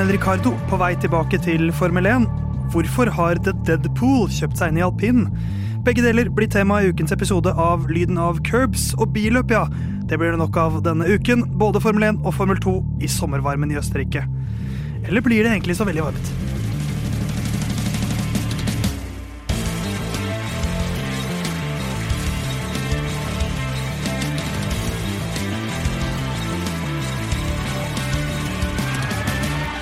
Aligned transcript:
Daniel 0.00 0.16
Ricardo 0.16 0.54
på 0.70 0.78
vei 0.80 0.94
tilbake 0.96 1.36
til 1.44 1.66
Formel 1.76 2.06
1? 2.08 2.22
Hvorfor 2.72 3.10
har 3.12 3.36
The 3.44 3.52
Deadpool 3.68 4.30
kjøpt 4.32 4.56
seg 4.56 4.72
inn 4.72 4.78
i 4.80 4.84
alpin? 4.86 5.26
Begge 5.84 6.00
deler 6.00 6.30
blir 6.32 6.48
tema 6.48 6.78
i 6.80 6.88
ukens 6.88 7.12
episode 7.12 7.52
av 7.52 7.84
Lyden 7.92 8.16
av 8.16 8.40
curbs 8.48 8.94
og 8.96 9.10
billøp, 9.12 9.52
ja. 9.52 9.66
Det 10.08 10.16
blir 10.16 10.32
det 10.32 10.40
nok 10.40 10.56
av 10.56 10.78
denne 10.86 11.04
uken. 11.04 11.44
Både 11.60 11.84
Formel 11.84 12.14
1 12.14 12.24
og 12.24 12.32
Formel 12.38 12.62
2 12.64 12.78
i 13.04 13.12
sommervarmen 13.12 13.74
i 13.74 13.76
Østerrike. 13.82 14.24
Eller 15.04 15.20
blir 15.20 15.44
det 15.44 15.52
egentlig 15.52 15.76
så 15.76 15.84
veldig 15.84 16.08
varmt? 16.08 16.49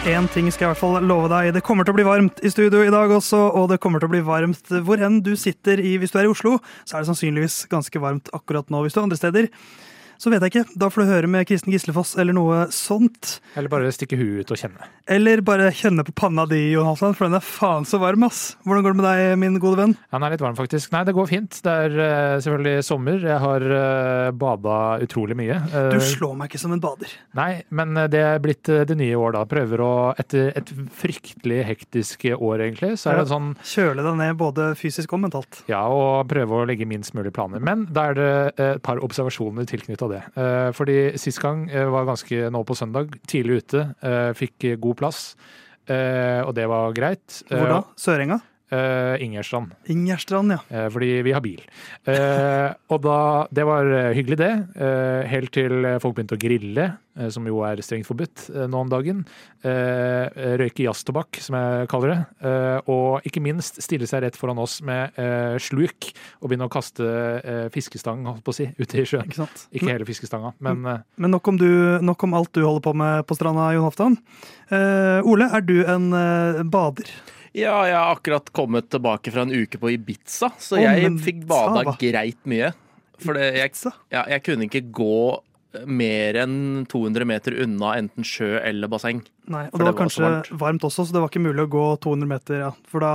Én 0.09 0.25
ting 0.33 0.47
skal 0.48 0.65
jeg 0.65 0.69
i 0.71 0.73
hvert 0.73 0.80
fall 0.80 1.03
love 1.05 1.29
deg. 1.29 1.51
Det 1.53 1.61
kommer 1.61 1.85
til 1.85 1.93
å 1.93 1.97
bli 1.98 2.05
varmt 2.07 2.39
i 2.41 2.48
studio 2.48 2.81
i 2.81 2.92
dag 2.92 3.11
også, 3.12 3.37
og 3.61 3.67
det 3.69 3.77
kommer 3.83 4.01
til 4.01 4.09
å 4.09 4.12
bli 4.14 4.23
varmt 4.25 4.70
hvor 4.87 5.03
enn 5.05 5.19
du 5.20 5.34
sitter 5.37 5.83
i. 5.84 5.98
Hvis 6.01 6.14
du 6.14 6.17
er 6.17 6.25
i 6.25 6.31
Oslo, 6.33 6.55
så 6.89 6.97
er 6.97 7.05
det 7.05 7.11
sannsynligvis 7.11 7.56
ganske 7.69 8.01
varmt 8.01 8.31
akkurat 8.33 8.73
nå. 8.73 8.81
Hvis 8.86 8.97
du 8.97 9.03
er 9.03 9.05
andre 9.05 9.19
steder, 9.20 9.51
så 10.19 10.33
vet 10.33 10.42
jeg 10.42 10.52
ikke. 10.52 10.78
Da 10.78 10.88
får 10.91 11.05
du 11.05 11.11
høre 11.12 11.30
med 11.30 11.47
Kristen 11.47 11.72
Gislefoss 11.72 12.16
eller 12.19 12.34
noe 12.34 12.64
sånt. 12.74 13.38
Eller 13.58 13.70
bare 13.70 13.92
stikke 13.94 14.19
huet 14.19 14.42
ut 14.42 14.55
og 14.55 14.58
kjenne. 14.58 14.88
Eller 15.08 15.42
bare 15.47 15.70
kjenne 15.74 16.02
på 16.05 16.14
panna 16.19 16.44
di, 16.50 16.58
Jon 16.72 16.88
Halvdan, 16.88 17.14
for 17.14 17.28
den 17.28 17.38
er 17.38 17.44
faen 17.44 17.86
så 17.88 18.00
varm, 18.02 18.27
ass. 18.27 18.56
Hvordan 18.66 18.84
går 18.84 18.96
det 18.96 19.00
med 19.00 19.06
deg, 19.06 19.39
min 19.41 19.61
gode 19.62 19.78
venn? 19.80 19.94
Han 20.14 20.27
er 20.27 20.34
litt 20.34 20.42
varm, 20.42 20.58
faktisk. 20.58 20.91
Nei, 20.92 21.05
det 21.06 21.14
går 21.16 21.30
fint. 21.30 21.61
Det 21.64 21.77
er 21.84 21.94
uh, 21.94 22.41
selvfølgelig 22.42 22.86
sommer. 22.89 23.22
Jeg 23.30 23.42
har 23.44 23.66
uh, 23.70 24.33
bada 24.34 24.80
utrolig 25.06 25.39
mye. 25.39 25.61
Du 25.94 26.00
slår 26.02 26.34
meg 26.41 26.50
ikke 26.50 26.62
som 26.64 26.74
en 26.74 26.83
bader. 26.83 27.14
Nei, 27.39 27.62
men 27.70 27.94
det 28.11 28.24
er 28.24 28.42
blitt 28.42 28.66
det 28.66 28.98
nye 28.98 29.16
år, 29.16 29.36
da. 29.39 29.44
Prøver 29.48 29.84
å 29.84 29.92
Etter 30.19 30.50
et 30.56 30.70
fryktelig 30.98 31.61
hektisk 31.69 32.24
år, 32.34 32.64
egentlig, 32.64 32.96
så 32.98 33.12
er 33.12 33.20
det 33.20 33.28
sånn 33.30 33.52
Kjøle 33.62 34.02
deg 34.02 34.16
ned 34.19 34.39
både 34.41 34.70
fysisk 34.78 35.12
og 35.14 35.22
mentalt. 35.22 35.61
Ja, 35.70 35.84
og 35.92 36.27
prøve 36.30 36.58
å 36.58 36.66
legge 36.69 36.89
minst 36.89 37.14
mulig 37.14 37.33
planer. 37.36 37.62
Men 37.62 37.86
da 37.94 38.08
er 38.11 38.19
det 38.19 38.30
et 38.58 38.83
par 38.84 39.00
observasjoner 39.05 39.69
tilknytta 39.69 40.08
det. 40.12 40.23
Eh, 40.39 40.69
fordi 40.77 40.98
sist 41.20 41.41
gang 41.42 41.67
eh, 41.70 41.89
var 41.91 42.09
ganske 42.09 42.51
nå 42.55 42.62
på 42.67 42.77
søndag, 42.78 43.14
tidlig 43.31 43.62
ute, 43.62 43.84
eh, 44.03 44.31
fikk 44.39 44.73
god 44.83 45.01
plass. 45.03 45.25
Og 45.89 46.51
det 46.53 46.67
var 46.69 46.92
greit. 46.92 47.39
Hvor 47.48 47.70
da? 47.70 47.77
Sørenga? 47.97 48.36
Uh, 48.69 49.16
Ingerstrand. 49.24 49.72
Ingerstrand, 49.88 50.52
ja. 50.52 50.58
Uh, 50.69 50.88
fordi 50.92 51.22
vi 51.24 51.33
har 51.33 51.41
bil. 51.41 51.62
Uh, 52.05 52.74
og 52.92 53.00
da, 53.00 53.20
Det 53.48 53.64
var 53.64 53.88
hyggelig, 54.12 54.36
det. 54.38 54.52
helt 55.28 55.52
til 55.52 55.86
folk 56.02 56.16
begynte 56.16 56.36
å 56.36 56.41
grille, 56.41 56.84
som 57.33 57.46
jo 57.48 57.62
er 57.66 57.80
strengt 57.83 58.06
forbudt 58.06 58.44
nå 58.70 58.80
om 58.84 58.91
dagen. 58.91 59.24
røyke 59.64 60.84
jazztobakk, 60.84 61.41
som 61.42 61.56
jeg 61.56 61.89
kaller 61.91 62.12
det. 62.12 62.19
og 62.86 63.27
ikke 63.27 63.42
minst 63.42 63.80
stille 63.83 64.06
seg 64.06 64.22
rett 64.22 64.36
foran 64.39 64.61
oss 64.62 64.78
med 64.83 65.16
sluk 65.58 66.12
og 66.40 66.48
begynne 66.48 66.68
å 66.68 66.73
kaste 66.73 67.70
fiskestang 67.74 68.23
holdt 68.28 68.45
på 68.46 68.55
å 68.55 68.58
si, 68.61 68.68
ute 68.78 69.01
i 69.02 69.07
sjøen. 69.08 69.27
Ikke, 69.27 69.48
ikke 69.73 69.90
hele 69.90 70.07
fiskestanga, 70.08 70.52
men 70.61 70.84
Men 71.17 71.34
nok 71.34 71.48
om, 71.48 71.58
du, 71.58 71.98
nok 72.02 72.23
om, 72.28 72.36
alt 72.39 72.52
du 72.55 72.62
holder 72.62 72.84
på 72.86 72.95
med 72.95 73.27
på 73.27 73.39
stranda, 73.39 73.73
Jon 73.74 73.89
Hoftan. 73.89 74.20
Ole, 74.70 75.51
er 75.51 75.67
du 75.67 75.83
en 75.89 76.12
bader? 76.70 77.11
Ja, 77.58 77.74
jeg 77.89 77.96
har 77.96 78.14
akkurat 78.14 78.52
kommet 78.55 78.89
tilbake 78.92 79.33
fra 79.35 79.45
en 79.46 79.55
uke 79.55 79.80
på 79.80 79.92
Ibiza, 79.96 80.52
så 80.63 80.79
jeg 80.80 81.11
fikk 81.24 81.42
bada 81.51 81.96
greit 81.98 82.41
mye. 82.48 82.73
For 83.19 83.35
jeg, 83.35 83.74
ja, 84.14 84.23
jeg 84.30 84.45
kunne 84.46 84.69
ikke 84.69 84.85
gå 84.95 85.19
mer 85.86 86.39
enn 86.41 86.86
200 86.89 87.27
meter 87.29 87.57
unna 87.64 87.92
enten 87.98 88.24
sjø 88.27 88.57
eller 88.63 88.89
basseng. 88.91 89.20
Nei, 89.51 89.67
og 89.69 89.74
det 89.74 89.85
var, 89.85 89.85
det 89.85 89.89
var 89.91 89.98
kanskje 89.98 90.24
varmt. 90.24 90.51
varmt. 90.63 90.86
også, 90.89 91.05
så 91.05 91.17
det 91.17 91.23
var 91.23 91.33
ikke 91.33 91.45
mulig 91.45 91.67
å 91.67 91.70
gå 91.73 91.85
200 92.05 92.30
meter. 92.30 92.63
Ja. 92.63 92.70
For 92.89 93.05
da 93.05 93.13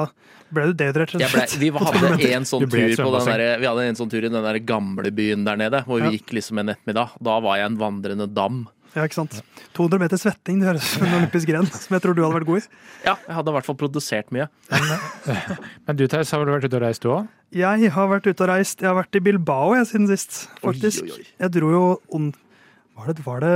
ble 0.54 0.68
du 0.70 0.76
dehydrert. 0.78 1.16
Vi 1.18 1.26
hadde 1.88 2.30
en 2.38 2.48
sånn 2.50 2.68
tur 2.68 2.96
på 3.00 3.10
den 3.18 3.32
der, 3.32 3.46
vi 3.64 3.70
hadde 3.70 3.88
en 3.90 4.00
sånn 4.00 4.14
tur 4.14 4.28
i 4.28 4.32
den 4.32 4.46
der 4.46 4.62
gamle 4.68 5.14
byen 5.16 5.48
der 5.48 5.60
nede, 5.60 5.84
hvor 5.88 6.04
vi 6.04 6.20
gikk 6.20 6.36
liksom 6.38 6.62
en 6.62 6.76
ettermiddag. 6.76 7.18
Da 7.24 7.40
var 7.44 7.60
jeg 7.62 7.72
en 7.72 7.82
vandrende 7.82 8.30
dam. 8.30 8.66
Ja, 8.94 9.08
ikke 9.08 9.18
sant. 9.18 9.40
200 9.74 10.02
meter 10.04 10.20
svetting, 10.22 10.60
det 10.62 10.70
høres 10.70 10.86
ut 10.86 11.00
som 11.00 11.08
en 11.08 11.16
olympisk 11.18 11.50
gren, 11.50 11.66
som 11.66 11.96
jeg 11.96 12.04
tror 12.04 12.14
du 12.14 12.22
hadde 12.22 12.38
vært 12.38 12.50
god 12.50 12.62
i. 12.62 12.66
Ja, 13.08 13.16
jeg 13.26 13.38
hadde 13.40 13.54
i 13.54 13.56
hvert 13.58 13.68
fall 13.70 13.78
produsert 13.80 14.30
mye. 14.36 14.46
Men, 14.70 14.94
men 15.88 15.98
du 15.98 16.06
Theis, 16.12 16.34
har 16.36 16.44
vel 16.44 16.54
vært 16.54 16.68
ute 16.70 16.78
og 16.78 16.86
reist 16.86 17.06
du 17.06 17.10
òg? 17.16 17.32
Jeg 17.58 17.90
har 17.96 18.10
vært 18.12 18.30
ute 18.30 18.46
og 18.46 18.52
reist. 18.52 18.82
Jeg 18.86 18.92
har 18.92 18.98
vært 19.00 19.18
i 19.18 19.24
Bilbao 19.26 19.74
jeg 19.78 19.90
siden 19.90 20.10
sist, 20.14 20.44
faktisk. 20.62 21.08
Oi, 21.08 21.18
oi, 21.18 21.26
oi. 21.26 21.34
Jeg 21.42 21.56
dro 21.58 21.74
jo 21.74 21.84
var 22.94 23.10
det, 23.10 23.26
var 23.26 23.42
det 23.42 23.54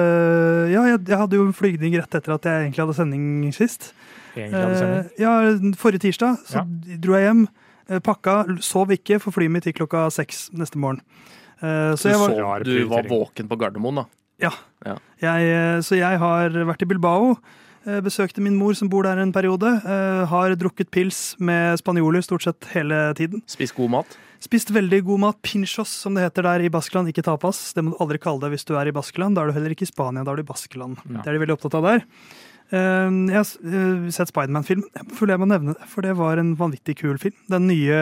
Ja, 0.73 0.83
jeg, 0.89 0.99
jeg, 1.05 1.17
hadde 1.17 1.37
jo 1.37 1.45
en 1.45 1.53
flygning 1.53 1.93
rett 1.99 2.17
etter 2.17 2.33
at 2.33 2.45
jeg 2.49 2.65
egentlig 2.65 2.83
hadde 2.83 2.97
sending 2.97 3.25
sist. 3.53 3.91
Egentlig 4.33 4.63
hadde 4.63 4.79
sending? 4.81 5.07
Eh, 5.13 5.21
ja, 5.21 5.33
Forrige 5.77 6.07
tirsdag 6.07 6.41
så 6.47 6.63
ja. 6.63 6.97
dro 7.03 7.17
jeg 7.17 7.29
hjem, 7.29 7.43
eh, 7.91 8.01
pakka, 8.03 8.39
sov 8.65 8.93
ikke, 8.95 9.21
for 9.21 9.35
flyet 9.35 9.53
mitt 9.53 9.69
gikk 9.69 9.83
klokka 9.83 10.07
seks 10.13 10.47
neste 10.57 10.81
morgen. 10.81 11.03
Eh, 11.61 11.93
så 11.97 12.09
du, 12.09 12.41
var, 12.41 12.65
du 12.65 12.73
var 12.89 13.05
våken 13.09 13.49
på 13.49 13.59
Gardermoen, 13.61 14.01
da? 14.01 14.07
Ja. 14.41 14.51
ja. 14.85 14.97
Jeg, 15.21 15.49
eh, 15.49 15.79
så 15.85 15.97
jeg 15.97 16.21
har 16.21 16.53
vært 16.69 16.85
i 16.85 16.89
Bilbao. 16.89 17.35
Eh, 17.87 17.99
besøkte 18.03 18.43
min 18.43 18.57
mor 18.59 18.75
som 18.77 18.89
bor 18.91 19.07
der 19.07 19.19
en 19.21 19.33
periode. 19.33 19.69
Eh, 19.81 20.23
har 20.29 20.55
drukket 20.59 20.91
pils 20.93 21.35
med 21.39 21.79
spanjoler 21.81 22.25
stort 22.25 22.45
sett 22.45 22.67
hele 22.73 23.13
tiden. 23.17 23.41
Spist 23.49 23.75
god 23.77 23.93
mat? 23.95 24.17
Spist 24.43 24.69
veldig 24.75 25.01
god 25.07 25.23
mat. 25.23 25.39
Pinchos, 25.41 25.89
som 26.03 26.17
det 26.17 26.27
heter 26.27 26.45
der 26.45 26.67
i 26.67 26.73
Baskeland. 26.73 27.09
Ikke 27.09 27.25
tapas. 27.25 27.71
Det 27.73 27.85
må 27.85 27.95
du 27.95 28.03
aldri 28.03 28.19
kalle 28.21 28.43
det 28.43 28.53
hvis 28.53 28.67
du 28.67 28.75
er 28.77 28.91
i 28.91 28.93
Baskeland. 28.93 29.37
Da 29.37 29.45
er 29.45 29.49
du 29.49 29.57
heller 29.57 29.73
ikke 29.73 29.87
i 29.87 29.89
Spania, 29.89 30.25
da 30.27 30.35
er 30.35 30.41
du 30.41 30.45
i 30.45 30.51
Baskeland. 30.51 30.99
Ja. 31.07 31.23
Det 31.23 31.31
er 31.31 31.37
de 31.37 31.41
veldig 31.45 31.57
opptatt 31.57 31.79
av 31.79 31.89
der. 31.89 32.05
Jeg 32.67 33.31
har 33.31 33.47
sett 34.11 34.27
Spiderman-film. 34.27 34.81
Jeg 34.91 35.13
føler 35.15 35.37
jeg 35.37 35.39
må 35.39 35.47
nevne 35.47 35.73
det, 35.77 35.85
for 35.87 36.03
det 36.03 36.17
var 36.19 36.37
en 36.37 36.51
vanvittig 36.59 36.97
kul 36.99 37.15
film. 37.21 37.37
Den 37.47 37.69
nye 37.69 37.95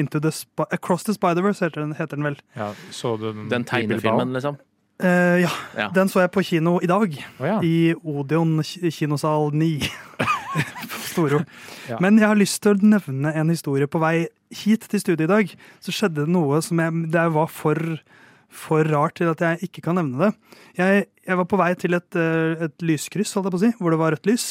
Into 0.00 0.22
the 0.24 0.32
Sp 0.32 0.64
Across 0.72 1.04
the 1.04 1.14
Spider-Verse 1.18 1.60
heter, 1.68 1.84
heter, 1.98 2.16
den 2.16 2.24
vel. 2.24 2.40
Ja, 2.56 2.70
så 2.90 3.18
den, 3.20 3.50
den 3.52 3.68
tegnefilmen, 3.68 4.32
liksom? 4.32 4.56
Uh, 4.96 5.42
ja. 5.42 5.50
ja. 5.76 5.90
Den 5.92 6.08
så 6.08 6.22
jeg 6.22 6.32
på 6.32 6.42
kino 6.46 6.78
i 6.80 6.88
dag. 6.88 7.12
Oh, 7.36 7.46
ja. 7.46 7.56
I 7.60 7.92
Odeon 8.00 8.62
kinosal 8.64 9.52
9 9.52 9.90
på 10.92 11.00
Storo. 11.04 11.42
Ja. 11.90 11.98
Men 12.00 12.16
jeg 12.20 12.30
har 12.30 12.38
lyst 12.38 12.62
til 12.64 12.76
å 12.76 12.92
nevne 12.94 13.34
en 13.36 13.52
historie. 13.52 13.88
På 13.90 14.00
vei 14.00 14.28
hit 14.54 14.86
til 14.88 15.02
studiet 15.02 15.26
i 15.26 15.32
dag 15.32 15.52
så 15.84 15.94
skjedde 15.94 16.24
det 16.24 16.32
noe 16.32 16.62
som 16.64 16.80
jeg, 16.80 17.02
det 17.12 17.26
var 17.34 17.50
for, 17.52 17.80
for 18.48 18.88
rart 18.88 19.18
til 19.20 19.32
at 19.32 19.42
jeg 19.44 19.68
ikke 19.68 19.84
kan 19.88 19.98
nevne 20.00 20.28
det. 20.30 20.56
Jeg, 20.78 21.08
jeg 21.26 21.40
var 21.42 21.48
på 21.50 21.60
vei 21.60 21.70
til 21.78 21.98
et, 21.98 22.18
eh, 22.18 22.64
et 22.68 22.86
lyskryss 22.86 23.34
holdt 23.36 23.50
jeg 23.50 23.56
på 23.56 23.60
å 23.60 23.64
si, 23.64 23.72
hvor 23.80 23.92
det 23.92 24.00
var 24.00 24.16
rødt 24.16 24.30
lys. 24.30 24.46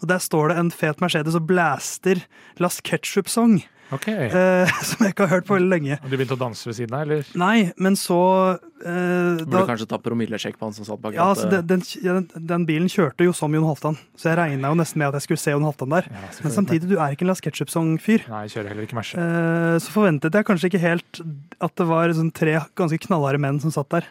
Og 0.00 0.08
Der 0.12 0.22
står 0.22 0.52
det 0.52 0.60
en 0.62 0.72
fet 0.72 1.04
Mercedes 1.04 1.36
og 1.36 1.44
blaster 1.50 2.24
Las 2.62 2.80
Ketchup-song. 2.80 3.60
Okay. 3.94 4.28
Eh, 4.30 4.70
som 4.88 5.04
jeg 5.04 5.14
ikke 5.14 5.26
har 5.26 5.32
hørt 5.38 5.46
på 5.48 5.56
veldig 5.56 5.70
lenge. 5.70 5.98
Og 5.98 6.12
Du 6.12 6.16
begynte 6.16 6.36
å 6.36 6.40
danse 6.40 6.68
ved 6.68 6.76
siden 6.78 6.94
av, 6.94 7.06
eller? 7.06 7.26
Nei, 7.40 7.70
men 7.82 7.96
så 7.98 8.18
eh, 8.54 9.40
Burde 9.40 9.48
da, 9.50 9.64
kanskje 9.68 9.88
ta 9.90 9.98
promillesjekk 10.02 10.58
på 10.60 10.68
han 10.68 10.76
som 10.76 10.86
satt 10.86 11.02
bak 11.02 11.16
ja, 11.16 11.26
altså, 11.32 11.48
den, 11.50 11.82
den, 11.82 12.28
den, 12.36 12.66
bilen 12.68 12.90
kjørte 12.92 13.26
jo 13.26 13.34
som 13.36 13.54
Jon 13.56 13.66
Halvdan, 13.66 13.98
så 14.18 14.30
jeg 14.30 14.40
regna 14.40 14.70
jo 14.70 14.78
nesten 14.78 15.02
med 15.02 15.10
at 15.10 15.18
jeg 15.18 15.26
skulle 15.26 15.42
se 15.42 15.56
Jon 15.56 15.66
Halvdan 15.66 15.96
der. 15.96 16.08
Ja, 16.12 16.30
men 16.44 16.54
samtidig, 16.54 16.92
du 16.92 16.96
er 17.00 17.16
ikke 17.16 17.26
en 17.26 17.32
Las 17.32 17.42
Ketchup-song-fyr. 17.44 18.28
Nei, 18.30 18.44
jeg 18.46 18.56
kjører 18.56 18.72
heller 18.74 18.88
ikke 18.88 19.00
Merce. 19.00 19.26
Eh, 19.26 19.74
så 19.82 19.96
forventet 19.96 20.38
jeg 20.38 20.48
kanskje 20.52 20.72
ikke 20.72 20.84
helt 20.86 21.22
at 21.58 21.76
det 21.80 21.90
var 21.90 22.16
sånn 22.16 22.32
tre 22.36 22.56
ganske 22.78 23.02
knallharde 23.08 23.42
menn 23.42 23.60
som 23.62 23.74
satt 23.74 23.90
der 23.96 24.08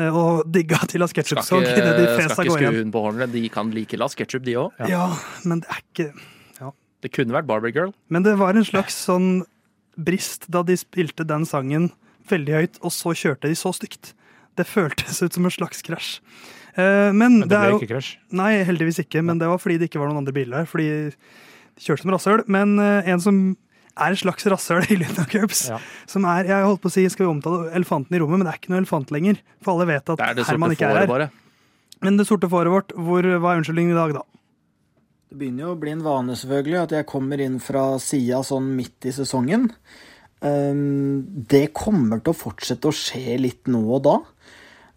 eh, 0.00 0.08
og 0.08 0.48
digga 0.48 0.80
til 0.88 1.04
Las 1.04 1.16
Ketchup-song. 1.16 1.64
Skal 1.68 1.76
ikke, 1.76 2.28
skal 2.32 2.48
ikke 2.48 2.58
skru 2.58 2.72
hunden 2.72 2.92
på 2.94 3.04
hornet. 3.04 3.32
De 3.36 3.46
kan 3.52 3.72
like 3.76 4.00
Las 4.00 4.16
Ketchup, 4.18 4.48
de 4.48 4.56
òg. 4.64 4.84
Ja. 4.86 4.92
ja, 4.96 5.08
men 5.44 5.64
det 5.64 5.74
er 5.76 5.82
ikke 5.84 6.12
det 7.04 7.12
kunne 7.14 7.34
vært 7.34 7.48
Barbie 7.48 7.74
Girl. 7.74 7.92
Men 8.12 8.26
det 8.26 8.36
var 8.40 8.56
en 8.56 8.66
slags 8.66 8.96
sånn 9.06 9.42
brist 10.00 10.46
da 10.52 10.62
de 10.66 10.76
spilte 10.80 11.26
den 11.28 11.46
sangen 11.48 11.90
veldig 12.30 12.56
høyt, 12.56 12.80
og 12.84 12.94
så 12.94 13.14
kjørte 13.16 13.50
de 13.50 13.58
så 13.58 13.72
stygt. 13.74 14.14
Det 14.58 14.66
føltes 14.68 15.22
ut 15.22 15.36
som 15.36 15.46
en 15.46 15.54
slags 15.54 15.82
krasj. 15.86 16.18
Eh, 16.74 17.10
men, 17.10 17.40
men, 17.40 17.48
det, 17.48 17.56
ble 17.56 17.72
jo, 17.72 17.80
ikke 17.80 17.94
krasj? 17.94 18.12
Nei, 18.36 18.52
heldigvis 18.66 19.00
ikke. 19.02 19.24
Men 19.26 19.40
det 19.40 19.48
var 19.50 19.60
fordi 19.62 19.80
det 19.80 19.90
ikke 19.90 20.02
var 20.02 20.10
noen 20.10 20.22
andre 20.22 20.34
biler 20.36 20.62
her. 20.62 20.70
Fordi 20.70 20.88
de 21.10 21.84
kjørte 21.84 22.04
som 22.04 22.14
rasshøl. 22.14 22.44
Men 22.50 22.76
eh, 22.82 23.10
en 23.10 23.22
som 23.22 23.40
er 24.00 24.14
et 24.14 24.22
slags 24.22 24.46
rasshøl 24.52 24.86
i 24.92 24.98
Luna 25.00 25.26
Curbs. 25.30 25.66
Ja. 25.72 25.80
Som 26.10 26.26
er, 26.30 26.48
jeg 26.50 26.66
holdt 26.66 26.82
på 26.84 26.90
å 26.92 26.94
si, 26.94 27.06
Skal 27.12 27.26
vi 27.26 27.32
omtale 27.32 27.70
elefanten 27.76 28.16
i 28.16 28.22
rommet, 28.22 28.40
men 28.40 28.48
det 28.48 28.54
er 28.54 28.62
ikke 28.62 28.74
noe 28.74 28.82
elefant 28.84 29.14
lenger. 29.14 29.40
For 29.64 29.74
alle 29.74 29.88
vet 29.90 30.14
at 30.14 30.26
Herman 30.48 30.76
ikke 30.76 30.90
er 30.90 31.02
her. 31.02 31.10
Bare. 31.10 31.30
Men 32.04 32.16
det 32.16 32.28
sorte 32.28 32.48
fåret 32.48 32.72
vårt, 32.72 32.94
hvor, 32.96 33.26
hva 33.26 33.54
er 33.54 33.60
unnskyldningen 33.60 33.92
i 33.92 33.98
dag, 33.98 34.14
da? 34.20 34.24
Det 35.30 35.38
begynner 35.38 35.62
jo 35.62 35.72
å 35.76 35.78
bli 35.78 35.92
en 35.94 36.00
vane, 36.02 36.34
selvfølgelig, 36.34 36.78
at 36.80 36.92
jeg 36.96 37.06
kommer 37.06 37.38
inn 37.38 37.60
fra 37.62 37.84
sida 38.02 38.40
sånn 38.42 38.72
midt 38.74 39.06
i 39.06 39.12
sesongen. 39.14 39.68
Ehm, 40.42 41.20
det 41.52 41.68
kommer 41.70 42.18
til 42.18 42.32
å 42.32 42.38
fortsette 42.40 42.90
å 42.90 42.96
skje 42.98 43.36
litt 43.38 43.70
nå 43.70 43.84
og 43.84 44.00
da. 44.08 44.14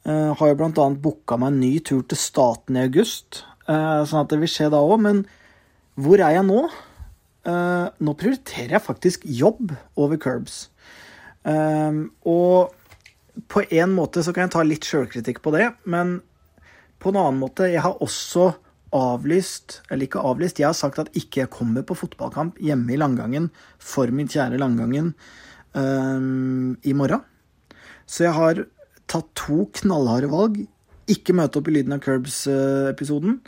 Jeg 0.02 0.16
eh, 0.32 0.32
har 0.40 0.50
jo 0.50 0.66
annet 0.72 0.98
booka 1.04 1.38
meg 1.38 1.54
en 1.54 1.62
ny 1.62 1.70
tur 1.86 2.02
til 2.02 2.18
Staten 2.18 2.82
i 2.82 2.88
august, 2.88 3.44
eh, 3.68 4.02
sånn 4.10 4.24
at 4.24 4.34
det 4.34 4.42
vil 4.42 4.50
skje 4.56 4.72
da 4.74 4.82
òg. 4.82 4.96
Men 5.06 5.22
hvor 6.02 6.18
er 6.18 6.40
jeg 6.40 6.50
nå? 6.50 6.66
Nå 7.44 8.18
prioriterer 8.18 8.80
jeg 8.80 8.88
faktisk 8.88 9.30
jobb 9.30 9.76
over 10.00 10.18
curbs. 10.18 10.72
Ehm, 11.46 12.08
og 12.26 12.74
på 13.54 13.68
en 13.70 13.94
måte 13.94 14.26
så 14.26 14.34
kan 14.34 14.48
jeg 14.48 14.58
ta 14.58 14.66
litt 14.66 14.90
sjølkritikk 14.90 15.46
på 15.46 15.54
det, 15.54 15.76
men 15.86 16.24
på 16.98 17.12
en 17.12 17.20
annen 17.20 17.42
måte 17.44 17.68
Jeg 17.68 17.84
har 17.84 18.02
også 18.02 18.54
avlyst, 18.94 19.81
eller 19.90 20.07
ikke 20.07 20.22
avlyst, 20.22 20.62
jeg 20.62 20.69
har 20.69 20.78
sagt 20.78 21.01
at 21.01 21.12
ikke 21.18 21.44
jeg 21.44 21.54
kommer 21.54 21.86
på 21.88 21.98
fotballkamp 21.98 22.60
hjemme 22.62 22.94
i 22.94 23.00
Langangen 23.00 23.50
for 23.81 24.12
min 24.13 24.30
kjære 24.30 24.60
Langangen 24.62 25.13
um, 25.74 26.75
i 26.86 26.94
morgen. 26.98 27.24
Så 28.06 28.28
jeg 28.28 28.38
har 28.38 28.63
tatt 29.10 29.30
to 29.38 29.66
knallharde 29.81 30.30
valg. 30.31 30.62
Ikke 31.12 31.36
møte 31.36 31.60
opp 31.60 31.69
i 31.69 31.75
Lyden 31.78 31.95
av 31.95 32.04
Curbs-episoden. 32.04 33.40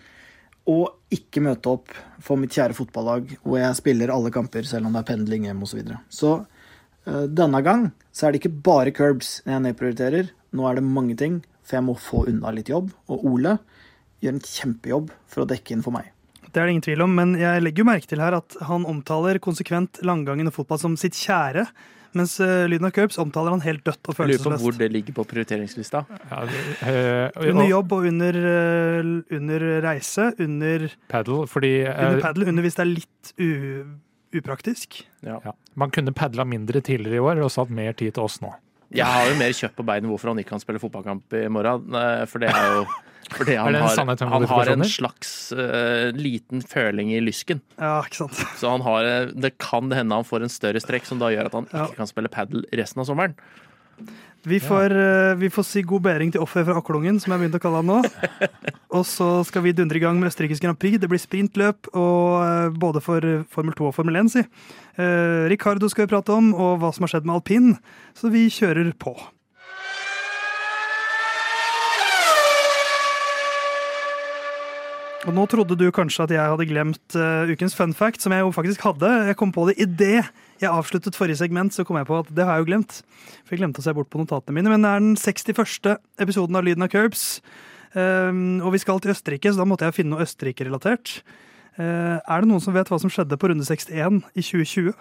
Og 0.71 1.13
ikke 1.13 1.43
møte 1.45 1.69
opp 1.69 1.93
for 2.25 2.41
mitt 2.41 2.55
kjære 2.55 2.75
fotballag, 2.75 3.35
hvor 3.43 3.61
jeg 3.61 3.77
spiller 3.77 4.13
alle 4.13 4.33
kamper, 4.33 4.65
selv 4.65 4.89
om 4.89 4.95
det 4.95 5.03
er 5.03 5.09
pendling 5.11 5.45
hjem 5.45 5.61
osv. 5.61 5.75
Så, 5.75 5.81
videre. 5.81 5.99
så 6.09 6.31
uh, 7.11 7.25
denne 7.29 7.61
gang 7.65 7.91
så 8.15 8.25
er 8.25 8.33
det 8.33 8.41
ikke 8.41 8.57
bare 8.65 8.95
Curbs 8.95 9.37
jeg 9.45 9.61
nedprioriterer. 9.67 10.33
Nå 10.55 10.65
er 10.65 10.79
det 10.79 10.87
mange 10.87 11.17
ting, 11.19 11.43
for 11.65 11.77
jeg 11.77 11.85
må 11.85 11.97
få 11.99 12.25
unna 12.31 12.53
litt 12.55 12.71
jobb. 12.71 12.89
Og 13.11 13.27
Ole 13.35 13.59
gjør 14.25 14.37
en 14.37 14.45
kjempejobb 14.45 15.15
for 15.31 15.45
å 15.45 15.49
dekke 15.49 15.75
inn 15.75 15.85
for 15.85 15.95
meg. 15.95 16.11
Det 16.45 16.61
er 16.61 16.69
det 16.69 16.75
ingen 16.77 16.85
tvil 16.85 17.03
om, 17.03 17.11
men 17.17 17.33
jeg 17.35 17.63
legger 17.65 17.83
jo 17.83 17.89
merke 17.89 18.07
til 18.07 18.21
her 18.23 18.37
at 18.37 18.55
han 18.63 18.85
omtaler 18.87 19.41
konsekvent 19.43 19.99
langgangen 20.07 20.47
og 20.47 20.55
fotball 20.55 20.79
som 20.79 20.95
sitt 20.99 21.17
kjære. 21.19 21.65
Mens 22.15 22.37
uh, 22.39 22.63
Lyden 22.71 22.87
av 22.87 22.93
Curbs 22.95 23.19
omtaler 23.19 23.51
han 23.51 23.63
helt 23.65 23.83
dødt 23.83 24.07
og 24.07 24.15
følelsesløst. 24.15 24.47
Lurer 24.47 24.61
på 24.61 24.69
hvor 24.69 24.77
det 24.79 24.87
ligger 24.93 25.17
på 25.17 25.25
prioriteringslista. 25.33 26.05
Ja, 26.31 26.45
uh, 26.47 27.41
under 27.43 27.67
jobb 27.67 27.91
og 27.97 28.07
under, 28.07 28.39
uh, 28.39 29.11
under 29.35 29.65
reise, 29.83 30.29
under 30.39 30.87
Paddle, 31.11 31.43
fordi 31.51 31.73
Under 31.89 32.23
paddle, 32.23 32.47
under 32.47 32.63
hvis 32.63 32.79
det 32.79 32.85
er 32.85 32.91
litt 32.93 33.33
u, 33.35 33.49
upraktisk. 34.39 35.01
Ja. 35.27 35.41
Ja. 35.43 35.55
Man 35.75 35.91
kunne 35.91 36.15
padla 36.15 36.47
mindre 36.47 36.79
tidligere 36.79 37.19
i 37.19 37.25
år 37.33 37.43
og 37.43 37.51
satt 37.51 37.73
mer 37.73 37.91
tid 37.99 38.15
til 38.15 38.29
oss 38.29 38.39
nå. 38.43 38.53
Jeg 38.93 39.07
har 39.09 39.31
jo 39.31 39.39
mer 39.39 39.55
kjøtt 39.55 39.75
på 39.77 39.85
beinet 39.87 40.11
hvorfor 40.11 40.31
han 40.31 40.39
ikke 40.41 40.53
kan 40.53 40.63
spille 40.63 40.81
fotballkamp 40.81 41.33
i 41.39 41.47
morgen. 41.51 41.97
For 42.29 42.43
det 42.43 42.51
er 42.53 42.79
jo 42.79 42.85
fordi 43.33 43.55
han, 43.57 43.73
har, 43.73 44.17
han 44.29 44.45
har, 44.45 44.69
en 44.69 44.85
slags 44.85 45.29
uh, 45.57 46.13
liten 46.13 46.61
føling 46.61 47.09
i 47.15 47.21
lysken. 47.23 47.61
Ja, 47.79 47.97
ikke 48.05 48.19
sant. 48.25 48.41
Så 48.59 48.69
han 48.69 48.85
har, 48.85 49.07
eh, 49.09 49.31
det 49.33 49.55
kan 49.61 49.89
hende 49.89 50.19
han 50.19 50.27
får 50.27 50.45
en 50.45 50.53
større 50.53 50.81
strekk 50.83 51.09
som 51.09 51.21
da 51.21 51.31
gjør 51.33 51.49
at 51.49 51.57
han 51.57 51.69
ja. 51.71 51.87
ikke 51.87 52.03
kan 52.03 52.11
spille 52.11 52.31
padel 52.31 52.67
resten 52.77 53.01
av 53.01 53.09
sommeren. 53.09 53.33
Vi 54.45 54.59
får, 54.61 54.93
uh, 54.93 55.35
vi 55.35 55.49
får 55.49 55.65
si 55.65 55.81
god 55.81 56.03
bedring 56.05 56.31
til 56.33 56.43
offer 56.43 56.65
fra 56.67 56.77
Aklungen, 56.77 57.17
som 57.19 57.31
jeg 57.31 57.37
har 57.37 57.43
begynt 57.43 57.57
å 57.57 57.61
kalle 57.63 57.81
han 57.81 57.89
nå. 57.89 57.99
og 58.97 59.05
så 59.09 59.29
skal 59.47 59.65
vi 59.65 59.73
dundre 59.77 59.97
i 59.97 60.03
gang 60.03 60.19
med 60.21 60.29
Østerrikes 60.29 60.61
Grand 60.61 60.77
Prix. 60.79 60.99
Det 61.01 61.09
blir 61.09 61.21
sprintløp 61.21 61.89
og, 61.93 62.25
uh, 62.45 62.67
både 62.73 63.01
for 63.05 63.25
Formel 63.53 63.77
2 63.77 63.89
og 63.89 63.95
Formel 63.97 64.21
1, 64.21 64.33
si. 64.35 64.45
Ricardo 65.51 65.89
skal 65.91 66.05
vi 66.05 66.13
prate 66.13 66.31
om, 66.31 66.53
og 66.55 66.77
hva 66.79 66.93
som 66.95 67.03
har 67.03 67.11
skjedd 67.11 67.25
med 67.27 67.35
alpin. 67.35 67.73
Så 68.15 68.31
vi 68.31 68.45
kjører 68.53 68.93
på. 68.95 69.11
Og 75.25 75.33
nå 75.33 75.43
trodde 75.49 75.73
du 75.73 75.87
kanskje 75.89 76.27
at 76.27 76.31
jeg 76.35 76.49
hadde 76.53 76.67
glemt 76.69 77.15
uh, 77.17 77.49
ukens 77.49 77.73
fun 77.73 77.95
fact, 77.97 78.21
som 78.21 78.33
jeg 78.35 78.43
jo 78.43 78.51
faktisk 78.53 78.83
hadde. 78.85 79.09
Jeg 79.25 79.37
kom 79.39 79.49
på 79.53 79.63
det 79.71 79.73
idet 79.81 80.27
jeg 80.61 80.69
avsluttet 80.69 81.17
forrige 81.17 81.39
segment, 81.41 81.73
så 81.73 81.83
kom 81.83 81.97
jeg 81.97 82.07
på 82.07 82.19
at 82.21 82.29
det 82.31 82.45
har 82.45 82.55
jeg 82.59 82.63
jo 82.63 82.67
glemt. 82.69 82.99
For 83.43 83.55
jeg 83.55 83.63
glemte 83.63 83.81
å 83.81 83.85
se 83.85 83.93
bort 83.97 84.11
på 84.13 84.21
notatene 84.21 84.55
mine. 84.55 84.69
Men 84.71 84.85
det 84.85 84.91
er 84.91 85.01
den 85.01 85.15
61. 85.17 85.95
episoden 86.21 86.59
av 86.59 86.67
Lyden 86.67 86.85
av 86.85 86.91
Curbs. 86.93 87.25
Um, 87.95 88.61
og 88.61 88.75
vi 88.75 88.83
skal 88.83 89.01
til 89.01 89.15
Østerrike, 89.15 89.49
så 89.49 89.63
da 89.63 89.67
måtte 89.67 89.87
jeg 89.87 89.97
finne 89.97 90.13
noe 90.13 90.23
Østerrike-relatert. 90.27 91.17
Uh, 91.79 92.21
er 92.21 92.45
det 92.45 92.51
noen 92.51 92.63
som 92.63 92.75
vet 92.75 92.91
hva 92.91 93.01
som 93.01 93.11
skjedde 93.11 93.39
på 93.41 93.49
runde 93.49 93.65
61 93.65 94.21
i 94.35 94.45
2020? 94.45 94.93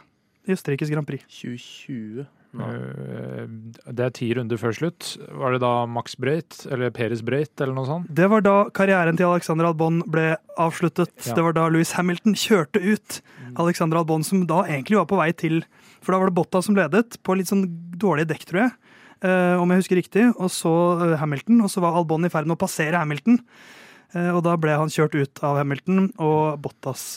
I 0.49 0.56
Østerrikes 0.56 0.94
Grand 0.94 1.06
Prix. 1.09 1.29
2020? 1.43 2.25
Eh, 2.55 3.47
det 3.91 4.05
er 4.06 4.12
ti 4.15 4.29
runder 4.37 4.61
før 4.61 4.77
slutt. 4.77 5.15
Var 5.41 5.56
det 5.56 5.62
da 5.65 5.73
Max 5.91 6.15
Breit 6.21 6.62
eller 6.71 6.93
Peres 6.95 7.25
Breit 7.27 7.53
eller 7.61 7.75
noe 7.77 7.89
sånt? 7.89 8.11
Det 8.15 8.29
var 8.31 8.45
da 8.47 8.56
karrieren 8.75 9.19
til 9.19 9.29
Alexander 9.29 9.69
Albon 9.71 10.03
ble 10.11 10.35
avsluttet. 10.61 11.12
Ja. 11.27 11.35
Det 11.39 11.47
var 11.47 11.56
da 11.56 11.67
Louis 11.73 11.95
Hamilton 11.99 12.37
kjørte 12.39 12.83
ut 12.83 13.21
mm. 13.21 13.55
Alexander 13.65 14.01
Albon, 14.01 14.27
som 14.27 14.47
da 14.51 14.62
egentlig 14.69 15.01
var 15.01 15.11
på 15.11 15.19
vei 15.21 15.31
til 15.35 15.62
For 16.05 16.15
da 16.15 16.21
var 16.21 16.31
det 16.31 16.37
Botta 16.37 16.61
som 16.62 16.77
ledet, 16.77 17.17
på 17.25 17.37
litt 17.39 17.49
sånn 17.49 17.65
dårlige 17.97 18.35
dekk, 18.35 18.49
tror 18.51 18.67
jeg. 18.67 18.75
Uh, 19.25 19.57
om 19.57 19.71
jeg 19.73 19.81
husker 19.81 19.97
riktig. 19.97 20.27
Og 20.37 20.50
så 20.53 20.73
uh, 21.00 21.15
Hamilton, 21.17 21.62
og 21.65 21.73
så 21.73 21.81
var 21.81 21.97
Albon 21.97 22.29
i 22.29 22.33
ferd 22.33 22.45
med 22.45 22.59
å 22.59 22.61
passere 22.61 23.00
Hamilton. 23.00 23.39
Uh, 24.12 24.35
og 24.37 24.43
da 24.45 24.59
ble 24.61 24.77
han 24.77 24.93
kjørt 24.93 25.17
ut 25.17 25.41
av 25.47 25.57
Hamilton, 25.62 26.11
og 26.21 26.61
Bottas 26.61 27.15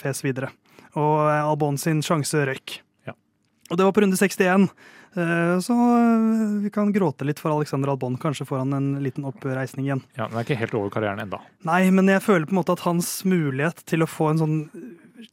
fes 0.00 0.24
videre. 0.26 0.50
Og 0.98 1.22
Albon 1.30 1.78
sin 1.78 2.02
sjanse 2.02 2.42
røyk. 2.48 2.80
Og 3.70 3.78
det 3.78 3.86
var 3.86 3.94
på 3.94 4.02
runde 4.04 4.18
61. 4.18 4.68
Eh, 5.16 5.58
så 5.64 5.74
eh, 5.74 6.56
vi 6.62 6.70
kan 6.74 6.92
gråte 6.94 7.26
litt 7.26 7.40
for 7.42 7.54
Alexander 7.54 7.90
Albon. 7.92 8.18
Kanskje 8.20 8.46
får 8.46 8.62
han 8.62 8.76
en 8.76 8.90
liten 9.02 9.26
oppreisning 9.26 9.88
igjen. 9.88 10.02
Ja, 10.14 10.28
Men 10.28 10.36
det 10.36 10.42
er 10.42 10.48
ikke 10.48 10.60
helt 10.60 10.76
over 10.78 10.92
karrieren 10.94 11.22
enda. 11.24 11.40
Nei, 11.66 11.86
men 11.94 12.10
jeg 12.12 12.22
føler 12.24 12.46
på 12.46 12.54
en 12.54 12.60
måte 12.60 12.76
at 12.76 12.84
hans 12.86 13.10
mulighet 13.26 13.82
til 13.88 14.06
å 14.06 14.10
få 14.10 14.32
en 14.32 14.42
sånn 14.42 14.58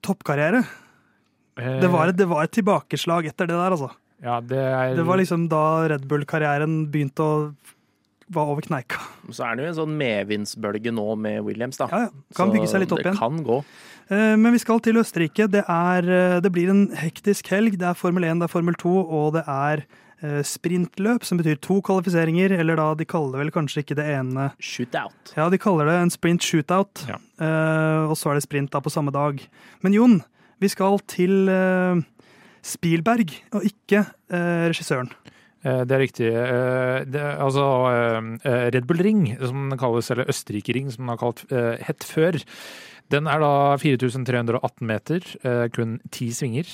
toppkarriere 0.04 0.64
eh... 0.64 1.78
det, 1.84 1.92
var 1.92 2.10
et, 2.10 2.18
det, 2.18 2.30
var 2.32 2.48
et, 2.48 2.54
tilbakeslag 2.56 3.28
etter 3.30 3.52
det 3.52 3.60
der, 3.60 3.76
altså. 3.76 3.92
Ja, 4.24 4.40
det, 4.40 4.62
er... 4.64 4.96
det 4.98 5.06
var 5.06 5.20
liksom 5.20 5.50
da 5.52 5.64
Red 5.92 6.08
Bull-karrieren 6.10 6.86
begynte 6.92 7.28
å 7.28 7.36
var 8.34 8.50
over 8.50 8.66
kneika. 8.66 9.02
Så 9.30 9.44
er 9.46 9.58
det 9.58 9.66
jo 9.66 9.72
en 9.72 9.80
sånn 9.82 9.96
medvindsbølge 10.00 10.94
nå 10.96 11.06
med 11.20 11.42
Williams, 11.46 11.78
da. 11.78 11.90
Ja, 11.92 12.06
ja. 12.08 12.24
Kan 12.38 12.50
så 12.50 12.56
bygge 12.56 12.70
seg 12.72 12.84
litt 12.86 12.96
opp 12.96 13.04
igjen. 13.04 13.18
Det 13.18 13.20
kan 13.20 13.42
gå. 13.46 13.58
Eh, 14.12 14.36
men 14.40 14.56
vi 14.56 14.62
skal 14.62 14.82
til 14.84 15.00
Østerrike. 15.00 15.48
Det, 15.52 15.64
er, 15.70 16.08
eh, 16.08 16.40
det, 16.44 16.52
blir 16.54 16.72
en 16.72 16.88
hektisk 17.00 17.50
helg. 17.54 17.78
Det 17.80 17.88
er 17.88 17.98
Formel 17.98 18.26
1, 18.28 18.42
det 18.42 18.50
er 18.50 18.52
Formel 18.52 18.78
2, 18.80 18.96
og 19.04 19.34
det 19.38 19.44
er 19.48 19.86
eh, 20.24 20.42
sprintløp, 20.48 21.26
som 21.28 21.40
betyr 21.40 21.62
to 21.64 21.80
kvalifiseringer. 21.86 22.56
Eller 22.60 22.80
da, 22.80 22.92
de 23.00 23.08
kaller 23.08 23.38
det 23.38 23.46
vel 23.46 23.56
kanskje 23.56 23.86
ikke 23.86 24.00
det 24.00 24.10
ene 24.18 24.52
Shootout. 24.60 25.36
Ja, 25.38 25.50
de 25.52 25.62
kaller 25.62 25.90
det 25.90 25.98
en 26.02 26.14
sprint 26.14 26.44
shootout. 26.44 27.06
Ja. 27.10 27.20
Og 28.08 28.16
så 28.20 28.32
er 28.32 28.40
det 28.40 28.46
sprint 28.46 28.72
da 28.74 28.84
på 28.84 28.94
samme 28.94 29.12
dag. 29.16 29.42
Men 29.84 29.96
Jon, 29.96 30.22
vi 30.64 30.70
skal 30.72 31.00
til 31.12 31.50
Spielberg, 32.64 33.34
og 33.52 33.66
ikke 33.68 34.06
regissøren. 34.32 35.10
Det 35.64 35.96
er 35.96 36.00
riktig. 36.00 36.30
Det, 37.12 37.20
altså, 37.20 37.66
Red 38.44 38.88
Bull 38.88 39.04
Ring, 39.04 39.26
som 39.40 39.70
den 39.72 39.80
kalles, 39.80 40.12
eller 40.12 40.30
Østerrike 40.32 40.76
Ring, 40.76 40.90
som 40.92 41.04
den 41.04 41.12
har 41.12 41.20
kalt 41.20 41.44
hett 41.84 42.08
før, 42.08 42.40
den 43.12 43.28
er 43.28 43.42
da 43.44 43.56
4318 43.82 44.88
meter, 44.88 45.26
eh, 45.44 45.68
kun 45.74 46.00
ti 46.12 46.30
svinger. 46.32 46.68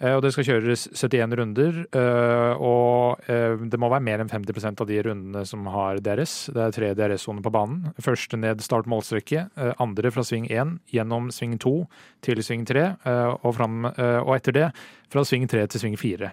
Eh, 0.00 0.10
og 0.10 0.22
det 0.22 0.32
skal 0.34 0.44
kjøres 0.44 0.88
71 0.90 1.36
runder, 1.38 1.86
eh, 1.94 2.54
og 2.58 3.20
det 3.24 3.78
må 3.78 3.88
være 3.88 4.02
mer 4.02 4.18
enn 4.20 4.28
50% 4.28 4.80
av 4.80 4.86
de 4.86 5.00
rundene 5.02 5.44
som 5.46 5.66
har 5.66 6.00
DRS. 6.02 6.50
Det 6.52 6.62
er 6.62 6.74
tre 6.74 6.94
DRS-soner 6.94 7.42
på 7.42 7.52
banen. 7.52 7.94
Første 8.02 8.36
ned 8.36 8.60
start 8.60 8.86
målstrekke, 8.90 9.48
andre 9.78 10.10
fra 10.10 10.22
sving 10.22 10.50
1 10.50 10.80
gjennom 10.92 11.30
sving 11.30 11.58
2 11.58 11.86
til 12.22 12.42
sving 12.42 12.66
3, 12.66 12.96
og, 13.44 13.54
fram, 13.54 13.84
og 13.86 14.34
etter 14.34 14.52
det 14.52 14.68
fra 15.14 15.24
sving 15.26 15.46
3 15.50 15.66
til 15.70 15.84
sving 15.84 15.98
4. 16.00 16.32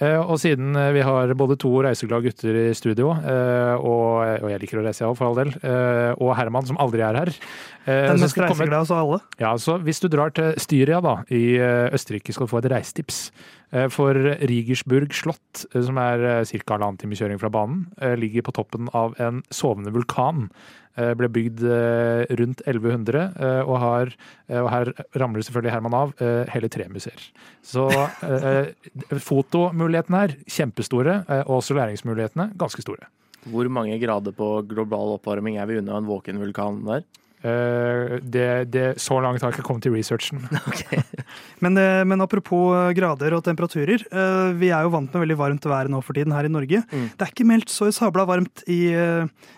Eh, 0.00 0.16
og 0.16 0.38
siden 0.40 0.72
eh, 0.80 0.92
vi 0.96 1.02
har 1.04 1.32
både 1.36 1.58
to 1.60 1.70
reiseglade 1.84 2.30
gutter 2.30 2.56
i 2.56 2.64
studio, 2.76 3.12
eh, 3.20 3.74
og, 3.76 4.40
og 4.40 4.48
jeg 4.48 4.62
liker 4.62 4.80
å 4.80 4.84
reise, 4.86 5.02
jeg 5.02 5.10
òg, 5.10 5.18
for 5.18 5.28
all 5.28 5.36
del, 5.36 5.52
og 6.20 6.32
Herman, 6.38 6.66
som 6.68 6.78
aldri 6.80 7.02
er 7.04 7.18
her 7.18 7.30
Den 7.84 8.20
mest 8.22 8.38
reiseglade 8.38 8.80
av 8.86 8.96
alle? 8.96 9.20
Ja, 9.42 9.52
så 9.60 9.76
Hvis 9.84 10.00
du 10.00 10.08
drar 10.12 10.32
til 10.36 10.54
Styria 10.60 11.00
da, 11.04 11.20
i 11.28 11.58
Østerrike, 11.60 12.32
skal 12.32 12.48
du 12.48 12.52
få 12.52 12.60
et 12.62 12.70
reisetips. 12.72 13.22
For 13.94 14.16
Rigersburg 14.50 15.12
slott, 15.14 15.64
som 15.70 15.98
er 16.02 16.42
ca. 16.42 16.60
halvannen 16.74 16.98
time 17.00 17.18
kjøring 17.18 17.38
fra 17.40 17.52
banen, 17.54 17.84
ligger 18.18 18.46
på 18.46 18.54
toppen 18.56 18.90
av 18.96 19.14
en 19.22 19.44
sovende 19.54 19.92
vulkan. 19.94 20.48
Eh, 20.98 21.12
ble 21.14 21.28
bygd 21.30 21.62
eh, 21.62 22.24
rundt 22.40 22.62
1100, 22.66 23.20
eh, 23.38 23.60
og, 23.62 23.76
har, 23.78 24.10
og 24.58 24.68
her 24.72 24.90
ramler 25.22 25.44
selvfølgelig 25.46 25.74
Herman 25.76 25.96
av, 25.96 26.14
hele 26.50 26.70
tre 26.72 26.88
museer. 26.90 27.22
Så 27.62 27.86
fotomulighetene 29.22 30.24
her, 30.24 30.36
kjempestore, 30.50 31.20
og 31.44 31.60
også 31.60 31.76
læringsmulighetene, 31.78 32.50
ganske 32.60 32.82
store. 32.84 33.08
Hvor 33.50 33.70
mange 33.72 33.96
grader 34.02 34.34
på 34.36 34.50
global 34.68 35.14
oppvarming 35.14 35.56
er 35.60 35.70
vi 35.70 35.78
unna 35.80 36.00
en 36.00 36.08
våken 36.10 36.42
vulkan 36.42 36.82
der? 36.88 37.06
Uh, 37.40 38.20
det, 38.20 38.68
det, 38.68 38.84
så 39.00 39.16
langt 39.24 39.40
har 39.40 39.48
jeg 39.48 39.58
ikke 39.58 39.66
kommet 39.70 39.86
til 39.86 39.94
researchen. 39.96 40.42
Okay. 40.70 41.00
men, 41.64 41.78
uh, 41.80 42.02
men, 42.04 42.20
apropos 42.20 42.74
eh, 42.76 42.92
grader 42.96 43.34
og 43.36 43.44
temperaturer. 43.46 44.04
Vi 44.60 44.68
er 44.70 44.84
jo 44.84 44.92
vant 44.92 45.12
med 45.12 45.24
veldig 45.24 45.38
varmt 45.40 45.68
vær 45.68 45.88
nå 45.90 46.02
for 46.04 46.16
tiden 46.16 46.34
her 46.36 46.46
i 46.46 46.52
Norge. 46.52 46.82
Mm. 46.90 47.06
Det 47.16 47.26
er 47.26 47.32
ikke 47.32 47.48
meldt 47.48 47.72
så 47.72 47.88
sabla 47.94 48.26
varmt 48.28 48.64
i, 48.70 48.92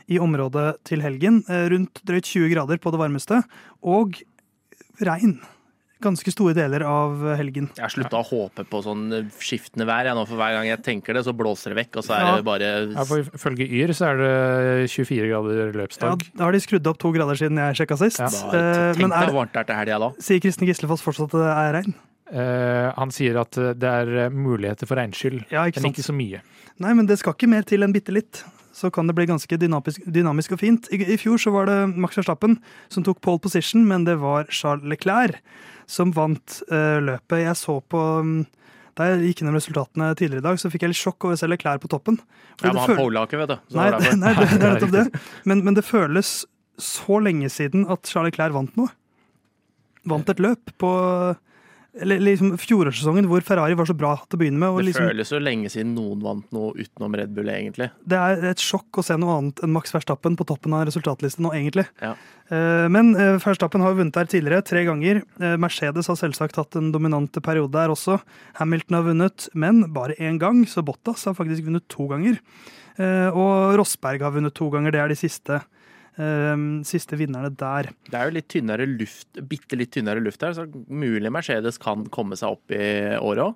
i 0.06 0.20
området 0.22 0.68
til 0.88 1.02
helgen. 1.04 1.42
rundt 1.48 2.02
drøyt 2.06 2.30
20 2.30 2.52
grader 2.54 2.80
på 2.82 2.92
det 2.94 3.02
varmeste. 3.02 3.42
Og 3.82 4.20
regn 5.02 5.40
ganske 6.02 6.32
store 6.34 6.54
deler 6.56 6.84
av 6.86 7.24
helgen. 7.38 7.68
Jeg 7.76 7.84
har 7.84 7.92
slutta 7.92 8.20
å 8.20 8.26
håpe 8.26 8.64
på 8.68 8.82
sånn 8.84 9.06
skiftende 9.38 9.86
vær. 9.88 10.08
Jeg 10.08 10.18
nå, 10.18 10.24
for 10.28 10.40
Hver 10.42 10.56
gang 10.58 10.68
jeg 10.68 10.82
tenker 10.84 11.16
det, 11.16 11.24
så 11.26 11.34
blåser 11.36 11.74
det 11.74 11.80
vekk, 11.82 12.00
og 12.00 12.06
så 12.06 12.16
er 12.16 12.24
ja. 12.26 12.36
det 12.38 12.46
bare 12.46 12.70
ja, 12.92 13.06
for 13.08 13.32
Ifølge 13.40 13.68
Yr 13.80 13.94
så 13.96 14.12
er 14.12 14.22
det 14.22 14.30
24 14.92 15.28
grader 15.30 15.76
løpsdag. 15.80 16.24
Ja, 16.26 16.38
Da 16.38 16.48
har 16.48 16.56
de 16.56 16.62
skrudd 16.64 16.88
opp 16.90 17.02
to 17.02 17.12
grader 17.14 17.38
siden 17.38 17.60
jeg 17.62 17.82
sjekka 17.82 17.98
sist. 18.00 18.22
Ja. 18.22 18.30
Da, 18.32 18.62
eh, 18.62 18.86
tenk 18.96 19.04
Men 19.06 19.18
er, 19.18 19.34
varmt 19.34 19.54
det 19.54 19.62
er 19.62 19.68
til 19.70 19.80
helga 19.82 20.00
da. 20.06 20.10
Sier 20.28 20.42
Kristen 20.44 20.70
Gislefoss 20.70 21.04
fortsatt 21.04 21.30
at 21.32 21.38
det 21.42 21.52
er 21.52 21.76
regn? 21.80 22.00
Uh, 22.32 22.88
han 22.96 23.10
sier 23.12 23.36
at 23.42 23.58
det 23.76 23.88
er 23.88 24.32
muligheter 24.32 24.88
for 24.88 24.96
regnskyll, 24.96 25.42
ja, 25.52 25.66
men 25.68 25.90
ikke 25.90 26.04
så 26.06 26.14
mye. 26.16 26.40
Nei, 26.80 26.94
men 26.96 27.08
det 27.08 27.18
skal 27.20 27.36
ikke 27.36 27.50
mer 27.52 27.66
til 27.68 27.84
enn 27.84 27.92
bitte 27.92 28.14
litt. 28.14 28.40
Så 28.82 28.90
kan 28.90 29.06
det 29.06 29.14
bli 29.16 29.28
ganske 29.30 29.58
dynamisk, 29.58 30.02
dynamisk 30.10 30.56
og 30.56 30.62
fint. 30.62 30.88
I, 30.90 30.98
I, 31.06 31.18
fjor 31.20 31.38
så 31.40 31.52
var 31.54 31.70
det 31.70 31.78
Max 31.94 32.18
Verstappen 32.18 32.58
som 32.92 33.06
tok 33.06 33.22
pole 33.22 33.42
position, 33.42 33.84
men 33.86 34.06
det 34.08 34.18
var 34.22 34.50
Charles 34.50 34.88
Leclerc 34.90 35.38
som 35.90 36.12
vant 36.16 36.58
uh, 36.72 36.98
løpet. 37.04 37.44
Jeg 37.44 37.58
så 37.60 37.78
på 37.92 38.02
um, 38.22 38.40
da 38.98 39.08
jeg 39.08 39.30
gikk 39.30 39.40
gjennom 39.40 39.56
resultatene 39.56 40.10
tidligere 40.18 40.42
i 40.42 40.46
dag, 40.50 40.58
så 40.60 40.68
fikk 40.72 40.84
jeg 40.84 40.92
litt 40.92 41.00
sjokk 41.00 41.24
over 41.24 41.36
å 41.36 41.40
se 41.40 41.48
Leclerc 41.48 41.80
på 41.80 41.90
toppen. 41.92 42.18
Fordi 42.60 42.68
ja, 42.68 42.72
men 42.74 42.82
han 42.82 42.98
føl... 42.98 43.20
ikke, 43.22 43.38
vet 43.40 43.52
du. 43.54 43.54
nei, 43.78 43.86
det, 43.94 44.10
nei, 44.22 44.32
det, 44.36 44.48
det 44.50 44.58
er 44.58 44.74
nettopp 44.74 44.96
det. 44.96 45.04
Men, 45.48 45.62
men, 45.64 45.78
det 45.78 45.84
føles 45.86 46.32
så 46.82 47.18
lenge 47.22 47.48
siden 47.52 47.86
at 47.92 48.08
Charles 48.08 48.32
Leclerc 48.32 48.54
vant 48.56 48.76
noe. 48.80 48.92
Vant 50.08 50.28
et 50.28 50.42
løp 50.42 50.72
på 50.82 50.92
liksom 51.92 52.54
fjorårssesongen 52.56 53.26
hvor 53.28 53.44
Ferrari 53.44 53.76
var 53.76 53.88
så 53.88 53.94
bra 53.96 54.14
til 54.24 54.38
å 54.38 54.40
begynne 54.40 54.60
med. 54.60 54.78
det 54.80 54.86
liksom, 54.88 55.08
føles 55.10 55.32
jo 55.34 55.40
lenge 55.42 55.72
siden 55.72 55.92
noen 55.96 56.22
vant 56.24 56.46
noe 56.54 56.72
utenom 56.78 57.16
Red 57.20 57.34
Bull, 57.36 57.50
egentlig. 57.52 57.90
Det 58.08 58.16
er 58.16 58.46
et 58.48 58.62
sjokk 58.64 59.02
å 59.02 59.04
se 59.04 59.16
noe 59.20 59.34
annet 59.36 59.60
enn 59.60 59.74
Max 59.74 59.92
Verstappen 59.92 60.38
på 60.38 60.46
toppen 60.48 60.72
av 60.76 60.86
resultatlisten 60.88 61.44
nå, 61.44 61.52
egentlig. 61.58 61.84
Ja. 62.00 62.14
Eh, 62.48 62.86
men 62.92 63.12
eh, 63.16 63.36
Verstappen 63.42 63.84
har 63.84 63.96
vunnet 63.98 64.16
der 64.16 64.30
tidligere, 64.30 64.64
tre 64.64 64.86
ganger. 64.88 65.20
Eh, 65.36 65.58
Mercedes 65.60 66.08
har 66.08 66.18
selvsagt 66.20 66.56
hatt 66.60 66.80
en 66.80 66.88
dominant 66.94 67.42
periode 67.44 67.74
der 67.76 67.92
også. 67.92 68.18
Hamilton 68.60 68.98
har 68.98 69.06
vunnet, 69.10 69.48
men 69.52 69.84
bare 69.92 70.16
én 70.16 70.40
gang, 70.40 70.64
så 70.68 70.84
Bottas 70.84 71.26
har 71.28 71.36
faktisk 71.36 71.68
vunnet 71.68 71.88
to 71.92 72.08
ganger. 72.10 72.40
Og 73.00 73.78
Rossberg 73.80 74.20
har 74.20 74.34
vunnet 74.34 74.52
to 74.52 74.66
ganger, 74.68 74.92
det 74.92 75.00
er 75.00 75.08
de 75.08 75.16
siste 75.16 75.62
siste 76.84 77.16
vinnerne 77.16 77.48
der. 77.56 77.86
Det 78.04 78.18
er 78.18 78.28
jo 78.28 78.34
litt 78.36 78.48
tynnere 78.52 78.84
luft, 78.84 79.40
bitte 79.48 79.78
litt 79.80 79.94
tynnere 79.94 80.20
luft 80.20 80.42
her, 80.44 80.52
så 80.52 80.66
mulig 80.68 81.32
Mercedes 81.32 81.80
kan 81.80 82.04
komme 82.12 82.36
seg 82.36 82.58
opp 82.58 82.74
i 82.76 83.16
året 83.16 83.46
òg? 83.46 83.54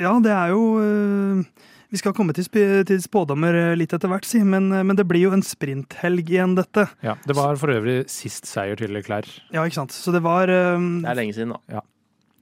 Ja, 0.00 0.16
det 0.22 0.32
er 0.32 0.52
jo 0.52 0.62
uh, 0.80 1.68
Vi 1.92 2.00
skal 2.00 2.14
komme 2.16 2.32
til, 2.36 2.46
til 2.48 3.00
spådommer 3.04 3.56
eh, 3.58 3.74
litt 3.76 3.92
etter 3.92 4.08
hvert, 4.08 4.24
si, 4.24 4.40
men, 4.40 4.70
eh, 4.72 4.84
men, 4.86 4.96
det 4.96 5.04
blir 5.04 5.26
jo 5.26 5.32
en 5.36 5.44
sprinthelg 5.44 6.24
igjen, 6.24 6.54
dette. 6.56 6.86
Ja, 7.04 7.18
Det 7.28 7.36
var 7.36 7.58
for 7.60 7.74
øvrig 7.74 8.06
sist 8.08 8.48
seier 8.48 8.78
til 8.80 8.94
Leclerc. 8.96 9.28
Ja, 9.52 9.66
ikke 9.66 9.82
sant. 9.82 9.92
Så 9.92 10.14
det 10.14 10.22
var 10.24 10.48
um, 10.48 11.02
Det 11.02 11.10
er 11.12 11.18
lenge 11.18 11.36
siden, 11.36 11.52
da. 11.52 11.76
Ja. 11.76 11.82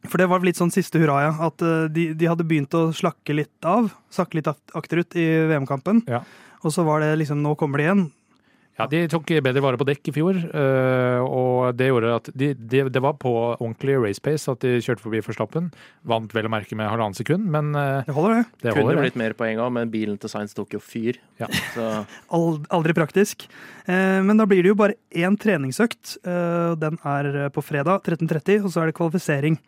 For 0.06 0.22
det 0.22 0.28
var 0.30 0.46
litt 0.46 0.60
sånn 0.60 0.70
siste 0.70 1.02
hurra, 1.02 1.18
ja. 1.26 1.32
At 1.48 1.66
de, 1.90 2.06
de, 2.14 2.28
hadde 2.30 2.46
begynt 2.46 2.78
å 2.78 2.86
slakke 2.94 3.34
litt 3.34 3.66
av. 3.66 3.90
Sakke 4.14 4.38
litt 4.38 4.48
akterut 4.48 5.18
i 5.18 5.26
VM-kampen. 5.50 6.04
Ja. 6.06 6.22
Og 6.62 6.70
så 6.76 6.86
var 6.86 7.02
det 7.02 7.10
liksom 7.18 7.42
Nå 7.42 7.56
kommer 7.58 7.82
det 7.82 7.88
igjen. 7.88 8.06
Ja, 8.80 8.86
De 8.90 9.02
tok 9.12 9.28
bedre 9.44 9.62
vare 9.62 9.78
på 9.80 9.86
dekk 9.88 10.10
i 10.10 10.14
fjor, 10.16 10.38
eh, 10.40 11.20
og 11.20 11.76
det 11.76 11.90
gjorde 11.90 12.14
at 12.16 12.30
de, 12.32 12.52
de, 12.54 12.82
det 12.88 13.02
var 13.04 13.18
på 13.20 13.32
ordentlig 13.52 13.98
race 14.00 14.22
pace 14.24 14.48
at 14.50 14.64
de 14.64 14.78
kjørte 14.80 15.04
forbi 15.04 15.20
Forstappen. 15.24 15.68
Vant 16.08 16.32
vel 16.36 16.48
å 16.48 16.52
merke 16.52 16.78
med 16.78 16.88
halvannen 16.88 17.18
sekund, 17.18 17.44
men 17.52 17.74
eh, 17.76 18.08
Det 18.08 18.16
holder, 18.16 18.40
det. 18.40 18.64
det 18.64 18.74
Kunne 18.78 18.96
blitt 19.02 19.20
mer 19.20 19.36
poeng 19.38 19.60
òg, 19.60 19.70
men 19.76 19.92
bilen 19.92 20.16
til 20.20 20.32
Science 20.32 20.56
tok 20.56 20.78
jo 20.78 20.82
fyr. 20.82 21.20
Ja. 21.42 21.50
Aldri 22.32 22.96
praktisk. 22.96 23.46
Eh, 23.84 24.18
men 24.24 24.40
da 24.40 24.48
blir 24.48 24.64
det 24.64 24.72
jo 24.72 24.80
bare 24.80 24.98
én 25.12 25.36
treningsøkt. 25.40 26.16
Den 26.80 26.98
er 27.06 27.48
på 27.54 27.62
fredag 27.64 28.06
13.30, 28.08 28.64
og 28.64 28.72
så 28.72 28.82
er 28.82 28.90
det 28.90 28.98
kvalifisering 28.98 29.58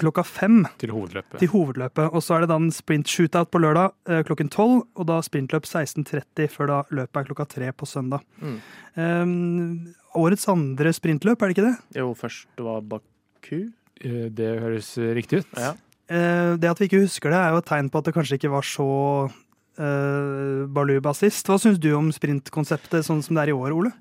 klokka 0.00 0.24
fem. 0.24 0.62
Til 0.80 0.92
hovedløpet. 0.94 1.38
Til 1.42 1.50
hovedløpet. 1.52 2.08
Og 2.12 2.24
så 2.24 2.36
er 2.36 2.44
det 2.44 2.52
da 2.52 2.58
en 2.60 2.72
sprint 2.72 3.10
shootout 3.10 3.50
på 3.52 3.60
lørdag 3.62 3.92
eh, 4.08 4.22
klokken 4.28 4.50
tolv, 4.52 4.86
og 4.96 5.08
da 5.10 5.20
sprintløp 5.24 5.68
16.30 5.68 6.48
før 6.52 6.70
da 6.70 6.78
løpet 6.94 7.20
er 7.20 7.28
klokka 7.28 7.48
tre 7.50 7.68
på 7.76 7.88
søndag. 7.88 8.24
Mm. 8.40 8.58
Um, 8.96 9.92
årets 10.18 10.48
andre 10.52 10.94
sprintløp, 10.96 11.42
er 11.42 11.52
det 11.52 11.58
ikke 11.58 11.68
det? 11.68 11.76
Jo, 12.00 12.12
først 12.16 12.64
var 12.64 12.82
Baku. 12.88 13.68
Eh, 14.00 14.26
det 14.32 14.50
høres 14.62 14.94
riktig 14.98 15.42
ut. 15.42 15.56
Ja. 15.60 15.76
Uh, 16.12 16.58
det 16.60 16.68
at 16.68 16.80
vi 16.80 16.90
ikke 16.90 17.04
husker 17.04 17.32
det, 17.32 17.38
er 17.38 17.54
jo 17.54 17.62
et 17.62 17.70
tegn 17.70 17.88
på 17.92 18.00
at 18.00 18.08
det 18.08 18.16
kanskje 18.16 18.40
ikke 18.40 18.52
var 18.52 18.66
så 18.66 18.88
uh, 19.28 20.64
baluba 20.72 21.14
sist. 21.16 21.48
Hva 21.48 21.60
syns 21.60 21.80
du 21.80 21.92
om 21.96 22.10
sprintkonseptet 22.12 23.06
sånn 23.06 23.22
som 23.24 23.36
det 23.36 23.46
er 23.46 23.52
i 23.52 23.56
år, 23.56 23.76
Ole? 23.76 23.92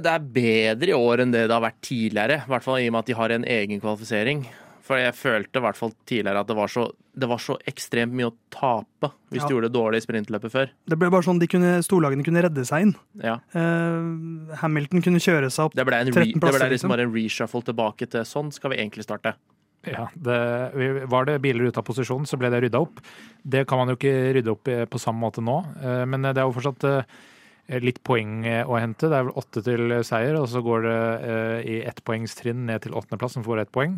Det 0.00 0.10
er 0.10 0.28
bedre 0.34 0.92
i 0.92 0.98
år 0.98 1.24
enn 1.24 1.32
det 1.32 1.46
det 1.46 1.54
har 1.54 1.64
vært 1.64 1.80
tidligere. 1.84 2.42
I 2.44 2.52
hvert 2.52 2.66
fall 2.66 2.82
i 2.82 2.88
og 2.88 2.96
med 2.96 3.04
at 3.04 3.12
de 3.12 3.18
har 3.20 3.36
en 3.36 3.48
egen 3.60 3.80
kvalifisering. 3.80 4.44
For 4.84 5.00
jeg 5.00 5.16
følte 5.16 5.60
i 5.60 5.64
hvert 5.64 5.78
fall 5.78 5.94
tidligere 6.04 6.42
at 6.44 6.48
det 6.50 6.56
var 6.58 6.68
så, 6.68 6.84
det 6.92 7.28
var 7.30 7.40
så 7.40 7.56
ekstremt 7.70 8.12
mye 8.16 8.28
å 8.28 8.34
tape 8.52 9.08
hvis 9.32 9.40
ja. 9.40 9.48
du 9.48 9.54
gjorde 9.54 9.70
det 9.70 9.76
dårlig 9.78 10.02
i 10.02 10.04
sprintløpet 10.04 10.52
før. 10.52 10.74
Det 10.92 10.98
ble 11.00 11.08
bare 11.14 11.24
sånn 11.24 11.40
de 11.40 11.48
kunne, 11.48 11.70
storlagene 11.86 12.26
kunne 12.26 12.42
redde 12.44 12.66
seg 12.68 12.88
inn. 12.88 12.92
Ja. 13.24 13.38
Uh, 13.56 14.52
Hamilton 14.60 15.04
kunne 15.06 15.22
kjøre 15.24 15.48
seg 15.48 15.70
opp 15.70 15.78
det 15.78 15.88
ble 15.88 16.02
13 16.04 16.12
plasser. 16.12 16.36
Det 16.36 16.44
ble 16.44 16.52
liksom, 16.52 16.74
liksom 16.74 16.92
bare 16.92 17.08
en 17.08 17.14
reshuffle 17.16 17.64
tilbake 17.70 18.10
til 18.12 18.28
sånn 18.28 18.52
skal 18.52 18.74
vi 18.74 18.80
egentlig 18.82 19.06
starte. 19.08 19.32
Ja, 19.88 20.06
det, 20.16 20.36
Var 21.12 21.26
det 21.28 21.40
biler 21.44 21.68
ute 21.68 21.80
av 21.80 21.84
posisjon, 21.84 22.28
så 22.28 22.38
ble 22.40 22.48
det 22.52 22.62
rydda 22.64 22.80
opp. 22.80 23.00
Det 23.40 23.64
kan 23.68 23.80
man 23.80 23.92
jo 23.92 23.96
ikke 23.98 24.14
rydde 24.36 24.52
opp 24.52 24.68
på 24.92 25.00
samme 25.00 25.24
måte 25.24 25.44
nå, 25.44 25.58
uh, 25.80 26.04
men 26.08 26.28
det 26.28 26.36
er 26.36 26.44
jo 26.44 26.56
fortsatt 26.58 26.86
litt 27.80 28.02
poeng 28.04 28.42
å 28.44 28.76
hente. 28.76 29.08
Det 29.08 29.16
er 29.16 29.24
vel 29.24 29.38
åtte 29.40 29.62
til 29.64 29.94
seier, 30.04 30.36
og 30.36 30.50
så 30.52 30.60
går 30.60 30.82
det 30.84 30.96
i 31.72 31.78
ettpoengstrinn 31.88 32.66
ned 32.68 32.82
til 32.84 32.92
åttendeplass, 32.92 33.38
som 33.38 33.46
får 33.46 33.62
ett 33.62 33.70
poeng. 33.72 33.94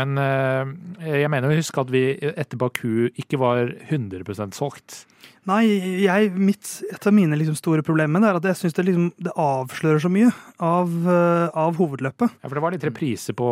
Men 0.00 0.16
eh, 0.20 0.72
jeg 1.20 1.30
mener 1.32 1.52
å 1.52 1.56
huske 1.58 1.82
at 1.82 1.90
vi 1.92 2.04
etter 2.32 2.60
Baku 2.60 3.10
ikke 3.12 3.40
var 3.40 3.74
100% 3.90 4.56
solgt. 4.56 5.02
Nei, 5.50 5.64
jeg, 6.04 6.28
mitt, 6.38 6.68
et 6.86 7.06
av 7.08 7.14
mine 7.14 7.34
liksom 7.34 7.56
store 7.58 7.82
problemer 7.82 8.22
er 8.22 8.36
at 8.38 8.44
jeg 8.46 8.60
syns 8.60 8.76
det, 8.76 8.84
liksom, 8.86 9.08
det, 9.26 9.32
avslører 9.42 9.98
så 10.04 10.10
mye 10.12 10.28
av, 10.62 10.92
uh, 11.02 11.48
av, 11.58 11.74
hovedløpet. 11.80 12.36
Ja, 12.38 12.46
For 12.46 12.54
det 12.54 12.62
var 12.62 12.74
litt 12.76 12.86
reprise 12.86 13.34
på 13.34 13.48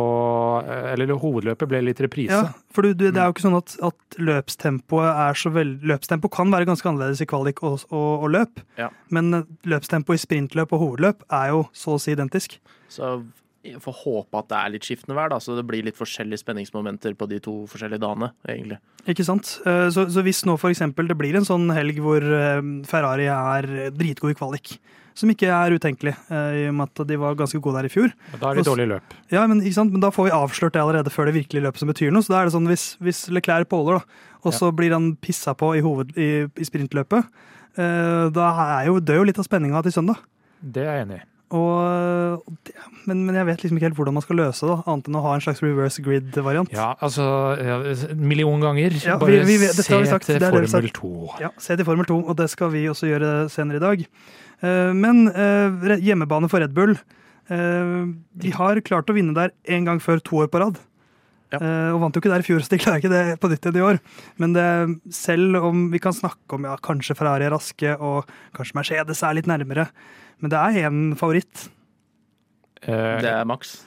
eh, 0.63 0.93
Eller 0.93 1.11
hovedløpet 1.19 1.67
ble 1.67 1.81
litt 1.83 1.99
reprise. 2.03 2.37
Ja, 2.47 2.53
for 2.71 2.87
du, 2.87 2.95
du, 2.95 3.09
det 3.09 3.19
er 3.19 3.27
jo 3.27 3.35
ikke 3.35 3.43
sånn 3.43 3.59
at, 3.59 3.75
at 3.91 4.19
løpstempoet 4.23 5.09
er 5.27 5.41
så 5.41 5.51
vel 5.51 5.75
Løpstempo 5.91 6.31
kan 6.31 6.51
være 6.53 6.69
ganske 6.69 6.87
annerledes 6.87 7.25
i 7.25 7.27
kvalik 7.27 7.59
og, 7.67 7.83
og, 7.91 8.23
og 8.23 8.31
løp, 8.37 8.63
ja. 8.79 8.87
men 9.11 9.43
løpstempo 9.67 10.15
i 10.15 10.21
sprintløp 10.21 10.71
og 10.71 10.85
hovedløp 10.85 11.27
er 11.41 11.51
jo 11.51 11.65
så 11.75 11.97
å 11.97 12.01
si 12.01 12.15
identisk. 12.15 12.55
Så 12.91 13.17
får 13.61 13.97
håpe 14.03 14.39
at 14.39 14.47
det 14.49 14.57
er 14.57 14.71
litt 14.73 14.87
skiftende 14.87 15.17
vær, 15.17 15.29
da, 15.33 15.37
så 15.41 15.55
det 15.57 15.65
blir 15.67 15.85
litt 15.85 15.97
forskjellige 15.97 16.41
spenningsmomenter 16.41 17.13
på 17.17 17.27
de 17.29 17.37
to 17.43 17.53
forskjellige 17.69 18.01
dagene. 18.01 18.31
egentlig. 18.49 18.79
Ikke 19.11 19.25
sant. 19.25 19.53
Eh, 19.65 19.87
så, 19.93 20.07
så 20.09 20.23
hvis 20.25 20.41
nå 20.49 20.57
f.eks. 20.57 20.81
det 20.97 21.17
blir 21.19 21.37
en 21.37 21.47
sånn 21.47 21.69
helg 21.75 22.01
hvor 22.01 22.25
eh, 22.25 22.63
Ferrari 22.89 23.29
er 23.31 23.69
dritgod 23.93 24.33
i 24.33 24.37
kvalik, 24.37 24.73
som 25.17 25.29
ikke 25.29 25.51
er 25.53 25.75
utenkelig, 25.77 26.15
eh, 26.33 26.57
i 26.63 26.65
og 26.71 26.75
med 26.79 26.89
at 26.89 27.05
de 27.09 27.19
var 27.21 27.37
ganske 27.37 27.61
gode 27.61 27.81
der 27.81 27.89
i 27.89 27.93
fjor. 27.93 28.13
Da 28.33 28.51
er 28.51 28.61
det 28.61 28.67
dårlig 28.67 28.89
løp. 28.95 29.15
Ja, 29.33 29.45
men, 29.45 29.61
ikke 29.61 29.77
sant? 29.77 29.93
men 29.93 30.03
da 30.03 30.13
får 30.13 30.29
vi 30.29 30.35
avslørt 30.37 30.77
det 30.77 30.81
allerede 30.81 31.13
før 31.13 31.29
det 31.29 31.37
virkelige 31.37 31.67
løpet 31.67 31.83
som 31.83 31.91
betyr 31.91 32.13
noe. 32.13 32.25
Så 32.25 32.33
da 32.33 32.41
er 32.41 32.49
det 32.49 32.55
sånn 32.57 32.69
hvis, 32.71 32.91
hvis 33.03 33.27
Leclerc 33.33 33.69
påler, 33.71 34.01
da, 34.01 34.37
og 34.41 34.57
så 34.57 34.71
ja. 34.71 34.77
blir 34.81 34.97
han 34.97 35.13
pissa 35.21 35.53
på 35.57 35.75
i, 35.77 35.85
hoved, 35.85 36.15
i, 36.17 36.47
i 36.49 36.67
sprintløpet, 36.67 37.49
da 37.71 38.47
er 38.81 38.89
jo, 38.89 38.97
dør 38.99 39.21
jo 39.21 39.27
litt 39.29 39.37
av 39.39 39.45
spenninga 39.47 39.79
til 39.85 39.93
søndag. 39.95 40.17
Det 40.59 40.83
er 40.83 40.97
jeg 40.97 41.05
enig 41.05 41.21
i. 41.21 41.27
Og, 41.51 42.43
men, 43.09 43.23
men, 43.27 43.35
jeg 43.35 43.47
vet 43.49 43.63
liksom 43.63 43.79
ikke 43.79 43.89
helt 43.89 43.97
hvordan 43.97 44.15
man 44.15 44.23
skal 44.23 44.37
løse 44.39 44.67
det, 44.69 44.75
annet 44.87 45.07
enn 45.09 45.17
å 45.19 45.23
ha 45.25 45.33
en 45.35 45.43
slags 45.43 45.59
reverse 45.63 46.03
grid-variant. 46.05 46.71
Ja, 46.71 46.93
altså 47.03 47.25
en 47.59 48.21
million 48.23 48.63
ganger. 48.63 48.95
Ja, 49.03 49.17
Bare 49.19 49.41
vi, 49.47 49.57
vi, 49.59 49.71
se 49.75 49.83
til 49.83 50.45
Formel 50.45 50.91
2. 50.95 51.11
Ja, 51.43 51.51
se 51.59 51.75
til 51.75 51.87
Formel 51.87 52.07
2, 52.07 52.21
og 52.23 52.37
det 52.39 52.47
skal 52.53 52.71
vi 52.71 52.85
også 52.91 53.09
gjøre 53.09 53.33
senere 53.51 53.81
i 53.81 53.83
dag. 53.83 54.05
Uh, 54.61 54.93
men 54.95 55.25
uh, 55.33 55.97
hjemmebane 55.99 56.47
for 56.51 56.61
Red 56.61 56.75
Bull 56.77 56.91
uh, 56.93 58.01
De 58.37 58.51
har 58.53 58.77
klart 58.85 59.09
å 59.09 59.15
vinne 59.17 59.33
der 59.33 59.55
én 59.65 59.87
gang 59.87 59.97
før 60.03 60.21
to 60.23 60.43
år 60.43 60.51
på 60.53 60.63
rad. 60.63 60.79
Ja. 61.51 61.59
og 61.91 61.97
vant 61.99 62.15
jo 62.15 62.21
ikke 62.21 62.29
der 62.31 62.39
i 62.39 62.45
fjor, 62.47 62.61
så 62.63 62.71
de 62.71 62.77
klarer 62.79 63.01
ikke 63.01 63.09
det 63.11 63.33
på 63.43 63.49
nytt 63.51 63.65
igjen 63.67 63.81
i 63.81 63.83
år. 63.83 63.97
Men 64.39 64.53
det, 64.55 64.67
selv 65.11 65.57
om 65.67 65.81
vi 65.91 65.99
kan 65.99 66.15
snakke 66.15 66.55
om 66.55 66.63
ja, 66.63 66.77
kanskje 66.79 67.17
Ferrari 67.19 67.43
er 67.43 67.51
raske, 67.51 67.91
og 67.99 68.29
kanskje 68.55 68.77
Mercedes 68.77 69.19
er 69.27 69.35
litt 69.35 69.49
nærmere, 69.51 69.89
men 70.41 70.51
det 70.53 70.59
er 70.59 70.89
én 70.89 70.99
favoritt. 71.19 71.69
Uh, 72.81 73.21
det 73.21 73.29
er 73.31 73.47
Max. 73.47 73.79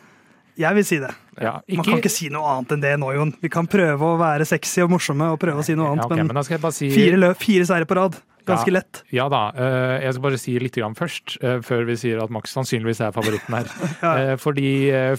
Jeg 0.58 0.76
vil 0.76 0.86
si 0.86 1.00
det. 1.02 1.10
Ja, 1.42 1.56
ikke... 1.66 1.80
Man 1.80 1.86
kan 1.88 2.00
ikke 2.02 2.12
si 2.14 2.28
noe 2.30 2.46
annet 2.52 2.76
enn 2.76 2.84
det 2.84 2.92
nå, 3.02 3.08
Jon. 3.16 3.32
Vi 3.42 3.50
kan 3.50 3.66
prøve 3.70 4.12
å 4.12 4.18
være 4.20 4.46
sexy 4.46 4.84
og 4.84 4.92
morsomme 4.94 5.32
og 5.34 5.40
prøve 5.42 5.64
å 5.64 5.66
si 5.66 5.74
noe 5.74 5.90
annet, 5.90 6.04
ja, 6.06 6.12
okay, 6.12 6.22
men, 6.22 6.30
men 6.38 6.76
si... 6.76 6.90
fire, 6.94 7.18
løp, 7.18 7.40
fire 7.42 7.66
seire 7.66 7.88
på 7.90 7.98
rad. 7.98 8.20
Ganske 8.44 8.68
ja, 8.68 8.74
lett. 8.76 9.00
Ja 9.14 9.24
da. 9.32 9.42
Eh, 9.56 10.04
jeg 10.04 10.14
skal 10.14 10.24
bare 10.26 10.40
si 10.40 10.54
litt 10.60 10.76
først, 10.98 11.36
eh, 11.40 11.60
før 11.64 11.86
vi 11.88 11.96
sier 11.96 12.20
at 12.20 12.32
Max 12.34 12.52
sannsynligvis 12.52 13.00
er 13.06 13.14
favoritten 13.14 13.56
her. 13.56 13.70
ja. 14.04 14.12
Eh, 14.12 14.34
fordi 14.40 14.68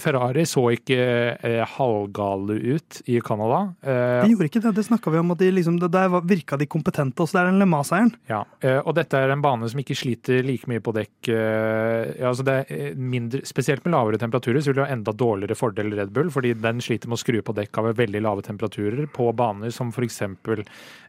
Ferrari 0.02 0.44
så 0.46 0.68
ikke 0.76 0.98
halvgale 1.76 2.58
ut 2.76 3.00
i 3.10 3.18
Canada. 3.24 3.62
De 3.82 4.30
gjorde 4.30 4.50
ikke 4.50 4.62
det. 4.62 4.74
Det 4.76 4.86
snakka 4.86 5.10
vi 5.10 5.18
om. 5.22 5.32
at 5.34 5.42
de 5.42 5.50
liksom, 5.50 5.78
Der 5.80 6.20
virka 6.22 6.56
de 6.56 6.68
kompetente 6.70 7.24
også. 7.24 7.36
Det 7.36 7.42
er 7.42 7.50
den 7.50 7.60
Le 7.62 7.68
Mans-eieren. 7.68 8.12
Ja, 8.30 8.44
og 8.84 8.94
dette 8.96 9.18
er 9.18 9.32
en 9.32 9.42
bane 9.42 9.68
som 9.68 9.80
ikke 9.80 9.96
sliter 9.98 10.44
like 10.46 10.70
mye 10.70 10.82
på 10.84 10.94
dekk. 10.94 11.30
Altså 12.26 12.46
det 12.46 12.56
er 12.70 12.94
mindre, 12.96 13.42
spesielt 13.48 13.84
med 13.84 13.94
lavere 13.96 14.20
temperaturer 14.20 14.62
så 14.62 14.70
vil 14.70 14.78
det 14.80 14.86
ha 14.86 14.94
enda 14.94 15.14
dårligere 15.16 15.58
fordel 15.58 15.92
Red 15.96 16.12
Bull, 16.14 16.30
fordi 16.32 16.54
den 16.60 16.82
sliter 16.84 17.10
med 17.10 17.18
å 17.18 17.22
skru 17.22 17.40
på 17.44 17.56
dekk 17.56 17.80
av 17.82 17.90
veldig 17.98 18.22
lave 18.22 18.44
temperaturer 18.46 19.10
på 19.12 19.28
baner 19.36 19.74
som 19.74 19.90
f.eks. 19.90 20.22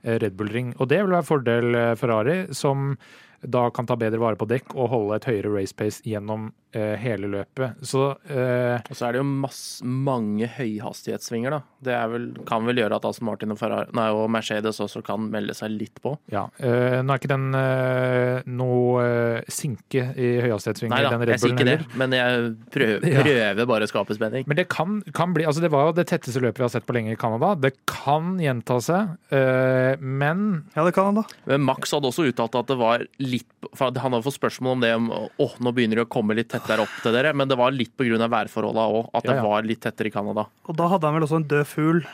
Red 0.07 0.37
Bull 0.39 0.51
Ring. 0.53 0.73
Og 0.77 0.89
det 0.89 1.01
vil 1.03 1.15
være 1.15 1.27
fordel 1.27 1.79
for 1.99 2.06
Ferrari, 2.07 2.37
som 2.55 2.95
da 3.41 3.67
kan 3.69 3.85
ta 3.85 3.97
bedre 3.99 4.21
vare 4.21 4.39
på 4.39 4.47
dekk 4.49 4.73
og 4.75 4.89
holde 4.95 5.19
et 5.19 5.27
høyere 5.29 5.53
race 5.53 5.75
pace 5.77 6.01
gjennom 6.07 6.49
hele 6.73 7.29
løpet. 7.31 7.79
Så, 7.85 8.09
eh, 8.29 8.77
og 8.81 8.97
så 8.97 9.07
er 9.07 9.15
det 9.15 9.21
jo 9.21 9.27
masse, 9.27 9.85
mange 9.85 10.49
høyhastighetssvinger, 10.57 11.55
da. 11.57 11.61
Det 11.83 11.97
vel, 12.11 12.27
kan 12.47 12.65
vel 12.67 12.81
gjøre 12.81 12.97
at 12.97 13.05
Aston 13.07 13.27
Martin 13.29 13.53
og, 13.53 13.59
Ferrari, 13.59 13.89
nei, 13.97 14.07
og, 14.15 14.25
Mercedes 14.33 14.81
også 14.83 15.03
kan 15.05 15.27
melde 15.31 15.55
seg 15.57 15.73
litt 15.73 16.01
på. 16.03 16.15
Ja. 16.33 16.47
Eh, 16.57 16.99
nå 17.05 17.13
er 17.13 17.21
ikke 17.21 17.31
den 17.31 17.47
eh, 17.57 18.47
noe 18.49 19.05
eh, 19.05 19.51
sinke 19.51 20.09
i 20.17 20.31
høyhastighetssvinger. 20.43 20.95
Nei 20.95 21.03
da, 21.05 21.31
jeg 21.33 21.43
sier 21.43 21.55
ikke 21.55 21.67
det, 21.69 21.77
men 21.99 22.15
jeg 22.17 22.51
prøver, 22.73 23.07
prøver 23.21 23.61
ja. 23.63 23.67
bare 23.69 23.87
å 23.87 23.91
skape 23.91 24.17
spenning. 24.17 24.47
Men 24.49 24.59
det 24.59 24.67
kan, 24.73 24.99
kan, 25.15 25.35
bli 25.35 25.47
altså 25.47 25.63
Det 25.63 25.71
var 25.73 25.89
jo 25.89 25.97
det 25.97 26.07
tetteste 26.11 26.41
løpet 26.43 26.61
vi 26.61 26.67
har 26.67 26.73
sett 26.73 26.87
på 26.87 26.97
lenge 26.97 27.13
i 27.13 27.19
Canada. 27.19 27.53
Det 27.59 27.73
kan 27.89 28.35
gjenta 28.41 28.79
seg, 28.83 29.15
eh, 29.33 29.93
men 30.01 30.47
Ja, 30.75 30.85
det 30.87 30.95
kan 30.97 31.11
han 31.11 31.21
da. 31.21 31.25
Men 31.49 31.65
Max 31.67 31.93
hadde 31.95 32.11
også 32.11 32.27
uttalt 32.29 32.57
at 32.57 32.69
det 32.71 32.77
var 32.79 33.05
litt 33.21 33.47
For 33.75 33.91
Han 33.91 34.13
hadde 34.13 34.25
fått 34.25 34.37
spørsmål 34.37 34.77
om 34.77 34.83
det 34.83 34.93
om 34.97 35.09
åh, 35.13 35.55
nå 35.63 35.73
begynner 35.75 36.01
det 36.01 36.07
å 36.07 36.11
komme 36.11 36.35
litt 36.37 36.51
tettere 36.57 36.85
opp 36.85 37.01
til 37.03 37.15
dere, 37.15 37.33
men 37.37 37.49
det 37.49 37.57
var 37.59 37.75
litt 37.75 37.95
pga. 37.97 38.27
værforholda 38.27 38.87
òg, 38.91 39.11
at 39.13 39.27
det 39.27 39.35
ja, 39.37 39.41
ja. 39.41 39.49
var 39.49 39.67
litt 39.67 39.83
tettere 39.85 40.11
i 40.11 40.13
Canada. 40.13 40.47
Og 40.67 40.77
da 40.77 40.89
hadde 40.91 41.09
han 41.09 41.17
vel 41.19 41.27
også 41.27 41.41
en 41.41 41.51
død 41.55 41.69
fugl 41.69 42.07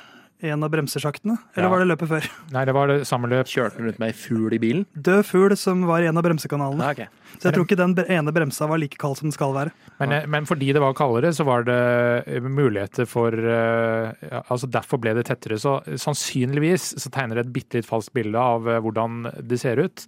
i 0.44 0.52
en 0.52 0.64
av 0.66 0.72
bremsesjaktene? 0.74 1.38
Eller 1.56 1.68
ja. 1.68 1.72
var 1.72 1.82
det 1.82 1.88
løpet 1.88 2.10
før? 2.10 2.26
Nei, 2.52 2.64
det 2.68 2.74
var 2.76 2.90
det 2.92 2.98
samme 3.08 3.30
løp. 3.32 3.48
Kjørte 3.48 3.80
han 3.80 3.88
rundt 3.88 4.00
med 4.02 4.12
ei 4.12 4.18
fugl 4.18 4.56
i 4.56 4.60
bilen? 4.60 4.86
Død 4.92 5.24
fugl 5.30 5.56
som 5.60 5.86
var 5.88 6.04
i 6.04 6.10
en 6.10 6.20
av 6.20 6.26
bremsekanalene. 6.26 6.84
Ja, 6.84 6.96
okay. 6.98 7.38
Så 7.38 7.48
jeg 7.48 7.56
tror 7.56 7.68
ikke 7.68 7.80
den 7.80 7.96
ene 8.12 8.34
bremsa 8.36 8.68
var 8.70 8.82
like 8.82 9.00
kald 9.00 9.18
som 9.20 9.30
den 9.30 9.36
skal 9.36 9.56
være. 9.56 9.74
Men, 10.02 10.12
eh, 10.18 10.28
men 10.30 10.48
fordi 10.50 10.74
det 10.76 10.84
var 10.84 10.96
kaldere, 10.98 11.32
så 11.34 11.48
var 11.48 11.64
det 11.68 11.80
eh, 12.28 12.44
muligheter 12.44 13.08
for 13.10 13.34
uh, 13.34 14.12
Altså 14.44 14.68
derfor 14.68 15.00
ble 15.02 15.16
det 15.18 15.26
tettere. 15.32 15.58
Så 15.62 15.80
sannsynligvis 15.88 16.92
så 17.00 17.12
tegner 17.14 17.40
det 17.40 17.48
et 17.48 17.56
bitte 17.56 17.80
litt 17.80 17.90
falskt 17.90 18.14
bilde 18.16 18.40
av 18.40 18.68
uh, 18.68 18.80
hvordan 18.84 19.24
det 19.40 19.62
ser 19.64 19.80
ut. 19.80 20.08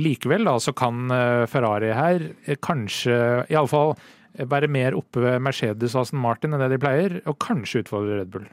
Likevel 0.00 0.46
da, 0.48 0.58
så 0.58 0.74
kan 0.76 1.06
uh, 1.12 1.44
Ferrari 1.50 1.92
her 1.94 2.28
kanskje 2.64 3.16
iallfall 3.52 3.94
være 4.34 4.68
mer 4.70 4.96
oppe 4.98 5.22
ved 5.22 5.42
Mercedes 5.44 5.94
og 5.94 6.04
Aston 6.04 6.22
Martin 6.22 6.54
enn 6.54 6.62
det 6.64 6.72
de 6.74 6.82
pleier, 6.82 7.18
og 7.30 7.38
kanskje 7.42 7.84
utfordre 7.84 8.20
Red 8.20 8.32
Bull. 8.34 8.46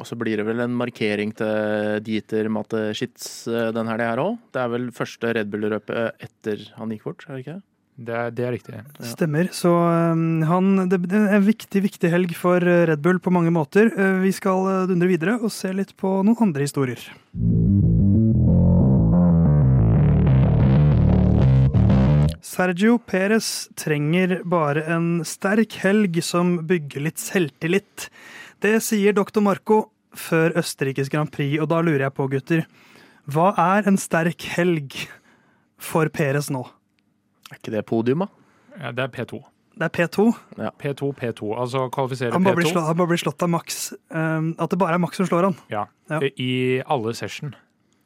Og 0.00 0.08
så 0.08 0.16
blir 0.16 0.40
det 0.40 0.46
vel 0.48 0.62
en 0.64 0.76
markering 0.80 1.32
til 1.36 2.00
Dieter 2.06 2.48
Mateschitz 2.52 3.48
eh, 3.50 3.68
den 3.76 3.90
helga 3.90 4.14
her 4.14 4.22
òg. 4.22 4.38
Det 4.54 4.62
er 4.62 4.70
vel 4.72 4.86
første 4.96 5.34
Red 5.36 5.50
Bull-løpet 5.52 6.24
etter 6.24 6.62
han 6.78 6.94
gikk 6.94 7.10
bort, 7.10 7.26
er 7.28 7.36
det 7.36 7.44
ikke 7.44 7.58
det? 7.58 7.66
Er, 8.08 8.30
det 8.32 8.44
er 8.46 8.54
riktig. 8.54 8.78
Ja. 8.78 9.08
Stemmer. 9.10 9.50
Så 9.52 9.68
um, 9.68 10.40
han, 10.48 10.70
det, 10.88 11.02
er 11.12 11.34
en 11.36 11.44
viktig, 11.44 11.82
viktig 11.84 12.14
helg 12.14 12.32
for 12.38 12.64
eh, 12.64 12.86
Red 12.88 13.04
Bull 13.04 13.20
på 13.20 13.34
mange 13.34 13.52
måter. 13.52 13.92
Eh, 13.92 14.22
vi 14.24 14.32
skal 14.32 14.88
dundre 14.88 15.10
videre 15.10 15.36
og 15.36 15.52
se 15.52 15.74
litt 15.76 15.92
på 16.00 16.22
noen 16.24 16.48
andre 16.48 16.64
historier. 16.64 17.10
Sergio 22.60 22.98
Perez 22.98 23.70
trenger 23.72 24.42
bare 24.44 24.82
en 24.92 25.22
sterk 25.24 25.78
helg 25.80 26.18
som 26.20 26.58
bygger 26.68 27.06
litt 27.06 27.22
selvtillit. 27.22 28.10
Det 28.60 28.74
sier 28.84 29.14
doktor 29.16 29.40
Marco 29.46 29.78
før 30.12 30.52
Østerrikes 30.60 31.08
Grand 31.08 31.32
Prix, 31.32 31.56
og 31.56 31.70
da 31.72 31.78
lurer 31.80 32.04
jeg 32.04 32.14
på, 32.18 32.26
gutter, 32.28 32.66
hva 33.32 33.54
er 33.78 33.88
en 33.88 33.96
sterk 33.96 34.44
helg 34.58 34.98
for 35.80 36.12
Peres 36.12 36.50
nå? 36.52 36.66
Er 37.48 37.62
ikke 37.62 37.72
det 37.78 37.84
podium, 37.88 38.26
da? 38.26 38.28
Ja, 38.76 38.92
det 38.92 39.06
er 39.06 39.14
P2. 39.16 39.40
Det 39.80 39.88
er 39.88 39.96
P2? 39.96 40.28
Ja. 40.60 40.74
P2, 40.84 41.10
P2. 41.16 41.50
Altså 41.64 41.86
kvalifisere 41.96 42.36
han 42.36 42.44
P2. 42.44 42.74
Slå, 42.74 42.84
han 42.90 43.00
bare 43.00 43.14
blir 43.14 43.24
slått 43.24 43.48
av 43.48 43.54
Max. 43.56 43.86
Um, 44.12 44.52
at 44.60 44.68
det 44.68 44.82
bare 44.84 45.00
er 45.00 45.00
Max 45.00 45.16
som 45.16 45.32
slår 45.32 45.48
han. 45.48 45.56
Ja. 45.72 45.88
ja. 46.12 46.20
I 46.36 46.52
alle 46.84 47.16
session. 47.16 47.56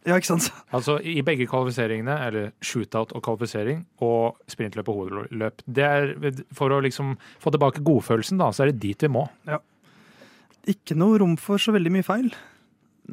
Ja, 0.05 0.19
ikke 0.21 0.35
sant? 0.35 0.51
Altså 0.77 0.99
I 1.01 1.23
begge 1.25 1.47
kvalifiseringene, 1.49 2.17
eller 2.27 2.51
shootout 2.61 3.14
og 3.17 3.23
kvalifisering, 3.25 3.87
og 4.05 4.37
sprintløp 4.53 4.90
og 4.93 4.99
hovedløp. 4.99 5.62
Det 5.64 5.87
er, 5.87 6.11
for 6.53 6.75
å 6.75 6.83
liksom 6.85 7.14
få 7.40 7.55
tilbake 7.55 7.85
godfølelsen, 7.87 8.43
da, 8.43 8.51
så 8.53 8.67
er 8.67 8.73
det 8.73 8.83
dit 8.85 9.07
vi 9.07 9.12
må. 9.17 9.25
Ja 9.49 9.62
ikke 10.71 10.97
noe 10.99 11.19
rom 11.21 11.37
for 11.40 11.61
så 11.61 11.75
veldig 11.75 11.93
mye 11.95 12.07
feil. 12.07 12.31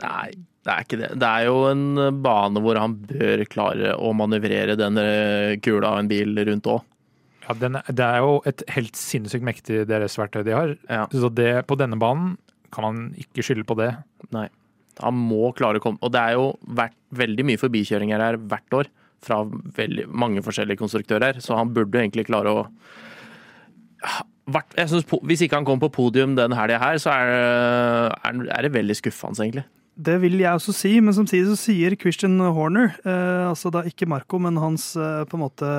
Nei, 0.01 0.31
det 0.63 0.71
er 0.71 0.85
ikke 0.85 0.99
det. 1.01 1.09
Det 1.19 1.27
er 1.27 1.47
jo 1.49 1.65
en 1.71 2.21
bane 2.23 2.63
hvor 2.63 2.79
han 2.79 2.95
bør 3.09 3.43
klare 3.51 3.95
å 3.99 4.13
manøvrere 4.15 4.77
denne 4.79 5.05
kula 5.63 5.95
av 5.95 6.03
en 6.03 6.11
bil 6.11 6.37
rundt 6.47 6.69
òg. 6.71 6.87
Ja, 7.41 7.55
den, 7.57 7.79
det 7.89 8.05
er 8.05 8.21
jo 8.23 8.37
et 8.47 8.63
helt 8.71 8.95
sinnssykt 8.95 9.43
mektig 9.43 9.83
DRS-verktøy 9.89 10.45
de 10.47 10.55
har. 10.55 10.75
Ja. 10.87 11.07
Så 11.11 11.31
det, 11.33 11.51
på 11.67 11.77
denne 11.79 11.99
banen 11.99 12.37
kan 12.71 12.85
man 12.87 12.99
ikke 13.19 13.43
skylde 13.43 13.67
på 13.67 13.75
det. 13.81 13.91
Nei. 14.31 14.47
Han 15.01 15.17
må 15.17 15.51
klare 15.57 15.81
å 15.81 15.83
komme 15.83 16.01
Og 16.05 16.11
det 16.13 16.21
er 16.21 16.37
jo 16.37 16.51
vært 16.77 16.97
veldig 17.15 17.45
mye 17.47 17.61
forbikjøringer 17.61 18.23
her 18.23 18.39
hvert 18.39 18.77
år 18.81 18.91
fra 19.21 19.43
veldig 19.77 20.07
mange 20.09 20.41
forskjellige 20.41 20.81
konstruktører, 20.81 21.37
så 21.43 21.59
han 21.59 21.73
burde 21.75 21.99
egentlig 22.01 22.25
klare 22.29 22.55
å 22.55 22.63
jeg 24.75 24.89
synes, 24.89 25.05
Hvis 25.05 25.43
ikke 25.45 25.59
han 25.59 25.65
kommer 25.67 25.85
på 25.85 25.93
podium 25.99 26.33
den 26.35 26.55
helga 26.57 26.79
her, 26.81 26.97
så 26.97 27.13
er, 27.13 27.29
er, 28.25 28.39
er, 28.49 28.65
det 28.65 28.73
veldig 28.73 28.95
skuffende, 28.97 29.37
egentlig. 29.43 29.63
Det 29.95 30.15
vil 30.23 30.39
jeg 30.41 30.49
også 30.49 30.73
si, 30.73 30.95
men 30.99 31.13
samtidig 31.13 31.51
så 31.51 31.59
sier 31.59 31.95
Christian 32.01 32.39
Horner, 32.39 32.95
eh, 33.05 33.49
altså 33.51 33.69
da 33.69 33.83
ikke 33.85 34.09
Marco, 34.09 34.39
men 34.41 34.57
hans 34.57 34.95
eh, 34.97 35.21
på 35.29 35.37
en 35.37 35.43
måte 35.43 35.71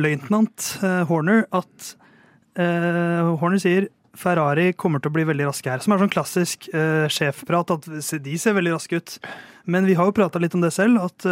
løytnant 0.00 0.72
eh, 0.82 1.02
Horner, 1.06 1.44
at 1.54 1.92
eh, 2.58 3.30
Horner 3.38 3.62
sier 3.62 3.86
Ferrari 4.18 4.72
kommer 4.76 5.02
til 5.02 5.12
å 5.12 5.16
bli 5.16 5.26
veldig 5.28 5.48
raske 5.48 5.72
her. 5.72 5.82
Som 5.84 5.94
er 5.94 6.02
sånn 6.02 6.12
klassisk 6.12 6.68
eh, 6.74 7.06
sjefprat, 7.12 7.72
at 7.74 7.88
de 8.24 8.38
ser 8.40 8.56
veldig 8.58 8.74
raske 8.76 9.00
ut. 9.00 9.18
Men 9.64 9.86
vi 9.86 9.94
har 9.98 10.08
jo 10.08 10.16
prata 10.16 10.42
litt 10.42 10.56
om 10.58 10.64
det 10.64 10.72
selv, 10.74 10.98
at 11.04 11.22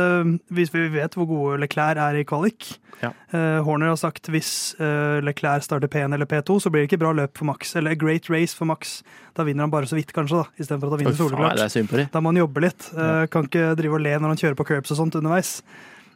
hvis 0.54 0.70
vi 0.70 0.84
vet 0.92 1.16
hvor 1.18 1.26
gode 1.26 1.56
Leclerc 1.64 1.98
er 1.98 2.20
i 2.20 2.26
kvalik 2.28 2.68
ja. 3.00 3.10
uh, 3.32 3.62
Horner 3.64 3.90
har 3.92 3.98
sagt 4.00 4.28
hvis 4.32 4.74
uh, 4.80 5.20
Leclerc 5.24 5.64
starter 5.64 5.88
P1 5.90 6.14
eller 6.14 6.28
P2, 6.28 6.58
så 6.60 6.72
blir 6.72 6.84
det 6.84 6.90
ikke 6.90 7.00
bra 7.02 7.12
løp 7.16 7.38
for 7.38 7.48
Max. 7.48 7.74
Eller 7.78 7.96
a 7.96 7.98
great 7.98 8.28
race 8.32 8.56
for 8.56 8.68
Max. 8.68 9.00
Da 9.36 9.46
vinner 9.46 9.64
han 9.64 9.72
bare 9.72 9.88
så 9.88 9.98
vidt, 9.98 10.12
kanskje, 10.16 10.42
da, 10.42 10.60
istedenfor 10.60 10.90
at 10.90 10.96
han 10.96 11.02
vinner 11.04 11.16
soleklart. 11.18 12.10
Da 12.12 12.22
må 12.22 12.34
han 12.34 12.42
jobbe 12.42 12.64
litt. 12.66 12.90
Ja. 12.94 13.24
Kan 13.32 13.48
ikke 13.48 13.72
drive 13.78 13.98
og 13.98 14.04
le 14.04 14.14
når 14.18 14.34
han 14.34 14.42
kjører 14.42 14.58
på 14.58 14.68
curbs 14.72 14.92
og 14.94 15.00
sånt 15.00 15.16
underveis. 15.20 15.58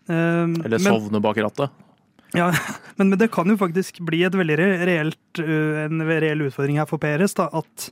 eller 0.09 0.83
sovne 0.83 1.23
bak 1.25 1.41
rattet. 1.41 1.81
Ja, 2.35 2.51
men, 2.99 3.13
men, 3.13 3.19
det 3.21 3.31
kan 3.35 3.51
jo 3.51 3.59
faktisk 3.61 4.01
bli 4.07 4.25
et 4.27 4.35
veldig 4.35 4.57
reelt, 4.59 5.41
en 5.41 6.05
reell 6.09 6.47
utfordring 6.49 6.81
her 6.83 6.89
for 6.91 7.03
Peres. 7.03 7.37
da, 7.39 7.47
At 7.55 7.91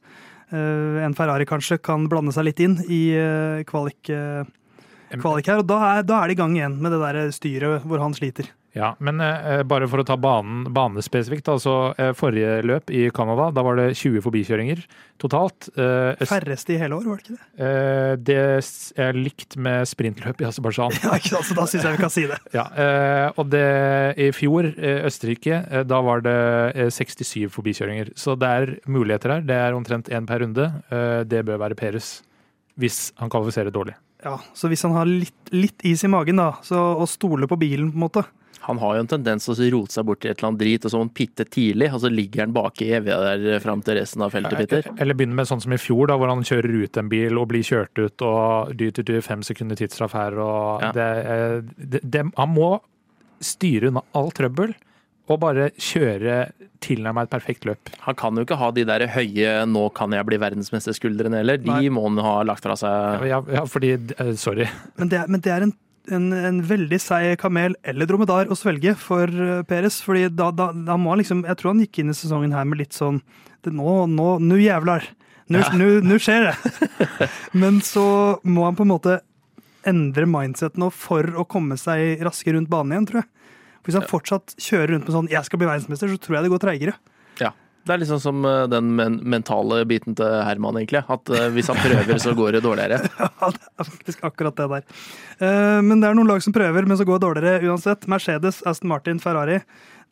uh, 0.53 0.99
en 1.05 1.15
Ferrari 1.19 1.47
kanskje 1.49 1.79
kan 1.83 2.09
blande 2.11 2.35
seg 2.35 2.49
litt 2.49 2.63
inn 2.65 2.81
i 2.89 3.03
uh, 3.15 3.63
kvalik, 3.69 4.11
uh, 4.11 4.43
kvalik 5.15 5.51
her. 5.51 5.63
Og 5.63 5.71
da 5.71 5.79
er, 5.93 6.09
da 6.09 6.21
er 6.21 6.31
det 6.31 6.37
i 6.39 6.43
gang 6.43 6.57
igjen 6.59 6.81
med 6.83 6.95
det 6.95 7.01
der 7.05 7.31
styret 7.35 7.87
hvor 7.87 8.03
han 8.03 8.17
sliter. 8.19 8.51
Ja, 8.73 8.95
men 9.05 9.21
eh, 9.21 9.61
bare 9.69 9.85
for 9.91 10.01
å 10.01 10.05
ta 10.07 10.15
banen 10.17 10.65
banespesifikt. 10.73 11.51
Altså, 11.53 11.93
eh, 12.01 12.15
forrige 12.17 12.63
løp 12.65 12.89
i 12.93 13.05
Canada, 13.13 13.51
da 13.53 13.65
var 13.67 13.77
det 13.77 13.91
20 14.01 14.23
forbikjøringer 14.25 14.81
totalt. 15.21 15.69
Eh, 15.77 16.25
Færreste 16.29 16.73
i 16.73 16.79
hele 16.81 16.97
år, 16.97 17.05
var 17.11 17.21
det 17.21 17.27
ikke 17.27 17.37
det? 17.37 17.67
Eh, 17.67 18.15
det 18.31 18.39
er 19.05 19.19
likt 19.19 19.59
med 19.61 19.85
sprintløp 19.91 20.41
i 20.41 20.49
Aserbajdsjan. 20.49 20.97
ja, 21.05 21.19
ikke 21.21 21.35
sant, 21.35 21.51
så 21.51 21.59
da 21.61 21.69
syns 21.69 21.85
jeg 21.85 21.99
vi 21.99 22.03
kan 22.03 22.15
si 22.17 22.27
det. 22.31 22.41
ja, 22.59 22.67
eh, 22.73 23.29
og 23.37 23.53
det, 23.53 23.67
i 24.25 24.33
fjor, 24.37 24.73
eh, 24.73 25.05
Østerrike, 25.11 25.63
da 25.89 26.01
var 26.09 26.25
det 26.25 26.37
67 26.97 27.53
forbikjøringer. 27.53 28.15
Så 28.17 28.39
det 28.41 28.55
er 28.57 28.77
muligheter 28.89 29.37
her. 29.37 29.49
Det 29.53 29.63
er 29.69 29.77
omtrent 29.77 30.09
én 30.09 30.29
per 30.29 30.41
runde. 30.47 30.71
det 31.29 31.45
bør 31.45 31.61
være 31.61 31.77
Peres, 31.77 32.23
hvis 32.81 33.11
han 33.21 33.31
kvalifiserer 33.33 33.75
dårlig. 33.75 33.95
Ja, 34.25 34.39
Så 34.55 34.69
hvis 34.71 34.83
han 34.87 34.95
har 34.97 35.09
litt, 35.09 35.51
litt 35.53 35.83
is 35.85 36.05
i 36.07 36.11
magen, 36.11 36.39
da, 36.41 36.55
så, 36.65 36.79
og 36.97 37.09
stoler 37.11 37.51
på 37.51 37.59
bilen, 37.61 37.91
på 37.93 37.99
en 37.99 38.05
måte, 38.07 38.23
han 38.63 38.79
har 38.79 38.95
jo 38.95 39.03
en 39.03 39.11
tendens 39.11 39.49
til 39.49 39.55
å 39.55 39.71
rote 39.75 39.97
seg 39.97 40.07
bort 40.07 40.25
i 40.25 40.31
et 40.31 40.39
eller 40.39 40.53
annet 40.53 40.63
drit, 40.63 40.85
og 40.85 40.93
så 40.93 40.99
må 41.01 41.07
han 41.09 41.15
pitte 41.17 41.47
tidlig, 41.49 41.89
og 41.91 42.05
så 42.05 42.11
ligger 42.13 42.45
han 42.45 42.55
bak 42.55 42.83
i 42.85 42.93
evig 42.99 43.17
der 43.25 43.65
fram 43.65 43.83
til 43.83 43.99
resten 43.99 44.23
av 44.23 44.31
feltet, 44.35 44.61
pitter. 44.61 44.87
Eller 45.03 45.19
begynne 45.19 45.39
med 45.41 45.51
sånn 45.51 45.65
som 45.65 45.75
i 45.75 45.81
fjor, 45.83 46.07
da, 46.13 46.19
hvor 46.21 46.31
han 46.31 46.47
kjører 46.47 46.77
ut 46.85 47.01
en 47.03 47.11
bil 47.11 47.41
og 47.41 47.51
blir 47.51 47.67
kjørt 47.67 47.99
ut, 47.99 48.25
og 48.29 48.73
dyr 48.79 48.95
til 48.95 49.09
dyr, 49.11 49.21
fem 49.27 49.43
sekunder 49.47 49.79
tidsstraff 49.79 50.15
her, 50.19 50.39
og 50.39 50.87
ja. 50.87 50.95
det, 50.95 51.11
det, 51.77 52.05
det, 52.07 52.25
Han 52.39 52.55
må 52.55 52.73
styre 53.43 53.91
unna 53.91 54.07
all 54.19 54.33
trøbbel. 54.35 54.75
Og 55.31 55.39
bare 55.39 55.69
kjøre 55.79 56.49
tilnærmet 56.83 57.29
et 57.29 57.33
perfekt 57.33 57.63
løp. 57.65 57.93
Han 58.03 58.17
kan 58.19 58.37
jo 58.37 58.43
ikke 58.43 58.59
ha 58.59 58.73
de 58.75 58.83
der 58.85 59.05
høye 59.15 59.53
'nå 59.71 59.85
kan 59.95 60.13
jeg 60.13 60.27
bli 60.27 60.39
verdensmester'-skuldrene 60.43 61.39
heller. 61.39 61.61
De 61.63 61.71
Nei. 61.71 61.93
må 61.95 62.03
han 62.09 62.19
ha 62.19 62.35
lagt 62.43 62.67
fra 62.67 62.75
seg. 62.77 63.23
Ja, 63.31 63.39
ja 63.47 63.63
fordi 63.71 63.95
eh, 63.95 64.35
Sorry. 64.35 64.67
Men 64.99 65.13
det, 65.15 65.23
men 65.31 65.41
det 65.41 65.55
er 65.55 65.69
en 65.69 65.75
en, 66.11 66.33
en, 66.35 66.61
veldig 66.67 66.99
seig 66.99 67.37
kamel 67.39 67.77
eller 67.87 68.09
dromedar 68.11 68.51
å 68.51 68.59
svelge 68.59 68.95
for 68.99 69.31
uh, 69.31 69.63
Peres. 69.69 70.01
fordi 70.03 70.27
da, 70.35 70.51
da, 70.51 70.71
da, 70.75 70.97
må 70.99 71.13
han 71.13 71.23
liksom 71.23 71.45
Jeg 71.47 71.59
tror 71.61 71.73
han 71.73 71.83
gikk 71.85 72.01
inn 72.03 72.11
i 72.11 72.17
sesongen 72.17 72.55
her 72.57 72.67
med 72.67 72.81
litt 72.83 72.97
sånn 72.97 73.21
det, 73.63 73.71
Nå, 73.71 74.07
nå, 74.11 74.29
nå 74.43 74.59
jævlar! 74.59 75.07
Nå, 75.53 75.61
ja. 75.61 75.71
nå, 75.77 76.01
nå 76.07 76.19
skjer 76.23 76.49
det! 76.49 77.29
Men 77.63 77.79
så 77.85 78.41
må 78.43 78.67
han 78.67 78.79
på 78.79 78.87
en 78.87 78.95
måte 78.95 79.21
endre 79.87 80.27
mindset 80.31 80.79
nå 80.79 80.91
for 80.95 81.27
å 81.39 81.47
komme 81.49 81.79
seg 81.81 82.23
raskere 82.23 82.57
rundt 82.57 82.71
banen 82.71 82.95
igjen, 82.95 83.09
tror 83.11 83.23
jeg. 83.23 83.31
For 83.83 83.91
Hvis 83.91 83.99
han 83.99 84.11
fortsatt 84.11 84.55
kjører 84.63 84.95
rundt 84.95 85.09
med 85.09 85.17
sånn 85.17 85.31
'jeg 85.31 85.47
skal 85.47 85.59
bli 85.59 85.67
verdensmester', 85.67 86.13
så 86.13 86.23
tror 86.23 86.37
jeg 86.37 86.45
det 86.45 86.53
går 86.53 86.63
treigere. 86.63 86.95
Ja. 87.43 87.51
Det 87.83 87.95
er 87.95 87.99
liksom 87.99 88.21
som 88.23 88.45
eh, 88.47 88.65
den 88.71 88.93
men 88.95 89.17
mentale 89.27 89.81
biten 89.91 90.15
til 90.19 90.37
Herman, 90.47 90.79
egentlig. 90.79 91.03
At 91.11 91.33
uh, 91.35 91.49
hvis 91.55 91.71
han 91.73 91.81
prøver, 91.83 92.21
så 92.23 92.35
går 92.39 92.57
det 92.57 92.63
dårligere. 92.63 93.01
ja, 93.19 93.49
det 93.57 93.83
er 93.83 93.89
faktisk 93.89 94.23
akkurat 94.29 94.61
det 94.61 94.69
der. 94.71 94.85
Uh, 95.43 95.81
men 95.83 95.99
det 95.99 96.11
er 96.11 96.19
noen 96.19 96.31
lag 96.31 96.45
som 96.45 96.55
prøver, 96.55 96.87
men 96.87 96.99
så 96.99 97.07
går 97.09 97.19
det 97.19 97.27
dårligere 97.27 97.73
uansett. 97.73 98.07
Mercedes, 98.11 98.63
Aston 98.71 98.93
Martin, 98.93 99.19
Ferrari. 99.23 99.59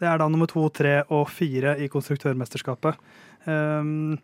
Det 0.02 0.09
er 0.09 0.18
da 0.18 0.26
nummer 0.33 0.50
to, 0.50 0.64
tre 0.74 1.00
og 1.12 1.28
fire 1.30 1.76
i 1.78 1.87
konstruktørmesterskapet. 1.92 2.98
Um, 3.46 4.18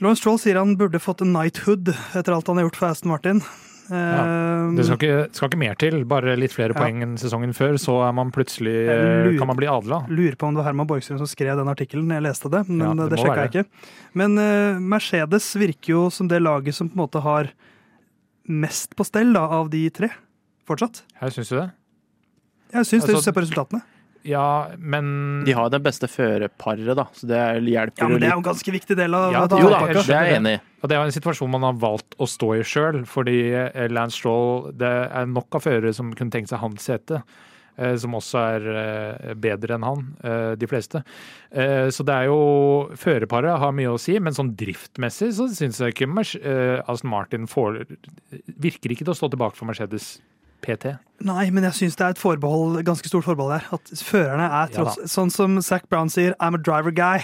Lawrence 0.00 0.22
Stroll 0.22 0.40
sier 0.40 0.58
han 0.58 0.78
burde 0.80 1.02
fått 1.02 1.20
en 1.22 1.34
knighthood 1.34 1.92
etter 1.92 2.32
alt 2.32 2.48
han 2.48 2.58
har 2.58 2.70
gjort 2.70 2.80
for 2.80 2.94
Aston 2.94 3.12
Martin. 3.12 3.44
Ja. 3.92 4.22
Eh, 4.24 4.70
det 4.78 4.86
skal 4.88 4.98
ikke, 4.98 5.16
skal 5.36 5.50
ikke, 5.50 5.60
mer 5.60 5.78
til, 5.80 5.98
bare 6.08 6.36
litt 6.40 6.54
flere 6.54 6.76
poeng 6.76 7.02
enn 7.04 7.16
sesongen 7.20 7.52
før, 7.56 7.76
så 7.80 7.98
er 8.06 8.14
man 8.16 8.32
plutselig, 8.34 8.74
lurer, 8.88 9.36
kan 9.40 9.50
man 9.50 9.58
bli 9.58 9.68
adla. 9.70 10.02
Lurer 10.08 10.38
på 10.38 10.48
om 10.48 10.56
det 10.56 10.62
var 10.62 10.70
Herman 10.70 10.88
Borgstrøm 10.88 11.20
som 11.20 11.30
skrev 11.30 11.60
den 11.60 11.70
artikkelen, 11.72 12.10
jeg 12.16 12.24
leste 12.24 12.50
det, 12.52 12.64
men 12.70 12.86
ja, 12.86 12.94
det, 13.02 13.10
det 13.12 13.20
sjekka 13.20 13.44
jeg 13.44 13.52
ikke. 13.52 13.92
Men 14.18 14.40
uh, 14.40 14.80
Mercedes 14.94 15.50
virker 15.60 15.94
jo 15.94 16.02
som 16.14 16.30
det 16.30 16.40
laget 16.42 16.78
som 16.78 16.88
på 16.90 16.96
en 16.96 17.04
måte 17.04 17.22
har 17.24 17.52
mest 18.48 18.96
på 18.98 19.06
stell 19.06 19.32
da, 19.36 19.44
av 19.60 19.70
de 19.72 19.84
tre, 19.94 20.10
fortsatt. 20.68 21.04
Jeg 21.20 21.36
syns 21.36 21.52
jo 21.52 21.60
det? 21.60 21.68
Jeg 22.72 22.88
syns 22.88 23.04
altså, 23.04 23.18
det, 23.18 23.24
ser 23.26 23.36
på 23.36 23.44
resultatene. 23.44 23.84
Ja, 24.26 24.70
men 24.78 25.44
De 25.46 25.54
har 25.56 25.70
det 25.72 25.80
beste 25.82 26.08
førerparet, 26.10 26.94
da, 26.98 27.06
så 27.16 27.26
det 27.26 27.40
hjelper 27.66 28.04
jo 28.04 28.06
Ja, 28.06 28.10
men 28.12 28.22
det 28.22 28.28
er 28.28 28.36
jo 28.36 28.42
en 28.42 28.46
ganske 28.46 28.74
viktig 28.74 28.96
del 28.98 29.16
av 29.18 29.32
ja, 29.34 29.46
Jo 29.58 29.70
da, 29.72 29.80
det 29.90 30.02
er 30.02 30.28
jeg 30.28 30.36
enig 30.40 30.56
i. 30.58 30.60
Og 30.82 30.90
det 30.90 30.98
er 30.98 31.06
en 31.06 31.14
situasjon 31.14 31.50
man 31.50 31.66
har 31.66 31.78
valgt 31.82 32.16
å 32.22 32.26
stå 32.30 32.52
i 32.58 32.66
sjøl, 32.66 33.02
fordi 33.08 33.38
eh, 33.54 33.88
Lance 33.92 34.18
Stroll 34.18 34.72
Det 34.78 34.90
er 35.06 35.30
nok 35.30 35.58
av 35.58 35.64
førere 35.66 35.94
som 35.94 36.10
kunne 36.14 36.34
tenkt 36.34 36.50
seg 36.50 36.62
hans 36.62 36.86
sete. 36.90 37.22
Eh, 37.78 37.94
som 37.98 38.14
også 38.18 38.40
er 38.40 38.66
eh, 38.72 39.30
bedre 39.38 39.78
enn 39.78 39.86
han, 39.86 40.02
de 40.58 40.68
fleste. 40.68 41.00
Så 41.52 42.04
det 42.08 42.14
er 42.14 42.28
jo 42.30 42.90
Førerparet 43.00 43.60
har 43.60 43.74
mye 43.76 43.94
å 43.94 44.00
si, 44.00 44.14
men 44.22 44.36
sånn 44.36 44.54
driftmessig 44.58 45.32
så 45.36 45.48
syns 45.52 45.80
jeg 45.82 45.94
ikke 45.96 46.08
Aston 46.88 47.10
Martin 47.12 47.48
får, 47.50 47.82
virker 48.60 48.94
ikke 48.94 49.06
til 49.06 49.14
å 49.14 49.18
stå 49.18 49.32
tilbake 49.34 49.58
for 49.58 49.68
Mercedes 49.68 50.14
PT? 50.64 50.96
Nei, 51.22 51.46
men 51.54 51.66
jeg 51.68 51.78
syns 51.78 51.98
det 51.98 52.06
er 52.06 52.16
et 52.16 52.20
forbehold, 52.20 52.80
ganske 52.86 53.10
stort 53.10 53.26
forbehold 53.26 53.54
der. 53.54 53.66
At 53.76 53.92
førerne 54.02 54.48
er 54.48 54.72
tross 54.74 54.98
ja, 54.98 55.08
Sånn 55.10 55.30
som 55.30 55.60
Zac 55.62 55.88
Brown 55.90 56.10
sier 56.10 56.34
'I'm 56.38 56.58
a 56.58 56.62
driver 56.62 56.90
guy', 56.90 57.22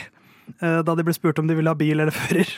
eh, 0.60 0.82
da 0.82 0.94
de 0.94 1.06
ble 1.06 1.14
spurt 1.16 1.38
om 1.38 1.48
de 1.50 1.56
ville 1.58 1.70
ha 1.70 1.78
bil 1.78 1.98
eller 1.98 2.14
fører. 2.14 2.52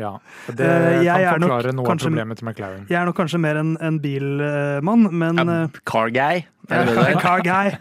Ja, 0.00 0.14
det 0.48 0.68
jeg 1.04 1.24
kan 1.26 1.42
forklare 1.44 1.72
noe 1.76 1.84
kanskje, 1.84 2.08
av 2.08 2.14
problemet 2.14 2.38
til 2.40 2.46
McLaren. 2.48 2.86
Jeg 2.88 2.96
er 2.96 3.08
nok 3.08 3.16
kanskje 3.18 3.40
mer 3.42 3.58
en, 3.60 3.74
en 3.84 3.98
bilmann, 4.00 5.04
men 5.20 5.42
A 5.52 5.58
Car 5.84 6.08
guy? 6.14 6.46
car 7.20 7.42
guy. 7.44 7.74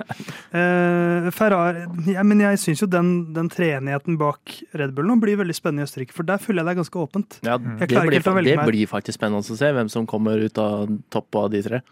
Uh, 0.52 1.30
Ferrari 1.32 1.86
ja, 2.10 2.24
Men 2.28 2.42
jeg 2.42 2.58
syns 2.60 2.82
jo 2.82 2.88
den, 2.90 3.12
den 3.36 3.48
treenigheten 3.54 4.18
bak 4.20 4.56
Red 4.76 4.96
Bull 4.98 5.08
nå 5.08 5.20
blir 5.22 5.38
veldig 5.40 5.56
spennende 5.56 5.86
i 5.86 5.88
Østerrike, 5.88 6.16
for 6.18 6.28
der 6.28 6.42
føler 6.42 6.62
jeg 6.62 6.68
det 6.68 6.74
er 6.74 6.82
ganske 6.82 7.00
åpent. 7.06 7.40
Ja, 7.48 7.56
det, 7.62 7.88
blir, 7.88 8.20
det 8.50 8.60
blir 8.68 8.92
faktisk 8.92 9.22
spennende 9.22 9.46
å 9.46 9.60
se 9.62 9.72
hvem 9.72 9.92
som 9.94 10.10
kommer 10.10 10.42
ut 10.42 10.60
av 10.60 10.90
toppen 11.14 11.46
av 11.46 11.52
de 11.56 11.64
tre. 11.70 11.84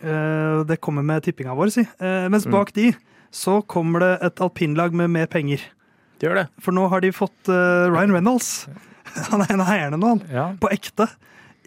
Eh, 0.00 0.60
det 0.64 0.80
kommer 0.80 1.04
med 1.06 1.24
tippinga 1.24 1.54
vår, 1.56 1.72
si. 1.74 1.84
Eh, 1.84 2.26
mens 2.32 2.46
mm. 2.46 2.52
bak 2.54 2.72
de 2.76 2.90
så 3.30 3.60
kommer 3.62 4.02
det 4.02 4.12
et 4.26 4.40
alpinlag 4.42 4.94
med 4.96 5.12
mer 5.12 5.28
penger. 5.30 5.62
Det 6.18 6.28
gjør 6.28 6.40
det. 6.42 6.46
For 6.60 6.76
nå 6.76 6.86
har 6.92 7.02
de 7.04 7.12
fått 7.14 7.48
uh, 7.48 7.88
Ryan 7.88 8.12
Reynolds. 8.12 8.66
Han 9.30 9.44
er 9.44 9.52
en 9.54 9.62
av 9.62 9.70
eierne 9.72 9.98
nå, 10.00 10.08
han. 10.12 10.22
Ja. 10.30 10.46
På 10.60 10.68
ekte. 10.74 11.06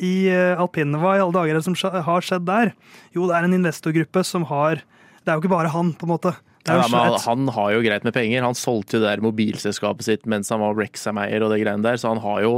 I 0.04 0.30
uh, 0.30 0.62
alpinene. 0.62 1.00
Hva 1.02 1.15
i 1.17 1.22
alle 1.24 1.34
dager 1.34 1.56
er 1.56 1.62
det 1.62 1.65
som 1.65 2.04
har 2.06 2.26
skjedd 2.26 2.46
der? 2.46 2.74
Jo, 3.15 3.26
det 3.30 3.38
er 3.38 3.48
en 3.48 3.56
investorgruppe 3.58 4.22
som 4.28 4.46
har 4.52 4.84
Det 5.24 5.32
er 5.32 5.39
jo 5.39 5.43
ikke 5.43 5.56
bare 5.56 5.72
han, 5.74 5.93
på 5.98 6.06
en 6.06 6.13
måte. 6.13 6.36
Ja, 6.67 6.84
men 6.88 7.17
han 7.19 7.50
har 7.56 7.74
jo 7.76 7.82
greit 7.84 8.06
med 8.08 8.15
penger. 8.15 8.46
Han 8.46 8.56
solgte 8.56 8.98
jo 8.98 9.04
det 9.04 9.10
der 9.10 9.24
mobilselskapet 9.26 10.08
sitt 10.08 10.30
mens 10.30 10.52
han 10.54 10.62
var 10.63 10.78
Rexham-eier 10.80 11.43
og 11.43 11.52
det 11.52 11.63
greiene 11.63 11.84
der, 11.84 12.00
så 12.00 12.13
han 12.13 12.22
har 12.24 12.43
jo 12.46 12.54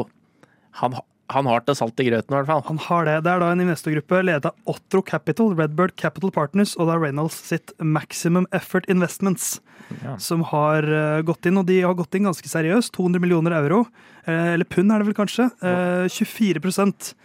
han, 0.82 0.98
han 1.34 1.48
har 1.50 1.64
til 1.66 1.78
salt 1.78 2.02
i 2.02 2.06
grøten, 2.06 2.30
i 2.30 2.38
hvert 2.38 2.50
fall. 2.50 2.64
Han 2.68 2.80
har 2.86 3.08
det. 3.08 3.16
Det 3.26 3.32
er 3.32 3.42
da 3.42 3.52
en 3.54 3.64
investorgruppe 3.64 4.20
ledet 4.28 4.50
av 4.52 4.74
Otro 4.76 5.02
Capital, 5.06 5.56
Redbird 5.58 5.96
Capital 5.98 6.34
Partners 6.36 6.76
og 6.78 6.86
det 6.86 6.96
er 6.96 7.02
Reynolds 7.02 7.38
sitt 7.48 7.74
Maximum 7.82 8.46
Effort 8.54 8.86
Investments, 8.92 9.56
ja. 10.04 10.14
som 10.22 10.46
har 10.52 10.86
uh, 10.86 11.24
gått 11.26 11.50
inn. 11.50 11.58
Og 11.58 11.66
de 11.70 11.80
har 11.82 11.98
gått 11.98 12.18
inn 12.18 12.30
ganske 12.30 12.52
seriøst. 12.52 12.94
200 12.94 13.24
millioner 13.24 13.58
euro, 13.58 13.86
uh, 14.28 14.54
eller 14.54 14.70
pund 14.70 14.94
er 14.94 15.02
det 15.02 15.10
vel 15.10 15.18
kanskje. 15.18 15.50
Uh, 15.66 16.06
24% 16.14 17.16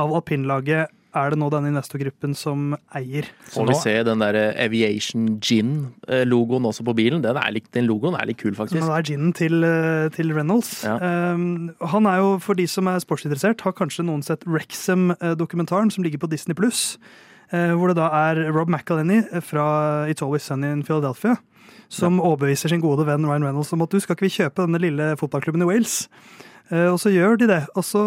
av 0.00 0.16
alpinlaget 0.16 0.96
er 1.16 1.32
det 1.32 1.38
nå 1.40 1.48
denne 1.52 1.70
investorgruppen 1.72 2.34
som 2.38 2.74
eier. 2.96 3.28
Får 3.50 3.68
vi 3.70 3.76
se 3.80 3.94
den 4.06 4.22
der 4.22 4.38
eh, 4.38 4.64
Aviation 4.64 5.26
Gin-logoen 5.42 6.68
også 6.70 6.86
på 6.86 6.94
bilen. 6.98 7.24
Den, 7.24 7.38
er 7.40 7.54
litt, 7.54 7.68
den, 7.76 7.88
logoen 7.90 8.16
er 8.18 8.28
litt 8.30 8.40
kul, 8.40 8.54
faktisk. 8.56 8.80
Det 8.80 8.96
er 8.96 9.06
ginen 9.10 9.34
til, 9.36 9.64
eh, 9.66 10.06
til 10.14 10.32
Reynolds. 10.36 10.72
Ja. 10.86 10.96
Um, 11.34 11.70
han 11.92 12.08
er 12.10 12.22
jo, 12.22 12.32
for 12.42 12.58
de 12.58 12.66
som 12.70 12.90
er 12.90 13.02
sportsinteressert, 13.02 13.64
har 13.66 13.76
kanskje 13.76 14.06
noen 14.06 14.24
sett 14.26 14.46
Rexham-dokumentaren 14.48 15.92
som 15.94 16.06
ligger 16.06 16.22
på 16.22 16.30
Disney 16.30 16.58
pluss. 16.58 16.98
Uh, 17.50 17.74
hvor 17.74 17.90
det 17.90 17.98
da 17.98 18.10
er 18.30 18.44
Rob 18.54 18.70
McAlenny 18.70 19.24
fra 19.42 20.06
It's 20.06 20.22
Always 20.22 20.46
Sunny 20.46 20.70
in 20.70 20.84
Philadelphia 20.86 21.40
som 21.90 22.20
ja. 22.20 22.26
overbeviser 22.28 22.70
sin 22.70 22.82
gode 22.82 23.02
venn 23.08 23.26
Ryan 23.26 23.48
Reynolds 23.48 23.72
om 23.74 23.82
at 23.82 23.90
du 23.90 23.98
skal 23.98 24.14
ikke 24.14 24.28
vi 24.28 24.36
kjøpe 24.36 24.62
denne 24.62 24.78
lille 24.78 25.08
fotballklubben 25.18 25.64
i 25.64 25.66
Wales. 25.66 26.04
Uh, 26.70 26.92
og 26.92 27.00
så 27.02 27.10
gjør 27.10 27.40
de 27.40 27.50
det. 27.50 27.64
Og 27.74 27.82
så 27.86 28.04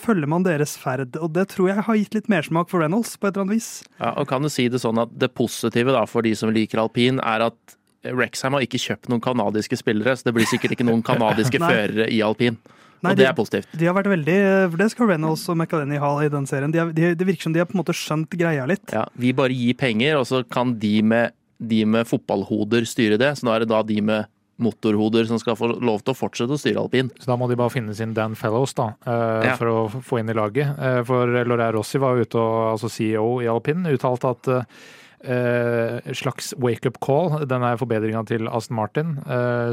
følger 0.00 0.30
man 0.30 0.46
deres 0.46 0.76
ferd. 0.80 1.18
Og 1.20 1.32
det 1.36 1.48
tror 1.52 1.70
jeg 1.72 1.84
har 1.86 2.00
gitt 2.00 2.16
litt 2.16 2.30
mersmak 2.32 2.70
for 2.72 2.82
Reynolds 2.82 3.16
på 3.16 3.28
et 3.28 3.34
eller 3.34 3.46
annet 3.46 3.58
vis. 3.58 3.70
Ja, 4.00 4.14
og 4.14 4.28
kan 4.30 4.44
du 4.44 4.50
si 4.52 4.68
det 4.72 4.82
sånn 4.82 5.00
at 5.02 5.12
det 5.20 5.32
positive 5.36 5.94
da, 5.96 6.06
for 6.10 6.26
de 6.26 6.34
som 6.38 6.52
liker 6.54 6.82
alpin, 6.82 7.22
er 7.22 7.50
at 7.50 7.78
Rexheim 8.06 8.56
har 8.56 8.64
ikke 8.64 8.80
kjøpt 8.80 9.10
noen 9.12 9.20
kanadiske 9.20 9.76
spillere, 9.76 10.14
så 10.16 10.30
det 10.30 10.36
blir 10.38 10.48
sikkert 10.48 10.76
ikke 10.76 10.88
noen 10.88 11.04
kanadiske 11.10 11.60
førere 11.60 12.08
i 12.08 12.22
alpin. 12.24 12.56
Nei, 13.00 13.14
og 13.14 13.20
det 13.20 13.28
er 13.30 13.36
positivt. 13.36 13.68
De, 13.72 13.78
de, 13.80 13.86
har 13.88 13.96
vært 13.96 14.10
veldig, 14.12 14.38
for 14.72 14.80
Det 14.82 14.88
skal 14.92 15.08
Reynolds 15.08 15.46
og 15.48 15.56
McAlenny 15.56 16.00
ha 16.02 16.10
i 16.20 16.32
den 16.32 16.48
serien. 16.48 16.72
De 16.72 16.82
de, 16.96 17.12
det 17.16 17.28
virker 17.28 17.48
som 17.48 17.54
de 17.54 17.62
har 17.62 17.68
på 17.68 17.76
en 17.76 17.80
måte 17.80 17.96
skjønt 17.96 18.36
greia 18.36 18.66
litt. 18.68 18.92
Ja, 18.92 19.06
Vi 19.16 19.32
bare 19.36 19.56
gir 19.56 19.78
penger, 19.80 20.18
og 20.20 20.28
så 20.28 20.42
kan 20.44 20.74
de 20.82 20.98
med, 21.00 21.36
de 21.56 21.86
med 21.88 22.08
fotballhoder 22.08 22.84
styre 22.88 23.16
det. 23.20 23.32
Så 23.38 23.48
nå 23.48 23.54
er 23.54 23.64
det 23.64 23.70
da 23.72 23.80
de 23.88 23.96
med 24.04 24.28
motorhoder 24.62 25.26
som 25.28 25.40
skal 25.40 25.56
få 25.58 25.72
lov 25.80 26.04
til 26.04 26.14
å 26.14 26.18
fortsette 26.18 26.56
å 26.56 26.60
styre 26.60 26.84
alpin. 26.84 27.10
Så 27.20 27.30
da 27.30 27.36
må 27.40 27.48
de 27.50 27.58
bare 27.58 27.72
finne 27.74 27.94
sin 27.96 28.14
Dan 28.16 28.36
Fellows 28.38 28.74
da, 28.78 28.92
uh, 29.06 29.42
ja. 29.46 29.56
for 29.58 29.72
å 29.72 29.82
få 30.04 30.20
inn 30.20 30.32
i 30.32 30.36
laget. 30.36 30.72
Uh, 30.78 31.02
for 31.08 31.30
Laurent 31.40 31.74
Rossi 31.76 32.00
var 32.02 32.20
ute 32.20 32.40
og, 32.40 32.56
altså 32.76 32.90
CEO 32.92 33.28
i 33.44 33.50
alpin, 33.50 33.86
uttalte 33.90 34.32
at 34.34 34.50
uh, 34.54 36.10
slags 36.16 36.54
wake-up 36.60 37.00
call, 37.04 37.40
denne 37.48 37.74
forbedringa 37.80 38.24
til 38.28 38.48
Aston 38.48 38.78
Martin, 38.78 39.18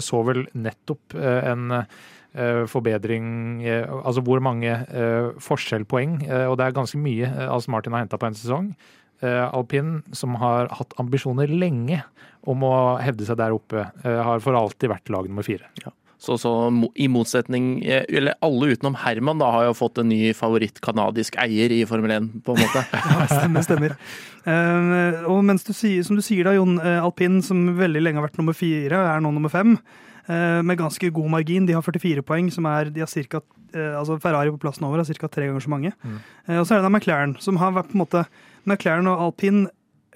så 0.04 0.20
vel 0.28 0.44
nettopp 0.52 1.16
en 1.16 1.80
forbedring 2.68 3.64
Altså 3.64 4.22
hvor 4.28 4.42
mange 4.44 4.74
forskjellpoeng, 5.42 6.18
og 6.52 6.58
det 6.60 6.66
er 6.66 6.76
ganske 6.76 7.00
mye 7.00 7.32
Aston 7.48 7.74
Martin 7.74 7.96
har 7.96 8.04
henta 8.04 8.20
på 8.20 8.28
en 8.28 8.36
sesong. 8.38 8.68
Alpin, 9.26 10.02
som 10.14 10.36
har 10.38 10.70
hatt 10.78 10.94
ambisjoner 11.02 11.50
lenge 11.50 12.04
om 12.48 12.66
å 12.66 12.74
hevde 13.04 13.28
seg 13.28 13.40
der 13.40 13.56
oppe, 13.56 13.88
eh, 14.04 14.20
har 14.24 14.44
for 14.44 14.58
alltid 14.58 14.92
vært 14.92 15.12
lag 15.14 15.28
nummer 15.30 15.46
fire. 15.46 15.70
Ja. 15.84 15.94
Så, 16.18 16.34
så, 16.42 16.52
i 16.98 17.06
motsetning 17.14 17.84
eh, 17.86 18.02
Eller 18.10 18.34
alle 18.42 18.72
utenom 18.74 18.96
Herman 18.98 19.38
da 19.38 19.52
har 19.54 19.68
jo 19.68 19.76
fått 19.78 20.00
en 20.02 20.08
ny 20.10 20.32
favoritt-kanadisk 20.34 21.38
eier 21.44 21.76
i 21.76 21.84
Formel 21.86 22.16
1, 22.16 22.32
på 22.48 22.56
en 22.56 22.64
måte. 22.64 22.82
ja, 22.96 23.28
stemmer, 23.30 23.68
stemmer. 23.68 23.96
Og 25.30 25.44
mens 25.46 25.68
du 25.68 25.76
sier, 25.78 26.02
som 26.08 26.18
du 26.18 26.24
sier 26.26 26.48
da, 26.48 26.56
Jon, 26.58 26.80
alpin, 26.82 27.38
som 27.46 27.68
veldig 27.78 28.02
lenge 28.02 28.22
har 28.22 28.30
vært 28.30 28.42
nummer 28.42 28.58
fire, 28.58 29.04
er 29.14 29.22
nå 29.22 29.34
nummer 29.36 29.54
fem. 29.54 29.76
Uh, 30.28 30.60
med 30.60 30.80
ganske 30.80 31.10
god 31.16 31.32
margin. 31.32 31.66
De 31.68 31.76
har 31.76 31.86
44 31.86 32.24
poeng, 32.28 32.50
som 32.52 32.68
er 32.68 32.92
de 32.92 33.04
har 33.04 33.08
cirka, 33.12 33.40
uh, 33.76 33.94
altså 34.02 34.18
Ferrari 34.24 34.52
på 34.52 34.60
plassen 34.60 34.84
over 34.84 35.00
har 35.00 35.08
ca. 35.08 35.30
tre 35.32 35.48
ganger 35.48 35.64
så 35.64 35.72
mange. 35.72 35.94
Mm. 36.04 36.20
og 36.60 36.66
så 36.68 36.76
er 36.76 36.82
det 36.82 36.88
da 36.90 36.92
McLaren, 36.92 37.38
som 37.40 37.60
har 37.62 37.76
vært 37.78 37.92
på 37.94 37.98
en 37.98 38.04
måte 38.04 38.26
McLaren 38.66 39.08
og 39.08 39.24
alpin 39.30 39.68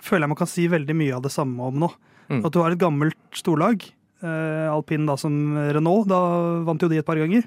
føler 0.01 0.25
jeg 0.25 0.33
man 0.33 0.39
kan 0.39 0.49
si 0.49 0.67
veldig 0.67 0.95
mye 0.97 1.15
av 1.15 1.23
det 1.23 1.31
samme 1.31 1.63
om 1.63 1.83
nå. 1.85 1.91
Mm. 2.31 2.45
At 2.45 2.53
du 2.53 2.59
har 2.59 2.73
et 2.73 2.81
gammelt 2.81 3.37
storlag. 3.37 3.83
Alpin 4.21 5.07
da 5.09 5.15
som 5.17 5.33
Renault, 5.73 6.07
da 6.09 6.19
vant 6.65 6.81
jo 6.81 6.89
de 6.89 6.99
et 7.01 7.05
par 7.05 7.19
ganger. 7.19 7.45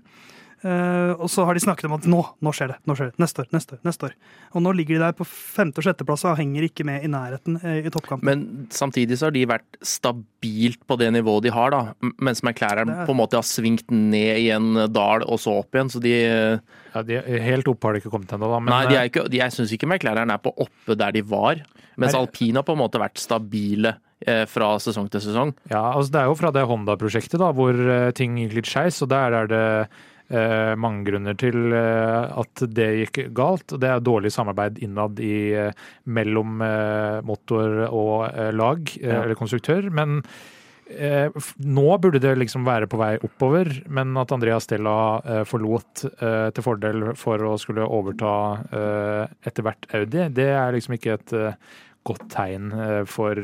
Uh, 0.65 1.13
og 1.21 1.29
så 1.29 1.45
har 1.45 1.57
de 1.57 1.61
snakket 1.61 1.91
om 1.91 1.95
at 1.99 2.07
nå, 2.09 2.21
nå 2.41 2.53
skjer 2.57 2.71
det, 2.73 2.77
nå 2.89 2.97
skjer 2.97 3.11
det, 3.11 3.19
neste 3.21 3.45
år, 3.45 3.49
neste 3.53 3.77
år. 3.77 3.81
neste 3.85 4.09
år. 4.09 4.15
Og 4.57 4.65
nå 4.65 4.73
ligger 4.79 4.97
de 4.97 5.03
der 5.03 5.17
på 5.19 5.27
femte- 5.29 5.83
og 5.83 5.85
sjetteplass 5.85 6.25
og 6.25 6.39
henger 6.39 6.65
ikke 6.65 6.87
med 6.89 7.05
i 7.05 7.11
nærheten 7.13 7.59
uh, 7.61 7.79
i 7.83 7.93
toppkampen. 7.93 8.25
Men 8.25 8.69
samtidig 8.73 9.19
så 9.21 9.29
har 9.29 9.37
de 9.37 9.45
vært 9.51 9.79
stabilt 9.85 10.81
på 10.89 10.97
det 11.01 11.11
nivået 11.13 11.49
de 11.49 11.53
har, 11.53 11.75
da. 11.75 12.13
Mens 12.17 12.41
McLaren 12.41 12.95
er... 12.95 13.05
på 13.05 13.13
en 13.13 13.21
måte 13.21 13.37
har 13.37 13.45
svingt 13.45 13.93
ned 13.93 14.41
i 14.41 14.49
en 14.55 14.87
dal 14.89 15.27
og 15.29 15.43
så 15.43 15.59
opp 15.61 15.77
igjen, 15.77 15.93
så 15.93 16.01
de 16.05 16.15
ja, 16.15 17.03
de 17.05 17.21
Helt 17.45 17.69
opp 17.69 17.85
har 17.85 17.95
de 17.95 18.01
ikke 18.01 18.13
kommet 18.13 18.33
ennå, 18.33 18.49
da. 18.49 18.63
Men... 18.63 18.73
Nei, 18.73 18.83
de 18.89 18.99
er 18.99 19.13
ikke, 19.13 19.29
de, 19.29 19.43
jeg 19.43 19.57
syns 19.57 19.77
ikke 19.77 19.91
McLaren 19.91 20.33
er 20.33 20.41
på 20.41 20.55
oppe 20.65 20.97
der 20.97 21.13
de 21.15 21.25
var. 21.29 21.61
Mens 22.01 22.17
Alpina 22.17 22.63
har 22.63 22.67
på 22.67 22.75
en 22.75 22.81
måte 22.81 23.03
vært 23.03 23.21
stabile 23.23 23.97
Eh, 24.25 24.47
fra 24.49 24.71
sesong 24.81 25.11
til 25.13 25.21
sesong. 25.21 25.51
Ja, 25.69 25.83
altså 25.93 26.13
Det 26.15 26.21
er 26.23 26.29
jo 26.31 26.37
fra 26.39 26.51
det 26.55 26.65
Honda-prosjektet 26.65 27.37
da, 27.37 27.51
hvor 27.53 27.77
eh, 27.77 28.13
ting 28.17 28.39
gikk 28.41 28.55
litt 28.57 28.71
skeis. 28.71 29.03
Og 29.05 29.11
der 29.13 29.37
er 29.37 29.51
det 29.51 29.65
eh, 29.85 30.03
mange 30.81 31.05
grunner 31.09 31.37
til 31.39 31.75
eh, 31.77 32.41
at 32.41 32.65
det 32.73 32.89
gikk 33.03 33.21
galt. 33.37 33.77
Det 33.81 33.91
er 33.91 34.03
dårlig 34.05 34.33
samarbeid 34.35 34.81
innad 34.85 35.21
i, 35.21 35.53
eh, 35.53 35.87
mellom 36.05 36.65
eh, 36.65 37.21
motor 37.27 37.87
og 37.91 38.29
lag, 38.57 38.97
ja. 39.01 39.23
eller 39.23 39.39
konstruktør. 39.39 39.91
Men 39.93 40.23
Eh, 40.85 41.33
nå 41.65 41.85
burde 41.99 42.21
det 42.21 42.35
liksom 42.37 42.67
være 42.67 42.87
på 42.91 42.99
vei 43.01 43.15
oppover, 43.25 43.71
men 43.89 44.13
at 44.21 44.33
Andreas 44.37 44.67
Stella 44.69 44.97
eh, 45.25 45.43
forlot 45.49 46.05
eh, 46.13 46.51
til 46.53 46.67
fordel 46.67 47.07
for 47.17 47.41
å 47.41 47.55
skulle 47.61 47.87
overta 47.89 48.35
etter 48.75 49.65
hvert 49.65 49.89
Audi, 49.97 50.27
det 50.37 50.51
er 50.53 50.75
liksom 50.75 50.97
ikke 50.97 51.17
et 51.17 51.33
godt 52.05 52.27
tegn 52.33 52.73
for 53.11 53.39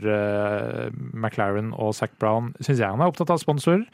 McLaren 1.15 1.71
og 1.73 1.95
Zac 1.97 2.13
Brown, 2.21 2.53
syns 2.61 2.81
jeg. 2.81 2.89
Han 2.89 3.01
er 3.01 3.13
opptatt 3.13 3.33
av 3.33 3.41
sponsorer. 3.43 3.87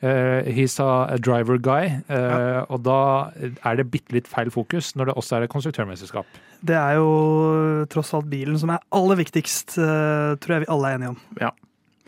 he's 0.00 0.78
a 0.80 1.16
driver 1.16 1.56
guy, 1.56 1.86
ja. 2.08 2.64
og 2.68 2.82
da 2.84 3.30
er 3.64 3.78
det 3.78 3.86
bitte 3.88 4.12
litt 4.12 4.26
feil 4.28 4.50
fokus 4.52 4.90
når 4.98 5.08
det 5.08 5.14
også 5.16 5.36
er 5.36 5.46
et 5.46 5.52
konstruktørmesterskap. 5.54 6.26
Det 6.60 6.76
er 6.76 6.98
jo 6.98 7.86
tross 7.92 8.12
alt 8.16 8.28
bilen 8.28 8.58
som 8.60 8.74
er 8.74 8.82
aller 8.92 9.16
viktigst, 9.22 9.78
tror 9.78 10.56
jeg 10.56 10.66
vi 10.66 10.72
alle 10.74 10.90
er 10.90 10.98
enige 10.98 11.14
om. 11.14 11.22
Ja. 11.40 11.54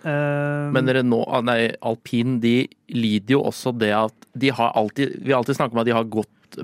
Men 0.07 0.87
Renault, 0.93 1.27
ah, 1.35 1.43
nei, 1.43 1.73
alpin 1.83 2.37
de 2.43 2.67
lider 2.95 3.39
jo 3.39 3.43
også 3.49 3.73
det 3.75 3.91
at 3.97 4.29
de 4.39 4.53
har 4.55 4.75
alltid 4.79 5.17
Vi 5.25 5.33
har 5.33 5.41
alltid 5.41 5.57
snakket 5.59 5.75
om 5.75 5.83
at 5.83 5.89
de 5.89 5.97
har 5.97 6.07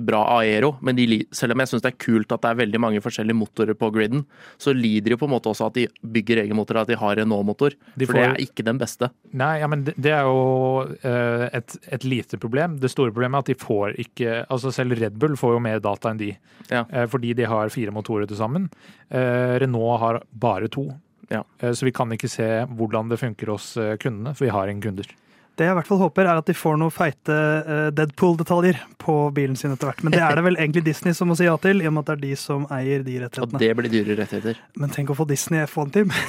bra 0.00 0.22
aero, 0.38 0.74
men 0.80 0.96
de, 0.96 1.22
selv 1.34 1.54
om 1.54 1.62
jeg 1.62 1.72
syns 1.72 1.84
det 1.84 1.92
er 1.92 2.00
kult 2.00 2.32
at 2.34 2.44
det 2.44 2.52
er 2.52 2.60
veldig 2.62 2.80
mange 2.82 3.02
forskjellige 3.04 3.38
motorer 3.38 3.76
på 3.78 3.90
griden, 3.94 4.24
så 4.60 4.74
lider 4.76 5.10
de 5.10 5.16
jo 5.16 5.20
på 5.20 5.28
en 5.28 5.34
måte 5.34 5.52
også 5.52 5.68
at 5.68 5.78
de 5.78 5.86
bygger 6.14 6.42
egen 6.44 6.58
motor, 6.58 6.80
at 6.82 6.90
de 6.90 6.98
har 6.98 7.18
Renault-motor. 7.20 7.76
De 7.98 8.08
for 8.08 8.18
det 8.18 8.24
er 8.28 8.40
ikke 8.44 8.66
den 8.66 8.80
beste. 8.80 9.10
Nei, 9.36 9.54
ja, 9.62 9.68
men 9.70 9.84
det 9.90 10.14
er 10.14 10.26
jo 10.28 10.88
uh, 10.88 11.46
et, 11.52 11.76
et, 11.92 12.08
lite 12.08 12.40
problem. 12.40 12.78
Det 12.82 12.90
store 12.92 13.12
problemet 13.14 13.38
er 13.40 13.46
at 13.46 13.52
de 13.52 13.60
får 13.62 13.96
ikke 14.02 14.42
Altså 14.52 14.72
selv 14.74 14.96
Red 14.98 15.16
Bull 15.20 15.36
får 15.38 15.54
jo 15.54 15.62
mer 15.62 15.80
data 15.82 16.10
enn 16.10 16.20
de, 16.20 16.32
ja. 16.70 16.82
uh, 16.82 17.06
fordi 17.10 17.32
de 17.38 17.48
har 17.48 17.72
fire 17.72 17.94
motorer 17.94 18.28
til 18.28 18.38
sammen. 18.40 18.68
Renault 19.12 20.00
har 20.00 20.22
bare 20.40 20.70
to. 20.72 20.86
Ja. 21.32 21.44
Eh, 21.58 21.72
så 21.72 21.84
vi 21.84 21.92
kan 21.92 22.12
ikke 22.12 22.30
se 22.30 22.48
hvordan 22.76 23.10
det 23.10 23.20
funker 23.20 23.54
hos 23.54 23.74
eh, 23.80 23.96
kundene, 24.00 24.34
for 24.36 24.46
vi 24.46 24.54
har 24.54 24.68
ingen 24.68 24.84
kunder. 24.84 25.08
Det 25.58 25.66
jeg 25.66 25.72
i 25.74 25.76
hvert 25.76 25.88
fall 25.88 26.00
håper, 26.00 26.24
er 26.24 26.36
at 26.40 26.46
de 26.48 26.54
får 26.56 26.78
noen 26.80 26.92
feite 26.94 27.34
eh, 27.36 27.88
Deadpool-detaljer 27.92 28.78
på 29.02 29.14
bilen 29.36 29.56
sin 29.58 29.72
etter 29.74 29.86
hvert. 29.90 30.00
Men 30.06 30.12
det 30.14 30.22
er 30.24 30.32
det 30.38 30.44
vel 30.46 30.56
egentlig 30.56 30.84
Disney 30.86 31.12
som 31.16 31.28
må 31.28 31.34
si 31.36 31.44
ja 31.44 31.56
til, 31.60 31.82
i 31.84 31.88
og 31.90 31.94
med 31.96 32.02
at 32.06 32.08
det 32.08 32.14
er 32.16 32.22
de 32.30 32.36
som 32.40 32.64
eier 32.72 33.04
de 33.04 33.14
rettighetene. 33.20 33.60
Og 33.60 33.60
det 33.60 33.72
blir 33.76 33.92
dyre 33.92 34.16
rettigheter. 34.22 34.56
Men 34.80 34.88
tenk 34.94 35.12
å 35.12 35.16
få 35.18 35.24
Disney 35.28 35.60
F1-team 35.66 36.08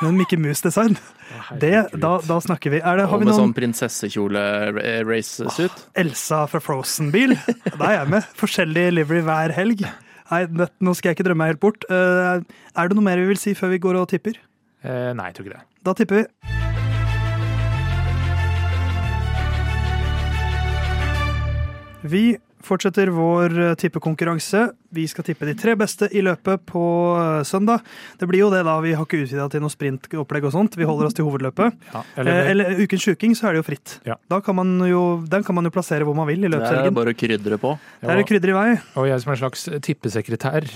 Men 0.00 0.08
en 0.12 0.18
Mickey 0.20 0.38
Mouse-design. 0.38 0.94
Da, 1.58 2.20
da, 2.22 2.36
snakker 2.44 2.70
vi. 2.70 2.78
Det, 2.84 3.06
og 3.08 3.18
med 3.18 3.26
noen... 3.30 3.40
sånn 3.40 3.54
prinsessekjole-racesuit. 3.56 5.72
Oh, 5.72 6.00
Elsa 6.04 6.38
fra 6.52 6.60
Frozen-bil. 6.62 7.32
Da 7.80 7.84
er 7.88 7.96
jeg 8.02 8.08
med. 8.12 8.22
Forskjellig 8.38 8.84
livery 8.98 9.22
hver 9.26 9.50
helg. 9.56 9.80
Nei, 10.30 10.42
nå 10.52 10.90
skal 10.98 11.08
jeg 11.10 11.14
ikke 11.18 11.26
drømme 11.30 11.42
meg 11.44 11.50
helt 11.54 11.64
bort. 11.64 11.80
Uh, 11.90 12.34
er 12.76 12.84
det 12.86 12.94
noe 12.98 13.08
mer 13.08 13.18
vi 13.22 13.30
vil 13.32 13.40
si 13.40 13.50
før 13.58 13.68
vi 13.74 13.82
går 13.82 13.94
og 14.02 14.06
tipper? 14.12 14.34
Uh, 14.84 15.10
nei, 15.16 15.26
jeg 15.30 15.34
tror 15.38 15.44
ikke 15.48 15.56
det. 15.56 15.64
Da 15.86 15.90
tipper 15.96 16.14
vi. 16.20 16.24
Vi 22.06 22.36
fortsetter 22.62 23.10
vår 23.14 23.58
eh, 23.58 23.74
tippekonkurranse. 23.78 24.68
Vi 24.94 25.06
skal 25.10 25.24
tippe 25.26 25.46
de 25.48 25.54
tre 25.58 25.74
beste 25.78 26.08
i 26.14 26.22
løpet 26.24 26.62
på 26.68 26.82
eh, 27.18 27.42
søndag. 27.48 27.84
Det 28.20 28.28
blir 28.30 28.44
jo 28.44 28.50
det, 28.52 28.62
da. 28.66 28.76
Vi 28.84 28.94
har 28.96 29.06
ikke 29.06 29.22
utvida 29.24 29.48
til 29.52 29.64
noe 29.64 29.72
sprintopplegg 29.72 30.46
og 30.48 30.54
sånt. 30.54 30.76
Vi 30.78 30.86
holder 30.86 31.08
oss 31.08 31.16
til 31.16 31.26
hovedløpet. 31.26 31.76
Ja, 31.92 32.02
eller, 32.16 32.32
eh, 32.32 32.50
eller 32.52 32.82
Ukens 32.82 33.06
sjuking, 33.06 33.34
så 33.38 33.48
er 33.48 33.56
det 33.56 33.62
jo 33.62 33.66
fritt. 33.66 33.96
Ja. 34.06 34.18
Da 34.30 34.40
kan 34.44 34.58
man 34.58 34.76
jo, 34.86 35.02
den 35.26 35.46
kan 35.46 35.58
man 35.58 35.66
jo 35.66 35.72
plassere 35.74 36.06
hvor 36.06 36.16
man 36.18 36.28
vil 36.30 36.46
i 36.46 36.50
løpshelgen. 36.52 36.86
Det 36.86 36.92
er 36.92 36.98
bare 37.00 37.14
å 37.14 37.18
krydre 37.18 37.60
på. 37.62 37.74
Det 38.02 38.14
er 38.14 38.22
krydder 38.30 38.52
i 38.52 38.56
vei. 38.56 38.68
Og 39.00 39.08
jeg 39.10 39.24
som 39.24 39.34
en 39.34 39.40
slags 39.42 39.66
tippesekretær 39.86 40.68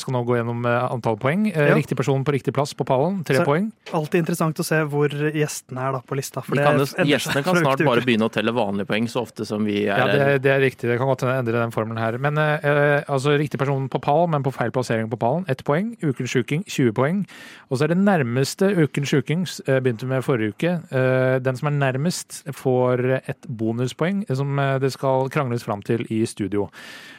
skal 0.00 0.14
nå 0.14 0.22
gå 0.28 0.38
gjennom 0.38 0.64
antall 0.66 1.18
poeng. 1.20 1.48
Ja. 1.50 1.74
Riktig 1.76 1.98
person 1.98 2.24
på 2.26 2.34
riktig 2.36 2.54
plass 2.56 2.74
på 2.76 2.86
pallen, 2.88 3.20
tre 3.26 3.40
så, 3.40 3.46
poeng. 3.48 3.70
Alltid 3.96 4.22
interessant 4.22 4.60
å 4.62 4.66
se 4.66 4.80
hvor 4.90 5.12
gjestene 5.12 5.88
er 5.88 5.96
da 5.96 6.02
på 6.04 6.18
lista. 6.18 6.42
Kan, 6.46 6.82
gjestene 7.08 7.42
kan 7.46 7.58
snart 7.58 7.82
bare 7.86 8.04
begynne 8.06 8.28
å 8.28 8.32
telle 8.32 8.54
vanlige 8.54 8.90
poeng 8.90 9.08
så 9.10 9.24
ofte 9.24 9.46
som 9.48 9.64
vi 9.66 9.82
er. 9.86 9.98
Ja, 9.98 10.08
det, 10.10 10.40
det 10.44 10.54
er 10.54 10.62
riktig. 10.62 10.88
Det 10.90 10.98
kan 11.00 11.10
godt 11.10 11.24
endre 11.28 11.60
den 11.60 11.74
formelen 11.74 12.00
her. 12.00 12.18
Men 12.22 12.38
eh, 12.40 12.99
altså 13.08 13.36
riktig 13.38 13.58
person 13.60 13.88
på 13.88 14.00
pall, 14.02 14.26
men 14.30 14.44
på 14.44 14.52
feil 14.54 14.72
plassering 14.74 15.08
på 15.10 15.18
pallen, 15.20 15.46
ett 15.48 15.64
poeng. 15.64 15.92
Ukens 16.02 16.32
sjuking 16.34 16.64
20 16.66 16.92
poeng. 16.96 17.22
Og 17.70 17.78
så 17.78 17.84
er 17.84 17.92
det 17.92 17.98
nærmeste 18.00 18.70
ukens 18.76 19.12
sjuking, 19.12 19.46
eh, 19.66 19.80
begynte 19.80 20.06
med 20.06 20.24
forrige 20.24 20.54
uke. 20.54 20.72
Eh, 20.90 21.38
den 21.38 21.56
som 21.56 21.68
er 21.68 21.78
nærmest, 21.78 22.42
får 22.52 23.22
et 23.28 23.48
bonuspoeng 23.48 24.24
som 24.34 24.58
eh, 24.58 24.78
det 24.78 24.92
skal 24.92 25.30
krangles 25.30 25.64
fram 25.64 25.82
til 25.82 26.06
i 26.10 26.24
studio. 26.26 26.68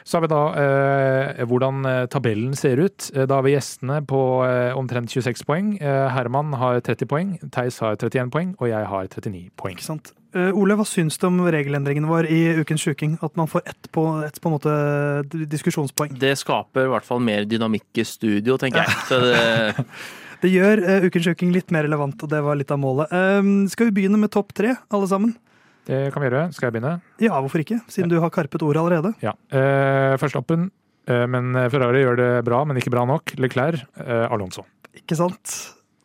Så 0.04 0.18
har 0.18 0.26
vi 0.26 0.32
da 0.32 1.44
hvordan 1.46 2.08
tabellen 2.10 2.54
ser 2.56 2.80
ut. 2.82 3.10
Da 3.14 3.34
har 3.34 3.42
vi 3.42 3.54
gjestene 3.54 4.00
på 4.06 4.42
omtrent 4.74 5.10
26 5.10 5.44
poeng. 5.46 5.78
Herman 5.80 6.52
har 6.58 6.80
30 6.80 7.06
poeng, 7.06 7.38
Theis 7.52 7.78
har 7.78 7.96
31 7.96 8.30
poeng, 8.30 8.56
og 8.58 8.68
jeg 8.68 8.86
har 8.86 9.06
39 9.06 9.50
poeng. 9.56 9.78
Ikke 9.78 9.86
sant? 9.86 10.12
Uh, 10.32 10.48
Ole, 10.56 10.76
hva 10.78 10.84
syns 10.88 11.18
du 11.20 11.26
om 11.28 11.42
regelendringene 11.52 12.08
våre 12.08 12.30
i 12.32 12.54
Ukens 12.62 12.80
sjuking? 12.86 13.18
At 13.24 13.34
man 13.36 13.50
får 13.50 13.66
ett 13.68 13.88
på, 13.92 14.04
ett 14.24 14.38
på 14.40 14.48
en 14.48 14.54
måte 14.54 15.44
diskusjonspoeng? 15.52 16.14
Det 16.20 16.32
skaper 16.40 16.88
i 16.88 16.92
hvert 16.94 17.04
fall 17.04 17.20
mer 17.24 17.44
dynamikk 17.48 18.00
i 18.00 18.06
studio, 18.08 18.56
tenker 18.60 18.86
jeg. 18.86 19.20
det... 19.26 19.84
det... 20.44 20.52
gjør 20.54 20.84
uh, 20.86 21.04
Ukens 21.04 21.28
sjuking 21.28 21.52
litt 21.52 21.74
mer 21.74 21.84
relevant, 21.84 22.16
og 22.24 22.32
det 22.32 22.40
var 22.46 22.56
litt 22.56 22.72
av 22.72 22.80
målet. 22.80 23.12
Uh, 23.12 23.68
skal 23.72 23.90
vi 23.90 23.96
begynne 24.00 24.20
med 24.22 24.32
topp 24.32 24.56
tre, 24.56 24.72
alle 24.88 25.10
sammen? 25.10 25.36
Det 25.84 26.00
kan 26.14 26.24
vi 26.24 26.30
gjøre. 26.30 26.46
Skal 26.56 26.70
jeg 26.70 26.78
begynne? 26.78 26.94
Ja, 27.20 27.34
hvorfor 27.36 27.60
ikke? 27.60 27.82
Siden 27.92 28.08
ja. 28.08 28.14
du 28.16 28.24
har 28.24 28.32
karpet 28.32 28.64
ordet 28.64 28.80
allerede. 28.80 29.12
Ja. 29.20 29.36
Uh, 29.52 30.16
Førsteoppen, 30.22 30.70
men 31.02 31.56
Ferrari 31.66 32.04
gjør 32.04 32.14
det 32.20 32.26
bra, 32.46 32.60
men 32.62 32.78
ikke 32.78 32.92
bra 32.94 33.02
nok. 33.10 33.34
Leclerc, 33.42 33.82
Alonso. 34.30 34.62
Ikke 34.94 35.18
sant? 35.18 35.56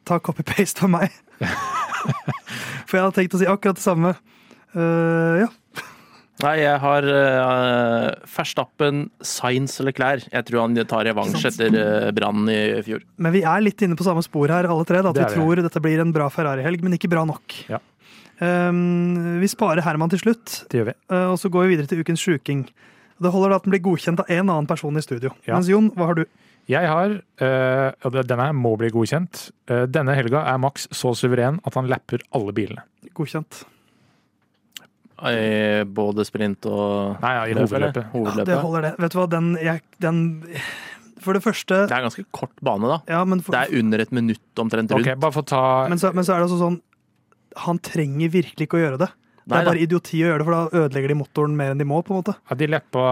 Ta 0.09 0.17
copy-paste 0.17 0.81
for 0.81 0.89
meg. 0.89 1.13
For 2.88 2.97
jeg 2.97 3.03
hadde 3.03 3.15
tenkt 3.19 3.38
å 3.38 3.41
si 3.41 3.49
akkurat 3.49 3.79
det 3.79 3.86
samme. 3.86 4.13
Uh, 4.75 5.45
ja. 5.45 5.49
Nei, 6.43 6.53
jeg 6.62 6.77
har 6.83 7.05
uh, 7.10 8.10
Ferstappen, 8.29 9.07
Science 9.25 9.81
eller 9.81 9.95
Klær. 9.97 10.21
Jeg 10.29 10.45
tror 10.45 10.67
han 10.67 10.77
tar 10.86 11.07
revansj 11.10 11.47
etter 11.49 11.73
uh, 11.73 12.10
brannen 12.13 12.51
i 12.53 12.60
fjor. 12.86 13.01
Men 13.17 13.33
vi 13.33 13.41
er 13.41 13.63
litt 13.65 13.81
inne 13.81 13.97
på 13.97 14.05
samme 14.05 14.21
spor 14.25 14.53
her, 14.53 14.69
alle 14.69 14.86
tre. 14.86 15.01
Da, 15.01 15.15
at 15.15 15.23
vi 15.23 15.39
tror 15.39 15.63
dette 15.65 15.81
blir 15.81 16.03
en 16.03 16.13
bra 16.13 16.29
Ferrari-helg, 16.33 16.86
men 16.86 16.97
ikke 16.99 17.10
bra 17.10 17.25
nok. 17.25 17.57
Ja. 17.71 17.81
Um, 18.38 19.39
vi 19.41 19.49
sparer 19.49 19.81
Herman 19.81 20.12
til 20.13 20.21
slutt, 20.21 20.60
Det 20.69 20.77
gjør 20.77 20.91
vi. 20.91 20.93
Uh, 21.10 21.31
og 21.31 21.39
så 21.41 21.49
går 21.49 21.65
vi 21.65 21.73
videre 21.73 21.89
til 21.89 22.05
ukens 22.05 22.21
sjuking. 22.21 22.67
Det 23.17 23.31
holder 23.33 23.49
da 23.49 23.57
at 23.57 23.65
den 23.65 23.73
blir 23.73 23.81
godkjent 23.88 24.21
av 24.21 24.29
en 24.29 24.45
annen 24.45 24.69
person 24.69 24.93
i 24.93 25.01
studio. 25.01 25.33
Ja. 25.47 25.55
Mens 25.55 25.71
Jon, 25.71 25.89
hva 25.97 26.12
har 26.12 26.19
du? 26.19 26.27
Jeg 26.67 26.89
har, 26.91 27.13
øh, 27.15 27.89
og 28.03 28.15
denne 28.27 28.49
må 28.56 28.73
bli 28.80 28.89
godkjent, 28.91 29.47
øh, 29.71 29.86
denne 29.88 30.15
helga 30.17 30.43
er 30.51 30.60
Max 30.60 30.89
så 30.91 31.13
suveren 31.15 31.62
at 31.65 31.77
han 31.80 31.88
lapper 31.88 32.23
alle 32.36 32.53
bilene. 32.56 32.84
Godkjent. 33.15 33.63
I 35.17 35.82
både 35.97 36.25
sprint 36.27 36.67
og 36.69 37.15
Nei, 37.23 37.32
ja, 37.34 37.45
i 37.49 37.56
hovedløpet. 37.58 38.12
hovedløpet. 38.12 38.43
Ja, 38.43 38.45
det 38.51 38.58
holder, 38.62 38.84
det. 38.86 38.91
Vet 39.01 39.15
du 39.15 39.17
hva, 39.17 39.30
den, 39.32 39.47
jeg, 39.63 39.82
den 40.03 40.19
For 41.23 41.34
det 41.34 41.41
første 41.41 41.80
Det 41.89 41.95
er 41.95 42.03
ganske 42.06 42.25
kort 42.30 42.53
bane, 42.62 42.86
da. 42.86 42.99
Ja, 43.10 43.23
for, 43.25 43.56
det 43.56 43.63
er 43.63 43.80
under 43.80 44.03
et 44.03 44.12
minutt 44.13 44.62
omtrent 44.62 44.93
rundt. 44.93 45.01
Okay, 45.01 45.17
bare 45.17 45.41
ta... 45.41 45.88
men, 45.89 45.97
så, 45.97 46.12
men 46.13 46.27
så 46.27 46.36
er 46.36 46.43
det 46.43 46.51
også 46.51 46.60
sånn 46.62 46.77
Han 47.63 47.82
trenger 47.82 48.30
virkelig 48.30 48.67
ikke 48.67 48.77
å 48.77 48.84
gjøre 48.84 49.01
det. 49.08 49.10
Det 49.47 49.55
er 49.62 49.67
bare 49.69 49.79
idioti 49.79 50.19
å 50.19 50.27
gjøre 50.27 50.41
det, 50.41 50.45
for 50.47 50.55
da 50.55 50.81
ødelegger 50.83 51.12
de 51.12 51.15
motoren 51.15 51.53
mer 51.55 51.71
enn 51.71 51.79
de 51.79 51.86
må. 51.88 52.01
på 52.03 52.12
en 52.13 52.19
måte. 52.19 52.33
Ja, 52.49 52.55
De 52.60 52.67
leppa 52.67 53.03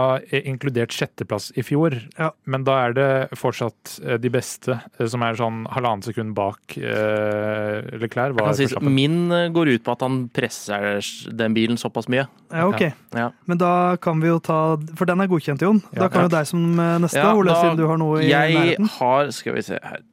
inkludert 0.46 0.94
sjetteplass 0.94 1.50
i 1.56 1.64
fjor, 1.66 1.96
ja. 2.20 2.32
men 2.44 2.66
da 2.68 2.76
er 2.86 2.96
det 2.98 3.08
fortsatt 3.40 3.96
eh, 4.04 4.18
de 4.22 4.32
beste 4.34 4.76
eh, 4.76 5.08
som 5.12 5.24
er 5.26 5.40
sånn 5.40 5.64
halvannet 5.72 6.10
sekund 6.10 6.36
bak 6.38 6.76
eh, 6.78 7.88
Leclerc. 8.02 8.40
Si, 8.60 8.68
min 8.84 9.32
eh, 9.32 9.48
går 9.56 9.76
ut 9.76 9.86
på 9.86 9.96
at 9.96 10.04
han 10.06 10.26
presser 10.36 11.00
den 11.32 11.56
bilen 11.56 11.80
såpass 11.80 12.10
mye. 12.12 12.28
Ja, 12.52 12.68
ok. 12.68 12.84
Ja. 13.16 13.30
Men 13.50 13.62
da 13.62 13.72
kan 14.02 14.20
vi 14.22 14.30
jo 14.30 14.38
ta 14.44 14.76
For 14.96 15.08
den 15.10 15.24
er 15.24 15.30
godkjent, 15.32 15.64
Jon. 15.64 15.80
Da 15.96 16.10
kan 16.12 16.28
jo 16.28 16.34
deg 16.34 16.48
som 16.50 16.62
neste, 17.02 17.24
Ole, 17.32 17.56
siden 17.58 17.80
du 17.80 17.86
har 17.90 18.00
noe 18.02 18.20
i 18.24 18.30
jeg 18.30 18.58
nærheten. 18.60 18.90
Jeg 18.90 19.00
har 19.00 19.32
Skal 19.36 19.58
vi 19.58 19.64
se 19.66 19.80
her. 19.82 20.04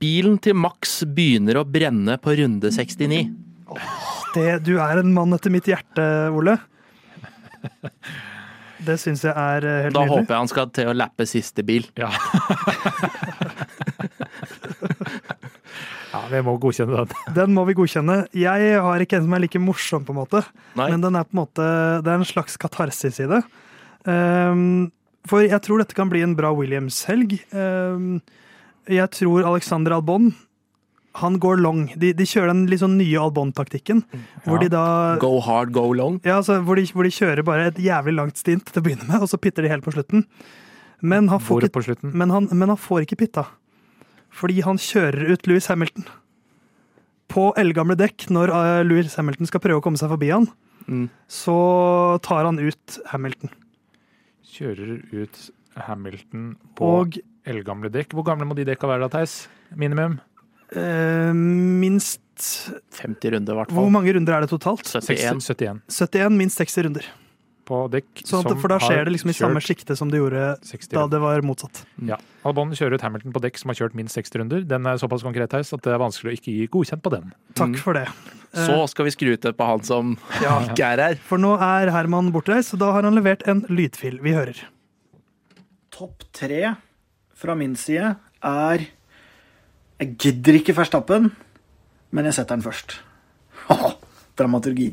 Bilen 0.00 0.38
til 0.38 0.54
Max 0.54 1.00
begynner 1.02 1.58
å 1.58 1.66
brenne 1.66 2.14
på 2.22 2.36
runde 2.38 2.70
69. 2.70 3.24
Oh. 3.74 4.15
Det, 4.36 4.48
du 4.66 4.74
er 4.76 5.00
en 5.00 5.14
mann 5.16 5.32
etter 5.36 5.52
mitt 5.52 5.68
hjerte, 5.70 6.04
Ole. 6.36 6.54
Det 8.86 8.96
syns 9.00 9.24
jeg 9.24 9.32
er 9.32 9.64
eh, 9.64 9.82
helt 9.86 9.94
nydelig. 9.94 9.96
Da 9.96 10.12
håper 10.12 10.34
jeg 10.34 10.40
han 10.42 10.52
skal 10.52 10.66
til 10.76 10.86
å 10.90 10.94
lappe 10.96 11.24
siste 11.28 11.62
bil. 11.66 11.84
Ja. 11.98 12.10
ja, 16.12 16.20
vi 16.30 16.38
må 16.44 16.52
godkjenne 16.62 16.94
den. 17.00 17.08
Den 17.38 17.50
må 17.56 17.62
vi 17.68 17.78
godkjenne. 17.78 18.16
Jeg 18.36 18.60
har 18.84 18.96
ikke 19.02 19.16
en 19.18 19.26
som 19.26 19.36
er 19.38 19.44
like 19.46 19.60
morsom, 19.62 20.02
på 20.06 20.12
en 20.14 20.20
måte. 20.20 20.40
Nei. 20.78 20.88
Men 20.92 21.00
den 21.06 21.14
er 21.18 21.24
på 21.26 21.32
en 21.34 21.42
måte, 21.42 21.64
det 22.04 22.10
er 22.12 22.18
en 22.20 22.28
slags 22.28 22.54
katarsis 22.60 23.16
i 23.24 23.30
det. 23.32 23.42
Um, 24.06 24.92
for 25.26 25.38
jeg 25.42 25.60
tror 25.64 25.76
dette 25.82 25.96
kan 25.96 26.10
bli 26.12 26.20
en 26.22 26.36
bra 26.38 26.50
Williams-helg. 26.54 27.30
Um, 27.56 28.20
jeg 28.86 29.08
tror 29.16 29.38
Alexander 29.48 29.96
Albon 29.96 30.26
han 31.20 31.38
går 31.42 31.60
long. 31.62 31.86
De, 31.98 32.12
de 32.16 32.26
kjører 32.28 32.52
den 32.52 32.66
litt 32.70 32.82
sånn 32.82 32.96
nye 32.98 33.20
Albon-taktikken. 33.20 34.02
Hvor 34.44 34.60
de 34.62 34.68
da 34.72 34.84
Go 35.22 35.38
hard, 35.44 35.72
go 35.76 35.88
long? 35.96 36.20
Ja, 36.26 36.38
altså, 36.40 36.58
hvor, 36.64 36.78
de, 36.78 36.86
hvor, 36.92 37.06
de, 37.06 37.14
kjører 37.14 37.46
bare 37.46 37.70
et 37.70 37.80
jævlig 37.82 38.16
langt 38.18 38.40
stint 38.40 38.68
til 38.68 38.82
å 38.82 38.84
begynne 38.84 39.08
med, 39.08 39.22
og 39.24 39.30
så 39.30 39.40
pitter 39.40 39.64
de 39.64 39.72
helt 39.72 39.86
på 39.86 39.94
slutten. 39.96 40.26
Men 41.04 41.28
han 41.32 41.42
får, 41.42 41.68
ikke, 41.68 41.96
men 42.08 42.32
han, 42.32 42.48
men 42.52 42.72
han 42.72 42.80
får 42.80 43.04
ikke 43.04 43.20
pitta. 43.24 43.46
Fordi 44.36 44.62
han 44.64 44.80
kjører 44.80 45.32
ut 45.32 45.48
Louis 45.48 45.68
Hamilton. 45.72 46.06
på 47.32 47.50
eldgamle 47.58 47.96
dekk, 47.98 48.28
når 48.30 48.52
uh, 48.54 48.80
Louis 48.86 49.14
Hamilton 49.18 49.48
skal 49.50 49.60
prøve 49.64 49.80
å 49.80 49.84
komme 49.84 49.98
seg 49.98 50.12
forbi 50.12 50.28
han, 50.30 50.46
mm. 50.86 51.08
så 51.26 51.56
tar 52.24 52.46
han 52.46 52.60
ut 52.62 52.98
Hamilton. 53.10 53.50
Kjører 54.56 55.00
ut 55.10 55.40
Hamilton 55.88 56.52
på 56.78 56.92
og, 57.00 57.18
eldgamle 57.46 57.90
dekk. 57.92 58.14
Hvor 58.16 58.26
gamle 58.26 58.46
må 58.48 58.56
de 58.58 58.66
dekka 58.68 58.88
være 58.88 59.06
da, 59.06 59.10
Theis? 59.18 59.46
Minimum? 59.74 60.20
Uh, 60.74 61.30
minst 61.36 62.22
50 62.98 63.36
runder, 63.36 63.54
i 63.54 63.60
hvert 63.60 63.70
fall. 63.70 63.84
Hvor 63.84 63.92
mange 63.94 64.16
runder 64.16 64.36
er 64.36 64.44
det 64.44 64.50
totalt? 64.50 64.88
71. 64.88 65.38
71. 65.46 65.84
71 65.92 66.36
minst 66.36 66.60
60 66.62 66.88
runder 66.88 67.14
på 67.66 67.80
dekk 67.90 68.22
sånn 68.26 68.46
at, 68.46 68.54
For 68.62 68.70
da 68.70 68.78
skjer 68.82 69.06
det 69.06 69.12
liksom 69.16 69.32
i 69.32 69.36
samme 69.36 69.60
sjikte 69.64 69.96
som 69.98 70.10
det 70.12 70.20
gjorde 70.20 70.54
da 70.94 71.04
det 71.10 71.20
var 71.22 71.42
motsatt. 71.46 71.82
Ja. 72.06 72.18
Albon 72.46 72.72
kjører 72.76 72.96
ut 72.98 73.04
Hamilton 73.04 73.34
på 73.34 73.42
dekk 73.42 73.58
som 73.60 73.72
har 73.72 73.80
kjørt 73.80 73.96
minst 73.98 74.18
60 74.18 74.42
runder. 74.42 74.66
Den 74.70 74.86
er 74.86 75.00
såpass 75.02 75.24
konkret 75.26 75.54
her, 75.56 75.64
så 75.66 75.78
det 75.82 75.94
er 75.94 76.00
vanskelig 76.02 76.32
å 76.32 76.36
ikke 76.38 76.54
gi 76.54 76.68
godkjent 76.70 77.02
på 77.02 77.12
den. 77.16 77.32
Takk 77.58 77.74
mm. 77.74 77.80
for 77.82 77.98
det. 77.98 78.06
Så 78.54 78.76
eh, 78.76 78.84
skal 78.92 79.08
vi 79.08 79.14
skru 79.16 79.32
til 79.34 79.56
på 79.58 79.70
han 79.72 79.82
som 79.86 80.14
ja. 80.44 80.60
ikke 80.68 80.92
er 80.94 81.02
her. 81.08 81.20
For 81.26 81.42
nå 81.42 81.56
er 81.58 81.90
Herman 81.94 82.30
bortreist, 82.34 82.76
og 82.76 82.84
da 82.84 82.92
har 82.96 83.08
han 83.08 83.18
levert 83.18 83.42
en 83.50 83.64
lydfil. 83.66 84.20
Vi 84.24 84.36
hører. 84.36 84.62
Topp 85.96 86.28
tre 86.36 86.76
fra 87.36 87.56
min 87.58 87.74
side 87.80 88.14
er 88.46 88.86
Jeg 89.96 90.16
gidder 90.20 90.58
ikke 90.58 90.74
Verstappen, 90.76 91.30
men 92.12 92.26
jeg 92.28 92.36
setter 92.36 92.58
den 92.58 92.64
først. 92.66 92.98
Dramaturgi. 94.38 94.90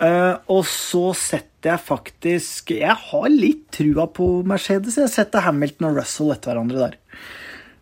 Uh, 0.00 0.36
og 0.48 0.64
så 0.64 1.10
setter 1.12 1.74
jeg 1.74 1.84
faktisk 1.84 2.70
Jeg 2.72 2.94
har 2.96 3.26
litt 3.28 3.66
trua 3.76 4.06
på 4.08 4.26
Mercedes. 4.48 4.96
Jeg 5.00 5.12
setter 5.12 5.44
Hamilton 5.44 5.90
og 5.90 5.98
Russell 6.00 6.32
etter 6.32 6.52
hverandre 6.52 6.86
der. 6.86 6.98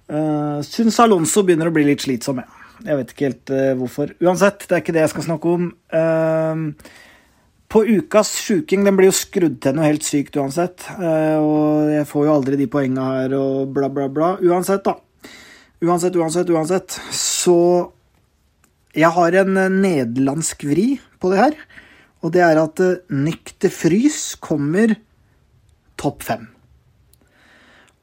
Uh, 0.09 0.59
Syns 0.67 0.99
Alonso 1.03 1.45
begynner 1.47 1.71
å 1.71 1.75
bli 1.75 1.85
litt 1.87 2.03
slitsom, 2.03 2.41
jeg. 2.43 2.55
Jeg 2.87 3.01
vet 3.01 3.13
ikke 3.13 3.29
helt 3.29 3.53
uh, 3.55 3.75
hvorfor. 3.79 4.15
Uansett, 4.23 4.67
det 4.67 4.77
er 4.77 4.83
ikke 4.83 4.95
det 4.95 5.05
jeg 5.05 5.15
skal 5.15 5.27
snakke 5.27 5.57
om. 5.59 5.69
Uh, 5.95 6.95
på 7.69 7.83
ukas 7.99 8.31
sjuking, 8.47 8.87
den 8.87 8.97
blir 8.99 9.11
jo 9.11 9.19
skrudd 9.19 9.59
til 9.63 9.75
noe 9.77 9.91
helt 9.91 10.07
sykt 10.07 10.39
uansett. 10.41 10.87
og 10.97 11.91
jeg 11.93 12.07
får 12.09 12.23
jo 12.25 12.33
aldri 12.33 12.57
de 12.57 12.65
poenga 12.73 13.11
her 13.11 13.35
og 13.37 13.75
bla, 13.77 13.91
bla, 13.93 14.07
bla. 14.09 14.31
Uansett, 14.41 14.87
da. 14.87 14.95
Uansett, 15.79 16.17
uansett, 16.17 16.51
uansett. 16.51 17.01
Så 17.15 17.59
jeg 18.99 19.11
har 19.15 19.37
en 19.43 19.59
nederlandsk 19.79 20.65
vri 20.67 20.89
på 21.23 21.31
det 21.31 21.39
her. 21.39 21.59
Og 22.27 22.33
det 22.35 22.43
er 22.43 22.59
at 22.59 22.83
uh, 22.83 22.97
Nyk 23.15 23.55
frys 23.71 24.35
kommer 24.43 24.97
topp 25.99 26.25
fem. 26.27 26.49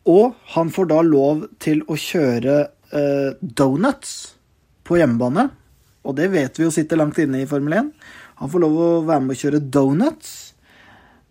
Og 0.08 0.38
han 0.54 0.72
får 0.72 0.88
da 0.94 1.02
lov 1.04 1.48
til 1.60 1.82
å 1.92 1.98
kjøre 2.00 2.58
uh, 2.94 3.36
donuts 3.42 4.16
på 4.86 5.00
hjemmebane. 5.02 5.50
Og 6.06 6.16
det 6.16 6.30
vet 6.32 6.56
vi 6.56 6.68
jo 6.68 6.72
sitter 6.72 7.02
langt 7.02 7.20
inne 7.20 7.42
i 7.42 7.50
Formel 7.50 7.76
1. 7.82 7.92
Han 8.40 8.52
får 8.52 8.64
lov 8.64 8.76
å 8.80 8.90
være 9.08 9.26
med 9.26 9.36
å 9.36 9.42
kjøre 9.42 9.64
donuts. 9.74 10.45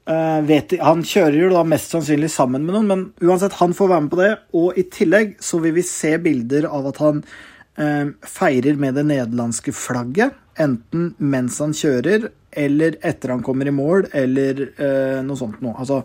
Uh, 0.04 0.42
vet, 0.44 0.74
han 0.84 1.00
kjører 1.00 1.38
jo 1.46 1.50
da 1.54 1.62
mest 1.64 1.94
sannsynlig 1.94 2.28
sammen 2.32 2.66
med 2.66 2.76
noen, 2.76 2.88
men 2.90 3.04
uansett, 3.24 3.56
han 3.56 3.72
får 3.76 3.88
være 3.88 4.04
med 4.04 4.12
på 4.12 4.20
det. 4.20 4.30
Og 4.60 4.78
i 4.80 4.84
tillegg 4.92 5.36
så 5.42 5.60
vil 5.64 5.76
vi 5.78 5.86
se 5.88 6.12
bilder 6.20 6.68
av 6.68 6.90
at 6.90 7.00
han 7.00 7.22
uh, 7.24 8.12
feirer 8.28 8.76
med 8.80 8.98
det 9.00 9.06
nederlandske 9.08 9.72
flagget. 9.76 10.36
Enten 10.60 11.14
mens 11.18 11.56
han 11.64 11.72
kjører, 11.74 12.28
eller 12.54 12.98
etter 13.02 13.32
han 13.32 13.42
kommer 13.46 13.66
i 13.70 13.74
mål, 13.74 14.10
eller 14.12 14.66
uh, 14.76 15.24
noe 15.24 15.40
sånt 15.40 15.64
noe. 15.64 15.78
Altså, 15.80 16.02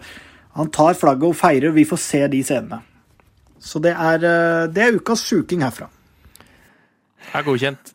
han 0.55 0.71
tar 0.73 0.95
flagget 0.97 1.33
og 1.33 1.37
feirer, 1.37 1.69
og 1.73 1.77
vi 1.77 1.87
får 1.89 2.03
se 2.05 2.23
de 2.31 2.43
scenene. 2.45 2.79
Så 3.59 3.83
det 3.83 3.91
er, 3.91 4.23
uh, 4.23 4.65
det 4.71 4.85
er 4.85 4.95
ukas 4.95 5.27
sjuking 5.27 5.67
herfra. 5.67 5.91
Er 7.35 7.43
godkjent. 7.45 7.91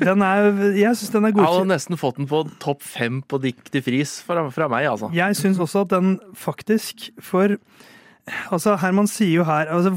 den 0.00 0.24
er, 0.26 0.48
jeg 0.76 0.96
syns 0.98 1.12
den 1.14 1.28
er 1.28 1.34
godkjent. 1.34 1.46
Jeg 1.46 1.60
hadde 1.60 1.70
nesten 1.70 2.00
fått 2.00 2.18
den 2.20 2.28
på 2.30 2.42
topp 2.62 2.82
fem 2.84 3.22
på 3.22 3.40
Dick 3.42 3.70
de 3.72 3.82
Fris 3.84 4.18
fra, 4.26 4.44
fra 4.54 4.68
meg, 4.72 4.88
altså. 4.90 5.12
Jeg 5.16 5.38
syns 5.38 5.60
også 5.62 5.86
at 5.86 5.94
den 5.94 6.18
faktisk 6.36 7.08
For 7.24 7.56
altså, 8.50 8.76
Herman 8.82 9.08
sier 9.10 9.40
jo 9.40 9.46
her 9.48 9.70
altså, 9.72 9.94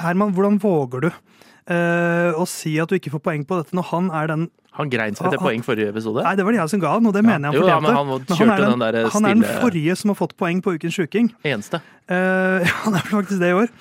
Herman, 0.00 0.32
hvordan 0.36 0.60
våger 0.62 1.06
du 1.06 1.10
uh, 1.10 2.30
å 2.38 2.46
si 2.48 2.76
at 2.80 2.90
du 2.90 2.96
ikke 2.98 3.12
får 3.16 3.24
poeng 3.26 3.44
på 3.46 3.60
dette 3.60 3.76
når 3.76 3.90
han 3.92 4.10
er 4.22 4.32
den 4.32 4.48
han 4.78 4.86
grein 4.86 5.16
seg 5.18 5.32
til 5.34 5.40
poeng 5.42 5.64
forrige 5.66 5.90
episode? 5.90 6.22
Nei, 6.22 6.36
det 6.38 6.44
var 6.46 6.54
det 6.54 6.60
jeg 6.60 6.70
som 6.72 6.82
ga 6.82 6.92
han, 6.94 7.06
og 7.10 7.14
det 7.16 7.24
ja. 7.24 7.26
mener 7.26 7.48
jeg 7.48 7.50
han 7.50 7.58
fortjente. 7.58 7.74
Ja, 7.74 7.80
men 7.82 7.96
han, 7.96 8.06
han, 8.06 8.52
er 8.54 8.60
den, 8.62 8.68
den 8.70 9.08
han, 9.10 9.24
er 9.26 9.34
den, 9.34 9.46
forrige 9.64 9.96
som 9.98 10.12
har 10.12 10.18
fått 10.20 10.36
poeng 10.38 10.60
på 10.62 10.76
Ukens 10.76 10.94
sjuking. 10.94 11.32
Eneste. 11.42 11.80
Uh, 12.06 12.62
ja, 12.68 12.76
han 12.84 12.98
er 13.00 13.08
faktisk 13.10 13.42
det 13.42 13.50
i 13.50 13.56
år. 13.58 13.72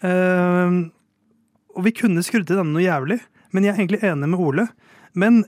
Uh, 0.00 0.88
og 1.76 1.84
vi 1.84 1.92
kunne 2.00 2.24
skrudd 2.24 2.48
til 2.48 2.58
denne 2.58 2.72
noe 2.72 2.82
jævlig, 2.82 3.20
men 3.52 3.66
jeg 3.66 3.74
er 3.74 3.82
egentlig 3.82 4.02
enig 4.06 4.30
med 4.32 4.44
Ole. 4.44 4.68
Men 5.18 5.42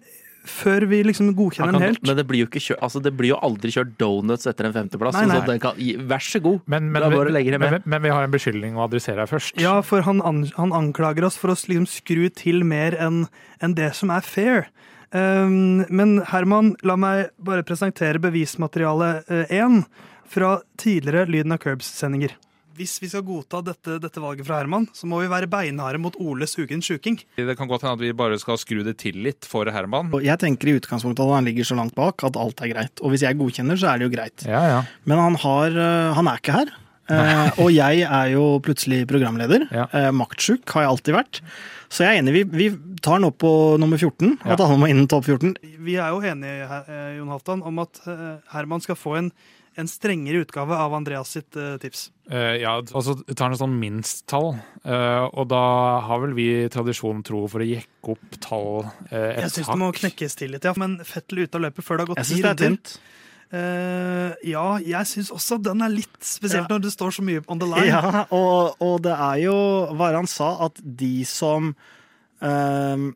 før 0.49 0.87
vi 0.89 1.03
liksom 1.05 1.33
godkjenner 1.37 1.77
den 1.77 1.85
helt. 1.85 2.03
Men 2.07 2.17
det 2.17 2.25
blir 2.29 2.43
jo, 2.43 2.49
ikke 2.49 2.63
kjør, 2.65 2.79
altså 2.87 3.03
det 3.05 3.13
blir 3.17 3.35
jo 3.35 3.39
aldri 3.45 3.73
kjørt 3.75 3.93
donuts 4.01 4.49
etter 4.49 4.69
en 4.69 4.75
femteplass. 4.75 5.19
Nei, 5.19 5.41
nei. 5.47 5.59
Kan, 5.63 5.81
vær 6.11 6.25
så 6.25 6.41
god. 6.43 6.61
Men, 6.65 6.89
men, 6.95 7.07
men, 7.13 7.61
men, 7.61 7.77
men, 7.85 8.05
vi 8.07 8.13
har 8.15 8.27
en 8.27 8.35
beskyldning 8.35 8.79
å 8.79 8.87
adressere 8.87 9.25
her 9.25 9.31
først. 9.31 9.59
Ja, 9.61 9.77
for 9.87 10.07
han, 10.07 10.23
an, 10.27 10.47
han 10.57 10.75
anklager 10.77 11.29
oss 11.29 11.39
for 11.41 11.53
å 11.53 11.59
liksom 11.59 11.89
skru 11.91 12.29
til 12.33 12.65
mer 12.67 12.97
enn 12.99 13.27
en 13.61 13.77
det 13.77 13.93
som 13.99 14.13
er 14.15 14.25
fair. 14.25 14.71
Um, 15.11 15.83
men 15.91 16.21
Herman, 16.31 16.75
la 16.87 16.97
meg 17.01 17.35
bare 17.43 17.67
presentere 17.67 18.23
bevismateriale 18.23 19.19
én 19.51 19.83
uh, 19.83 20.07
fra 20.31 20.61
tidligere 20.79 21.27
Lyden 21.27 21.53
av 21.57 21.61
Curbs-sendinger. 21.65 22.37
Hvis 22.79 22.97
vi 23.03 23.09
skal 23.11 23.25
godta 23.27 23.61
dette, 23.65 23.97
dette, 24.03 24.21
valget 24.23 24.47
fra 24.47 24.61
Herman, 24.61 24.87
så 24.97 25.09
må 25.11 25.21
vi 25.23 25.31
være 25.31 25.49
beinharde 25.51 26.01
mot 26.03 26.17
Oles 26.23 26.55
Ukens 26.59 26.87
sjuking. 26.87 27.19
Det 27.37 27.57
kan 27.59 27.69
godt 27.71 27.85
hende 27.85 27.99
at 27.99 28.05
vi 28.05 28.13
bare 28.17 28.39
skal 28.41 28.61
skru 28.61 28.85
det 28.87 28.97
til 29.03 29.19
litt 29.25 29.49
for 29.49 29.69
Herman. 29.73 30.13
Jeg 30.25 30.41
tenker 30.43 30.71
i 30.71 30.77
utgangspunktet 30.79 31.25
at 31.25 31.35
han 31.39 31.49
ligger 31.51 31.67
så 31.67 31.79
langt 31.79 31.97
bak 31.99 32.25
at 32.27 32.39
alt 32.41 32.63
er 32.65 32.73
greit. 32.75 33.03
Og 33.03 33.15
hvis 33.15 33.27
jeg 33.27 33.39
godkjenner, 33.41 33.81
så 33.81 33.91
er 33.91 34.01
det 34.01 34.09
jo 34.09 34.15
greit. 34.15 34.47
Ja, 34.47 34.63
ja. 34.71 34.81
Men 35.11 35.23
han, 35.25 35.41
har, 35.43 35.75
eh, 35.75 36.13
han 36.17 36.31
er 36.31 36.41
ikke 36.41 36.57
her. 36.61 36.73
Uh, 37.11 37.65
og 37.65 37.73
jeg 37.75 38.05
er 38.07 38.29
jo 38.37 38.45
plutselig 38.63 39.03
programleder. 39.11 39.67
Ja. 39.75 39.89
Uh, 39.91 40.11
maktsjuk 40.15 40.63
har 40.75 40.85
jeg 40.85 40.93
alltid 40.93 41.17
vært. 41.17 41.41
Så 41.91 42.05
jeg 42.07 42.15
er 42.15 42.23
enig. 42.23 42.35
Vi, 42.37 42.43
vi 42.55 42.99
tar 43.03 43.19
den 43.19 43.27
opp 43.27 43.41
på 43.43 43.51
nummer 43.83 43.99
14. 43.99 44.37
Ja. 44.45 44.55
At 44.55 44.63
han 44.63 44.79
må 44.79 44.91
innen 44.91 45.09
topp 45.11 45.27
14. 45.27 45.57
Vi 45.83 45.97
er 45.99 46.15
jo 46.15 46.23
enige 46.23 46.85
Jon 47.17 47.33
Halvdan, 47.35 47.65
om 47.67 47.83
at 47.83 47.99
Herman 48.53 48.85
skal 48.85 48.99
få 48.99 49.17
en 49.19 49.33
en 49.79 49.89
strengere 49.89 50.43
utgave 50.45 50.77
av 50.77 50.95
Andreas 50.95 51.31
sitt 51.37 51.57
uh, 51.57 51.77
tips. 51.81 52.09
Uh, 52.31 52.57
ja, 52.61 52.75
så 52.91 53.15
tar 53.23 53.47
han 53.47 53.55
en 53.55 53.61
sånn 53.61 53.77
minsttall, 53.81 54.53
uh, 54.85 55.27
og 55.31 55.47
da 55.53 55.63
har 56.07 56.25
vel 56.25 56.35
vi 56.39 56.49
tradisjon 56.73 57.23
tro 57.27 57.45
for 57.51 57.63
å 57.63 57.69
jekke 57.69 58.17
opp 58.17 58.41
tall 58.43 58.83
et 58.83 59.15
hakk. 59.15 59.41
Jeg 59.45 59.55
syns 59.55 59.71
det 59.71 59.79
må 59.81 59.93
knekkes 60.01 60.37
til 60.43 60.55
litt, 60.57 60.67
ja. 60.67 60.75
Men 60.81 60.99
Fettel 61.07 61.45
ute 61.45 61.61
av 61.61 61.67
løpet 61.69 61.87
før 61.87 62.01
det 62.01 62.07
har 62.07 62.13
gått 62.15 62.31
ti 62.31 62.43
runder. 62.45 62.99
Uh, 63.51 64.31
ja, 64.47 64.67
jeg 64.79 65.11
syns 65.11 65.33
også 65.35 65.57
den 65.59 65.83
er 65.83 65.91
litt 65.91 66.21
spesielt 66.23 66.69
ja. 66.69 66.71
når 66.71 66.85
det 66.85 66.93
står 66.95 67.17
så 67.17 67.25
mye 67.27 67.43
on 67.51 67.59
the 67.59 67.67
line. 67.67 67.89
Ja, 67.91 68.27
og, 68.37 68.77
og 68.79 69.01
det 69.03 69.17
er 69.17 69.41
jo 69.43 69.57
hva 69.99 70.13
han 70.15 70.31
sa, 70.31 70.53
at 70.69 70.79
de 70.79 71.25
som 71.27 71.73
uh, 72.45 73.09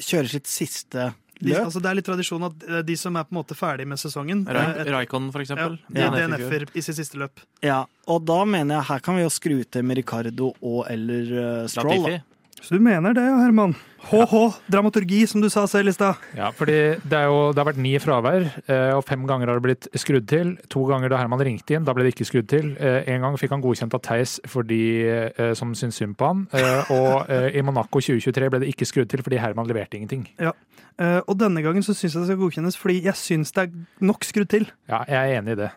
kjører 0.00 0.32
sitt 0.32 0.48
siste 0.48 1.10
de, 1.42 1.54
altså 1.58 1.82
det 1.82 1.90
er 1.90 1.98
litt 1.98 2.08
tradisjon 2.08 2.48
at 2.48 2.66
eh, 2.68 2.82
de 2.86 2.96
som 2.98 3.16
er 3.18 3.26
på 3.28 3.34
en 3.34 3.40
måte 3.40 3.56
ferdig 3.58 3.86
med 3.90 4.00
sesongen 4.00 4.44
Raikon, 4.46 5.30
for 5.34 5.44
eksempel. 5.44 5.78
Ja, 5.94 6.10
DNF-er 6.14 6.68
i 6.72 6.84
sitt 6.84 6.98
siste 6.98 7.20
løp. 7.20 7.42
Ja, 7.64 7.82
og 8.10 8.26
da 8.28 8.42
mener 8.48 8.80
jeg 8.80 8.88
her 8.90 9.02
kan 9.04 9.18
vi 9.18 9.24
jo 9.24 9.32
skru 9.32 9.56
til 9.64 9.86
med 9.86 10.00
Ricardo 10.00 10.52
og 10.60 10.84
eller 10.92 11.32
uh, 11.32 11.70
Stroll. 11.70 12.06
Latifi. 12.06 12.31
Så 12.62 12.78
du 12.78 12.80
mener 12.80 13.14
det, 13.16 13.26
Herman? 13.26 13.74
HH, 14.02 14.56
dramaturgi, 14.66 15.26
som 15.30 15.42
du 15.42 15.48
sa 15.50 15.62
selv 15.70 15.92
i 15.92 15.94
stad. 15.94 16.18
Ja, 16.36 16.50
fordi 16.54 16.74
det, 17.06 17.20
jo, 17.28 17.36
det, 17.52 17.60
har 17.60 17.68
vært 17.68 17.80
ni 17.82 17.92
fravær, 18.02 18.48
eh, 18.66 18.90
og 18.96 19.04
fem 19.06 19.22
ganger 19.28 19.50
har 19.50 19.60
det 19.60 19.64
blitt 19.66 19.88
skrudd 19.98 20.26
til. 20.30 20.56
To 20.74 20.84
ganger 20.90 21.12
da 21.12 21.20
Herman 21.20 21.42
ringte 21.46 21.76
inn, 21.76 21.86
da 21.86 21.94
ble 21.94 22.06
det 22.06 22.16
ikke 22.16 22.26
skrudd 22.28 22.50
til. 22.50 22.72
Eh, 22.82 23.06
en 23.14 23.22
gang 23.26 23.38
fikk 23.40 23.54
han 23.54 23.62
godkjent 23.62 23.94
av 23.94 24.02
Theis 24.02 24.38
fordi, 24.50 24.82
de 24.82 25.52
som 25.58 25.70
syntes 25.76 26.00
synd 26.00 26.16
på 26.18 26.28
han. 26.28 26.44
Og 26.92 27.30
i 27.30 27.62
Monaco 27.64 28.00
2023 28.02 28.50
ble 28.50 28.62
det 28.64 28.70
ikke 28.72 28.88
skrudd 28.88 29.10
til 29.12 29.22
fordi 29.22 29.38
Herman 29.40 29.68
leverte 29.68 29.98
ingenting. 29.98 30.26
Ja, 30.42 30.52
Og 31.26 31.36
denne 31.38 31.62
gangen 31.64 31.84
så 31.84 31.94
syns 31.96 32.14
jeg 32.14 32.24
det 32.24 32.28
skal 32.28 32.40
godkjennes 32.40 32.76
fordi 32.78 32.98
jeg 33.06 33.16
syns 33.18 33.54
det 33.54 33.64
er 33.64 34.04
nok 34.04 34.26
skrudd 34.26 34.50
til. 34.52 34.66
Ja, 34.90 35.02
jeg 35.08 35.18
er 35.20 35.40
enig 35.40 35.54
i 35.54 35.60
det. 35.62 35.70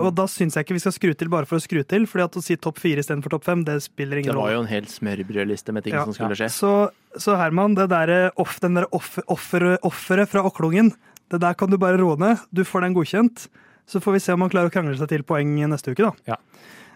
Og 0.00 0.10
da 0.16 0.26
syns 0.30 0.56
jeg 0.56 0.66
ikke 0.66 0.76
vi 0.78 0.82
skal 0.82 0.96
skru 0.96 1.12
til 1.14 1.30
bare 1.32 1.48
for 1.48 1.60
å 1.60 1.62
skru 1.62 1.82
til, 1.86 2.08
fordi 2.10 2.26
at 2.26 2.40
å 2.40 2.44
si 2.44 2.58
topp 2.58 2.80
fire 2.82 3.04
istedenfor 3.04 3.36
topp 3.36 3.46
fem, 3.46 3.64
det 3.66 3.78
spiller 3.84 4.22
ingen 4.22 4.34
rolle. 4.34 4.48
Det 4.48 4.56
var 4.56 4.56
jo 4.56 4.64
en 4.64 4.72
hel 4.72 4.90
smørbrødliste 4.90 5.76
med 5.76 5.86
ting 5.86 5.96
ja. 5.96 6.04
som 6.06 6.16
skulle 6.16 6.25
skje. 6.34 6.48
Så 6.50 6.72
så 7.16 7.36
Herman, 7.40 7.74
det 7.76 7.88
der 7.88 8.30
off, 8.36 8.58
den 8.60 8.76
der 8.76 8.86
offeret 8.92 9.78
offer, 9.82 10.24
fra 10.26 10.42
Åklungen, 10.44 10.92
det 11.32 11.40
der 11.40 11.54
kan 11.54 11.70
du 11.70 11.78
bare 11.80 11.96
roe 11.96 12.16
ned. 12.20 12.42
Du 12.52 12.64
får 12.64 12.84
den 12.84 12.96
godkjent. 12.96 13.48
Så 13.86 14.00
får 14.02 14.12
vi 14.12 14.20
se 14.20 14.34
om 14.34 14.42
han 14.42 14.50
klarer 14.50 14.68
å 14.68 14.74
krangle 14.74 14.96
seg 14.98 15.08
til 15.08 15.22
poeng 15.22 15.54
neste 15.70 15.94
uke, 15.94 16.10
da. 16.10 16.34
Ja. 16.34 16.36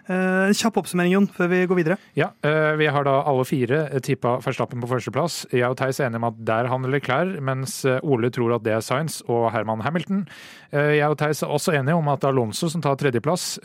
Eh, 0.07 0.47
en 0.47 0.55
kjapp 0.57 0.79
oppsummering, 0.81 1.13
Jon, 1.13 1.27
før 1.29 1.49
vi 1.51 1.59
går 1.69 1.77
videre. 1.77 1.97
Ja, 2.17 2.31
eh, 2.43 2.75
Vi 2.81 2.87
har 2.87 3.03
da 3.03 3.21
alle 3.27 3.45
fire 3.45 3.99
tippa 4.01 4.39
Verstappen 4.41 4.81
på 4.81 4.89
førsteplass. 4.89 5.45
Jeg 5.51 5.69
og 5.69 5.77
Theis 5.77 5.99
er 5.99 6.09
enige 6.09 6.21
om 6.23 6.29
at 6.31 6.45
der 6.45 6.69
handler 6.71 6.89
Leclerc, 6.95 7.39
mens 7.41 7.85
eh, 7.85 7.99
Ole 8.03 8.31
tror 8.31 8.55
at 8.55 8.63
det 8.63 8.73
er 8.73 8.81
Science 8.81 9.21
og 9.27 9.51
Herman 9.51 9.81
Hamilton. 9.81 10.27
Jeg 10.71 11.03
og 11.03 11.17
Theis 11.19 11.41
er 11.43 11.51
også 11.51 11.73
enige 11.75 11.97
om 11.99 12.07
at 12.07 12.21
det 12.21 12.29
er 12.29 12.31
Alonso 12.31 12.69
som 12.71 12.79
tar 12.81 12.95
tredjeplass. 12.95 13.59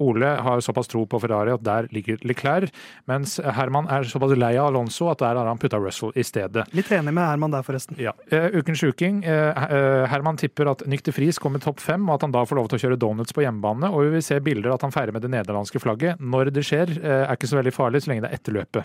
Ole 0.00 0.30
har 0.40 0.62
såpass 0.64 0.88
tro 0.88 1.02
på 1.04 1.20
Ferrari 1.20 1.52
at 1.52 1.60
der 1.62 1.88
ligger 1.92 2.16
Leclerc, 2.24 2.72
mens 3.06 3.36
Herman 3.36 3.84
er 3.92 4.08
såpass 4.08 4.32
lei 4.32 4.54
av 4.56 4.70
Alonso 4.70 5.10
at 5.12 5.20
der 5.20 5.36
har 5.36 5.44
han 5.44 5.60
putta 5.60 5.76
Russell 5.76 6.14
i 6.16 6.24
stedet. 6.24 6.64
Litt 6.72 6.88
enig 6.88 7.12
med 7.12 7.20
Herman 7.28 7.52
der, 7.52 7.66
forresten. 7.66 7.98
Ja. 8.00 8.14
Ukens 8.32 8.80
sjuking. 8.80 9.20
Herman 9.28 10.40
tipper 10.40 10.72
at 10.72 10.86
Nykter 10.88 11.12
Friis 11.12 11.36
kommer 11.36 11.60
topp 11.60 11.84
fem, 11.84 12.08
og 12.08 12.16
at 12.16 12.24
han 12.24 12.32
da 12.32 12.46
får 12.48 12.62
lov 12.62 12.70
til 12.72 12.80
å 12.80 12.82
kjøre 12.86 13.00
donuts 13.04 13.36
på 13.36 13.44
hjemmebane. 13.44 13.92
Og 13.92 14.06
vi 14.06 14.16
vil 14.16 14.24
se 14.24 14.40
bilder 14.40 14.72
at 14.72 14.88
han 14.88 14.94
feirer 14.94 15.12
med 15.12 15.26
det 15.26 15.34
nederlandske 15.36 15.67
amerikanske 15.68 15.82
flagget 15.82 16.20
når 16.20 16.50
det 16.52 16.64
skjer, 16.64 16.88
eh, 16.98 17.28
er 17.28 17.36
ikke 17.36 17.48
så 17.48 17.58
veldig 17.58 17.74
farlig 17.74 18.02
så 18.02 18.10
lenge 18.10 18.24
det 18.24 18.30
er 18.30 18.38
etterløpet. 18.38 18.84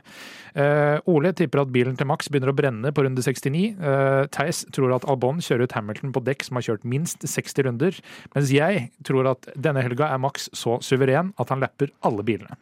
Eh, 0.55 0.99
Ole 1.07 1.34
tipper 1.34 1.61
at 1.61 1.71
bilen 1.71 1.97
til 1.97 2.07
Max 2.07 2.27
begynner 2.29 2.51
å 2.51 2.55
brenne 2.55 2.91
på 2.91 3.03
runde 3.03 3.21
69. 3.21 3.75
Eh, 3.79 4.27
Theis 4.27 4.65
tror 4.71 4.95
at 4.95 5.05
Albon 5.05 5.39
kjører 5.39 5.63
ut 5.63 5.71
Hamilton 5.71 6.13
på 6.13 6.23
dekk 6.23 6.43
som 6.43 6.57
har 6.57 6.63
kjørt 6.63 6.84
minst 6.84 7.19
60 7.19 7.63
runder. 7.63 7.93
Mens 8.36 8.51
jeg 8.51 8.91
tror 9.03 9.31
at 9.31 9.47
denne 9.55 9.81
helga 9.81 10.11
er 10.11 10.19
Max 10.19 10.49
så 10.53 10.79
suveren 10.81 11.34
at 11.39 11.49
han 11.49 11.59
lapper 11.59 11.89
alle 12.03 12.23
bilene. 12.23 12.57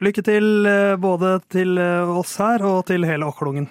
Lykke 0.00 0.22
til 0.22 0.62
både 1.00 1.40
til 1.50 1.78
oss 1.78 2.36
her 2.38 2.62
og 2.62 2.86
til 2.86 3.02
hele 3.04 3.26
Åklungen. 3.26 3.66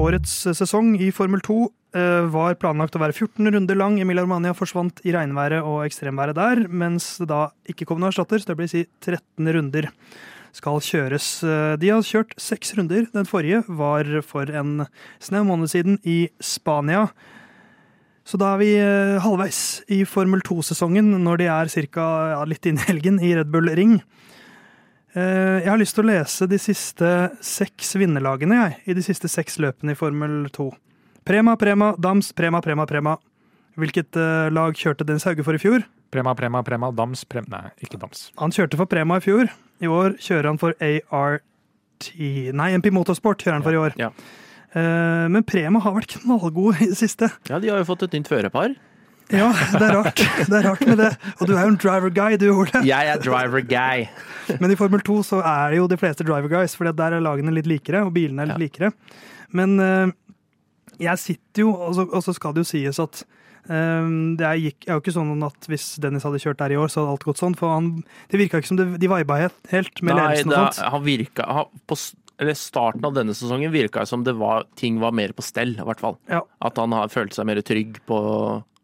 Årets 0.00 0.32
sesong 0.56 0.94
i 1.04 1.10
Formel 1.12 1.42
2 1.44 1.54
eh, 2.00 2.24
var 2.32 2.54
planlagt 2.56 2.94
å 2.96 3.00
være 3.02 3.12
14 3.12 3.50
runder 3.52 3.76
lang. 3.76 3.98
Emilia 4.00 4.24
Romania 4.24 4.54
forsvant 4.56 5.02
i 5.04 5.12
regnværet 5.12 5.60
og 5.68 5.82
ekstremværet 5.84 6.38
der, 6.38 6.62
mens 6.72 7.18
det 7.20 7.28
da 7.28 7.50
ikke 7.68 7.84
kom 7.90 8.00
noen 8.00 8.08
erstatter, 8.08 8.40
så 8.40 8.48
det 8.48 8.56
blir 8.56 8.70
si 8.72 8.86
13 9.04 9.52
runder 9.52 9.90
skal 10.56 10.80
kjøres. 10.80 11.28
Eh, 11.44 11.74
de 11.82 11.92
har 11.92 12.08
kjørt 12.08 12.32
seks 12.40 12.72
runder. 12.78 13.04
Den 13.12 13.28
forrige 13.28 13.66
var 13.68 14.08
for 14.24 14.48
en 14.48 14.86
snau 15.20 15.44
måned 15.48 15.68
siden 15.74 16.00
i 16.08 16.30
Spania. 16.40 17.10
Så 18.24 18.40
da 18.40 18.54
er 18.54 18.62
vi 18.64 18.72
eh, 18.80 19.20
halvveis 19.20 19.82
i 19.92 20.06
Formel 20.08 20.40
2-sesongen, 20.48 21.18
når 21.20 21.44
de 21.44 21.52
er 21.52 21.72
ca. 21.92 22.08
Ja, 22.32 22.42
litt 22.48 22.64
inn 22.64 22.80
i 22.80 22.88
helgen 22.88 23.20
i 23.20 23.36
Red 23.36 23.52
Bull 23.52 23.68
Ring. 23.76 23.98
Eh, 25.12 25.58
jeg 25.60 25.68
har 25.68 25.80
lyst 25.80 25.96
til 25.96 26.06
å 26.06 26.08
lese 26.08 26.46
de 26.48 26.58
siste 26.60 27.08
seks 27.44 27.92
vinnerlagene 28.00 28.56
jeg, 28.56 28.76
i 28.88 28.96
de 28.96 29.04
siste 29.04 29.28
seks 29.28 29.58
løpene 29.60 29.92
i 29.92 29.98
Formel 29.98 30.46
2. 30.54 30.70
Prema, 31.28 31.54
Prema, 31.60 31.92
Dams, 32.00 32.32
Prema, 32.36 32.62
Prema, 32.64 32.86
Prema. 32.88 33.18
Hvilket 33.78 34.16
uh, 34.16 34.48
lag 34.52 34.76
kjørte 34.76 35.04
Dennis 35.08 35.24
Hauge 35.28 35.44
for 35.44 35.56
i 35.56 35.60
fjor? 35.60 35.84
Prema, 36.12 36.32
Prema, 36.36 36.62
Prema, 36.64 36.90
Dams, 36.96 37.26
Prem... 37.28 37.44
Nei, 37.52 37.70
ikke 37.84 38.00
Dams. 38.00 38.30
Han 38.40 38.52
kjørte 38.52 38.80
for 38.80 38.88
Prema 38.88 39.20
i 39.20 39.24
fjor. 39.24 39.52
I 39.84 39.90
år 39.92 40.16
kjører 40.20 40.50
han 40.50 40.60
for 40.60 40.76
ART 40.80 42.08
Nei, 42.58 42.72
MP 42.80 42.88
Motorsport 42.90 43.44
kjører 43.44 43.60
han 43.60 43.66
for 43.66 43.76
i 43.76 43.80
år. 43.80 43.96
Ja. 44.00 44.10
Uh, 44.72 45.28
men 45.32 45.44
Prema 45.46 45.80
har 45.84 45.94
vært 45.94 46.16
knallgod 46.16 46.80
i 46.80 46.88
det 46.90 46.98
siste. 46.98 47.28
Ja, 47.52 47.60
de 47.60 47.70
har 47.70 47.80
jo 47.80 47.88
fått 47.92 48.08
et 48.08 48.16
nytt 48.16 48.32
førerpar. 48.32 48.74
Ja, 49.32 49.48
det 49.78 49.86
er 49.86 49.94
rart. 49.96 50.22
Det 50.48 50.56
er 50.58 50.66
rart 50.66 50.82
med 50.86 50.98
det. 51.00 51.10
Og 51.38 51.48
du 51.48 51.54
er 51.54 51.62
jo 51.64 51.72
en 51.72 51.78
driver 51.80 52.12
guy, 52.12 52.36
du, 52.40 52.48
Ole. 52.52 52.82
Jeg 52.86 53.12
er 53.12 53.20
driver 53.22 53.62
guy. 53.64 54.06
Men 54.60 54.74
i 54.74 54.78
Formel 54.78 55.04
2 55.04 55.20
så 55.28 55.42
er 55.44 55.72
det 55.72 55.78
jo 55.80 55.90
de 55.90 56.00
fleste 56.00 56.26
driver 56.26 56.50
guys, 56.52 56.74
for 56.76 56.90
der 56.90 57.16
er 57.16 57.24
lagene 57.24 57.54
litt 57.54 57.68
likere, 57.70 58.04
og 58.06 58.12
bilene 58.16 58.44
er 58.44 58.52
litt 58.52 58.66
likere. 58.66 58.92
Men 59.56 59.76
uh, 59.80 60.10
jeg 61.00 61.22
sitter 61.22 61.64
jo, 61.66 61.76
og 61.76 62.20
så, 62.24 62.34
skal 62.36 62.56
det 62.56 62.64
jo 62.64 62.70
sies 62.72 63.00
at 63.02 63.22
um, 63.68 64.34
det 64.40 64.50
gikk, 64.62 64.88
er 64.88 64.96
jo 64.96 65.04
ikke 65.04 65.14
sånn 65.14 65.46
at 65.46 65.70
hvis 65.70 65.86
Dennis 66.02 66.26
hadde 66.28 66.40
kjørt 66.42 66.60
der 66.62 66.74
i 66.74 66.80
år, 66.80 66.92
så 66.92 67.02
hadde 67.02 67.14
alt 67.16 67.28
gått 67.28 67.42
sånn. 67.42 67.56
For 67.58 67.72
han, 67.74 67.94
det 68.32 68.40
virka 68.40 68.60
ikke 68.60 68.72
som 68.72 68.80
det, 68.80 68.90
de 69.02 69.12
viba 69.12 69.38
helt 69.38 70.04
med 70.04 70.12
Nei, 70.12 70.18
ledelsen 70.18 70.52
og 70.52 70.58
sånt. 70.58 70.82
Han 70.96 71.06
virka, 71.06 71.48
han, 71.60 71.86
på 71.88 72.00
starten 72.58 73.04
av 73.06 73.14
denne 73.14 73.36
sesongen 73.36 73.72
virka 73.72 74.04
som 74.08 74.24
det 74.26 74.34
var, 74.40 74.66
ting 74.78 74.98
var 75.02 75.14
mer 75.14 75.34
på 75.36 75.44
stell, 75.46 75.76
i 75.78 75.86
hvert 75.86 76.02
fall. 76.02 76.18
Ja. 76.32 76.42
At 76.64 76.80
han 76.80 76.94
har 76.96 77.12
følt 77.12 77.36
seg 77.36 77.48
mer 77.48 77.60
trygg 77.64 78.00
på 78.08 78.18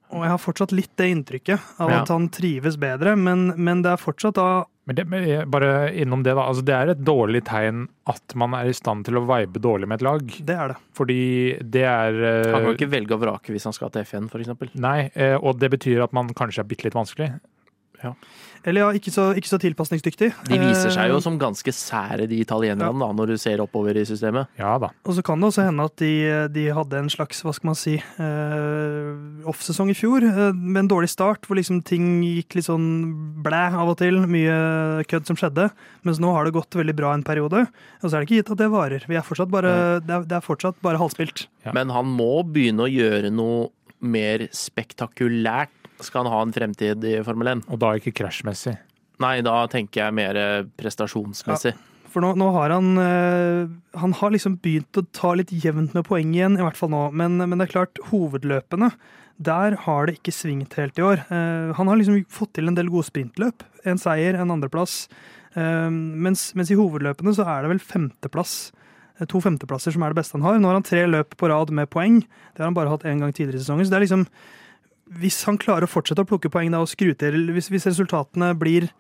og 0.09 0.25
jeg 0.25 0.33
har 0.33 0.41
fortsatt 0.41 0.73
litt 0.73 0.93
det 0.97 1.09
inntrykket 1.13 1.79
av 1.83 1.93
ja. 1.93 2.01
at 2.03 2.11
han 2.13 2.29
trives 2.33 2.79
bedre, 2.81 3.15
men, 3.19 3.51
men, 3.57 3.83
det 3.85 3.93
er 3.93 4.01
fortsatt 4.01 4.39
da 4.39 4.49
Men 4.89 4.97
det, 4.97 5.05
bare 5.53 5.91
innom 5.93 6.23
det, 6.25 6.33
da. 6.33 6.47
Altså, 6.49 6.65
det 6.65 6.75
er 6.75 6.93
et 6.95 7.03
dårlig 7.05 7.43
tegn 7.49 7.85
at 8.09 8.35
man 8.41 8.57
er 8.57 8.71
i 8.71 8.77
stand 8.77 9.05
til 9.05 9.21
å 9.21 9.25
vibe 9.29 9.61
dårlig 9.61 9.91
med 9.91 10.01
et 10.01 10.07
lag. 10.07 10.33
Det 10.49 10.57
er 10.57 10.73
det. 10.73 10.79
Fordi 10.97 11.21
det 11.61 11.85
er 11.85 12.17
Han 12.55 12.65
kan 12.71 12.73
ikke 12.73 12.93
velge 12.95 13.19
og 13.19 13.21
vrake 13.27 13.53
hvis 13.53 13.69
han 13.69 13.77
skal 13.77 13.93
til 13.93 14.09
FN, 14.09 14.31
f.eks. 14.33 14.73
Nei, 14.81 15.11
eh, 15.13 15.37
og 15.37 15.61
det 15.61 15.69
betyr 15.77 16.07
at 16.07 16.17
man 16.17 16.33
kanskje 16.33 16.65
er 16.65 16.71
bitte 16.71 16.89
litt 16.89 16.97
vanskelig. 16.97 17.35
Ja. 18.01 18.15
Eller 18.67 18.83
ja, 18.83 18.89
ikke 18.99 19.13
så, 19.15 19.31
ikke 19.39 19.51
så 19.51 19.59
tilpasningsdyktig. 19.63 20.31
De 20.49 20.59
viser 20.61 20.93
seg 20.95 21.13
jo 21.13 21.19
eh, 21.19 21.25
som 21.25 21.39
ganske 21.41 21.73
sære, 21.75 22.27
de 22.31 22.41
italienerne, 22.43 22.91
ja. 22.91 23.07
da, 23.07 23.11
når 23.21 23.33
du 23.33 23.41
ser 23.41 23.63
oppover 23.63 23.99
i 23.99 24.05
systemet. 24.09 24.51
Ja 24.59 24.75
da. 24.83 24.91
Og 25.07 25.17
så 25.17 25.25
kan 25.27 25.41
det 25.41 25.51
også 25.51 25.67
hende 25.69 25.87
at 25.89 25.97
de, 26.03 26.13
de 26.55 26.67
hadde 26.75 27.03
en 27.03 27.13
slags, 27.13 27.43
hva 27.47 27.55
skal 27.57 27.71
man 27.71 27.79
si, 27.79 27.97
uh, 28.19 29.49
offsesong 29.49 29.93
i 29.93 29.97
fjor, 29.99 30.27
uh, 30.27 30.51
med 30.57 30.85
en 30.85 30.91
dårlig 30.93 31.13
start, 31.13 31.47
hvor 31.47 31.59
liksom 31.59 31.81
ting 31.87 32.19
gikk 32.27 32.59
litt 32.59 32.69
sånn 32.69 32.89
blæ 33.45 33.65
av 33.79 33.95
og 33.95 33.99
til. 34.03 34.23
Mye 34.29 35.07
kødd 35.09 35.31
som 35.31 35.39
skjedde. 35.39 35.71
Mens 36.07 36.21
nå 36.23 36.35
har 36.35 36.47
det 36.47 36.57
gått 36.57 36.79
veldig 36.79 36.97
bra 36.99 37.15
en 37.15 37.27
periode. 37.27 37.67
Og 38.03 38.07
så 38.07 38.15
er 38.15 38.21
det 38.21 38.29
ikke 38.29 38.43
gitt 38.43 38.55
at 38.55 38.63
det 38.63 38.71
varer. 38.75 39.09
Vi 39.09 39.19
er 39.19 39.27
fortsatt 39.27 39.53
bare, 39.53 39.73
det, 40.05 40.15
er, 40.15 40.29
det 40.29 40.39
er 40.39 40.45
fortsatt 40.45 40.79
bare 40.85 41.01
halvspilt. 41.01 41.47
Ja. 41.67 41.75
Men 41.77 41.93
han 41.95 42.09
må 42.11 42.43
begynne 42.47 42.87
å 42.87 42.93
gjøre 42.93 43.33
noe 43.35 43.69
mer 43.99 44.47
spektakulært 44.55 45.73
skal 46.05 46.25
han 46.25 46.33
ha 46.33 46.41
en 46.45 46.55
fremtid 46.55 47.05
i 47.07 47.19
Formel 47.27 47.55
1. 47.55 47.67
Og 47.73 47.81
da 47.83 47.95
ikke 47.99 48.15
krasjmessig? 48.21 48.77
Nei, 49.23 49.39
da 49.47 49.61
tenker 49.71 50.05
jeg 50.05 50.15
mer 50.15 50.39
eh, 50.39 50.67
prestasjonsmessig. 50.79 51.75
Ja, 51.75 52.09
for 52.09 52.25
nå, 52.25 52.33
nå, 52.41 52.49
har 52.55 52.73
han 52.73 52.93
øh, 53.03 53.71
Han 54.01 54.15
har 54.17 54.33
liksom 54.33 54.57
begynt 54.63 54.97
å 54.97 55.05
ta 55.13 55.35
litt 55.37 55.51
jevnt 55.53 55.97
med 55.97 56.07
poeng 56.09 56.31
igjen, 56.33 56.57
i 56.57 56.65
hvert 56.65 56.79
fall 56.79 56.93
nå. 56.95 57.09
Men, 57.13 57.37
men, 57.43 57.57
det 57.59 57.69
er 57.69 57.75
klart, 57.75 58.01
hovedløpene, 58.13 58.93
der 59.39 59.77
har 59.85 60.09
det 60.09 60.19
ikke 60.19 60.35
svingt 60.35 60.79
helt 60.79 60.99
i 60.99 61.05
år. 61.05 61.23
Uh, 61.31 61.75
han 61.79 61.91
har 61.91 61.99
liksom 61.99 62.25
fått 62.33 62.57
til 62.59 62.71
en 62.71 62.79
del 62.79 62.89
gode 62.91 63.07
sprintløp. 63.07 63.63
En 63.87 64.01
seier, 64.01 64.35
en 64.35 64.51
andreplass. 64.51 65.05
Uh, 65.55 65.87
mens, 65.91 66.49
mens 66.59 66.73
i 66.75 66.79
hovedløpene 66.79 67.37
så 67.37 67.47
er 67.47 67.63
det 67.63 67.71
vel 67.75 67.83
femteplass 67.83 68.57
to 69.27 69.41
femteplasser 69.43 69.95
som 69.95 70.05
er 70.07 70.13
det 70.13 70.21
beste 70.21 70.37
han 70.37 70.45
har. 70.47 70.59
Nå 70.63 70.71
har 70.71 70.79
han 70.79 70.87
tre 70.87 71.03
løp 71.09 71.35
på 71.39 71.49
rad 71.51 71.73
med 71.75 71.91
poeng. 71.91 72.21
Det 72.23 72.63
har 72.63 72.69
han 72.69 72.77
bare 72.77 72.93
hatt 72.93 73.07
én 73.09 73.23
gang 73.23 73.33
tidligere 73.35 73.59
i 73.59 73.65
sesongen. 73.65 73.87
Så 73.87 73.91
det 73.91 73.99
er 73.99 74.05
liksom 74.07 74.27
hvis 75.17 75.41
han 75.49 75.59
klarer 75.61 75.87
å 75.87 75.91
fortsette 75.91 76.23
å 76.25 76.29
plukke 76.29 76.51
poeng 76.53 76.73
da, 76.75 76.83
og 76.85 76.91
skru 76.91 77.13
til, 77.19 77.49
hvis, 77.55 77.71
hvis, 77.73 77.89
resultatene 77.91 78.53
blir 78.59 78.91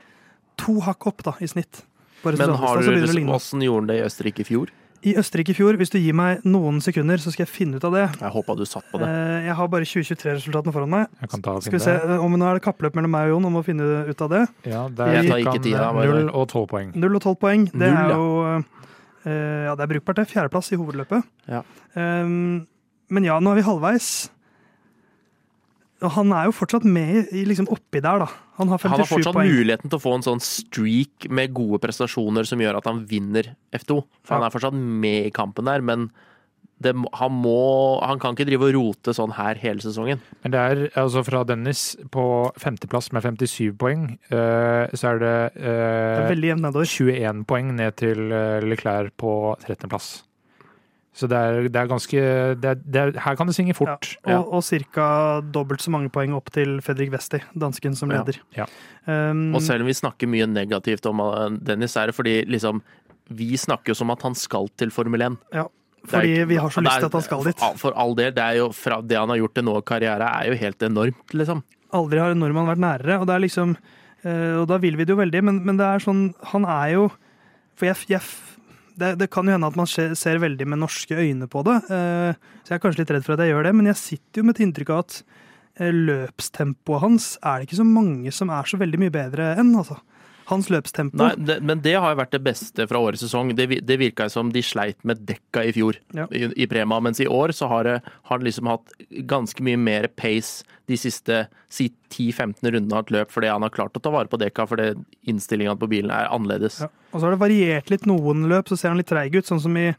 to 0.60 0.78
hakk 0.84 1.06
opp 1.10 1.24
da, 1.26 1.36
i 1.40 1.48
snitt 1.50 1.84
Men 2.24 2.54
har 2.58 2.82
du, 2.82 2.90
hvordan 2.90 3.64
gjorde 3.64 3.82
han 3.82 3.90
det 3.90 3.98
i 4.00 4.04
Østerrike 4.06 4.44
i 4.44 4.48
fjor? 4.48 4.72
I 5.06 5.12
Østerrike 5.20 5.52
i 5.52 5.54
fjor, 5.54 5.76
hvis 5.78 5.92
du 5.94 5.98
gir 6.00 6.14
meg 6.18 6.42
noen 6.48 6.80
sekunder, 6.82 7.20
så 7.22 7.30
skal 7.30 7.44
jeg 7.44 7.52
finne 7.52 7.78
ut 7.78 7.84
av 7.86 7.92
det. 7.94 8.06
Jeg 8.18 8.32
håpa 8.34 8.56
du 8.58 8.64
satt 8.66 8.86
på 8.90 8.98
det. 8.98 9.06
Eh, 9.06 9.44
jeg 9.46 9.54
har 9.60 9.68
bare 9.70 9.86
2023-resultatene 9.86 10.74
foran 10.74 10.90
meg. 10.90 11.12
Jeg 11.20 11.30
kan 11.34 11.44
ta 11.44 11.54
skal 11.62 11.76
vi 11.76 11.82
se, 11.84 11.94
om 12.18 12.34
Nå 12.34 12.48
er 12.48 12.58
det 12.58 12.64
kappløp 12.64 12.98
mellom 12.98 13.14
meg 13.14 13.28
og 13.28 13.36
Jon 13.36 13.46
om 13.46 13.60
å 13.60 13.62
finne 13.66 13.86
ut 14.08 14.24
av 14.26 14.32
det. 14.32 14.40
Ja, 14.66 14.88
Jeg 14.90 15.28
tar 15.30 15.44
ikke 15.44 15.62
tida. 15.68 15.92
Null 15.94 16.32
og 16.32 16.48
tolv 16.50 16.66
poeng. 16.72 16.90
Null 16.98 17.14
og 17.20 17.22
tolv 17.28 17.38
poeng. 17.44 17.68
Det 17.70 17.92
er 17.92 18.10
jo 18.16 18.26
Ja, 19.28 19.76
det 19.76 19.84
er 19.84 19.92
brukbart, 19.92 20.18
det. 20.18 20.26
Fjerdeplass 20.32 20.72
i 20.72 20.80
hovedløpet. 20.80 21.30
Ja. 21.46 21.62
Um, 21.94 22.66
men 23.12 23.26
ja, 23.26 23.38
nå 23.42 23.52
er 23.52 23.60
vi 23.60 23.66
halvveis 23.66 24.10
han 25.98 26.30
er 26.30 26.46
jo 26.46 26.54
fortsatt 26.54 26.84
med 26.86 27.32
i, 27.34 27.42
liksom 27.48 27.66
oppi 27.74 27.98
der, 27.98 28.22
da. 28.22 28.28
Han 28.60 28.70
har 28.70 28.78
57 28.78 28.84
poeng. 28.84 28.92
Han 28.92 29.02
har 29.02 29.10
fortsatt 29.10 29.34
poeng. 29.34 29.50
muligheten 29.50 29.90
til 29.90 29.98
å 29.98 30.02
få 30.02 30.14
en 30.14 30.26
sånn 30.26 30.42
streak 30.44 31.26
med 31.34 31.54
gode 31.56 31.80
prestasjoner 31.82 32.46
som 32.46 32.62
gjør 32.62 32.78
at 32.78 32.86
han 32.86 33.02
vinner 33.10 33.52
F2. 33.74 33.98
For 34.22 34.36
ja. 34.36 34.38
Han 34.38 34.46
er 34.46 34.54
fortsatt 34.54 34.78
med 34.78 35.26
i 35.26 35.34
kampen 35.34 35.66
der, 35.66 35.82
men 35.82 36.08
det, 36.78 36.92
han 37.18 37.32
må 37.34 37.98
Han 38.06 38.20
kan 38.22 38.36
ikke 38.36 38.46
drive 38.46 38.68
og 38.68 38.76
rote 38.76 39.14
sånn 39.16 39.34
her 39.34 39.58
hele 39.58 39.82
sesongen. 39.82 40.22
Men 40.44 40.54
det 40.54 40.60
er 40.62 40.84
altså 41.02 41.24
fra 41.26 41.42
Dennis 41.48 41.96
på 42.14 42.22
femteplass 42.60 43.10
med 43.10 43.26
57 43.26 43.74
poeng, 43.80 44.06
uh, 44.30 44.86
så 44.94 45.16
er 45.16 45.22
det, 45.24 45.34
uh, 45.58 46.28
det 46.30 46.38
er 46.54 46.78
21 46.86 47.42
poeng 47.50 47.74
ned 47.78 47.98
til 47.98 48.30
uh, 48.30 48.62
Leclerc 48.62 49.16
på 49.18 49.32
13.-plass. 49.66 50.27
Så 51.18 51.26
det 51.26 51.38
er, 51.38 51.66
det 51.66 51.78
er 51.80 51.88
ganske 51.90 52.20
det 52.62 52.68
er, 52.70 52.78
det 52.78 53.04
Her 53.24 53.38
kan 53.38 53.48
det 53.50 53.56
synge 53.56 53.74
fort. 53.74 54.12
Ja, 54.22 54.38
og, 54.38 54.52
ja. 54.62 54.76
og 54.78 54.92
ca. 54.94 55.06
dobbelt 55.42 55.82
så 55.82 55.90
mange 55.90 56.12
poeng 56.14 56.36
opp 56.36 56.52
til 56.54 56.78
Fredrik 56.84 57.10
Westi, 57.14 57.40
dansken 57.58 57.98
som 57.98 58.12
leder. 58.12 58.38
Ja. 58.54 58.68
Um, 59.08 59.48
og 59.56 59.64
selv 59.64 59.82
om 59.82 59.90
vi 59.90 59.96
snakker 59.98 60.30
mye 60.30 60.46
negativt 60.46 61.08
om 61.10 61.24
uh, 61.24 61.48
Dennis, 61.50 61.96
er 61.98 62.10
det 62.12 62.14
fordi 62.14 62.42
liksom 62.46 62.82
Vi 63.34 63.56
snakker 63.58 63.92
jo 63.92 63.98
som 63.98 64.14
at 64.14 64.22
han 64.24 64.36
skal 64.38 64.70
til 64.78 64.94
Formel 64.94 65.26
1. 65.26 65.40
Ja. 65.58 65.66
Fordi 66.08 66.38
er, 66.38 66.46
vi 66.48 66.56
har 66.56 66.70
så 66.70 66.80
lyst 66.80 67.02
til 67.02 67.10
at 67.10 67.16
han 67.18 67.26
skal 67.26 67.44
dit. 67.44 67.64
For 67.76 67.96
all 67.98 68.14
del. 68.16 68.30
Det, 68.32 68.44
er 68.44 68.60
jo 68.62 68.70
fra, 68.72 69.02
det 69.02 69.18
han 69.18 69.28
har 69.28 69.40
gjort 69.42 69.58
til 69.58 69.66
nå 69.66 69.74
i 69.80 69.86
karriere, 69.90 70.30
er 70.38 70.52
jo 70.52 70.58
helt 70.62 70.86
enormt, 70.86 71.34
liksom. 71.34 71.64
Aldri 71.98 72.20
har 72.22 72.32
en 72.32 72.40
nordmann 72.40 72.68
vært 72.70 72.84
nærere, 72.84 73.18
og 73.18 73.26
det 73.28 73.34
er 73.34 73.42
liksom 73.42 73.74
uh, 73.74 74.54
Og 74.60 74.66
da 74.70 74.76
vil 74.80 74.96
vi 75.00 75.08
det 75.08 75.16
jo 75.16 75.22
veldig, 75.22 75.40
men, 75.50 75.64
men 75.64 75.78
det 75.80 75.86
er 75.88 76.02
sånn 76.04 76.26
Han 76.50 76.66
er 76.68 76.90
jo 76.92 77.06
For 77.80 77.88
jeg, 77.88 78.02
jeg 78.12 78.20
det, 78.98 79.14
det, 79.20 79.28
kan 79.32 79.46
jo 79.46 79.54
hende 79.54 79.70
at 79.70 79.78
man 79.78 79.88
ser 79.88 80.40
veldig 80.42 80.66
med 80.68 80.82
norske 80.82 81.16
øyne 81.16 81.48
på 81.50 81.62
det. 81.66 81.76
Uh, 81.90 82.32
så 82.62 82.72
jeg 82.72 82.78
er 82.78 82.82
kanskje 82.82 83.04
litt 83.04 83.12
redd 83.14 83.26
for 83.26 83.36
at 83.36 83.44
jeg 83.44 83.54
gjør 83.54 83.68
det, 83.68 83.74
men 83.78 83.90
jeg 83.90 84.02
sitter 84.02 84.42
jo 84.42 84.48
med 84.48 84.56
et 84.56 84.64
inntrykk 84.66 84.92
av 84.94 85.04
at 85.04 85.18
uh, 85.80 85.90
løpstempoet 85.92 87.04
hans 87.04 87.30
er 87.40 87.58
det 87.58 87.68
ikke 87.68 87.80
så 87.80 87.88
mange 87.88 88.34
som 88.34 88.52
er 88.54 88.70
så 88.70 88.80
veldig 88.80 89.02
mye 89.04 89.14
bedre 89.14 89.52
enn, 89.60 89.74
altså 89.78 90.00
hans 90.48 90.70
løpstempo. 90.72 91.18
Nei, 91.20 91.32
det, 91.36 91.58
men 91.66 91.82
det 91.84 91.94
har 92.00 92.16
vært 92.16 92.32
det 92.32 92.40
beste 92.46 92.86
fra 92.88 93.00
årets 93.04 93.22
sesong. 93.26 93.52
Det, 93.56 93.66
det 93.84 93.98
virka 94.00 94.28
som 94.32 94.52
de 94.54 94.62
sleit 94.64 94.98
med 95.08 95.20
dekka 95.28 95.66
i 95.68 95.74
fjor 95.76 95.98
ja. 96.16 96.24
i, 96.32 96.46
i, 96.56 96.68
Prema, 96.70 97.00
mens 97.04 97.20
i 97.20 97.28
år 97.28 97.52
så 97.56 97.68
har 97.68 97.90
han 98.30 98.44
liksom 98.46 98.70
hatt 98.70 98.94
ganske 99.28 99.64
mye 99.64 99.80
mer 99.80 100.08
pace 100.16 100.64
de 100.88 100.96
siste 100.96 101.42
si 101.68 101.90
10-15 102.08 102.64
rundene 102.64 102.96
av 102.96 103.04
et 103.04 103.12
løp, 103.12 103.32
fordi 103.32 103.50
han 103.52 103.64
har 103.64 103.74
klart 103.74 103.96
å 103.98 104.00
ta 104.00 104.12
vare 104.12 104.30
på 104.32 104.40
dekka 104.40 104.64
fordi 104.70 104.94
innstillinga 105.28 105.76
på 105.76 105.90
bilen 105.92 106.12
er 106.14 106.30
annerledes. 106.32 106.80
Ja. 106.80 106.88
Og 107.12 107.20
så 107.20 107.26
har 107.26 107.36
det 107.36 107.42
variert 107.42 107.92
litt 107.92 108.08
noen 108.08 108.46
løp, 108.48 108.70
så 108.70 108.78
ser 108.80 108.94
han 108.94 109.00
litt 109.00 109.10
treig 109.12 109.36
ut, 109.36 109.48
sånn 109.48 109.60
som 109.60 109.76
i, 109.76 109.90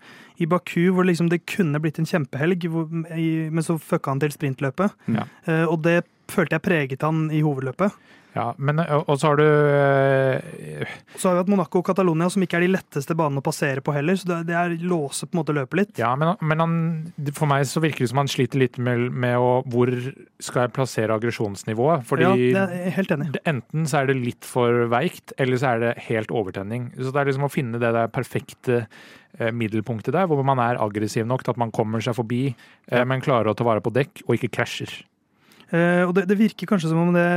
i 0.41 0.49
Baku, 0.49 0.89
hvor 0.95 1.05
liksom 1.05 1.29
det 1.29 1.43
kunne 1.49 1.81
blitt 1.83 2.01
en 2.01 2.09
kjempehelg, 2.09 2.65
hvor, 2.73 2.89
i, 3.13 3.29
men 3.53 3.65
så 3.65 3.77
fucka 3.77 4.15
han 4.15 4.23
til 4.23 4.33
sprintløpet. 4.33 4.97
Ja. 5.13 5.29
Uh, 5.45 5.65
og 5.67 5.83
det 5.85 6.01
følte 6.29 6.57
jeg 6.57 6.65
preget 6.65 7.05
han 7.05 7.27
i 7.33 7.43
hovedløpet. 7.45 7.93
Ja, 8.35 8.51
men 8.61 8.77
Og 8.79 9.15
så 9.17 9.31
har 9.31 9.39
du 9.39 9.45
øh, 9.45 10.89
Så 11.17 11.29
har 11.29 11.35
vi 11.35 11.41
hatt 11.41 11.49
Monaco 11.49 11.81
og 11.81 11.87
Catalonia, 11.87 12.29
som 12.29 12.43
ikke 12.45 12.59
er 12.59 12.65
de 12.67 12.71
letteste 12.75 13.15
banene 13.17 13.41
å 13.41 13.45
passere 13.45 13.81
på 13.81 13.93
heller. 13.95 14.19
Så 14.19 14.29
det 14.45 14.55
er 14.55 14.75
låse 14.85 15.25
på 15.25 15.33
en 15.33 15.41
måte 15.41 15.55
løpet 15.57 15.79
litt. 15.79 15.93
Ja, 16.01 16.11
men, 16.19 16.35
men 16.45 16.61
han, 16.63 16.75
for 17.33 17.49
meg 17.49 17.65
så 17.69 17.81
virker 17.83 18.05
det 18.05 18.11
som 18.11 18.21
han 18.21 18.29
sliter 18.31 18.61
litt 18.61 18.77
med, 18.77 19.09
med 19.09 19.37
å 19.41 19.51
Hvor 19.69 19.91
skal 20.43 20.67
jeg 20.67 20.75
plassere 20.77 21.15
aggresjonsnivået? 21.17 22.05
Fordi 22.09 22.27
ja, 22.27 22.33
det 22.59 22.83
er 22.83 22.97
helt 22.99 23.15
enig. 23.15 23.31
enten 23.49 23.89
så 23.89 24.03
er 24.03 24.11
det 24.11 24.19
litt 24.19 24.47
for 24.47 24.85
veikt, 24.91 25.33
eller 25.41 25.61
så 25.61 25.73
er 25.73 25.83
det 25.85 25.95
helt 26.09 26.33
overtenning. 26.33 26.91
Så 26.99 27.09
det 27.09 27.23
er 27.23 27.31
liksom 27.31 27.49
å 27.49 27.53
finne 27.53 27.81
det 27.81 27.93
der 27.95 28.13
perfekte 28.13 28.83
eh, 28.83 29.49
middelpunktet 29.49 30.13
der, 30.13 30.29
hvor 30.29 30.45
man 30.45 30.61
er 30.63 30.79
aggressiv 30.81 31.25
nok 31.27 31.43
til 31.45 31.55
at 31.55 31.61
man 31.61 31.73
kommer 31.75 32.03
seg 32.03 32.17
forbi, 32.17 32.43
ja. 32.91 33.03
men 33.09 33.25
klarer 33.25 33.51
å 33.51 33.57
ta 33.57 33.65
vare 33.67 33.83
på 33.83 33.93
dekk 33.95 34.23
og 34.27 34.37
ikke 34.37 34.53
krasjer. 34.59 34.93
Eh, 35.69 36.05
og 36.05 36.13
det, 36.17 36.27
det 36.29 36.37
virker 36.39 36.69
kanskje 36.69 36.93
som 36.93 37.01
om 37.01 37.13
det 37.13 37.27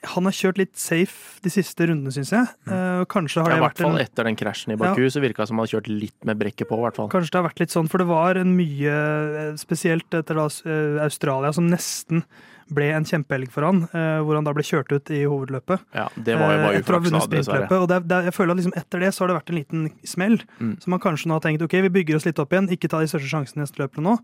han 0.00 0.24
har 0.24 0.32
kjørt 0.32 0.60
litt 0.60 0.76
safe 0.80 1.40
de 1.44 1.50
siste 1.52 1.84
rundene, 1.88 2.12
syns 2.14 2.32
jeg. 2.32 2.48
Uh, 2.68 3.02
kanskje 3.10 3.42
har 3.44 3.52
ja, 3.52 3.58
det 3.58 3.64
vært 3.66 3.80
I 3.80 3.84
hvert 3.84 3.90
fall 3.90 4.04
etter 4.04 4.28
den 4.30 4.38
krasjen 4.38 4.74
i 4.74 4.78
Baku, 4.80 5.02
ja. 5.04 5.10
så 5.12 5.20
virka 5.20 5.42
det 5.42 5.50
som 5.50 5.60
han 5.60 5.66
har 5.66 5.72
kjørt 5.74 5.90
litt 5.92 6.28
med 6.28 6.38
brekket 6.40 6.70
på. 6.70 6.78
hvert 6.80 6.96
fall. 6.96 7.10
Kanskje 7.12 7.34
det 7.34 7.40
har 7.40 7.48
vært 7.50 7.60
litt 7.60 7.74
sånn, 7.74 7.90
for 7.92 8.00
det 8.00 8.08
var 8.08 8.40
en 8.40 8.54
mye 8.56 8.94
eh, 8.94 9.50
Spesielt 9.60 10.16
etter 10.16 10.38
da, 10.38 10.46
uh, 10.48 11.02
Australia, 11.04 11.52
som 11.52 11.68
nesten 11.68 12.24
ble 12.70 12.86
en 12.94 13.04
kjempehelg 13.06 13.50
for 13.52 13.66
han, 13.66 13.82
uh, 13.92 14.20
hvor 14.24 14.38
han 14.38 14.46
da 14.46 14.54
ble 14.56 14.64
kjørt 14.64 14.92
ut 14.94 15.12
i 15.12 15.24
hovedløpet. 15.26 15.82
Ja, 15.96 16.06
det 16.16 16.38
var 16.40 16.54
jo 16.54 16.62
bare 16.62 16.80
uflaks, 16.84 17.28
dessverre. 17.32 17.68
Og 17.82 17.90
det, 17.90 18.00
det, 18.08 18.22
jeg 18.30 18.36
føler 18.36 18.54
at 18.54 18.62
liksom 18.62 18.76
etter 18.78 19.04
det 19.04 19.10
så 19.12 19.24
har 19.24 19.32
det 19.32 19.40
vært 19.40 19.52
en 19.52 19.58
liten 19.58 19.90
smell, 20.06 20.38
mm. 20.62 20.76
som 20.84 20.96
man 20.96 21.02
kanskje 21.02 21.28
nå 21.28 21.36
har 21.36 21.44
tenkt 21.44 21.66
ok, 21.66 21.76
vi 21.88 21.92
bygger 21.98 22.20
oss 22.20 22.28
litt 22.28 22.40
opp 22.40 22.54
igjen, 22.54 22.70
ikke 22.72 22.88
ta 22.92 23.02
de 23.02 23.10
største 23.10 23.28
sjansene 23.32 23.60
i 23.60 23.66
neste 23.66 23.82
løp 23.82 24.00
nå. 24.00 24.16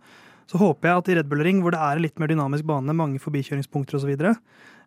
Så 0.46 0.60
håper 0.62 0.88
jeg 0.88 1.02
at 1.02 1.08
i 1.10 1.16
Red 1.18 1.30
Bull 1.30 1.42
Ring, 1.42 1.62
hvor 1.64 1.74
det 1.74 1.80
er 1.82 1.98
en 1.98 2.04
litt 2.04 2.20
mer 2.22 2.30
dynamisk 2.30 2.66
bane, 2.68 2.94
mange 2.94 3.22
forbikjøringspunkter 3.22 3.98
osv., 3.98 4.14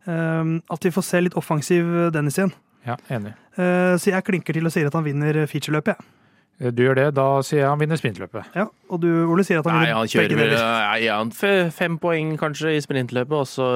Ehm, 0.07 0.61
at 0.71 0.85
vi 0.85 0.91
får 0.95 1.03
se 1.05 1.19
litt 1.25 1.35
offensiv 1.39 1.89
Dennis 2.15 2.39
igjen. 2.39 2.53
Ja, 2.87 2.95
enig. 3.11 3.33
Eh, 3.59 3.97
så 3.99 4.13
jeg 4.13 4.23
klinker 4.23 4.55
til 4.55 4.69
og 4.69 4.71
sier 4.71 4.87
at 4.87 4.95
han 4.95 5.03
vinner 5.03 5.41
featureløpet. 5.49 5.99
Ja. 5.99 6.19
Eh, 6.59 6.71
du 6.75 6.83
gjør 6.83 6.97
det, 6.99 7.07
da 7.15 7.27
sier 7.45 7.61
jeg 7.63 7.69
han 7.69 7.79
vinner 7.79 7.99
sprintløpet. 7.99 8.51
Ja, 8.55 8.67
Og 8.89 9.01
du, 9.03 9.07
Ole, 9.31 9.45
sier 9.47 9.61
at 9.61 9.69
han 9.69 9.79
Nei, 9.79 9.91
han 9.95 10.09
kjører 10.11 10.35
vel 10.39 10.55
Nei, 10.55 11.07
han 11.07 11.31
fem 11.75 11.99
poeng 12.01 12.35
kanskje 12.39 12.75
i 12.75 12.81
sprintløpet, 12.83 13.35
og 13.35 13.47
så 13.47 13.69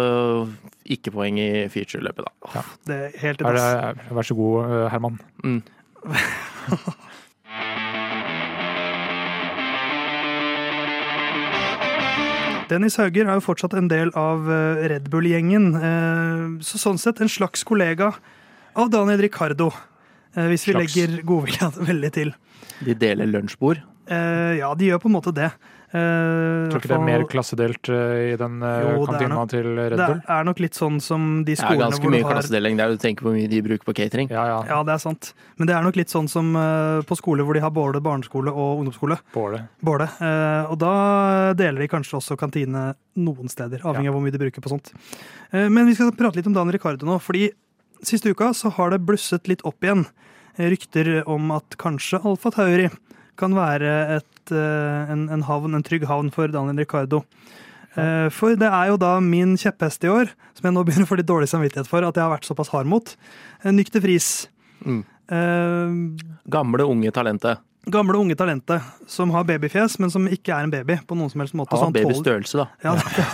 ikke 0.83 1.13
poeng 1.15 1.39
i 1.39 1.67
featureløpet, 1.71 2.27
da. 2.27 2.53
Ja. 2.57 2.65
Det 2.89 2.99
er 2.99 3.17
helt 3.23 3.43
i 3.43 3.47
dass. 3.47 4.03
Vær 4.11 4.27
så 4.27 4.39
god, 4.39 4.59
eh, 4.67 4.89
Herman. 4.91 5.19
Mm. 5.43 5.61
Dennis 12.73 12.95
Hauger 12.97 13.27
er 13.27 13.37
jo 13.37 13.43
fortsatt 13.45 13.75
en 13.77 13.89
del 13.91 14.09
av 14.17 14.47
eh, 14.49 14.85
Red 14.89 15.09
Bull-gjengen. 15.13 15.67
Eh, 15.77 16.45
så 16.65 16.79
sånn 16.81 16.97
sett 17.01 17.21
en 17.21 17.29
slags 17.29 17.61
kollega 17.67 18.09
av 18.73 18.89
Daniel 18.93 19.21
Ricardo, 19.21 19.69
eh, 20.33 20.47
hvis 20.49 20.65
vi 20.65 20.73
slags. 20.73 20.95
legger 20.95 21.19
godvilja 21.27 21.69
veldig 21.91 22.11
til. 22.15 22.33
De 22.81 22.97
deler 22.97 23.29
lunsjbord? 23.29 23.83
Ja, 24.03 24.73
de 24.75 24.89
gjør 24.89 24.99
på 24.99 25.07
en 25.07 25.13
måte 25.15 25.31
det. 25.31 25.47
Uh, 25.93 26.71
Tror 26.71 26.79
ikke 26.79 26.89
det 26.89 26.95
er 26.95 27.03
mer 27.05 27.23
klassedelt 27.29 27.89
uh, 27.93 28.31
i 28.31 28.37
den 28.39 28.63
uh, 28.65 28.69
jo, 28.81 29.03
kantina 29.05 29.43
til 29.51 29.67
Red 29.77 29.99
Bull? 29.99 30.15
Det 30.23 30.33
er 30.33 30.47
nok 30.47 30.61
litt 30.63 30.77
sånn 30.79 30.95
som 31.05 31.27
de 31.45 31.53
skolene 31.53 31.69
hvor 31.69 31.69
har 31.69 31.77
Det 31.77 31.85
er 31.85 31.91
ganske 31.93 32.13
mye 32.15 32.31
klassedeling 32.31 32.79
der, 32.79 32.95
du 32.95 33.03
tenker 33.03 33.21
på 33.21 33.29
hvor 33.29 33.35
mye 33.37 33.51
de 33.51 33.59
bruker 33.61 33.85
på 33.85 33.93
catering. 33.99 34.31
Ja, 34.33 34.47
ja. 34.49 34.55
ja, 34.71 34.79
det 34.87 34.95
er 34.95 35.03
sant. 35.03 35.29
Men 35.61 35.69
det 35.69 35.75
er 35.77 35.85
nok 35.85 35.99
litt 36.01 36.09
sånn 36.09 36.31
som 36.31 36.49
på 37.05 37.19
skoler 37.19 37.45
hvor 37.45 37.53
de 37.53 37.61
har 37.61 37.69
både 37.75 38.01
barneskole 38.01 38.49
og 38.49 38.81
ungdomsskole. 38.81 39.19
Båle. 39.35 39.61
Båle. 39.85 40.09
og 40.71 40.75
da 40.81 40.95
deler 41.61 41.85
de 41.85 41.91
kanskje 41.91 42.17
også 42.17 42.39
kantine 42.41 42.87
noen 43.13 43.53
steder, 43.53 43.85
avhengig 43.85 44.09
ja. 44.09 44.15
av 44.15 44.17
hvor 44.17 44.25
mye 44.25 44.33
de 44.33 44.41
bruker 44.41 44.65
på 44.65 44.73
sånt. 44.73 44.89
men 45.53 45.85
vi 45.85 45.93
skal 45.93 46.09
prate 46.17 46.39
litt 46.39 46.49
om 46.49 46.57
Dan 46.57 46.73
Ricardo 46.73 47.05
nå, 47.05 47.19
fordi 47.21 47.51
siste 48.01 48.33
uka 48.33 48.49
så 48.57 48.73
har 48.79 48.95
det 48.95 49.03
blusset 49.05 49.45
litt 49.51 49.61
opp 49.61 49.85
igjen. 49.85 50.07
Rykter 50.57 51.19
om 51.29 51.53
at 51.53 51.77
kanskje 51.81 52.21
Alfa 52.25 52.49
Tauri 52.57 52.89
kan 53.39 53.55
være 53.57 53.91
et, 54.19 54.53
eh, 54.53 55.11
en, 55.13 55.27
en, 55.33 55.45
havn, 55.47 55.75
en 55.77 55.85
trygg 55.85 56.05
havn 56.09 56.31
for 56.33 56.51
Daniel 56.53 56.83
Ricardo. 56.83 57.23
Eh, 57.93 58.29
for 58.33 58.57
det 58.57 58.69
er 58.69 58.91
jo 58.91 58.99
da 59.01 59.15
min 59.23 59.55
kjepphest 59.59 60.05
i 60.05 60.11
år, 60.11 60.31
som 60.57 60.69
jeg 60.69 60.75
nå 60.75 60.83
begynner 60.87 61.07
å 61.07 61.11
få 61.11 61.19
litt 61.19 61.29
dårlig 61.29 61.49
samvittighet 61.51 61.89
for 61.89 62.05
at 62.05 62.17
jeg 62.17 62.25
har 62.25 62.33
vært 62.33 62.49
såpass 62.49 62.73
hard 62.73 62.89
mot. 62.89 63.15
Nykter 63.65 64.03
Friis. 64.03 64.31
Mm. 64.83 65.03
Uh, 65.31 66.17
gamle, 66.51 66.85
unge 66.89 67.13
talentet. 67.15 67.61
Gamle, 67.91 68.15
unge 68.15 68.35
talentet 68.39 68.83
som 69.11 69.31
har 69.35 69.43
babyfjes, 69.47 69.97
men 69.99 70.11
som 70.11 70.27
ikke 70.31 70.53
er 70.55 70.67
en 70.67 70.71
baby 70.71 70.97
på 71.07 71.17
noen 71.19 71.31
som 71.31 71.41
helst 71.43 71.55
måte. 71.57 71.75
Har 71.79 71.91
babystørrelse, 71.95 72.61
da. 72.61 72.67
Ja, 72.83 72.93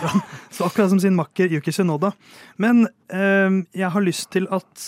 så 0.56 0.70
akkurat 0.70 0.90
som 0.94 1.02
sin 1.02 1.18
makker 1.18 1.52
Yuki 1.54 1.74
Sunoda. 1.74 2.14
Men 2.62 2.88
uh, 3.14 3.60
jeg 3.78 3.92
har 3.94 4.06
lyst 4.06 4.32
til 4.34 4.50
at 4.54 4.88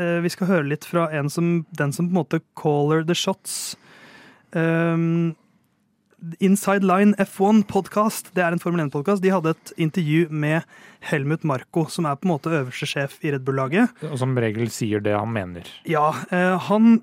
uh, 0.00 0.18
vi 0.24 0.32
skal 0.34 0.50
høre 0.50 0.70
litt 0.72 0.86
fra 0.88 1.06
en 1.14 1.30
som, 1.30 1.60
den 1.78 1.94
som 1.94 2.08
på 2.08 2.14
en 2.14 2.20
måte 2.22 2.42
caller 2.58 3.06
the 3.06 3.18
shots 3.18 3.76
Um, 4.56 5.36
Inside 6.42 6.82
Line 6.82 7.14
F1-podkast, 7.22 8.32
det 8.34 8.42
er 8.42 8.54
en 8.54 8.58
Formel 8.58 8.82
1-podkast, 8.88 9.22
de 9.22 9.30
hadde 9.30 9.52
et 9.54 9.70
intervju 9.78 10.26
med 10.34 10.66
Helmut 11.06 11.44
Marko, 11.46 11.84
som 11.92 12.08
er 12.10 12.18
på 12.18 12.26
en 12.26 12.32
måte 12.32 12.50
øverste 12.50 12.88
sjef 12.90 13.20
i 13.22 13.30
Red 13.30 13.44
Bull-laget. 13.46 13.94
Og 14.08 14.18
som 14.18 14.34
regel 14.34 14.66
sier 14.74 15.04
det 15.04 15.14
han 15.14 15.30
mener. 15.30 15.68
Ja. 15.86 16.10
Uh, 16.32 16.58
han 16.66 16.98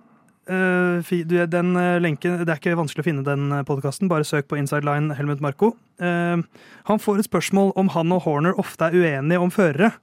uh, 0.51 1.15
den 1.55 1.71
uh, 1.79 1.95
lenken, 2.03 2.41
Det 2.43 2.51
er 2.51 2.59
ikke 2.59 2.75
vanskelig 2.75 3.05
å 3.05 3.07
finne 3.07 3.23
den 3.23 3.55
podkasten, 3.69 4.11
bare 4.11 4.27
søk 4.27 4.49
på 4.51 4.59
Inside 4.59 4.83
Line 4.83 5.15
Helmut 5.15 5.43
Marko. 5.43 5.75
han 5.97 6.99
får 6.99 7.19
et 7.19 7.29
spørsmål 7.29 7.71
om 7.79 7.87
han 7.93 8.11
og 8.11 8.25
Horner 8.25 8.57
ofte 8.59 8.89
er 8.89 8.97
uenige 8.99 9.39
om 9.39 9.49
førere. 9.49 9.93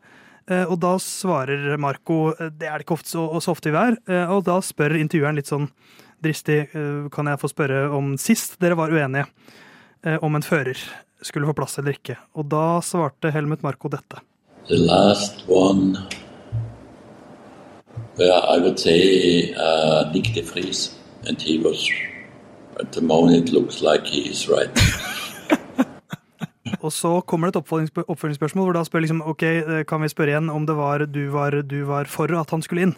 og 0.49 0.80
da 0.80 0.97
svarer 0.99 1.76
Marco 1.76 2.32
det 2.40 2.66
er 2.66 2.78
det 2.78 2.86
ikke 2.86 2.97
ofte 2.97 3.11
så, 3.11 3.40
så 3.40 3.53
ofte 3.53 3.70
vi 3.70 3.76
er. 3.76 3.99
og 4.32 4.45
da 4.45 4.57
spør 4.64 4.97
intervjueren 4.97 5.36
litt 5.36 5.53
sånn 5.53 5.68
dristig 6.23 6.59
eh, 6.73 7.09
kan 7.12 7.31
jeg 7.31 7.41
få 7.43 7.51
spørre 7.51 7.87
om 7.95 8.14
sist 8.20 8.59
dere 8.62 8.79
var 8.79 8.93
uenige 8.93 9.27
eh, 10.07 10.18
om 10.23 10.39
en 10.39 10.47
fører 10.47 10.79
skulle 11.23 11.47
få 11.47 11.55
plass 11.55 11.79
eller 11.79 11.97
ikke. 11.97 12.16
Og 12.39 12.49
da 12.51 12.81
svarte 12.85 13.31
Helmut 13.35 13.62
Marko 13.62 13.91
dette. 13.93 14.23
The 14.68 14.79
last 14.79 15.45
one 15.49 15.99
where 18.16 18.33
I 18.33 18.59
would 18.59 18.79
say 18.79 19.53
uh, 19.55 20.11
Nick 20.12 20.35
de 20.35 20.43
Vries, 20.43 20.95
and 21.27 21.41
he 21.41 21.59
was 21.59 21.89
at 22.81 22.93
the 22.93 23.01
moment 23.01 23.49
it 23.49 23.53
looks 23.53 23.83
like 23.83 24.07
he 24.07 24.29
is 24.31 24.49
right. 24.49 24.70
Og 26.83 26.93
så 26.93 27.20
kommer 27.20 27.51
det 27.51 27.61
et 27.61 27.62
oppfølgingsspørsmål 28.09 28.64
hvor 28.66 28.75
da 28.75 28.83
spør 28.87 29.05
liksom, 29.05 29.20
ok, 29.23 29.43
kan 29.87 30.03
vi 30.03 30.09
spørre 30.11 30.33
igjen 30.33 30.51
om 30.51 30.64
det 30.66 30.75
var 30.75 31.05
du, 31.07 31.20
var 31.31 31.55
du 31.62 31.85
var 31.87 32.11
for 32.11 32.33
at 32.35 32.51
han 32.51 32.62
skulle 32.62 32.89
inn. 32.89 32.95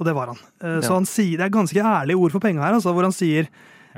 Og 0.00 0.08
det 0.08 0.16
var 0.16 0.32
han. 0.32 0.40
Eh, 0.64 0.80
så 0.84 0.96
han 0.96 1.08
sier, 1.08 1.36
det 1.36 1.46
er 1.46 1.52
ganske 1.54 1.84
ærlige 1.84 2.16
ord 2.16 2.34
for 2.34 2.42
penga 2.42 2.64
her, 2.64 2.78
altså, 2.78 2.94
hvor 2.96 3.04
han 3.06 3.14
sier 3.14 3.50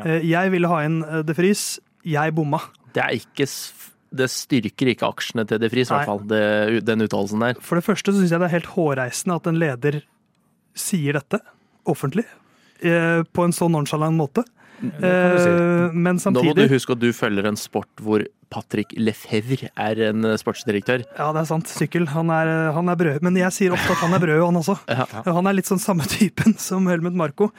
eh, 0.02 0.24
jeg 0.26 0.52
ville 0.54 0.70
ha 0.70 0.82
inn 0.86 0.98
eh, 1.06 1.22
De 1.26 1.36
Vries, 1.38 1.66
jeg 2.02 2.34
bomma. 2.34 2.58
Det 2.92 3.04
er 3.04 3.20
ikke 3.20 3.46
det 4.12 4.26
styrker 4.28 4.90
ikke 4.92 5.08
aksjene 5.08 5.46
til 5.48 5.60
De 5.62 5.70
Vries, 5.72 5.88
i 5.88 5.94
hvert 5.94 6.10
fall, 6.10 6.24
det, 6.28 6.82
den 6.84 7.06
uttalelsen 7.06 7.44
der. 7.46 7.60
For 7.64 7.78
det 7.78 7.86
første 7.86 8.12
så 8.12 8.18
syns 8.18 8.34
jeg 8.34 8.42
det 8.42 8.50
er 8.50 8.56
helt 8.58 8.72
hårreisende 8.74 9.38
at 9.38 9.46
en 9.48 9.60
leder 9.62 10.02
sier 10.76 11.16
dette 11.16 11.38
offentlig. 11.88 12.26
På 12.82 13.46
en 13.46 13.54
så 13.56 13.70
nonchalant 13.70 14.18
måte. 14.18 14.42
Eh, 14.82 15.92
men 15.94 16.18
samtidig 16.18 16.50
Nå 16.50 16.54
må 16.54 16.56
du 16.58 16.72
huske 16.72 16.94
at 16.96 17.02
du 17.02 17.10
følger 17.14 17.46
en 17.48 17.58
sport 17.58 18.02
hvor 18.02 18.24
Patrick 18.52 18.92
Lefebvre 18.98 19.70
er 19.80 20.02
en 20.08 20.26
eh, 20.28 20.38
sportsdirektør. 20.40 21.04
Ja, 21.16 21.30
det 21.34 21.44
er 21.44 21.48
sant. 21.48 21.70
Sykkel. 21.70 22.08
Han 22.12 22.32
er, 22.34 22.50
eh, 22.50 22.72
han 22.76 22.90
er 22.92 22.98
brød. 22.98 23.22
Men 23.24 23.38
jeg 23.38 23.54
sier 23.56 23.76
ofte 23.76 23.94
at 23.94 24.02
han 24.02 24.16
er 24.16 24.24
brød, 24.24 24.42
han 24.44 24.60
også. 24.62 24.76
Ja. 24.92 25.06
Han 25.30 25.48
er 25.48 25.56
litt 25.56 25.70
sånn 25.70 25.82
samme 25.82 26.06
typen 26.16 26.56
som 26.60 26.88
Helmut 26.90 27.16
Marko. 27.18 27.52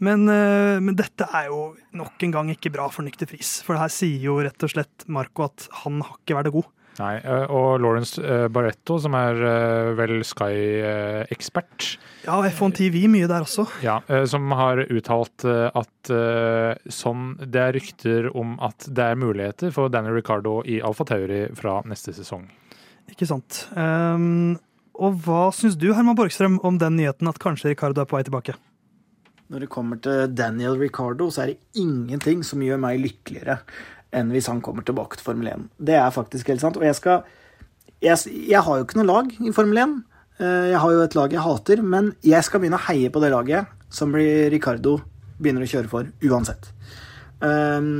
Men, 0.00 0.24
men, 0.24 0.94
dette 0.96 1.26
er 1.36 1.50
jo 1.50 1.74
nok 1.92 2.22
en 2.24 2.30
gang 2.32 2.50
ikke 2.54 2.70
bra 2.72 2.86
for 2.88 3.04
Nykter 3.04 3.28
Friis. 3.28 3.58
For 3.66 3.76
her 3.76 3.92
sier 3.92 4.22
jo 4.30 4.38
rett 4.40 4.64
og 4.64 4.72
slett 4.72 5.04
Marco 5.12 5.44
at 5.44 5.66
han 5.82 6.00
har 6.00 6.16
ikke 6.16 6.38
vært 6.38 6.54
god. 6.54 6.70
Nei, 7.00 7.14
og 7.48 7.80
Lawrence 7.80 8.20
Barretto, 8.52 8.98
som 9.00 9.14
er 9.16 9.38
vel 9.96 10.20
Sky-ekspert. 10.26 11.86
Ja, 12.26 12.36
F1 12.44 12.76
TV 12.76 13.06
mye 13.08 13.28
der 13.30 13.46
også. 13.46 13.64
Ja, 13.80 13.98
Som 14.28 14.52
har 14.52 14.82
uttalt 14.84 15.46
at 15.48 16.12
sånn, 16.92 17.30
det 17.40 17.62
er 17.64 17.76
rykter 17.78 18.28
om 18.36 18.58
at 18.60 18.84
det 18.84 19.06
er 19.14 19.20
muligheter 19.20 19.72
for 19.72 19.88
Danny 19.88 20.12
Ricardo 20.12 20.60
i 20.68 20.82
Alfa 20.84 21.08
Tauri 21.08 21.46
fra 21.56 21.78
neste 21.88 22.12
sesong. 22.16 22.44
Ikke 23.10 23.28
sant. 23.28 23.64
Um, 23.74 24.58
og 25.00 25.22
hva 25.24 25.48
syns 25.54 25.78
du, 25.80 25.90
Herman 25.96 26.18
Borgstrøm, 26.18 26.58
om 26.66 26.78
den 26.80 26.98
nyheten 26.98 27.30
at 27.30 27.40
kanskje 27.42 27.72
Ricardo 27.72 28.02
er 28.02 28.10
på 28.10 28.18
vei 28.18 28.26
tilbake? 28.26 28.56
Når 29.50 29.64
det 29.64 29.70
kommer 29.72 29.98
til 30.02 30.28
Daniel 30.36 30.76
Ricardo, 30.78 31.30
så 31.32 31.42
er 31.42 31.52
det 31.52 31.80
ingenting 31.80 32.44
som 32.46 32.62
gjør 32.62 32.78
meg 32.84 33.00
lykkeligere 33.02 33.58
enn 34.16 34.32
hvis 34.34 34.48
han 34.50 34.62
kommer 34.64 34.84
tilbake 34.86 35.18
til 35.18 35.26
Formel 35.26 35.50
1. 35.52 35.68
Det 35.78 35.96
er 35.98 36.14
faktisk 36.14 36.50
helt 36.50 36.62
sant. 36.62 36.78
Og 36.80 36.86
jeg 36.86 36.98
skal 36.98 37.22
Jeg, 38.00 38.16
jeg 38.48 38.62
har 38.64 38.78
jo 38.78 38.84
ikke 38.86 38.96
noe 38.96 39.10
lag 39.10 39.32
i 39.44 39.52
Formel 39.52 39.76
1. 39.76 39.96
Eh, 40.40 40.70
jeg 40.72 40.80
har 40.80 40.92
jo 40.94 41.00
et 41.04 41.16
lag 41.18 41.32
jeg 41.34 41.44
hater, 41.44 41.82
men 41.84 42.14
jeg 42.24 42.46
skal 42.46 42.62
begynne 42.62 42.78
å 42.80 42.86
heie 42.86 43.10
på 43.12 43.20
det 43.20 43.28
laget 43.34 43.68
som 43.92 44.14
Ricardo 44.14 45.00
begynner 45.40 45.66
å 45.66 45.68
kjøre 45.68 45.90
for, 45.90 46.08
uansett. 46.24 46.70
Eh, 47.44 47.90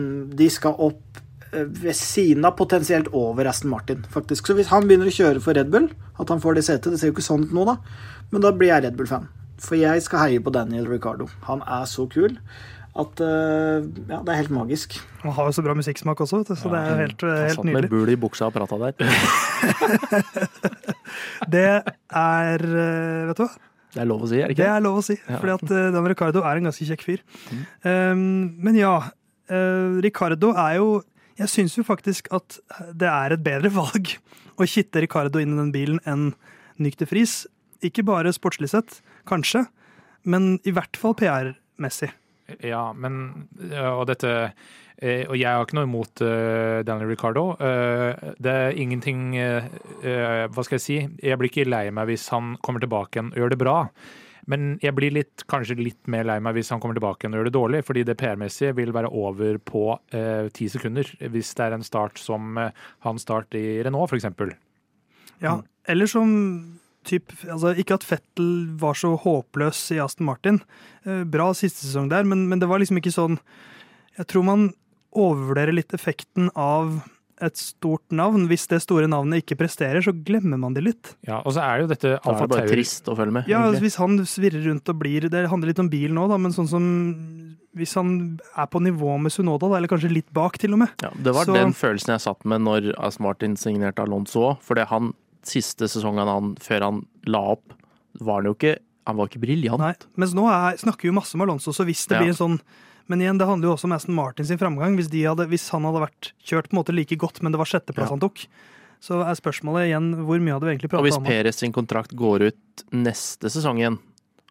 de 0.41 0.49
skal 0.53 0.79
opp 0.89 1.21
eh, 1.53 1.67
ved 1.69 1.93
siden 1.99 2.49
av, 2.49 2.57
potensielt 2.57 3.13
over 3.13 3.51
Aston 3.51 3.75
Martin, 3.75 4.07
faktisk. 4.09 4.49
Så 4.49 4.57
hvis 4.57 4.73
han 4.73 4.89
begynner 4.89 5.11
å 5.11 5.17
kjøre 5.19 5.45
for 5.45 5.59
Red 5.59 5.69
Bull, 5.75 5.91
at 6.17 6.33
han 6.33 6.41
får 6.41 6.57
det 6.57 6.65
setet 6.65 6.95
Det 6.95 7.03
ser 7.03 7.13
jo 7.13 7.19
ikke 7.19 7.29
sånn 7.29 7.45
ut 7.49 7.55
nå, 7.57 7.69
da, 7.69 7.77
men 8.33 8.45
da 8.45 8.55
blir 8.57 8.73
jeg 8.73 8.87
Red 8.87 8.97
Bull-fan. 8.97 9.29
For 9.61 9.77
jeg 9.77 10.01
skal 10.01 10.25
heie 10.25 10.41
på 10.41 10.53
Daniel 10.55 10.89
Ricardo. 10.89 11.29
Han 11.45 11.61
er 11.69 11.85
så 11.85 12.07
kul 12.09 12.39
at 12.99 13.21
uh, 13.23 13.87
ja, 14.11 14.19
det 14.19 14.33
er 14.33 14.39
helt 14.41 14.53
magisk. 14.55 14.97
Han 15.23 15.35
har 15.37 15.47
jo 15.47 15.55
så 15.55 15.63
bra 15.63 15.77
musikksmak 15.79 16.21
også, 16.25 16.43
så 16.49 16.57
ja, 16.59 16.71
det 16.73 16.81
er 16.81 17.03
helt, 17.05 17.23
uh, 17.23 17.31
helt 17.31 17.41
nydelig. 17.41 17.47
Han 17.47 17.55
satt 17.55 17.69
med 17.71 17.91
bul 17.93 18.11
i 18.11 18.17
buksa 18.19 18.49
og 18.49 18.57
prata 18.57 18.79
der. 18.83 18.93
det 21.55 21.67
er 21.71 22.65
uh, 22.67 23.29
Vet 23.31 23.39
du 23.39 23.45
hva? 23.45 23.51
Det 23.91 24.03
er 24.03 24.07
lov 24.11 24.25
å 24.27 24.31
si, 24.31 24.39
er 24.39 24.51
det 24.51 24.55
ikke? 24.55 24.63
Det 24.63 24.71
er 24.71 24.83
lov 24.83 24.99
å 25.01 25.05
si, 25.07 25.17
ja. 25.19 25.39
fordi 25.39 25.55
at 25.55 25.65
uh, 25.71 25.87
Dan 25.95 26.11
Ricardo 26.11 26.43
er 26.47 26.59
en 26.59 26.69
ganske 26.71 26.87
kjekk 26.91 27.07
fyr. 27.07 27.25
Mm. 27.51 27.63
Um, 27.87 28.27
men 28.67 28.79
ja, 28.81 28.95
Ricardo 29.51 30.53
er 30.55 30.77
jo 30.77 31.01
Jeg 31.41 31.51
syns 31.51 31.73
jo 31.75 31.83
faktisk 31.83 32.29
at 32.31 32.61
det 32.95 33.09
er 33.11 33.35
et 33.35 33.43
bedre 33.43 33.71
valg 33.81 34.13
å 34.61 34.67
kitte 34.69 35.03
Ricardo 35.03 35.41
inn 35.43 35.57
i 35.57 35.59
den 35.59 35.73
bilen 35.75 36.03
enn 36.07 36.31
Nyk 36.83 37.03
Friis. 37.09 37.45
Ikke 37.83 38.05
bare 38.07 38.31
sportslig 38.37 38.71
sett, 38.71 39.01
kanskje, 39.27 39.65
men 40.23 40.59
i 40.69 40.75
hvert 40.77 40.99
fall 41.01 41.17
PR-messig. 41.17 42.13
Ja, 42.67 42.91
men 42.97 43.49
Og 43.97 44.07
dette 44.11 44.31
eh, 44.41 45.27
Og 45.29 45.37
jeg 45.39 45.49
har 45.49 45.65
ikke 45.65 45.79
noe 45.79 45.89
imot 45.89 46.23
uh, 46.25 46.81
Daniel 46.87 47.13
Ricardo. 47.13 47.51
Uh, 47.61 48.35
det 48.43 48.57
er 48.65 48.81
ingenting 48.81 49.35
Hva 49.37 50.65
skal 50.65 50.79
jeg 50.79 50.87
si? 50.87 50.99
Jeg 51.23 51.41
blir 51.41 51.53
ikke 51.53 51.69
lei 51.69 51.87
meg 51.95 52.11
hvis 52.11 52.29
han 52.35 52.57
kommer 52.65 52.83
tilbake 52.83 53.17
igjen 53.19 53.33
og 53.35 53.41
gjør 53.41 53.55
det 53.55 53.61
bra. 53.63 53.77
Men 54.51 54.73
jeg 54.83 54.97
blir 54.97 55.13
litt, 55.15 55.45
kanskje 55.53 55.77
litt 55.79 56.09
mer 56.11 56.25
lei 56.27 56.39
meg 56.43 56.57
hvis 56.57 56.73
han 56.73 56.81
kommer 56.83 56.97
tilbake 56.99 57.23
igjen 57.23 57.37
og 57.37 57.41
gjør 57.41 57.51
det 57.51 57.55
dårlig, 57.55 57.81
fordi 57.87 58.03
det 58.09 58.17
PR-messige 58.19 58.73
vil 58.75 58.91
være 58.97 59.13
over 59.15 59.61
på 59.63 59.85
ti 60.57 60.67
sekunder. 60.73 61.07
Hvis 61.21 61.53
det 61.55 61.67
er 61.67 61.77
en 61.77 61.87
start 61.87 62.19
som 62.19 62.59
hans 63.05 63.27
start 63.29 63.55
i 63.61 63.79
Renault, 63.85 64.11
f.eks. 64.11 64.57
Ja, 65.45 65.61
eller 65.87 66.11
som 66.11 66.33
typ, 67.11 67.35
altså 67.47 67.75
Ikke 67.79 67.99
at 67.99 68.07
Fettel 68.07 68.51
var 68.81 68.99
så 68.99 69.13
håpløs 69.19 69.83
i 69.97 70.01
Aston 70.03 70.29
Martin. 70.29 70.61
Eh, 71.05 71.25
bra 71.29 71.51
siste 71.57 71.85
sesong 71.85 72.11
der, 72.13 72.27
men, 72.29 72.47
men, 72.51 72.63
det 72.63 72.69
var 72.71 72.83
liksom 72.83 73.01
ikke 73.01 73.15
sånn 73.15 73.41
Jeg 74.19 74.29
tror 74.31 74.47
man 74.47 74.69
overvurderer 75.11 75.75
litt 75.75 75.95
effekten 75.97 76.53
av 76.55 77.01
et 77.41 77.57
stort 77.57 78.05
navn. 78.15 78.45
Hvis 78.51 78.69
det 78.71 78.83
store 78.85 79.09
navnet 79.11 79.43
ikke 79.43 79.57
presterer, 79.63 80.03
så 80.05 80.13
glemmer 80.13 80.61
man 80.61 80.77
det 80.77 80.85
litt. 80.85 81.15
Ja, 81.27 81.41
Og 81.41 81.57
så 81.57 81.65
er 81.65 81.79
det 81.79 81.87
jo 81.87 81.91
dette 81.95 82.13
Alfa 82.19 82.45
Tauri. 82.45 82.51
Det 82.51 82.59
bare 82.59 82.75
trist 82.75 83.09
å 83.09 83.17
følge 83.19 83.37
med. 83.39 83.49
Ja, 83.51 83.63
altså, 83.67 83.83
Hvis 83.87 83.97
han 83.99 84.21
svirrer 84.29 84.67
rundt 84.69 84.93
og 84.93 85.01
blir 85.01 85.27
Det 85.33 85.47
handler 85.51 85.73
litt 85.73 85.83
om 85.83 85.89
bil 85.91 86.13
nå, 86.15 86.29
da, 86.31 86.39
men 86.39 86.55
sånn 86.55 86.69
som 86.71 86.85
hvis 87.79 87.93
han 87.95 88.15
er 88.59 88.67
på 88.67 88.81
nivå 88.83 89.17
med 89.23 89.33
Sunoda, 89.33 89.69
da, 89.71 89.79
eller 89.79 89.91
kanskje 89.91 90.11
litt 90.11 90.31
bak, 90.35 90.59
til 90.59 90.75
og 90.75 90.83
med. 90.83 90.95
Ja, 91.05 91.13
Det 91.15 91.35
var 91.37 91.47
så, 91.47 91.55
den 91.55 91.75
følelsen 91.77 92.17
jeg 92.17 92.25
satt 92.25 92.47
med 92.49 92.65
når 92.67 92.91
Aston 92.99 93.29
Martin 93.29 93.55
signerte 93.61 94.03
Alonso 94.03 94.43
òg. 94.49 94.65
Fordi 94.67 94.87
han 94.91 95.13
siste 95.49 95.89
sesongen 95.91 96.29
han, 96.29 96.55
før 96.61 96.87
han 96.87 97.03
la 97.31 97.43
opp, 97.57 97.75
var 98.21 98.41
han 98.41 98.51
jo 98.51 98.57
ikke 98.59 98.79
han 99.09 99.19
var 99.19 99.31
ikke 99.31 99.43
briljant. 99.43 99.81
Nei, 99.83 99.95
mens 100.21 100.35
nå 100.37 100.45
er, 100.53 100.79
snakker 100.79 101.09
vi 101.09 101.17
masse 101.17 101.35
om 101.35 101.43
Alonso, 101.43 101.73
så 101.75 101.87
hvis 101.89 102.05
det 102.11 102.19
ja. 102.19 102.23
blir 102.23 102.35
en 102.35 102.41
sånn 102.41 102.61
Men 103.11 103.25
igjen, 103.25 103.39
det 103.41 103.47
handler 103.49 103.67
jo 103.67 103.73
også 103.75 103.89
om 103.89 103.95
Aston 103.97 104.15
Martin 104.15 104.47
sin 104.47 104.59
framgang. 104.61 104.95
Hvis, 104.95 105.09
hadde, 105.11 105.49
hvis, 105.51 105.65
han 105.75 105.83
hadde 105.89 106.03
vært 106.05 106.29
kjørt 106.47 106.69
på 106.69 106.77
en 106.77 106.79
måte 106.79 106.95
like 106.95 107.17
godt, 107.19 107.41
men 107.43 107.51
det 107.51 107.59
var 107.59 107.67
sjetteplass 107.67 108.07
ja. 108.07 108.13
han 108.15 108.23
tok, 108.23 108.45
så 109.03 109.19
er 109.25 109.35
spørsmålet 109.35 109.89
igjen 109.89 110.13
hvor 110.29 110.39
mye 110.39 110.55
hadde 110.55 110.69
vi 110.69 110.75
egentlig 110.77 110.91
prata 110.93 111.01
om? 111.01 111.09
Og 111.09 111.09
hvis 111.09 111.27
Peres 111.27 111.59
sin 111.59 111.75
kontrakt 111.75 112.15
går 112.15 112.45
ut 112.53 112.85
neste 112.95 113.51
sesong 113.51 113.81
igjen, 113.83 113.99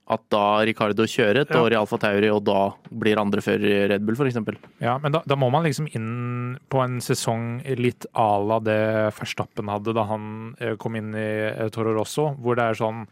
at 0.10 0.24
da 0.34 0.44
Ricardo 0.66 1.06
kjører 1.06 1.44
et 1.44 1.52
ja. 1.54 1.62
år 1.62 1.76
i 1.76 1.78
Alfa 1.78 2.00
Tauri, 2.02 2.30
og 2.34 2.42
da 2.48 2.72
blir 2.90 3.22
andre 3.22 3.44
i 3.46 3.74
Red 3.92 4.06
Bull, 4.08 4.18
f.eks. 4.18 4.40
Ja, 4.82 4.98
men 5.02 5.14
da, 5.14 5.22
da, 5.30 5.38
må 5.38 5.52
man 5.54 5.68
liksom 5.68 5.90
inn 5.94 6.58
på 6.70 6.82
en 6.82 6.98
sesong 7.04 7.62
litt 7.78 8.08
à 8.18 8.30
la 8.42 8.58
det 8.66 8.80
Verstappen 9.20 9.70
hadde 9.70 9.94
da 9.94 10.08
han 10.10 10.56
eh, 10.58 10.74
kom 10.82 10.98
inn 10.98 11.14
i 11.14 11.30
eh, 11.52 11.70
Toro 11.74 11.94
Rosso, 11.94 12.32
hvor 12.42 12.58
det 12.58 12.72
er 12.72 12.80
sånn 12.82 13.06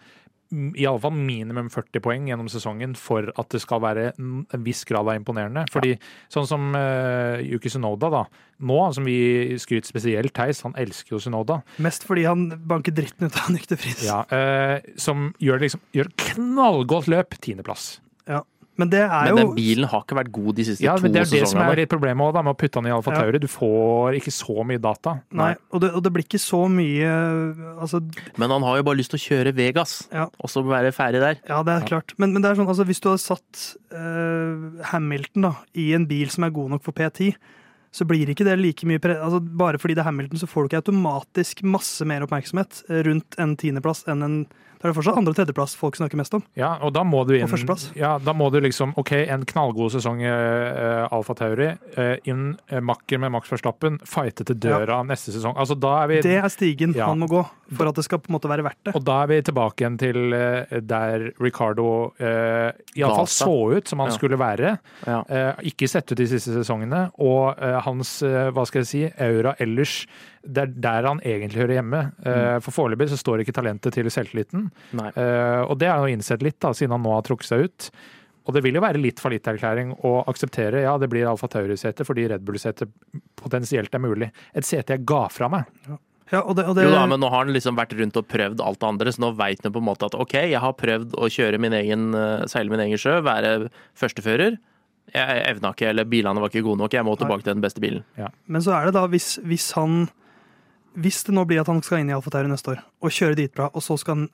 iallfall 0.51 1.15
minimum 1.15 1.69
40 1.73 2.03
poeng 2.03 2.27
gjennom 2.29 2.49
sesongen 2.51 2.95
for 2.99 3.29
at 3.35 3.49
det 3.53 3.61
skal 3.63 3.81
være 3.83 4.09
en 4.17 4.63
viss 4.65 4.85
grad 4.87 5.07
av 5.07 5.19
imponerende. 5.19 5.65
Fordi 5.73 5.95
ja. 5.95 6.01
sånn 6.33 6.47
som 6.49 6.69
uh, 6.77 7.39
Yuki 7.43 7.71
Sunoda, 7.73 8.11
da. 8.13 8.23
Nå 8.67 8.79
som 8.95 9.05
vi 9.05 9.57
skryter 9.61 9.89
spesielt 9.91 10.33
Theis, 10.37 10.63
han 10.65 10.77
elsker 10.79 11.17
jo 11.17 11.21
Sunoda. 11.21 11.61
Mest 11.83 12.07
fordi 12.07 12.25
han 12.29 12.49
banker 12.69 12.95
dritten 12.95 13.29
ut 13.29 13.39
av 13.43 13.51
Nykter 13.53 13.79
Friis. 13.79 14.05
Ja, 14.07 14.23
uh, 14.31 14.79
som 14.99 15.31
gjør, 15.43 15.63
liksom, 15.67 15.83
gjør 15.97 16.11
knallgodt 16.29 17.11
løp, 17.11 17.37
tiendeplass. 17.43 17.97
Men, 18.77 18.91
det 18.93 19.01
er 19.03 19.31
men 19.31 19.39
den 19.39 19.53
bilen 19.57 19.87
har 19.89 20.03
ikke 20.05 20.17
vært 20.19 20.29
god 20.35 20.57
de 20.59 20.65
siste 20.67 20.85
ja, 20.85 20.93
to 20.93 21.01
sesongene. 21.01 21.13
Det 21.17 21.37
er 21.39 21.43
det 21.45 21.49
som 21.51 21.61
er 21.63 21.79
litt 21.81 21.91
problemet 21.91 22.27
også, 22.27 22.43
med 22.45 22.53
å 22.53 22.59
putte 22.61 22.77
den 22.77 22.89
i 22.89 22.93
Alfa 22.93 23.13
ja. 23.15 23.23
Tauri. 23.23 23.41
Du 23.41 23.49
får 23.49 24.17
ikke 24.19 24.33
så 24.35 24.65
mye 24.69 24.81
data. 24.83 25.15
Nei, 25.41 25.49
og 25.73 25.83
det, 25.83 25.91
og 25.97 26.05
det 26.05 26.13
blir 26.13 26.27
ikke 26.27 26.41
så 26.41 26.63
mye 26.71 27.11
altså... 27.81 28.03
Men 28.37 28.53
han 28.53 28.65
har 28.67 28.79
jo 28.79 28.87
bare 28.87 28.99
lyst 29.01 29.13
til 29.15 29.21
å 29.21 29.25
kjøre 29.25 29.55
Vegas, 29.57 29.99
ja. 30.13 30.27
og 30.29 30.53
så 30.53 30.63
være 30.67 30.93
ferdig 30.95 31.23
der. 31.23 31.41
Ja, 31.49 31.63
det 31.65 31.73
er 31.73 31.87
klart. 31.89 32.13
Men, 32.21 32.35
men 32.35 32.45
det 32.45 32.51
er 32.51 32.61
sånn, 32.61 32.69
altså, 32.69 32.85
hvis 32.87 33.01
du 33.01 33.09
hadde 33.09 33.23
satt 33.25 33.63
uh, 33.95 34.83
Hamilton 34.93 35.49
da, 35.49 35.53
i 35.77 35.89
en 35.97 36.05
bil 36.09 36.29
som 36.33 36.45
er 36.45 36.53
god 36.55 36.75
nok 36.75 36.85
for 36.85 36.97
P10, 36.97 37.33
så 37.97 38.05
blir 38.05 38.29
ikke 38.29 38.45
det 38.45 38.57
like 38.59 38.85
mye 38.85 38.99
altså, 39.15 39.39
Bare 39.41 39.79
fordi 39.81 39.95
det 39.97 40.03
er 40.03 40.09
Hamilton, 40.11 40.41
så 40.41 40.49
får 40.49 40.65
du 40.65 40.69
ikke 40.69 40.81
automatisk 40.83 41.63
masse 41.65 42.05
mer 42.05 42.25
oppmerksomhet 42.25 42.83
rundt 43.07 43.37
en 43.41 43.55
tiendeplass 43.57 44.03
enn 44.11 44.25
en 44.25 44.39
da 44.77 44.85
er 44.85 44.91
det 44.91 44.97
fortsatt 44.99 45.17
andre- 45.17 45.33
og 45.33 45.37
tredjeplass 45.39 45.73
folk 45.77 45.95
snakker 45.97 46.19
mest 46.19 46.35
om. 46.37 46.43
Ja, 46.57 46.75
og 46.85 46.93
da 46.93 47.01
må 47.03 47.23
du 47.25 47.33
inn 47.33 47.49
Ja, 47.97 48.17
da 48.21 48.33
må 48.37 48.51
du 48.53 48.59
liksom 48.61 48.93
OK, 48.97 49.11
en 49.25 49.45
knallgod 49.49 49.91
sesong 49.95 50.21
i 50.21 50.29
uh, 50.29 51.07
Alfa 51.09 51.33
Tauri. 51.33 51.71
Uh, 51.97 52.15
inn 52.29 52.51
uh, 52.71 52.79
makker 52.85 53.17
med 53.17 53.33
Max 53.33 53.49
Verstappen, 53.49 53.97
fighte 54.05 54.45
til 54.45 54.59
døra 54.67 54.99
ja. 54.99 55.07
neste 55.07 55.33
sesong. 55.33 55.57
Altså, 55.57 55.73
da 55.73 55.95
er 56.03 56.11
vi 56.11 56.21
Det 56.21 56.35
er 56.37 56.49
stigen 56.53 56.93
ja. 56.93 57.09
man 57.09 57.25
må 57.25 57.31
gå 57.31 57.41
for 57.73 57.89
at 57.89 57.97
det 57.97 58.05
skal 58.05 58.21
på 58.21 58.29
en 58.29 58.37
måte 58.37 58.51
være 58.51 58.63
verdt 58.67 58.83
det. 58.85 58.93
Og 58.95 59.03
da 59.03 59.17
er 59.23 59.31
vi 59.33 59.41
tilbake 59.49 59.83
igjen 59.83 59.97
til 59.99 60.37
uh, 60.37 60.77
der 60.77 61.27
Ricardo 61.41 61.89
uh, 62.21 62.69
iallfall 62.93 63.31
så 63.33 63.57
ut 63.73 63.89
som 63.89 64.05
han 64.05 64.13
ja. 64.13 64.19
skulle 64.19 64.37
være. 64.37 64.77
Ja. 65.07 65.23
ikke 65.65 65.87
sett 65.89 66.11
ut 66.11 66.19
de 66.19 66.25
siste 66.29 66.53
sesongene. 66.53 67.07
Og 67.23 67.57
hans, 67.85 68.19
hva 68.23 68.63
skal 68.67 68.83
jeg 68.83 68.89
si, 68.89 69.03
aura 69.23 69.55
ellers 69.63 70.03
det 70.47 70.63
er 70.63 70.75
der 70.87 71.07
han 71.09 71.23
egentlig 71.23 71.63
hører 71.63 71.77
hjemme. 71.77 72.03
Mm. 72.23 72.61
For 72.65 72.75
foreløpig 72.75 73.09
så 73.11 73.19
står 73.19 73.43
ikke 73.43 73.55
talentet 73.57 73.95
til 73.95 74.09
selvtilliten. 74.13 74.69
Uh, 74.95 75.63
og 75.67 75.77
det 75.81 75.89
har 75.91 75.99
han 75.99 76.07
jo 76.07 76.17
innsett 76.17 76.45
litt, 76.45 76.59
da, 76.63 76.73
siden 76.77 76.95
han 76.95 77.03
nå 77.05 77.15
har 77.15 77.25
trukket 77.27 77.49
seg 77.49 77.67
ut. 77.67 77.89
Og 78.47 78.55
det 78.55 78.63
vil 78.63 78.79
jo 78.79 78.83
være 78.83 79.01
litt 79.01 79.19
fallitterklæring 79.19 79.91
å 80.07 80.13
akseptere 80.31 80.85
ja, 80.85 80.95
det 81.01 81.09
blir 81.11 81.27
Alfa 81.27 81.49
Tauri-sete 81.51 82.05
fordi 82.07 82.29
Red 82.31 82.45
Bull-sete 82.47 82.87
potensielt 83.39 83.93
er 83.93 84.03
mulig. 84.03 84.29
Et 84.55 84.67
sete 84.67 84.95
jeg 84.95 85.07
ga 85.07 85.25
fra 85.31 85.49
meg. 85.51 85.67
Ja. 85.89 85.99
Ja, 86.27 86.41
og 86.41 86.57
det, 86.57 86.65
og 86.67 86.75
det... 86.75 86.83
Jo 86.83 86.91
da, 86.91 87.05
men 87.07 87.21
nå 87.23 87.29
har 87.31 87.45
han 87.45 87.53
liksom 87.55 87.77
vært 87.77 87.93
rundt 87.95 88.17
og 88.19 88.25
prøvd 88.27 88.59
alt 88.63 88.81
det 88.81 88.87
andre, 88.89 89.11
så 89.15 89.23
nå 89.23 89.29
veit 89.39 89.63
han 89.63 89.71
på 89.71 89.79
en 89.79 89.87
måte 89.87 90.09
at 90.09 90.15
OK, 90.19 90.33
jeg 90.51 90.59
har 90.59 90.73
prøvd 90.75 91.15
å 91.15 91.29
kjøre 91.31 91.59
min 91.63 91.75
egen, 91.77 92.09
eh, 92.19 92.43
seile 92.51 92.73
min 92.73 92.83
egen 92.83 92.99
sjø, 92.99 93.21
være 93.23 93.69
førstefører. 93.95 94.57
Jeg 95.13 95.43
evna 95.47 95.71
ikke, 95.71 95.87
eller 95.93 96.07
bilene 96.09 96.43
var 96.43 96.51
ikke 96.51 96.65
gode 96.65 96.81
nok, 96.83 96.97
jeg 96.97 97.07
må 97.07 97.15
tilbake 97.15 97.45
til 97.45 97.53
den 97.53 97.63
beste 97.63 97.83
bilen. 97.83 98.03
Ja. 98.19 98.27
Men 98.51 98.65
så 98.65 98.75
er 98.75 98.89
det 98.89 98.97
da, 98.97 99.05
hvis, 99.11 99.37
hvis 99.47 99.69
han 99.79 100.09
hvis 100.97 101.23
det 101.27 101.35
nå 101.35 101.45
blir 101.47 101.61
at 101.61 101.69
han 101.69 101.79
skal 101.85 102.01
inn 102.01 102.11
i 102.11 102.15
Alfa 102.15 102.33
Tauri 102.33 102.49
neste 102.49 102.73
år 102.73 102.83
og 102.83 103.13
kjøre 103.13 103.37
dritbra, 103.37 103.69
og 103.73 103.83
så 103.85 103.97
skal 104.01 104.15
han 104.15 104.27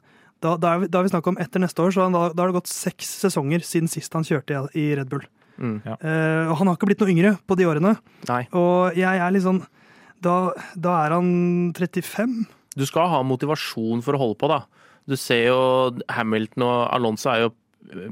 da, 0.43 0.57
da, 0.59 0.73
er 0.73 0.81
vi, 0.81 0.89
da 0.91 0.99
er 0.99 1.05
vi 1.05 1.13
snakk 1.13 1.27
om 1.31 1.39
etter 1.39 1.61
neste 1.63 1.79
år, 1.79 1.93
så 1.95 2.09
da, 2.11 2.25
da 2.35 2.43
har 2.43 2.51
det 2.51 2.57
gått 2.57 2.71
seks 2.71 3.07
sesonger 3.23 3.63
siden 3.63 3.87
sist 3.91 4.15
han 4.15 4.25
kjørte 4.27 4.65
i, 4.75 4.89
Red 4.99 5.07
Bull. 5.11 5.23
Mm, 5.55 5.77
ja. 5.85 5.95
uh, 6.01 6.51
og 6.51 6.57
han 6.59 6.69
har 6.69 6.75
ikke 6.75 6.89
blitt 6.89 7.03
noe 7.03 7.13
yngre 7.13 7.31
på 7.47 7.55
de 7.59 7.67
årene. 7.69 7.93
Nei. 8.27 8.41
Og 8.59 8.97
jeg 8.99 9.21
er 9.23 9.31
litt 9.31 9.45
sånn 9.45 9.61
da, 10.23 10.37
da, 10.75 10.97
er 11.05 11.15
han 11.15 11.29
35. 11.75 12.37
Du 12.79 12.85
skal 12.89 13.11
ha 13.11 13.21
motivasjon 13.27 14.03
for 14.03 14.15
å 14.15 14.21
holde 14.21 14.39
på, 14.39 14.49
da. 14.51 14.63
Du 15.07 15.15
ser 15.19 15.49
jo 15.49 15.59
Hamilton 16.15 16.65
og 16.67 16.77
Alonso 16.95 17.31
er 17.31 17.45
jo 17.45 17.53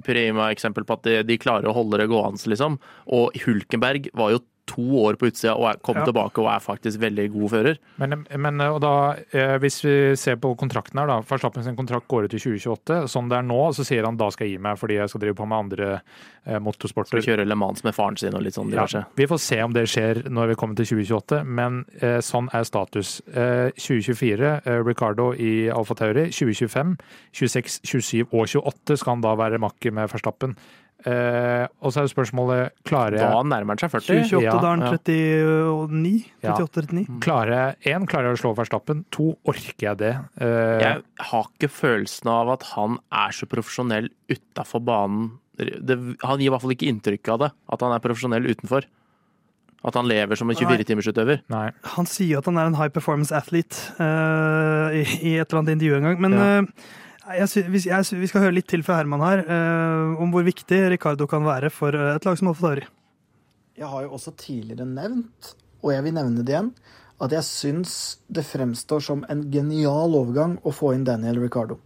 prima 0.04 0.50
eksempel 0.52 0.86
på 0.88 0.98
at 0.98 1.06
de, 1.08 1.20
de 1.28 1.40
klarer 1.40 1.70
å 1.70 1.76
holde 1.76 2.02
det 2.02 2.10
gående, 2.12 2.42
liksom. 2.52 2.78
Og 3.16 3.38
Hulkenberg 3.46 4.12
var 4.18 4.36
jo 4.36 4.44
to 4.70 4.84
år 5.04 5.18
på 5.20 5.30
utsida 5.32 5.56
og 5.58 5.82
kom 5.86 6.00
ja. 6.00 6.06
tilbake 6.08 6.42
og 6.42 6.50
er 6.52 6.64
faktisk 6.64 7.02
veldig 7.02 7.28
god 7.34 7.54
fører. 7.54 7.80
Men, 8.02 8.24
men 8.46 8.62
da, 8.84 8.94
eh, 9.36 9.56
hvis 9.62 9.82
vi 9.84 9.96
ser 10.20 10.38
på 10.42 10.54
kontrakten 10.60 11.02
her, 11.02 11.10
da. 11.10 11.20
Verstappen 11.28 11.66
sin 11.66 11.78
kontrakt 11.78 12.08
går 12.12 12.28
ut 12.28 12.36
i 12.36 12.42
2028. 12.42 13.02
Sånn 13.12 13.32
det 13.32 13.40
er 13.40 13.48
nå, 13.48 13.60
så 13.76 13.86
sier 13.88 14.08
han 14.08 14.20
da 14.20 14.30
skal 14.34 14.48
jeg 14.48 14.58
gi 14.58 14.64
meg 14.64 14.80
fordi 14.80 15.00
jeg 15.00 15.12
skal 15.12 15.24
drive 15.26 15.38
på 15.40 15.48
med 15.50 15.66
andre 15.66 15.90
eh, 15.98 16.60
motorsporter. 16.64 17.18
Skal 17.18 17.34
kjøre 17.34 17.48
Le 17.48 17.58
Mans 17.60 17.84
med 17.86 17.96
faren 17.98 18.20
sin 18.20 18.38
og 18.38 18.46
litt 18.46 18.58
sånn 18.58 18.72
diverse. 18.72 19.04
Ja, 19.04 19.12
vi 19.18 19.28
får 19.32 19.42
se 19.44 19.60
om 19.66 19.76
det 19.76 19.88
skjer 19.92 20.24
når 20.32 20.54
vi 20.54 20.60
kommer 20.62 20.80
til 20.80 20.92
2028, 20.94 21.42
men 21.60 21.82
eh, 22.00 22.20
sånn 22.26 22.52
er 22.56 22.68
status. 22.68 23.18
Eh, 23.32 23.72
2024, 23.78 24.54
eh, 24.62 24.82
Ricardo 24.86 25.32
i 25.34 25.54
Alfa 25.74 25.98
Tauri. 26.00 26.30
2025, 26.32 26.96
26, 27.38 27.82
27 27.88 28.24
og 28.30 28.46
28 28.48 29.02
skal 29.02 29.18
han 29.18 29.26
da 29.26 29.36
være 29.40 29.62
makker 29.62 29.96
med 29.96 30.12
Verstappen. 30.12 30.56
Eh, 31.02 31.64
og 31.82 31.90
så 31.90 32.02
er 32.02 32.06
jo 32.06 32.12
spørsmålet 32.12 32.76
klarer 32.86 33.18
jeg 33.18 33.26
Da 33.34 33.42
nærmer 33.42 33.74
han 33.74 33.82
seg 33.82 33.90
40. 33.90 34.20
28, 34.28 34.42
ja, 34.46 34.54
da 34.54 34.70
er 34.70 34.76
han 34.76 34.84
39. 34.86 36.12
38, 36.46 36.84
39. 36.92 37.02
Ja. 37.08 37.18
Klarer 37.26 37.54
jeg 37.56 37.96
én, 37.96 38.06
klarer 38.10 38.30
jeg 38.30 38.38
å 38.38 38.42
slå 38.44 38.54
Verstappen? 38.60 39.04
To, 39.18 39.32
orker 39.50 39.88
jeg 39.88 40.02
det? 40.04 40.14
Eh, 40.46 40.78
jeg 40.84 41.28
har 41.32 41.50
ikke 41.50 41.72
følelsen 41.74 42.32
av 42.34 42.54
at 42.54 42.68
han 42.76 43.00
er 43.24 43.34
så 43.34 43.50
profesjonell 43.50 44.12
utafor 44.30 44.86
banen. 44.86 45.32
Det, 45.58 45.98
han 46.22 46.42
gir 46.42 46.50
i 46.50 46.54
hvert 46.54 46.64
fall 46.64 46.76
ikke 46.78 46.90
inntrykk 46.90 47.34
av 47.34 47.46
det, 47.46 47.52
at 47.74 47.86
han 47.86 47.96
er 47.96 48.04
profesjonell 48.04 48.50
utenfor. 48.54 48.88
At 49.82 49.98
han 49.98 50.06
lever 50.06 50.38
som 50.38 50.50
en 50.54 50.58
24-timersutøver. 50.58 51.42
Han 51.96 52.10
sier 52.10 52.38
at 52.38 52.46
han 52.46 52.60
er 52.62 52.70
en 52.70 52.78
high 52.78 52.94
performance 52.94 53.34
athlete 53.34 53.96
uh, 53.98 54.94
i, 54.94 55.02
i, 55.02 55.38
et 55.42 55.48
eller 55.50 55.64
annet 55.64 55.80
intervju 55.80 55.98
en 55.98 56.06
gang, 56.12 56.20
men 56.22 56.38
ja. 56.38 56.50
uh, 56.62 56.92
jeg, 57.22 57.66
vi, 57.70 57.82
jeg, 57.86 58.08
vi 58.18 58.30
skal 58.30 58.46
høre 58.46 58.56
litt 58.56 58.70
til 58.72 58.84
fra 58.86 58.98
Herman 59.00 59.22
her 59.24 59.44
uh, 59.46 60.22
om 60.22 60.34
hvor 60.34 60.46
viktig 60.46 60.80
Ricardo 60.94 61.28
kan 61.30 61.46
være 61.46 61.70
for 61.74 61.96
eh, 61.96 62.16
et 62.16 62.26
lag 62.26 62.40
som 62.40 62.50
Alfa 62.50 62.68
Tauri. 62.68 62.88
Jeg 63.78 63.90
har 63.90 64.06
jo 64.06 64.16
også 64.18 64.34
tidligere 64.38 64.88
nevnt, 64.90 65.54
og 65.82 65.94
jeg 65.94 66.06
vil 66.06 66.16
nevne 66.18 66.46
det 66.46 66.56
igjen, 66.56 66.72
at 67.22 67.34
jeg 67.38 67.48
syns 67.48 67.94
det 68.34 68.44
fremstår 68.46 69.04
som 69.06 69.22
en 69.30 69.46
genial 69.54 70.18
overgang 70.18 70.58
å 70.66 70.74
få 70.74 70.96
inn 70.96 71.06
Daniel 71.08 71.40
Ricardo. 71.44 71.78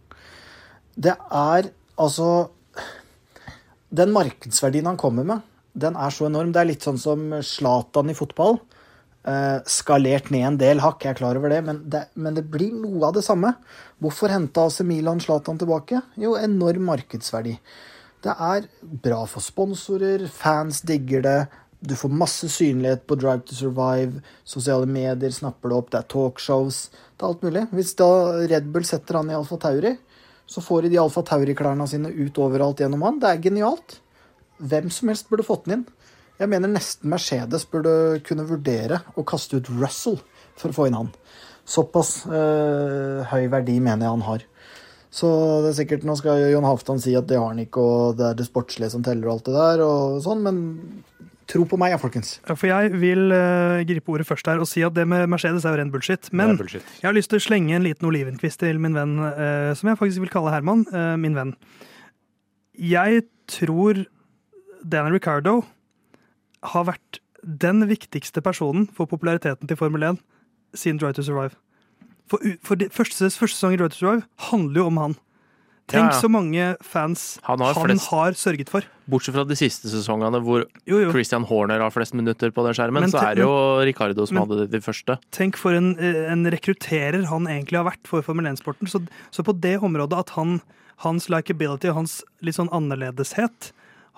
Det 0.96 1.12
er 1.12 1.70
altså 2.00 2.50
Den 3.96 4.10
markedsverdien 4.12 4.88
han 4.88 4.98
kommer 4.98 5.24
med, 5.24 5.44
den 5.76 5.94
er 5.96 6.10
så 6.10 6.26
enorm. 6.26 6.50
Det 6.52 6.60
er 6.60 6.68
litt 6.72 6.84
sånn 6.84 6.98
som 6.98 7.28
Zlatan 7.44 8.10
i 8.10 8.16
fotball. 8.16 8.58
Uh, 9.26 9.58
skalert 9.66 10.28
ned 10.30 10.44
en 10.46 10.56
del 10.60 10.80
hakk, 10.84 11.02
jeg 11.02 11.16
er 11.16 11.18
klar 11.18 11.34
over 11.34 11.50
det 11.50 11.56
men, 11.66 11.80
det, 11.90 12.04
men 12.14 12.36
det 12.36 12.44
blir 12.46 12.70
noe 12.70 13.08
av 13.08 13.16
det 13.16 13.24
samme. 13.26 13.56
Hvorfor 13.98 14.30
henta 14.30 14.68
AC 14.68 14.84
Milan 14.86 15.18
Zlatan 15.22 15.58
tilbake? 15.58 15.98
Jo, 16.20 16.36
enorm 16.38 16.86
markedsverdi. 16.92 17.56
Det 18.22 18.34
er 18.38 18.68
bra 19.02 19.24
for 19.26 19.42
sponsorer, 19.42 20.28
fans 20.30 20.78
digger 20.86 21.26
det. 21.26 21.40
Du 21.86 21.96
får 21.98 22.14
masse 22.22 22.48
synlighet 22.54 23.02
på 23.06 23.18
Drive 23.18 23.44
to 23.46 23.58
Survive, 23.58 24.22
sosiale 24.46 24.86
medier 24.86 25.34
snapper 25.34 25.70
det 25.70 25.76
opp, 25.76 25.90
det 25.92 26.00
er 26.00 26.08
talkshows, 26.14 26.80
det 27.14 27.22
er 27.22 27.28
alt 27.28 27.44
mulig. 27.46 27.66
Hvis 27.76 27.92
da 27.98 28.08
Red 28.46 28.70
Bull 28.72 28.86
setter 28.88 29.20
han 29.20 29.30
i 29.30 29.36
Alfa 29.36 29.58
Tauri, 29.66 29.96
så 30.46 30.62
får 30.62 30.86
de 30.86 30.94
de 30.94 31.02
Alfa 31.02 31.22
Tauri-klærne 31.26 31.86
sine 31.90 32.10
ut 32.14 32.38
overalt 32.42 32.80
gjennom 32.80 33.02
han. 33.06 33.20
Det 33.22 33.30
er 33.30 33.44
genialt. 33.50 33.98
Hvem 34.62 34.88
som 34.94 35.10
helst 35.10 35.28
burde 35.30 35.46
fått 35.46 35.66
den 35.66 35.80
inn. 35.80 35.86
Jeg 36.36 36.52
mener 36.52 36.68
nesten 36.68 37.08
Mercedes 37.12 37.64
burde 37.70 38.20
kunne 38.26 38.44
vurdere 38.48 39.00
å 39.16 39.24
kaste 39.26 39.60
ut 39.60 39.70
Russell 39.78 40.18
for 40.56 40.72
å 40.72 40.76
få 40.76 40.88
inn 40.88 40.98
han. 40.98 41.08
Såpass 41.66 42.20
øh, 42.28 43.24
høy 43.30 43.48
verdi 43.52 43.78
mener 43.80 44.06
jeg 44.06 44.14
han 44.18 44.26
har. 44.26 44.44
Så 45.16 45.28
det 45.64 45.70
er 45.70 45.78
sikkert, 45.78 46.04
Nå 46.04 46.16
skal 46.18 46.44
John 46.52 46.66
Halvdan 46.66 47.00
si 47.00 47.14
at 47.16 47.28
det 47.30 47.38
har 47.40 47.48
han 47.48 47.62
ikke, 47.62 47.80
og 47.80 48.18
det 48.18 48.26
er 48.28 48.36
det 48.36 48.46
sportslige 48.48 48.92
som 48.92 49.04
teller, 49.06 49.30
og 49.30 49.38
alt 49.38 49.48
det 49.48 49.54
der, 49.56 49.82
og 49.86 50.18
sånn, 50.24 50.42
men 50.44 50.58
tro 51.48 51.64
på 51.68 51.78
meg, 51.80 51.94
ja, 51.94 52.00
folkens. 52.02 52.34
Ja, 52.44 52.56
for 52.58 52.68
jeg 52.68 52.90
vil 53.00 53.30
uh, 53.32 53.80
gripe 53.88 54.12
ordet 54.12 54.26
først 54.28 54.50
her 54.50 54.60
og 54.60 54.68
si 54.68 54.82
at 54.84 54.96
det 54.96 55.06
med 55.08 55.24
Mercedes 55.30 55.64
er 55.64 55.72
jo 55.72 55.80
ren 55.80 55.92
bullshit. 55.94 56.28
Men 56.36 56.56
bullshit. 56.58 56.84
jeg 57.00 57.08
har 57.08 57.16
lyst 57.16 57.32
til 57.32 57.40
å 57.40 57.46
slenge 57.46 57.78
en 57.78 57.86
liten 57.86 58.08
olivenkvist 58.08 58.60
til 58.60 58.82
min 58.82 58.98
venn, 58.98 59.16
uh, 59.22 59.72
som 59.78 59.88
jeg 59.88 60.00
faktisk 60.02 60.26
vil 60.26 60.34
kalle 60.34 60.52
Herman, 60.52 60.84
uh, 60.92 61.14
min 61.22 61.38
venn. 61.38 61.54
Jeg 62.76 63.24
tror 63.48 64.02
Daniel 64.84 65.16
Ricardo 65.16 65.62
har 66.72 66.88
vært 66.90 67.20
den 67.46 67.84
viktigste 67.88 68.42
personen 68.42 68.88
for 68.94 69.08
populariteten 69.10 69.70
til 69.70 69.78
Formel 69.78 70.02
1 70.02 70.18
siden 70.76 70.98
Drive 71.00 71.16
to 71.18 71.24
Survive. 71.26 71.54
For, 72.26 72.42
for 72.66 72.78
de, 72.80 72.88
første, 72.90 73.30
første 73.30 73.54
sesong 73.54 73.76
i 73.76 73.78
Drive 73.80 73.94
to 73.94 74.00
Survive 74.00 74.26
handler 74.50 74.82
jo 74.82 74.90
om 74.90 75.00
han. 75.04 75.16
Tenk 75.86 76.08
ja, 76.08 76.14
ja. 76.16 76.18
så 76.18 76.26
mange 76.26 76.64
fans 76.82 77.36
han, 77.46 77.60
har, 77.62 77.76
han 77.76 77.84
flest, 77.86 78.08
har, 78.10 78.34
sørget 78.34 78.70
for. 78.72 78.86
Bortsett 79.06 79.36
fra 79.36 79.44
de 79.46 79.54
siste 79.54 79.86
sesongene 79.86 80.40
hvor 80.42 80.64
jo, 80.82 80.98
jo. 80.98 81.12
Christian 81.14 81.46
Horner 81.46 81.84
har 81.84 81.94
flest 81.94 82.16
minutter 82.18 82.50
på 82.50 82.64
den 82.66 82.74
skjermen, 82.74 83.04
men, 83.06 83.12
så 83.12 83.22
er 83.22 83.38
det 83.38 83.44
jo 83.44 83.52
Ricardo 83.86 84.26
som 84.26 84.40
men, 84.40 84.48
hadde 84.50 84.66
de 84.72 84.80
første. 84.82 85.14
Tenk 85.36 85.60
for 85.60 85.78
en, 85.78 85.92
en, 86.02 86.42
rekrutterer 86.50 87.28
han 87.30 87.46
egentlig 87.46 87.78
har 87.78 87.86
vært 87.86 88.10
for 88.10 88.26
Formel 88.26 88.50
1-sporten. 88.50 88.90
Så, 88.90 89.04
så, 89.30 89.46
på 89.46 89.54
det 89.62 89.76
området 89.78 90.24
at 90.26 90.34
han, 90.34 90.58
hans 91.06 91.30
likability 91.30 91.92
og 91.92 92.00
hans 92.02 92.18
litt 92.42 92.58
sånn 92.58 92.72
annerledeshet 92.74 93.70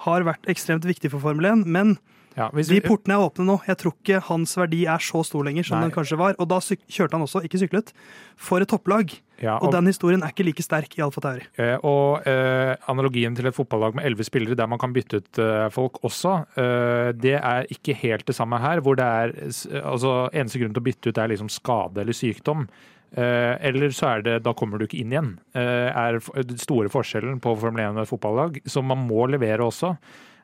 har 0.08 0.24
vært 0.24 0.48
ekstremt 0.48 0.88
viktig 0.88 1.12
for 1.12 1.20
Formel 1.20 1.50
1, 1.52 1.68
men 1.68 1.98
ja, 2.36 2.48
hvis, 2.54 2.68
De 2.70 2.80
portene 2.84 3.16
er 3.16 3.24
åpne 3.24 3.46
nå. 3.48 3.56
Jeg 3.66 3.78
tror 3.80 3.94
ikke 3.96 4.20
hans 4.28 4.52
verdi 4.58 4.84
er 4.90 5.02
så 5.02 5.22
stor 5.26 5.46
lenger 5.46 5.66
som 5.66 5.78
Nei. 5.78 5.86
den 5.86 5.94
kanskje 5.94 6.18
var. 6.20 6.36
Og 6.38 6.50
da 6.50 6.60
kjørte 6.60 7.16
han 7.16 7.24
også, 7.24 7.42
ikke 7.46 7.60
syklet, 7.62 7.94
for 8.38 8.62
et 8.62 8.70
topplag. 8.70 9.14
Ja, 9.38 9.56
og... 9.56 9.68
og, 9.68 9.72
den 9.76 9.90
historien 9.90 10.24
er 10.26 10.34
ikke 10.34 10.48
like 10.48 10.64
sterk 10.66 10.96
i 10.98 11.02
Alfa 11.04 11.22
Tauri. 11.22 11.46
Eh, 11.62 11.76
og 11.86 12.26
eh, 12.26 12.74
analogien 12.90 13.36
til 13.38 13.46
et 13.46 13.54
fotballag 13.54 13.94
med 13.98 14.06
elleve 14.08 14.26
spillere 14.26 14.58
der 14.58 14.70
man 14.70 14.80
kan 14.82 14.94
bytte 14.94 15.22
ut 15.22 15.40
eh, 15.42 15.68
folk 15.74 16.00
også, 16.06 16.34
eh, 16.58 17.10
det 17.14 17.36
er 17.38 17.70
ikke 17.74 17.96
helt 18.02 18.26
det 18.26 18.36
samme 18.38 18.58
her. 18.62 18.82
Hvor 18.82 18.98
det 18.98 19.06
er 19.06 19.34
altså 19.82 20.14
Eneste 20.34 20.60
grunn 20.60 20.74
til 20.74 20.82
å 20.82 20.88
bytte 20.88 21.10
ut 21.10 21.20
er 21.22 21.30
liksom 21.32 21.50
skade 21.52 22.02
eller 22.02 22.16
sykdom. 22.16 22.66
Uh, 23.08 23.56
eller 23.64 23.88
så 23.96 24.10
er 24.10 24.24
det 24.24 24.34
da 24.44 24.52
kommer 24.52 24.76
du 24.76 24.84
ikke 24.84 24.98
inn 25.00 25.14
igjen. 25.14 25.30
Uh, 25.56 25.88
er 25.88 26.18
den 26.44 26.58
store 26.60 26.90
forskjellen 26.92 27.38
på 27.40 27.54
Formel 27.56 27.80
1 27.86 27.96
og 27.96 28.02
et 28.02 28.10
fotballag, 28.10 28.58
som 28.68 28.84
man 28.90 29.00
må 29.08 29.24
levere 29.32 29.64
også. 29.64 29.94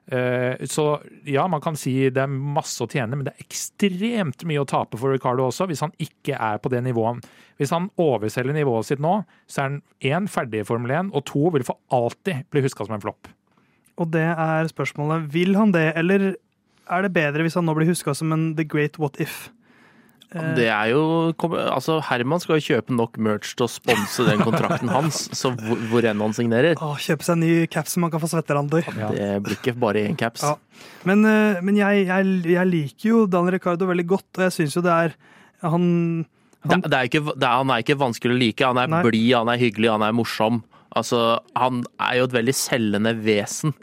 Eh, 0.07 0.67
så 0.69 1.01
ja, 1.25 1.47
man 1.49 1.63
kan 1.65 1.79
si 1.81 1.95
det 2.13 2.21
er 2.25 2.33
masse 2.33 2.83
å 2.85 2.89
tjene, 2.91 3.17
men 3.17 3.25
det 3.27 3.33
er 3.33 3.47
ekstremt 3.47 4.45
mye 4.49 4.61
å 4.61 4.69
tape 4.69 5.01
for 5.01 5.15
Ricardo 5.15 5.47
også, 5.49 5.69
hvis 5.71 5.85
han 5.85 5.95
ikke 6.03 6.37
er 6.37 6.61
på 6.61 6.73
det 6.73 6.83
nivået. 6.85 7.25
Hvis 7.61 7.73
han 7.73 7.89
overselger 8.01 8.57
nivået 8.57 8.91
sitt 8.91 9.03
nå, 9.03 9.21
så 9.49 9.63
er 9.63 9.71
han 9.71 9.81
én 10.05 10.29
ferdig 10.31 10.65
i 10.65 10.69
Formel 10.69 10.93
1, 10.93 11.15
og 11.17 11.25
to 11.31 11.49
vil 11.55 11.65
for 11.67 11.81
alltid 11.95 12.45
bli 12.53 12.65
huska 12.67 12.87
som 12.87 12.99
en 12.99 13.05
flopp. 13.05 13.31
Og 14.03 14.11
det 14.13 14.27
er 14.27 14.69
spørsmålet, 14.69 15.29
vil 15.33 15.55
han 15.57 15.73
det, 15.73 15.93
eller 15.97 16.35
er 16.35 17.05
det 17.05 17.15
bedre 17.15 17.47
hvis 17.47 17.57
han 17.57 17.65
nå 17.65 17.77
blir 17.77 17.89
huska 17.89 18.13
som 18.17 18.35
en 18.35 18.51
the 18.59 18.67
great 18.67 18.99
what 19.01 19.17
if? 19.23 19.49
Eh, 20.35 20.51
det 20.59 20.67
er 20.73 20.91
jo 20.91 21.03
Altså, 21.39 22.01
Herman 22.09 22.43
skal 22.43 22.59
jo 22.59 22.67
kjøpe 22.75 22.95
nok 22.97 23.19
merch 23.23 23.55
til 23.55 23.69
å 23.69 23.71
sponse 23.71 24.27
den 24.27 24.43
kontrakten 24.43 24.91
hans, 24.91 25.29
så 25.41 25.53
hvor, 25.55 25.79
hvor 25.91 26.09
enn 26.09 26.23
han 26.25 26.35
signerer. 26.37 26.75
Å, 26.83 26.95
kjøpe 27.01 27.27
seg 27.27 27.39
en 27.39 27.45
ny 27.45 27.53
caps 27.71 27.95
som 27.95 28.05
man 28.05 28.13
kan 28.15 28.23
få 28.23 28.31
svetterandor. 28.33 28.87
Ja, 28.99 29.13
det 29.15 29.31
blir 29.47 29.59
ikke 29.61 29.77
bare 29.79 30.05
én 30.09 30.19
caps. 30.19 30.45
Ja. 30.47 30.57
Men, 31.07 31.25
eh, 31.29 31.63
men 31.65 31.79
jeg, 31.79 32.07
jeg, 32.11 32.37
jeg, 32.51 32.71
liker 32.73 33.11
jo 33.13 33.25
Dan 33.31 33.53
Ricardo 33.55 33.89
veldig 33.91 34.09
godt, 34.11 34.31
og 34.37 34.47
jeg 34.49 34.57
syns 34.59 34.79
jo 34.79 34.85
det 34.85 34.95
er 34.95 35.19
Han, 35.63 35.85
han... 36.67 36.83
Det, 36.83 36.91
det 36.91 36.99
er 36.99 37.11
ikke, 37.11 37.25
det 37.31 37.47
er, 37.47 37.59
han 37.63 37.71
er 37.73 37.85
ikke 37.85 38.01
vanskelig 38.03 38.35
å 38.35 38.43
like. 38.43 38.71
Han 38.75 38.83
er 38.83 39.07
blid, 39.07 39.33
han 39.37 39.53
er 39.53 39.61
hyggelig, 39.61 39.93
han 39.95 40.05
er 40.05 40.17
morsom. 40.17 40.63
Altså, 40.95 41.25
han 41.59 41.83
er 42.03 42.21
jo 42.21 42.29
et 42.29 42.37
veldig 42.37 42.55
selgende 42.59 43.15
vesen. 43.23 43.75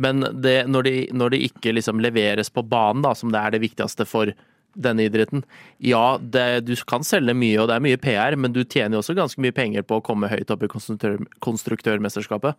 Men 0.00 0.24
det, 0.42 0.64
når, 0.68 0.86
de, 0.86 0.94
når 1.14 1.34
de 1.34 1.44
ikke 1.46 1.74
liksom 1.76 2.00
leveres 2.02 2.50
på 2.50 2.64
banen, 2.66 3.04
da, 3.04 3.12
som 3.16 3.30
det 3.32 3.40
er 3.40 3.54
det 3.54 3.62
viktigste 3.62 4.06
for 4.08 4.32
denne 4.74 5.06
idretten. 5.08 5.44
Ja, 5.78 6.18
det, 6.20 6.66
du 6.66 6.74
kan 6.88 7.06
selge 7.06 7.34
mye, 7.36 7.58
og 7.62 7.70
det 7.70 7.78
er 7.78 7.84
mye 7.84 8.00
PR, 8.00 8.36
men 8.38 8.54
du 8.54 8.62
tjener 8.64 8.98
jo 8.98 9.02
også 9.04 9.16
ganske 9.18 9.42
mye 9.42 9.54
penger 9.54 9.86
på 9.86 9.98
å 9.98 10.04
komme 10.04 10.30
høyt 10.32 10.50
opp 10.54 10.64
i 10.66 10.70
konstruktør, 10.70 11.18
konstruktørmesterskapet. 11.44 12.58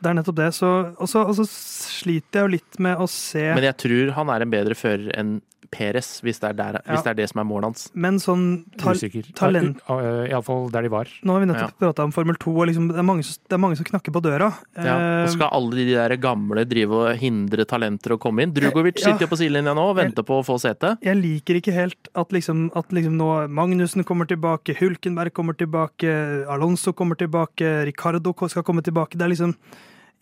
Det 0.00 0.08
er 0.08 0.16
nettopp 0.16 0.38
det. 0.38 0.50
Og 0.56 1.08
så 1.10 1.46
sliter 1.50 2.40
jeg 2.40 2.46
jo 2.46 2.52
litt 2.56 2.80
med 2.80 3.00
å 3.00 3.08
se 3.10 3.50
Men 3.52 3.68
jeg 3.68 3.80
tror 3.82 4.14
han 4.16 4.32
er 4.32 4.44
en 4.44 4.52
bedre 4.52 4.76
fører 4.78 5.12
enn 5.20 5.38
Peres, 5.70 6.08
hvis 6.26 6.40
det 6.42 6.50
er, 6.50 6.56
der, 6.58 6.78
ja. 6.80 6.82
hvis 6.90 7.04
det, 7.06 7.12
er 7.12 7.18
det 7.20 7.26
som 7.30 7.40
er 7.42 7.46
målet 7.46 7.70
hans. 7.70 7.84
Men 7.94 8.18
sånn 8.22 8.44
ta 8.80 8.94
Usikker. 8.96 9.28
talent 9.38 9.78
Iallfall 9.86 10.66
der 10.74 10.86
de 10.86 10.90
var. 10.92 11.10
Nå 11.22 11.36
har 11.36 11.44
vi 11.44 11.48
nettopp 11.50 11.74
ja. 11.76 11.78
prata 11.84 12.06
om 12.06 12.14
Formel 12.14 12.38
2, 12.42 12.54
og 12.56 12.68
liksom, 12.70 12.88
det, 12.90 12.98
er 12.98 13.06
mange, 13.06 13.26
det, 13.26 13.54
er 13.54 13.62
mange, 13.62 13.78
som 13.78 13.86
knakker 13.86 14.14
på 14.14 14.22
døra. 14.24 14.50
Ja. 14.74 14.96
Og 14.96 15.26
eh, 15.28 15.32
skal 15.36 15.54
alle 15.60 15.78
de 15.78 15.86
der 15.92 16.16
gamle 16.22 16.64
drive 16.68 17.02
og 17.04 17.20
hindre 17.20 17.66
talenter 17.70 18.16
å 18.16 18.20
komme 18.22 18.46
inn? 18.46 18.54
Drugovic 18.56 18.98
ja. 18.98 19.10
sitter 19.10 19.26
jo 19.26 19.30
på 19.30 19.40
sidelinja 19.40 19.76
nå 19.78 19.86
og 19.92 19.98
venter 20.00 20.26
på 20.26 20.40
å 20.40 20.46
få 20.46 20.58
sete. 20.62 20.96
Jeg 21.06 21.20
liker 21.20 21.60
ikke 21.60 21.76
helt 21.76 22.10
at 22.18 22.34
liksom, 22.34 22.66
at 22.78 22.90
liksom 22.96 23.14
nå 23.20 23.30
Magnussen 23.60 24.06
kommer 24.06 24.26
tilbake, 24.30 24.74
Hulkenberg 24.80 25.34
kommer 25.36 25.58
tilbake, 25.58 26.10
Alonso 26.50 26.94
kommer 26.96 27.18
tilbake, 27.20 27.84
Ricardo 27.86 28.34
skal 28.50 28.66
komme 28.66 28.82
tilbake. 28.82 29.18
Det 29.18 29.26
er 29.26 29.34
liksom 29.34 29.54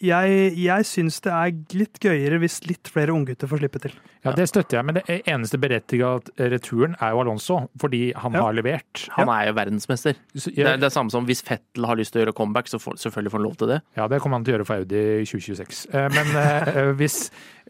jeg, 0.03 0.53
jeg 0.63 0.87
syns 0.87 1.19
det 1.25 1.33
er 1.35 1.79
litt 1.79 1.99
gøyere 2.03 2.39
hvis 2.43 2.61
litt 2.69 2.91
flere 2.93 3.15
unggutter 3.15 3.51
får 3.51 3.63
slippe 3.63 3.83
til. 3.83 3.97
Ja, 4.23 4.33
Det 4.37 4.49
støtter 4.51 4.79
jeg, 4.79 4.87
men 4.87 4.99
det 4.99 5.19
eneste 5.31 5.61
berettiga 5.63 6.15
returen 6.53 6.97
er 7.01 7.15
jo 7.15 7.23
Alonso, 7.23 7.59
fordi 7.81 8.13
han 8.19 8.35
ja. 8.35 8.45
har 8.47 8.57
levert. 8.57 9.05
Han 9.15 9.31
er 9.33 9.49
jo 9.49 9.57
verdensmester. 9.59 10.19
Det 10.35 10.65
er 10.67 10.81
det 10.81 10.93
samme 10.95 11.15
som 11.15 11.27
hvis 11.29 11.43
Fettel 11.47 11.87
har 11.87 11.99
lyst 11.99 12.15
til 12.15 12.23
å 12.23 12.27
gjøre 12.27 12.37
comeback, 12.39 12.71
så 12.71 12.81
får, 12.83 12.99
selvfølgelig 13.05 13.35
får 13.35 13.41
han 13.41 13.47
lov 13.47 13.61
til 13.61 13.73
det. 13.75 13.79
Ja, 13.99 14.09
det 14.11 14.23
kommer 14.23 14.41
han 14.41 14.47
til 14.47 14.55
å 14.55 14.59
gjøre 14.59 14.69
for 14.69 14.83
Audi 14.83 15.05
i 15.23 15.29
2026. 15.29 15.87
Eh, 15.95 16.11
men 16.15 16.35
eh, 16.43 16.83
hvis 16.99 17.21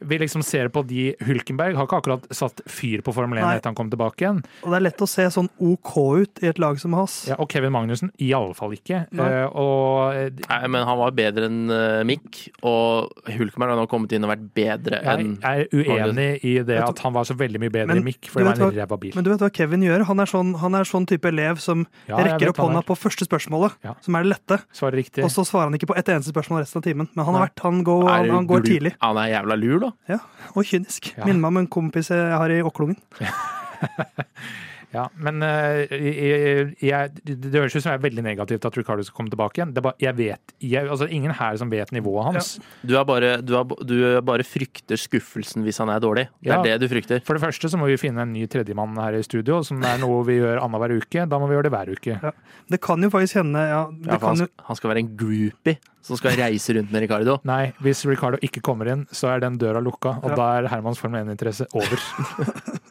vi 0.01 0.19
liksom 0.19 0.43
ser 0.47 0.69
på 0.71 0.83
de 0.87 1.13
Hulkenberg 1.27 1.77
har 1.77 1.89
ikke 1.89 1.99
akkurat 1.99 2.27
satt 2.35 2.63
fyr 2.71 3.03
på 3.05 3.13
Formel 3.15 3.41
1 3.41 3.59
etter 3.59 3.73
han 3.73 3.79
kom 3.79 3.91
tilbake 3.91 4.25
igjen. 4.25 4.41
Og 4.63 4.71
det 4.71 4.79
er 4.79 4.85
lett 4.87 5.03
å 5.03 5.09
se 5.11 5.27
sånn 5.35 5.51
OK 5.59 5.93
ut 6.23 6.43
i 6.45 6.51
et 6.53 6.61
lag 6.63 6.79
som 6.81 6.95
hans. 6.97 7.21
Ja, 7.31 7.39
og 7.43 7.51
Kevin 7.53 7.75
Magnussen 7.75 8.13
i 8.23 8.31
alle 8.37 8.55
fall 8.59 8.77
ikke. 8.77 9.05
Uh, 9.11 9.47
og, 9.51 10.39
Nei, 10.45 10.61
men 10.71 10.87
han 10.87 11.01
var 11.01 11.17
bedre 11.19 11.49
enn 11.51 11.65
uh, 11.73 12.07
Mick, 12.19 12.41
og 12.67 13.09
Hulkenberg 13.29 13.73
har 13.73 13.81
nå 13.81 13.87
kommet 13.91 14.13
inn 14.17 14.27
og 14.27 14.33
vært 14.33 14.45
bedre 14.57 15.01
enn 15.15 15.37
Jeg 15.39 15.67
er 15.67 15.73
uenig 15.73 16.29
i 16.47 16.55
det 16.67 16.79
at 16.83 17.03
han 17.05 17.15
var 17.15 17.29
så 17.29 17.37
veldig 17.39 17.63
mye 17.63 17.73
bedre 17.75 17.97
enn 17.97 18.05
Mick, 18.07 18.29
for 18.31 18.43
det 18.43 18.51
var 18.51 18.63
en 18.69 18.77
ræva 18.77 18.99
bil. 19.01 19.15
Men 19.17 19.27
du 19.27 19.33
vet 19.33 19.45
hva 19.45 19.51
Kevin 19.55 19.87
gjør? 19.87 20.05
Han 20.11 20.23
er 20.25 20.31
sånn, 20.31 20.53
han 20.63 20.79
er 20.79 20.89
sånn 20.89 21.09
type 21.09 21.31
elev 21.31 21.63
som 21.63 21.87
ja, 22.11 22.21
rekker 22.29 22.53
opp 22.53 22.63
hånda 22.65 22.85
på 22.89 22.99
første 22.99 23.29
spørsmålet, 23.29 23.79
ja. 23.87 23.97
som 24.05 24.19
er 24.19 24.27
det 24.27 24.35
lette. 24.35 24.61
Svarer 24.77 25.01
riktig. 25.01 25.25
Og 25.27 25.33
så 25.35 25.47
svarer 25.49 25.71
han 25.71 25.79
ikke 25.79 25.91
på 25.93 25.99
ett 26.01 26.13
eneste 26.13 26.35
spørsmål 26.35 26.65
resten 26.65 26.83
av 26.83 26.89
timen. 26.89 27.11
Men 27.15 27.25
han, 27.25 27.39
har 27.39 27.49
vært, 27.49 27.65
han, 27.67 27.83
går, 27.87 28.09
han, 28.11 28.33
han 28.37 28.49
går 28.51 28.67
tidlig. 28.67 28.95
Han 29.05 29.21
er 29.23 29.33
jævla 29.35 29.59
lur, 29.61 29.79
da. 29.89 29.93
Ja, 30.17 30.23
og 30.55 30.67
kynisk. 30.69 31.13
Ja. 31.17 31.27
Minner 31.29 31.45
meg 31.45 31.55
om 31.55 31.63
en 31.65 31.71
kompis 31.79 32.13
jeg 32.15 32.33
har 32.35 32.55
i 32.55 32.63
Åklungen. 32.67 32.99
Ja, 34.95 35.05
men 35.21 35.43
uh, 35.45 35.83
jeg, 35.93 36.71
jeg, 36.81 37.13
det 37.29 37.53
høres 37.53 37.75
ut 37.77 37.83
som 37.83 37.93
jeg 37.93 37.99
er 37.99 38.05
veldig 38.07 38.25
negativt 38.25 38.65
at 38.65 38.79
Ricardo 38.79 39.05
skal 39.05 39.19
komme 39.19 39.33
tilbake 39.33 39.61
igjen. 39.61 39.75
Det 39.77 39.83
er 39.83 39.87
bare, 39.91 40.01
jeg 40.01 40.17
vet, 40.17 40.55
jeg, 40.65 40.89
altså 40.89 41.09
Ingen 41.13 41.35
her 41.37 41.59
som 41.61 41.73
vet 41.73 41.93
nivået 41.93 42.31
hans. 42.31 42.55
Ja. 42.57 42.89
Du, 42.89 42.95
er 43.01 43.05
bare, 43.09 43.33
du, 43.45 43.55
er, 43.59 43.75
du 43.85 43.97
bare 44.25 44.47
frykter 44.47 45.01
skuffelsen 45.01 45.67
hvis 45.67 45.81
han 45.83 45.93
er 45.93 46.01
dårlig. 46.05 46.29
Det 46.45 46.55
er 46.55 46.65
det 46.65 46.79
du 46.83 46.89
frykter. 46.91 47.21
For 47.27 47.37
det 47.37 47.45
første 47.45 47.73
så 47.73 47.81
må 47.81 47.91
vi 47.91 47.99
finne 48.01 48.25
en 48.25 48.33
ny 48.33 48.47
tredjemann 48.51 48.97
her 49.03 49.19
i 49.19 49.25
studio, 49.27 49.61
som 49.67 49.83
er 49.85 50.01
noe 50.03 50.23
vi 50.29 50.39
gjør 50.39 50.63
annenhver 50.63 50.97
uke. 51.03 51.29
Da 51.29 51.41
må 51.41 51.51
vi 51.51 51.59
gjøre 51.59 51.69
det 51.69 51.75
hver 51.77 51.93
uke. 51.93 52.19
Ja. 52.23 52.35
Det 52.69 52.81
kan 52.85 53.05
jo 53.05 53.13
faktisk 53.13 53.43
hende 53.43 53.65
ja, 53.69 53.85
han, 53.89 54.45
jo... 54.45 54.49
han, 54.69 54.79
skal 54.79 54.95
være 54.95 55.05
en 55.05 55.15
groupie 55.21 55.79
som 56.09 56.17
skal 56.17 56.39
reise 56.41 56.75
rundt 56.77 56.93
med 56.93 57.05
Ricardo. 57.05 57.37
Nei, 57.49 57.71
hvis 57.85 58.01
Ricardo 58.09 58.41
ikke 58.45 58.63
kommer 58.65 58.89
inn, 58.93 59.05
så 59.13 59.29
er 59.35 59.43
den 59.45 59.59
døra 59.61 59.83
lukka, 59.85 60.15
og 60.23 60.37
da 60.39 60.47
er 60.57 60.69
Hermans 60.73 61.01
Formel 61.03 61.27
1-interesse 61.27 61.69
over. 61.77 62.01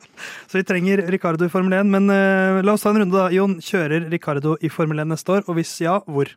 Så 0.47 0.57
vi 0.57 0.65
trenger 0.65 1.03
Ricardo 1.13 1.45
i 1.45 1.51
Formel 1.51 1.75
1. 1.77 1.89
Men 1.93 2.09
uh, 2.09 2.59
la 2.65 2.73
oss 2.73 2.85
ta 2.85 2.89
en 2.89 3.01
runde, 3.01 3.13
da. 3.13 3.27
Jon, 3.33 3.57
kjører 3.63 4.07
Ricardo 4.11 4.55
i 4.65 4.71
Formel 4.73 5.03
1 5.03 5.11
neste 5.11 5.35
år? 5.35 5.43
Og 5.45 5.59
hvis 5.59 5.75
ja, 5.83 5.99
hvor? 6.09 6.31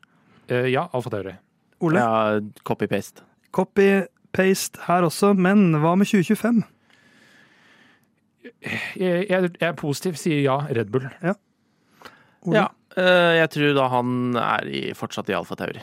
Uh, 0.50 0.66
ja, 0.68 0.86
Alfa 0.96 1.12
Tauri. 1.14 1.36
Ole? 1.80 2.02
Ja, 2.02 2.40
copy-paste. 2.68 3.24
Copy-paste 3.56 4.84
her 4.84 5.06
også, 5.08 5.32
men 5.32 5.78
hva 5.80 5.94
med 5.96 6.10
2025? 6.10 6.60
Jeg, 8.60 9.24
jeg, 9.30 9.30
jeg 9.30 9.68
er 9.70 9.78
positiv, 9.78 10.20
sier 10.20 10.44
ja, 10.44 10.60
Red 10.68 10.92
Bull. 10.92 11.08
Ja. 11.24 11.36
Ole? 12.44 12.60
ja 12.60 12.68
uh, 12.96 13.32
jeg 13.36 13.50
tror 13.54 13.74
da 13.76 13.88
han 13.92 14.12
er 14.40 14.68
i, 14.68 14.84
fortsatt 14.96 15.30
i 15.32 15.36
Alfa 15.36 15.58
Tauri 15.58 15.82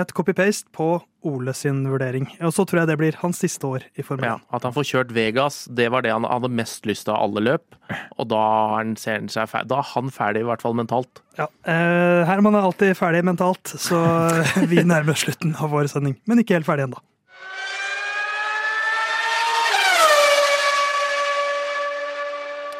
et 0.00 0.12
copy-paste 0.16 0.70
på 0.76 0.88
Ole 1.26 1.52
sin 1.58 1.80
vurdering. 1.90 2.28
Og 2.44 2.52
så 2.54 2.64
tror 2.66 2.82
jeg 2.82 2.90
det 2.92 2.98
blir 3.00 3.18
hans 3.22 3.40
siste 3.42 3.66
år 3.66 3.86
i 3.98 4.04
Formel 4.06 4.28
1. 4.28 4.28
Ja, 4.30 4.56
at 4.56 4.66
han 4.66 4.74
får 4.76 4.86
kjørt 4.90 5.14
Vegas, 5.16 5.64
det 5.66 5.88
var 5.94 6.04
det 6.06 6.12
han 6.14 6.26
hadde 6.28 6.52
mest 6.54 6.86
lyst 6.86 7.08
til 7.08 7.16
av 7.16 7.24
alle 7.26 7.42
løp. 7.42 7.78
Og 8.20 8.28
da 8.30 8.42
er 8.42 8.76
han. 8.76 8.94
Da 8.96 9.80
er 9.80 9.90
han 9.94 10.12
ferdig, 10.14 10.44
i 10.44 10.48
hvert 10.48 10.62
fall 10.62 10.76
mentalt. 10.78 11.22
Ja, 11.38 11.48
eh, 11.66 12.22
Herman 12.28 12.56
er 12.56 12.68
alltid 12.68 12.94
ferdig 12.98 13.24
mentalt, 13.26 13.74
så 13.74 13.98
vi 14.70 14.84
nærmer 14.86 15.16
oss 15.16 15.26
slutten 15.26 15.56
av 15.58 15.74
vår 15.74 15.90
sending. 15.92 16.16
Men 16.30 16.42
ikke 16.42 16.60
helt 16.60 16.68
ferdig 16.68 16.86
ennå. 16.88 17.02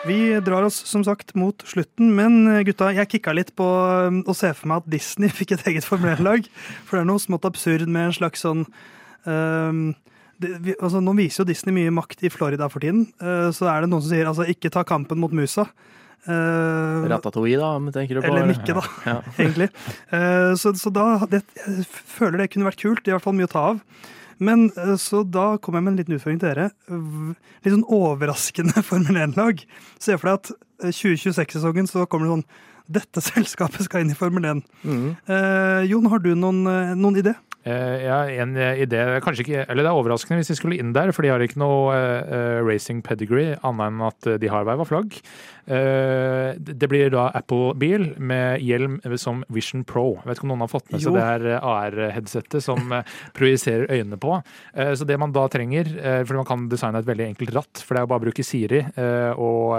Vi 0.07 0.41
drar 0.41 0.63
oss 0.63 0.77
som 0.87 1.03
sagt 1.05 1.35
mot 1.35 1.63
slutten, 1.67 2.13
men 2.15 2.47
eh, 2.47 2.63
gutta, 2.69 2.93
jeg 2.95 3.11
kicka 3.17 3.35
litt 3.35 3.51
på 3.59 3.67
å 3.67 4.35
se 4.37 4.53
for 4.55 4.71
meg 4.71 4.85
at 4.85 4.91
Disney 4.93 5.33
fikk 5.39 5.57
et 5.57 5.67
eget 5.73 5.87
formellag. 5.87 6.47
For 6.87 6.99
det 6.99 7.05
er 7.05 7.09
noe 7.11 7.23
smått 7.23 7.49
absurd 7.49 7.89
med 7.91 8.11
en 8.11 8.15
slags 8.15 8.45
sånn 8.47 8.63
um, 9.27 9.89
det, 10.43 10.53
vi, 10.63 10.77
altså, 10.77 11.01
Nå 11.03 11.17
viser 11.19 11.43
jo 11.43 11.49
Disney 11.49 11.75
mye 11.75 11.95
makt 11.95 12.23
i 12.27 12.31
Florida 12.31 12.69
for 12.71 12.85
tiden. 12.85 13.09
Uh, 13.23 13.51
så 13.57 13.71
er 13.73 13.83
det 13.83 13.91
noen 13.91 14.05
som 14.05 14.13
sier 14.13 14.31
altså 14.31 14.47
ikke 14.47 14.71
ta 14.75 14.85
kampen 14.87 15.19
mot 15.23 15.35
musa. 15.35 15.67
Uh, 16.27 17.07
Ratatouille, 17.07 17.59
da, 17.59 17.95
tenker 17.95 18.19
du 18.19 18.25
på? 18.25 18.31
Eller 18.31 18.49
Mikke, 18.51 18.75
da, 18.79 18.83
ja. 19.11 19.17
egentlig. 19.41 19.71
Uh, 20.11 20.53
så, 20.59 20.75
så, 20.79 20.91
da 20.95 21.27
det, 21.31 21.43
Jeg 21.63 21.87
føler 21.91 22.43
det 22.43 22.53
kunne 22.55 22.71
vært 22.71 22.83
kult. 22.83 23.07
I 23.07 23.15
hvert 23.17 23.27
fall 23.27 23.37
mye 23.39 23.51
å 23.51 23.55
ta 23.57 23.65
av. 23.73 23.83
Men 24.43 24.68
eh, 24.76 24.95
så 25.01 25.22
da 25.24 25.55
kommer 25.62 25.80
jeg 25.80 25.87
med 25.87 25.95
en 25.95 25.99
liten 26.03 26.18
utfordring 26.18 26.41
til 26.43 26.53
dere. 26.53 26.68
Litt 27.64 27.74
sånn 27.74 27.89
overraskende 27.97 28.84
Formel 28.89 29.20
1-lag. 29.26 29.64
Se 30.03 30.16
for 30.18 30.30
deg 30.30 30.41
at 30.41 30.55
2026-sesongen 30.93 31.87
eh, 31.87 31.93
så 31.93 32.07
kommer 32.11 32.28
det 32.28 32.37
sånn 32.37 32.49
Dette 32.87 33.22
selskapet 33.24 33.82
skal 33.87 34.05
inn 34.05 34.12
i 34.14 34.18
Formel 34.18 34.47
1. 34.47 34.62
Mm. 34.87 35.09
Eh, 35.26 35.82
Jon, 35.91 36.07
har 36.12 36.22
du 36.22 36.32
noen, 36.39 36.62
eh, 36.70 36.95
noen 36.99 37.22
idé? 37.22 37.37
Ja, 37.66 38.20
en 38.30 38.53
idé 38.55 39.01
Kanskje 39.24 39.43
ikke 39.43 39.62
Eller 39.64 39.82
det 39.82 39.89
er 39.91 39.99
overraskende 39.99 40.37
hvis 40.39 40.53
de 40.53 40.55
skulle 40.55 40.76
inn 40.78 40.93
der, 40.95 41.11
for 41.11 41.26
de 41.26 41.32
har 41.32 41.43
ikke 41.43 41.59
noe 41.59 41.97
uh, 41.99 42.61
racing 42.62 43.01
pedigree 43.03 43.57
annet 43.66 43.89
enn 43.89 44.05
at 44.07 44.28
de 44.39 44.53
har 44.53 44.68
verva 44.68 44.87
flagg. 44.87 45.16
Uh, 45.67 46.55
det 46.57 46.89
blir 46.91 47.11
da 47.14 47.29
Apple-bil 47.37 48.12
med 48.19 48.62
hjelm 48.64 48.99
som 49.21 49.43
Vision 49.53 49.85
Pro. 49.87 50.17
Jeg 50.21 50.31
vet 50.31 50.39
ikke 50.39 50.49
om 50.49 50.55
noen 50.55 50.64
har 50.64 50.73
fått 50.73 50.93
med 50.93 51.03
seg 51.03 51.17
det 51.17 51.25
her 51.27 51.47
AR-headsetet 51.59 52.64
som 52.64 52.93
projiserer 53.37 53.91
øynene 53.91 54.19
på. 54.21 54.39
så 54.75 55.07
det 55.09 55.17
man 55.21 55.33
da 55.35 55.47
trenger, 55.51 55.89
for 56.27 56.39
man 56.39 56.49
kan 56.49 56.67
designe 56.71 57.01
et 57.01 57.09
veldig 57.09 57.27
enkelt 57.31 57.53
ratt, 57.57 57.83
for 57.83 57.95
det 57.95 58.01
er 58.01 58.07
jo 58.07 58.11
bare 58.12 58.23
å 58.23 58.25
bruke 58.27 58.47
Siri 58.47 58.83
og 59.43 59.75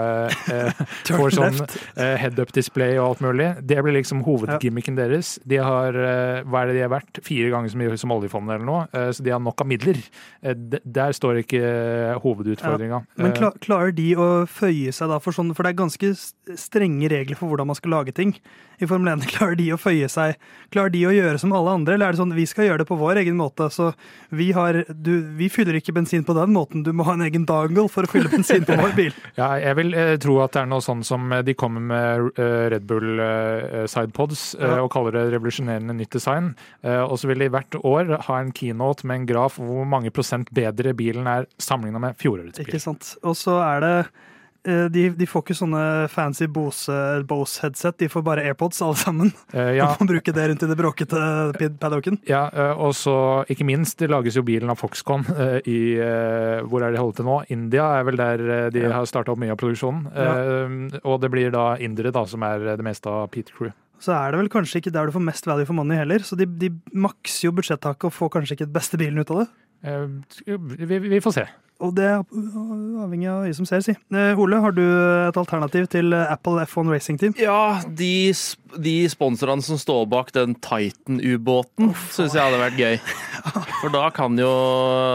får 1.18 1.36
sånn 1.36 1.60
head-up-display 1.96 2.98
og 2.98 3.04
alt 3.06 3.24
mulig. 3.24 3.48
Det 3.68 3.80
blir 3.84 3.96
liksom 3.98 4.22
hovedgimmicken 4.26 4.98
deres. 4.98 5.36
De 5.48 5.60
har, 5.62 5.98
hva 6.44 6.62
er 6.62 6.70
det 6.70 6.78
de 6.78 6.84
har 6.86 6.94
vært? 6.94 7.22
Fire 7.26 7.52
ganger 7.54 7.72
så 7.72 7.80
mye 7.80 7.98
som 8.00 8.14
oljefondet 8.14 8.56
eller 8.56 8.68
noe, 8.68 8.86
eh, 8.92 9.10
så 9.14 9.24
de 9.24 9.32
har 9.34 9.42
nok 9.42 9.62
av 9.62 9.68
midler. 9.70 10.00
Eh, 10.42 10.56
der 10.84 11.14
står 11.16 11.42
ikke 11.42 11.62
eh, 11.62 12.18
hovedutfordringa. 12.22 13.02
Men 13.20 13.34
klarer 13.62 13.94
de 13.96 14.08
å 14.18 14.28
føye 14.50 14.92
seg 14.94 15.12
da 15.12 15.20
for 15.22 15.36
sånn, 15.36 15.54
for 15.56 15.66
det 15.66 15.74
er 15.74 15.77
ganske 15.78 16.14
strenge 16.58 17.10
regler 17.12 17.38
for 17.38 17.50
hvordan 17.50 17.68
man 17.70 17.78
skal 17.78 17.94
lage 17.96 18.14
ting 18.16 18.34
i 18.78 18.86
Formel 18.86 19.10
1. 19.12 19.26
Klarer 19.32 19.56
de 19.58 19.68
å 19.74 19.78
føye 19.80 20.08
seg? 20.10 20.38
Klarer 20.74 20.92
de 20.94 21.02
å 21.08 21.14
gjøre 21.14 21.40
som 21.42 21.52
alle 21.56 21.74
andre, 21.80 21.96
eller 21.96 22.08
er 22.08 22.16
det 22.16 22.20
sånn 22.20 22.34
vi 22.36 22.46
skal 22.48 22.68
gjøre 22.68 22.82
det 22.82 22.88
på 22.90 22.98
vår 23.00 23.22
egen 23.22 23.38
måte? 23.38 23.68
Så 23.74 23.90
vi, 24.34 24.50
har, 24.56 24.82
du, 24.88 25.12
vi 25.38 25.50
fyller 25.52 25.78
ikke 25.78 25.94
bensin 25.96 26.26
på 26.26 26.36
den 26.36 26.54
måten, 26.54 26.84
du 26.86 26.92
må 26.96 27.06
ha 27.08 27.16
en 27.16 27.24
egen 27.26 27.46
dangle 27.48 27.88
for 27.92 28.06
å 28.06 28.10
fylle 28.10 28.30
bensin 28.32 28.66
på 28.68 28.78
vår 28.78 28.94
bil. 28.98 29.16
ja, 29.40 29.50
jeg 29.62 29.78
vil 29.80 29.94
eh, 29.98 30.14
tro 30.22 30.38
at 30.44 30.54
det 30.56 30.64
er 30.64 30.70
noe 30.70 30.84
sånn 30.84 31.04
som 31.06 31.32
de 31.44 31.56
kommer 31.58 31.84
med 31.90 32.38
eh, 32.38 32.68
Red 32.74 32.86
Bull 32.88 33.22
eh, 33.22 33.84
sidepods 33.90 34.52
uh, 34.58 34.64
ja. 34.64 34.78
og 34.84 34.92
kaller 34.94 35.16
det 35.16 35.26
revolusjonerende 35.34 35.96
nytt 35.98 36.14
design. 36.14 36.52
og 36.82 37.16
så 37.20 37.28
vil 37.30 37.42
de 37.42 37.48
hvert 37.52 37.76
år 37.86 38.10
ha 38.26 38.38
en 38.40 38.50
keynote 38.54 39.06
med 39.08 39.22
en 39.22 39.28
graf 39.28 39.58
hvor 39.60 39.86
mange 39.88 40.12
prosent 40.14 40.50
bedre 40.54 40.94
bilen 40.96 41.26
er 41.30 41.48
sammenligna 41.60 42.00
med 42.02 42.18
fjorårets 42.20 42.60
bil. 42.60 42.68
Ikke 42.68 42.82
sant. 42.82 43.14
Og 43.26 43.36
så 43.38 43.58
er 43.64 43.84
det 43.84 43.94
Eh, 43.98 44.37
de, 44.92 45.04
de, 45.16 45.26
får 45.28 45.44
ikke 45.44 45.56
sånne 45.56 45.82
fancy 46.12 46.48
Bose-headset, 46.50 47.96
de 48.02 48.08
får 48.12 48.24
bare 48.26 48.44
AirPods 48.48 48.82
alle 48.84 48.98
sammen. 49.00 49.32
Uh, 49.54 49.72
ja. 49.76 49.88
Du 49.98 50.04
må 50.04 50.12
bruke 50.12 50.34
det 50.34 50.44
rundt 50.50 50.64
i 50.64 50.68
det 50.70 50.76
bråkete 50.78 51.20
paddocken. 51.80 52.20
Ja, 52.28 52.46
uh, 52.52 52.82
og 52.88 52.94
så 52.96 53.16
ikke 53.50 53.66
minst, 53.68 53.98
det 54.02 54.10
lages 54.12 54.38
jo 54.38 54.44
bilen 54.46 54.70
av 54.72 54.80
Foxconn 54.80 55.26
uh, 55.30 55.58
i 55.68 55.78
Hvor 56.68 56.84
er 56.84 56.94
de 56.94 57.00
holdt 57.00 57.18
til 57.20 57.28
nå? 57.28 57.40
India 57.54 57.88
er 57.98 58.06
vel 58.06 58.18
der 58.20 58.44
de 58.74 58.84
ja. 58.84 58.92
har 58.94 59.08
starta 59.08 59.32
opp 59.32 59.40
mye 59.40 59.54
av 59.54 59.60
produksjonen. 59.60 60.08
Ja. 60.14 60.32
Og 61.08 61.20
det 61.22 61.30
blir 61.32 61.52
da 61.54 61.70
indere 61.82 62.12
da 62.14 62.24
som 62.28 62.44
er 62.46 62.64
det 62.70 62.84
meste 62.86 63.10
av 63.10 63.28
Peter 63.32 63.54
Crew. 63.54 63.72
Så 64.02 64.12
er 64.14 64.32
det 64.32 64.42
vel 64.42 64.50
kanskje 64.52 64.82
ikke 64.82 64.92
der 64.94 65.08
du 65.08 65.14
får 65.14 65.24
mest 65.26 65.48
value 65.48 65.66
for 65.66 65.78
money 65.78 65.98
heller. 65.98 66.22
Så 66.26 66.38
de, 66.38 66.46
de 66.46 66.70
makser 66.94 67.48
jo 67.48 67.54
budsjettaket 67.56 68.10
og 68.10 68.14
får 68.14 68.34
kanskje 68.36 68.58
ikke 68.58 68.70
beste 68.76 69.00
bilen 69.00 69.22
ut 69.22 69.32
av 69.34 69.42
det. 69.42 69.48
Vi, 70.46 71.00
vi 71.08 71.22
får 71.24 71.40
se. 71.40 71.48
Og 71.78 71.92
det 71.94 72.06
er 72.10 72.22
avhengig 72.98 73.28
av 73.30 73.44
øyet 73.46 73.54
som 73.54 73.66
ser, 73.68 73.82
si. 73.86 73.92
Eh, 74.10 74.40
Ole, 74.42 74.58
har 74.58 74.74
du 74.74 74.82
et 74.82 75.36
alternativ 75.38 75.86
til 75.92 76.10
Apple 76.16 76.64
F1 76.64 76.90
Racing 76.90 77.20
Team? 77.20 77.36
Ja, 77.38 77.78
de, 77.86 78.34
de 78.82 78.96
sponsorene 79.12 79.62
som 79.62 79.78
står 79.78 80.08
bak 80.10 80.32
den 80.34 80.56
Titan-ubåten, 80.58 81.92
oh, 81.92 82.04
syns 82.10 82.34
jeg 82.34 82.42
hadde 82.42 82.58
vært 82.58 82.82
gøy. 82.82 82.98
For 83.80 83.94
da 83.94 84.08
kan, 84.14 84.34
jo, 84.42 84.50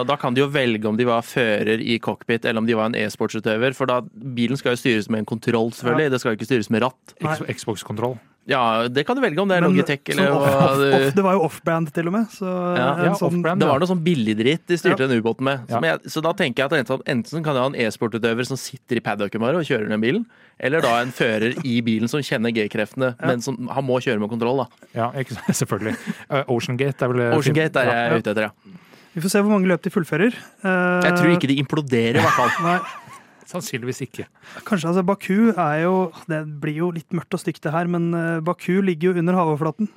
da 0.07 0.16
kan, 0.20 0.36
de 0.36 0.45
jo 0.45 0.47
velge 0.55 0.88
om 0.88 0.99
de 0.99 1.07
var 1.09 1.28
fører 1.28 1.84
i 1.84 1.99
cockpit, 1.99 2.47
eller 2.47 2.64
om 2.64 2.70
de 2.70 2.80
var 2.80 2.93
en 2.93 2.99
e-sportsutøver. 3.01 3.76
For 3.76 3.91
da, 3.91 3.99
bilen 4.14 4.59
skal 4.59 4.78
jo 4.78 4.86
styres 4.86 5.11
med 5.11 5.26
en 5.26 5.32
kontroll, 5.36 5.76
selvfølgelig. 5.76 6.07
Ja. 6.07 6.16
Det 6.16 6.24
skal 6.24 6.32
jo 6.32 6.39
ikke 6.39 6.51
styres 6.53 6.72
med 6.72 6.88
ratt. 6.88 7.18
Xbox-kontroll. 7.51 8.16
Ja, 8.49 8.89
det 8.91 9.05
kan 9.07 9.15
du 9.15 9.21
velge 9.23 9.39
om 9.39 9.47
det 9.47 9.55
er 9.55 9.63
Logitech 9.63 10.09
eller 10.11 10.33
off, 10.35 10.47
off, 10.51 10.81
off, 10.83 11.05
Det 11.15 11.23
var 11.23 11.35
jo 11.37 11.43
off-brand 11.45 11.91
til 11.95 12.09
og 12.09 12.15
med. 12.17 12.25
Så, 12.33 12.47
ja, 12.75 12.87
ja, 13.07 13.13
sånn, 13.15 13.39
det 13.39 13.69
var 13.69 13.79
noe 13.79 13.87
sånn 13.87 14.01
billigdritt 14.03 14.65
de 14.67 14.77
styrte 14.79 15.07
den 15.07 15.23
ubåten 15.23 15.47
med. 15.47 15.69
Jeg, 15.71 16.11
så 16.11 16.23
da 16.25 16.33
tenker 16.35 16.65
jeg 16.65 16.71
at 16.71 16.75
enten, 16.81 17.05
enten 17.15 17.45
kan 17.45 17.55
jeg 17.55 17.63
ha 17.63 17.71
en 17.71 17.77
e-sportutøver 17.85 18.49
som 18.49 18.59
sitter 18.59 18.99
i 18.99 19.03
paddocken 19.05 19.43
bare 19.43 19.61
og 19.61 19.67
kjører 19.69 19.87
den 19.87 20.03
bilen, 20.03 20.25
eller 20.59 20.83
da 20.83 20.97
en 20.99 21.13
fører 21.15 21.55
i 21.63 21.77
bilen 21.85 22.11
som 22.11 22.23
kjenner 22.23 22.51
G-kreftene, 22.55 23.13
men 23.23 23.43
som 23.45 23.71
han 23.71 23.87
må 23.87 24.01
kjøre 24.03 24.19
med 24.19 24.31
kontroll, 24.33 24.65
da. 24.65 24.89
Ja, 24.97 25.07
ikke, 25.23 25.39
selvfølgelig. 25.61 25.95
Uh, 26.27 26.41
Ocean 26.57 26.79
Gate 26.79 27.07
er 27.07 27.13
vel 27.13 27.23
Oceangate 27.37 27.85
er 27.85 27.93
jeg 27.93 28.25
ute 28.25 28.35
etter, 28.35 28.49
ja. 28.49 28.79
Vi 29.13 29.21
får 29.21 29.29
se 29.29 29.43
hvor 29.45 29.53
mange 29.53 29.69
løp 29.69 29.83
de 29.85 29.91
fullfører. 29.93 30.35
Jeg 30.65 31.15
tror 31.15 31.31
ikke 31.35 31.47
de 31.51 31.59
imploderer, 31.61 32.17
i 32.17 32.23
hvert 32.23 32.33
fall. 32.33 32.83
Sannsynligvis 33.49 34.03
ikke. 34.05 34.27
Kanskje, 34.67 34.91
altså 34.91 35.03
Baku 35.05 35.51
er 35.51 35.83
jo 35.83 35.95
Det 36.29 36.39
blir 36.61 36.79
jo 36.79 36.91
litt 36.95 37.15
mørkt 37.15 37.35
og 37.35 37.41
stygt 37.41 37.63
det 37.65 37.73
her, 37.73 37.89
men 37.91 38.13
eh, 38.17 38.39
Baku 38.45 38.81
ligger 38.81 39.11
jo 39.11 39.21
under 39.21 39.37
havoverflaten. 39.39 39.89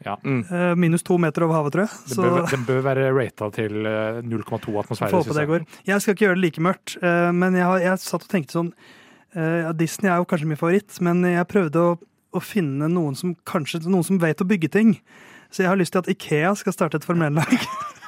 Ja. 0.00 0.14
Mm. 0.24 0.46
Uh, 0.48 0.72
minus 0.80 1.04
to 1.04 1.18
meter 1.20 1.44
over 1.44 1.58
havet, 1.58 1.74
tror 1.74 1.84
jeg. 1.84 1.96
Den 2.08 2.22
bør, 2.24 2.46
den 2.48 2.62
bør 2.64 2.78
være 2.86 3.10
rata 3.12 3.50
til 3.52 3.74
0,2 3.84 4.78
atmosfære. 4.80 5.10
Få 5.12 5.20
på 5.28 5.36
det 5.36 5.44
går. 5.50 5.66
Jeg 5.90 6.00
skal 6.00 6.16
ikke 6.16 6.24
gjøre 6.24 6.38
det 6.38 6.44
like 6.46 6.64
mørkt, 6.64 6.96
men 7.36 7.58
jeg, 7.58 7.66
har, 7.68 7.82
jeg, 7.84 8.00
satt 8.06 8.24
og 8.24 8.32
tenkte 8.32 8.56
sånn 8.56 8.72
ja, 9.36 9.74
Disney 9.76 10.08
er 10.10 10.22
jo 10.22 10.26
kanskje 10.26 10.48
min 10.48 10.58
favoritt, 10.58 10.96
men 11.04 11.20
jeg 11.28 11.46
prøvde 11.52 11.84
å, 11.84 11.92
å, 12.32 12.40
finne 12.42 12.88
noen 12.90 13.14
som 13.14 13.36
kanskje 13.46 13.84
noen 13.84 14.08
som 14.08 14.18
vet 14.24 14.40
å 14.40 14.48
bygge 14.48 14.72
ting. 14.72 14.96
Så 15.52 15.66
jeg 15.66 15.70
har 15.70 15.78
lyst 15.78 15.92
til 15.94 16.00
at 16.00 16.10
Ikea 16.10 16.56
skal 16.58 16.74
starte 16.74 16.98
et 16.98 17.06
formellag. 17.06 17.52
1-lag. 17.52 17.88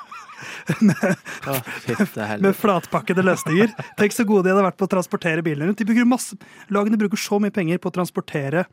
med, 0.80 1.04
oh, 1.50 2.34
med 2.42 2.56
flatpakkede 2.58 3.24
løsninger. 3.26 3.74
Tenk 3.98 4.16
så 4.16 4.26
gode 4.28 4.46
de 4.46 4.54
hadde 4.54 4.66
vært 4.66 4.80
på 4.80 4.88
å 4.88 4.94
transportere 4.96 5.44
bilene 5.44 5.70
rundt. 5.70 5.80
De 5.80 5.88
bruker 5.88 6.08
masse, 6.08 6.38
lagene 6.72 7.00
bruker 7.00 7.20
så 7.20 7.40
mye 7.42 7.54
penger 7.54 7.82
på 7.82 7.92
å 7.92 7.96
transportere 8.00 8.66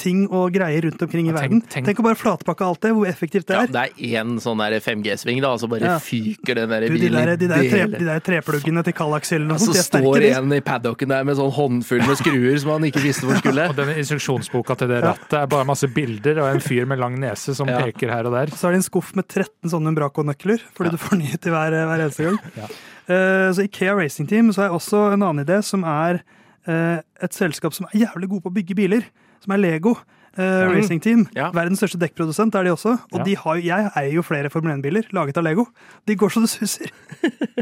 ting 0.00 0.24
og 0.26 0.54
greier 0.54 0.88
rundt 0.88 1.02
omkring 1.06 1.28
i 1.28 1.30
tenk, 1.30 1.38
verden. 1.38 1.60
Tenk, 1.70 1.86
tenk, 1.88 2.00
å 2.02 2.06
bare 2.06 2.18
flatpakke 2.18 2.66
alt 2.66 2.80
det, 2.82 2.90
hvor 2.96 3.08
effektivt 3.08 3.46
det 3.48 3.56
er. 3.56 3.68
Ja, 3.68 3.74
det 3.74 3.82
er 4.10 4.22
én 4.22 4.34
sånn 4.42 4.62
5G-sving, 4.84 5.40
da, 5.44 5.52
og 5.54 5.62
så 5.62 5.68
bare 5.70 5.86
ja. 5.86 5.96
fyker 6.02 6.58
den 6.58 6.72
der 6.72 6.86
du, 6.86 6.94
bilen 6.96 7.14
de 7.14 7.20
der, 7.20 7.32
de 7.38 7.48
der, 7.50 7.66
tre, 7.70 7.82
de 7.92 8.08
der 8.08 8.24
trepluggene 8.24 8.84
til 8.86 8.96
Kallax-hyllen 8.98 9.54
og 9.54 9.62
sånt. 9.62 9.78
Så 9.78 9.86
står 9.86 10.26
en 10.32 10.56
i 10.56 10.60
paddocken 10.64 11.12
der 11.14 11.26
med 11.26 11.38
sånn 11.38 11.52
håndfull 11.54 12.02
med 12.04 12.18
skruer 12.20 12.58
som 12.62 12.74
han 12.74 12.88
ikke 12.90 13.04
visste 13.04 13.28
hvor 13.28 13.38
skulle. 13.38 13.68
og 13.70 13.78
den 13.78 13.94
instruksjonsboka 14.02 14.78
til 14.82 14.90
det 14.90 15.00
rattet 15.06 15.38
er 15.38 15.50
bare 15.54 15.68
masse 15.68 15.90
bilder 15.94 16.42
og 16.42 16.50
en 16.50 16.64
fyr 16.64 16.90
med 16.90 17.02
lang 17.02 17.18
nese 17.22 17.54
som 17.56 17.70
ja. 17.70 17.78
peker 17.84 18.12
her 18.14 18.30
og 18.30 18.34
der. 18.36 18.54
Så 18.54 18.68
er 18.68 18.74
det 18.74 18.82
en 18.82 18.88
skuff 18.88 19.14
med 19.18 19.28
13 19.28 19.70
sånne 19.70 19.94
Umbraco-nøkler, 19.94 20.66
fordi 20.74 20.94
du 20.96 21.00
får 21.00 21.20
nye 21.22 21.33
til 21.42 21.54
hver, 21.54 21.74
hver 21.74 22.04
eneste 22.06 22.28
gang. 22.28 22.42
Uh, 23.04 23.52
så 23.52 23.66
Ikea 23.66 23.92
Racing 23.92 24.28
Team 24.28 24.46
så 24.52 24.62
har 24.62 24.70
jeg 24.70 24.78
også 24.78 25.00
en 25.12 25.24
annen 25.26 25.44
idé, 25.44 25.58
som 25.60 25.82
er 25.84 26.22
uh, 26.64 27.02
et 27.20 27.36
selskap 27.36 27.74
som 27.76 27.84
er 27.90 28.06
jævlig 28.06 28.30
gode 28.30 28.46
på 28.46 28.52
å 28.52 28.54
bygge 28.54 28.76
biler, 28.78 29.04
som 29.44 29.52
er 29.52 29.60
Lego. 29.60 29.92
Uh, 30.38 30.64
Racing 30.72 31.02
Team. 31.04 31.26
Ja. 31.36 31.50
Verdens 31.52 31.82
største 31.82 32.00
dekkprodusent 32.00 32.56
er 32.56 32.64
de 32.64 32.72
også. 32.72 32.94
Og 33.12 33.20
ja. 33.20 33.26
de 33.28 33.34
har, 33.42 33.60
jeg 33.60 33.90
eier 34.00 34.16
jo 34.16 34.24
flere 34.24 34.48
Formel 34.48 34.72
1-biler 34.72 35.12
laget 35.12 35.36
av 35.36 35.44
Lego. 35.44 35.66
De 36.08 36.16
går 36.16 36.32
så 36.32 36.42
det 36.46 36.50
suser. 36.54 36.94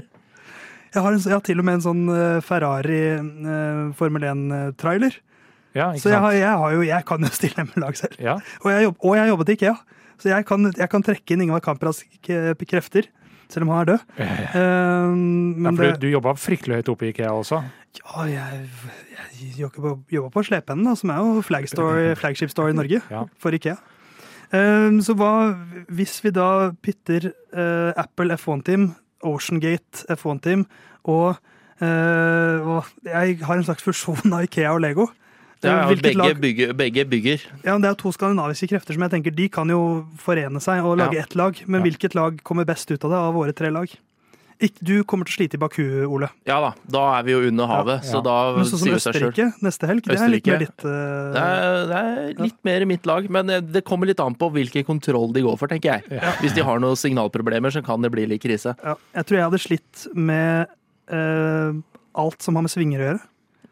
jeg, 0.95 1.03
har 1.03 1.11
en, 1.11 1.19
jeg, 1.19 1.35
har 1.35 1.43
til 1.43 1.59
og 1.59 1.67
med 1.67 1.81
en 1.81 1.85
sånn 1.89 2.07
Ferrari 2.47 3.03
Formel 3.99 4.29
1-trailer. 4.31 5.19
Ja, 5.75 5.91
så 5.97 6.13
jeg, 6.13 6.21
har, 6.21 6.37
jeg, 6.37 6.55
har 6.63 6.77
jo, 6.77 6.87
jeg, 6.87 7.09
kan 7.09 7.27
jo 7.27 7.33
stille 7.33 7.67
med 7.67 7.83
lag 7.83 7.99
selv. 7.99 8.15
Og, 8.63 8.71
jeg 8.71 8.87
jobb, 8.87 8.97
og 9.01 9.19
jeg 9.19 9.33
jobbet 9.33 9.51
i 9.51 9.59
Ikea. 9.59 9.75
Så 10.23 10.31
jeg 10.31 10.47
kan, 10.47 10.71
jeg 10.71 10.89
kan 10.93 11.03
trekke 11.03 11.35
inn 11.35 11.43
Ingvar 11.49 11.65
Kampras 11.65 12.05
krefter, 12.23 13.09
selv 13.53 13.67
om 13.67 13.73
han 13.75 13.83
er 13.83 13.91
død. 13.93 14.05
Ja, 14.19 14.27
ja. 14.27 14.49
Uh, 14.57 15.63
ja, 15.63 15.71
for 15.71 15.85
du, 15.85 16.03
du 16.03 16.09
jobba 16.11 16.35
fryktelig 16.41 16.81
høyt 16.81 16.91
oppe 16.93 17.09
i 17.09 17.13
IKEA 17.13 17.33
også? 17.37 17.61
Ja, 18.01 18.27
jeg, 18.31 18.69
jeg 19.45 19.55
jobba 19.61 19.95
på, 20.09 20.25
på 20.33 20.45
Slepennen, 20.49 20.97
som 20.99 21.13
er 21.13 21.21
jo 21.21 21.67
store, 21.71 22.13
flagship 22.21 22.53
store 22.53 22.73
i 22.73 22.79
Norge 22.79 23.03
ja. 23.11 23.25
for 23.41 23.55
IKEA. 23.57 23.77
Um, 24.53 24.99
så 25.01 25.17
hva 25.17 25.55
hvis 25.93 26.19
vi 26.25 26.33
da 26.37 26.73
pytter 26.85 27.31
uh, 27.57 27.93
Apple 27.97 28.37
F1-team, 28.37 28.91
Oceangate 29.25 30.05
F1-team 30.13 30.67
og, 31.07 31.37
og 31.83 32.89
jeg 33.07 33.37
har 33.43 33.59
en 33.59 33.65
slags 33.67 33.85
fusjon 33.87 34.35
av 34.35 34.49
Ikea 34.49 34.73
og 34.75 34.83
Lego. 34.83 35.07
Ja, 35.63 35.89
begge, 35.89 36.15
lag... 36.19 36.39
bygger, 36.43 36.73
begge, 36.75 37.05
bygger, 37.07 37.43
Ja, 37.63 37.77
Det 37.79 37.91
er 37.91 37.99
to 37.99 38.11
skandinaviske 38.15 38.67
krefter 38.73 38.97
som 38.97 39.05
jeg 39.07 39.15
tenker 39.15 39.35
de 39.35 39.49
kan 39.53 39.71
jo 39.71 39.83
forene 40.19 40.63
seg 40.63 40.83
og 40.83 40.97
lage 40.99 41.21
ja. 41.21 41.27
ett 41.27 41.37
lag. 41.39 41.59
Men 41.67 41.81
ja. 41.81 41.89
hvilket 41.91 42.17
lag 42.19 42.41
kommer 42.43 42.67
best 42.69 42.91
ut 42.91 43.05
av 43.05 43.15
det 43.15 43.21
av 43.21 43.37
våre 43.37 43.55
tre 43.57 43.71
lag? 43.75 43.93
Du 44.79 45.03
kommer 45.09 45.27
til 45.27 45.35
å 45.35 45.39
slite 45.41 45.59
i 45.59 45.61
Baku, 45.61 45.83
Ole. 46.07 46.29
Ja 46.47 46.61
da, 46.63 46.69
da 46.87 47.03
er 47.17 47.25
vi 47.27 47.35
jo 47.35 47.41
under 47.49 47.67
havet. 47.67 48.05
Så 48.07 48.21
da 48.23 48.37
men 48.55 48.69
sånn 48.69 48.83
som 48.85 48.95
Østerrike 48.95 49.49
neste 49.65 49.89
helg, 49.91 50.05
det 50.07 50.19
er 50.19 50.31
litt 50.31 50.51
mer 50.51 50.63
ditt 50.63 50.85
uh... 50.87 50.93
det, 51.35 51.43
er, 51.43 51.79
det, 51.91 52.03
er, 52.03 52.21
litt 52.47 52.59
mer 52.69 52.87
mitt 52.93 53.09
lag, 53.11 53.27
men 53.33 53.51
eh, 53.51 53.65
det 53.65 53.83
kommer 53.87 54.11
litt 54.11 54.23
an 54.23 54.37
på 54.39 54.53
hvilken 54.55 54.87
kontroll 54.87 55.35
de 55.35 55.43
går 55.43 55.59
for, 55.59 55.73
tenker 55.73 55.97
jeg. 55.97 56.23
Hvis 56.45 56.55
de 56.55 56.67
har 56.67 56.83
noen 56.83 56.99
signalproblemer, 56.99 57.75
så 57.75 57.83
kan 57.83 58.05
det 58.05 58.13
bli 58.15 58.29
litt 58.35 58.45
krise. 58.45 58.77
Jeg 58.79 59.27
tror 59.27 59.41
jeg 59.41 59.49
hadde 59.49 59.63
slitt 59.63 60.07
med 60.15 60.71
uh, 61.11 61.83
alt 62.23 62.47
som 62.47 62.59
har 62.59 62.67
med 62.67 62.75
svinger 62.75 63.03
å 63.03 63.09
gjøre. 63.11 63.23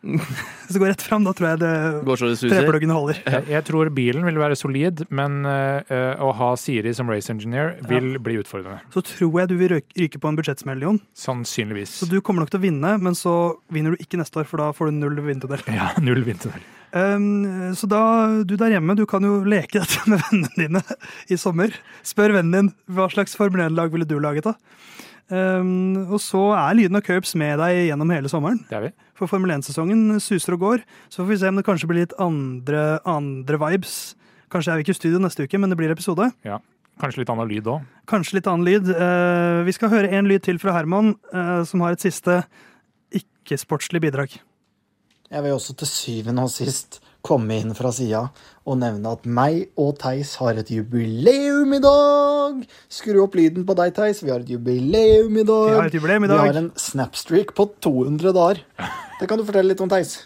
Hvis 0.64 0.72
det 0.72 0.80
går 0.80 0.92
rett 0.94 1.02
fram, 1.04 1.24
da 1.26 1.34
tror 1.36 1.50
jeg 1.50 1.60
det 1.60 2.40
trepluggene 2.40 2.96
holder. 2.96 3.20
Jeg, 3.20 3.44
jeg, 3.52 3.64
tror 3.68 3.90
bilen 3.92 4.24
vil 4.24 4.40
være 4.40 4.56
solid, 4.56 5.04
men 5.12 5.42
uh, 5.44 5.84
å 6.24 6.30
ha 6.38 6.50
Siri 6.60 6.94
som 6.96 7.10
race 7.12 7.28
engineer 7.32 7.74
vil 7.90 8.14
ja. 8.16 8.22
bli 8.24 8.38
utfordrende. 8.40 8.80
Så 8.94 9.04
tror 9.04 9.42
jeg 9.42 9.52
du 9.52 9.56
vil 9.60 9.76
ryke 9.76 10.20
på 10.22 10.32
en 10.32 10.40
budsjettsmell, 10.40 10.80
Jon. 10.86 11.00
Sannsynligvis. 11.12 11.98
Så 12.00 12.08
du 12.08 12.20
kommer 12.24 12.44
nok 12.44 12.54
til 12.54 12.62
å 12.62 12.64
vinne, 12.64 12.96
men 13.02 13.18
så 13.18 13.36
vinner 13.72 13.92
du 13.92 14.04
ikke 14.04 14.20
neste 14.20 14.40
år, 14.40 14.48
for 14.48 14.64
da 14.64 14.70
får 14.76 14.88
du 14.88 15.00
null 15.02 15.20
vinterdel. 15.26 15.64
Ja, 15.68 15.92
null 16.08 16.24
vinterdel. 16.24 16.64
Um, 16.90 17.70
så 17.78 17.86
da, 17.86 18.02
du 18.42 18.56
der 18.58 18.72
hjemme, 18.74 18.96
du 18.98 19.04
kan 19.06 19.22
jo 19.22 19.42
leke 19.46 19.82
dette 19.82 20.00
med 20.10 20.24
vennene 20.24 20.56
dine 20.56 20.84
i 21.28 21.38
sommer. 21.38 21.76
Spør 22.06 22.38
vennen 22.40 22.72
din 22.72 22.96
hva 22.96 23.10
slags 23.12 23.36
Formel 23.38 23.68
1-lag 23.68 23.92
ville 23.92 24.08
du 24.08 24.16
laget, 24.22 24.48
da? 24.48 24.56
Um, 25.30 26.10
og 26.10 26.18
så 26.22 26.40
er 26.58 26.74
lyden 26.74 26.98
av 26.98 27.04
Curbs 27.06 27.36
med 27.38 27.60
deg 27.62 27.84
gjennom 27.86 28.10
hele 28.10 28.30
sommeren. 28.32 28.58
Det 28.66 28.76
er 28.76 28.88
vi. 28.88 28.90
For 29.18 29.30
Formel 29.30 29.52
1-sesongen 29.54 30.18
suser 30.22 30.56
og 30.56 30.64
går. 30.64 30.82
Så 31.06 31.22
får 31.22 31.28
vi 31.30 31.38
se 31.42 31.52
om 31.52 31.60
det 31.60 31.66
kanskje 31.68 31.90
blir 31.90 32.02
litt 32.02 32.16
andre, 32.18 32.98
andre 33.08 33.60
vibes. 33.62 33.94
Kanskje 34.50 34.74
er 34.74 34.80
vi 34.80 34.86
ikke 34.86 34.96
i 34.96 34.98
studio 34.98 35.22
neste 35.22 35.46
uke, 35.46 35.60
men 35.62 35.70
det 35.70 35.78
blir 35.78 35.94
episode. 35.94 36.32
Ja. 36.46 36.58
Kanskje 37.00 37.22
litt 37.22 37.30
annen 37.32 37.48
lyd 37.48 37.70
òg. 37.70 37.86
Kanskje 38.10 38.40
litt 38.40 38.50
annen 38.50 38.66
lyd. 38.66 38.90
Uh, 38.90 39.62
vi 39.68 39.76
skal 39.76 39.92
høre 39.92 40.10
en 40.18 40.28
lyd 40.28 40.42
til 40.44 40.58
fra 40.60 40.74
Herman, 40.74 41.14
uh, 41.30 41.60
som 41.68 41.84
har 41.86 41.94
et 41.94 42.02
siste 42.02 42.40
ikke-sportslig 43.14 44.02
bidrag. 44.02 44.34
Jeg 45.30 45.46
vil 45.46 45.54
også 45.54 45.76
til 45.78 45.88
syvende 45.88 46.42
og 46.42 46.50
sist 46.50 46.98
komme 47.26 47.58
inn 47.60 47.74
fra 47.76 47.92
sida 47.94 48.26
og 48.68 48.78
nevne 48.80 49.12
at 49.16 49.26
meg 49.26 49.70
og 49.80 49.96
Theis 50.00 50.34
har 50.40 50.58
et 50.60 50.70
jubileum 50.72 51.72
i 51.76 51.80
dag! 51.82 52.64
Skru 52.92 53.22
opp 53.24 53.38
lyden 53.38 53.64
på 53.68 53.76
deg, 53.78 53.94
Theis. 53.96 54.22
Vi 54.24 54.32
har 54.32 54.44
et 54.44 54.50
jubileum 54.50 55.38
i 55.40 55.46
dag. 55.46 55.70
Vi 55.70 55.78
har 55.78 55.90
et 55.90 55.96
jubileum 55.96 56.26
i 56.26 56.30
dag. 56.30 56.42
Vi 56.44 56.52
har 56.52 56.60
en 56.62 56.72
snapstreak 56.78 57.54
på 57.56 57.68
200 57.84 58.34
dager. 58.36 58.62
Det 59.20 59.28
kan 59.30 59.40
du 59.40 59.46
fortelle 59.48 59.72
litt 59.72 59.82
om, 59.84 59.90
Theis. 59.92 60.20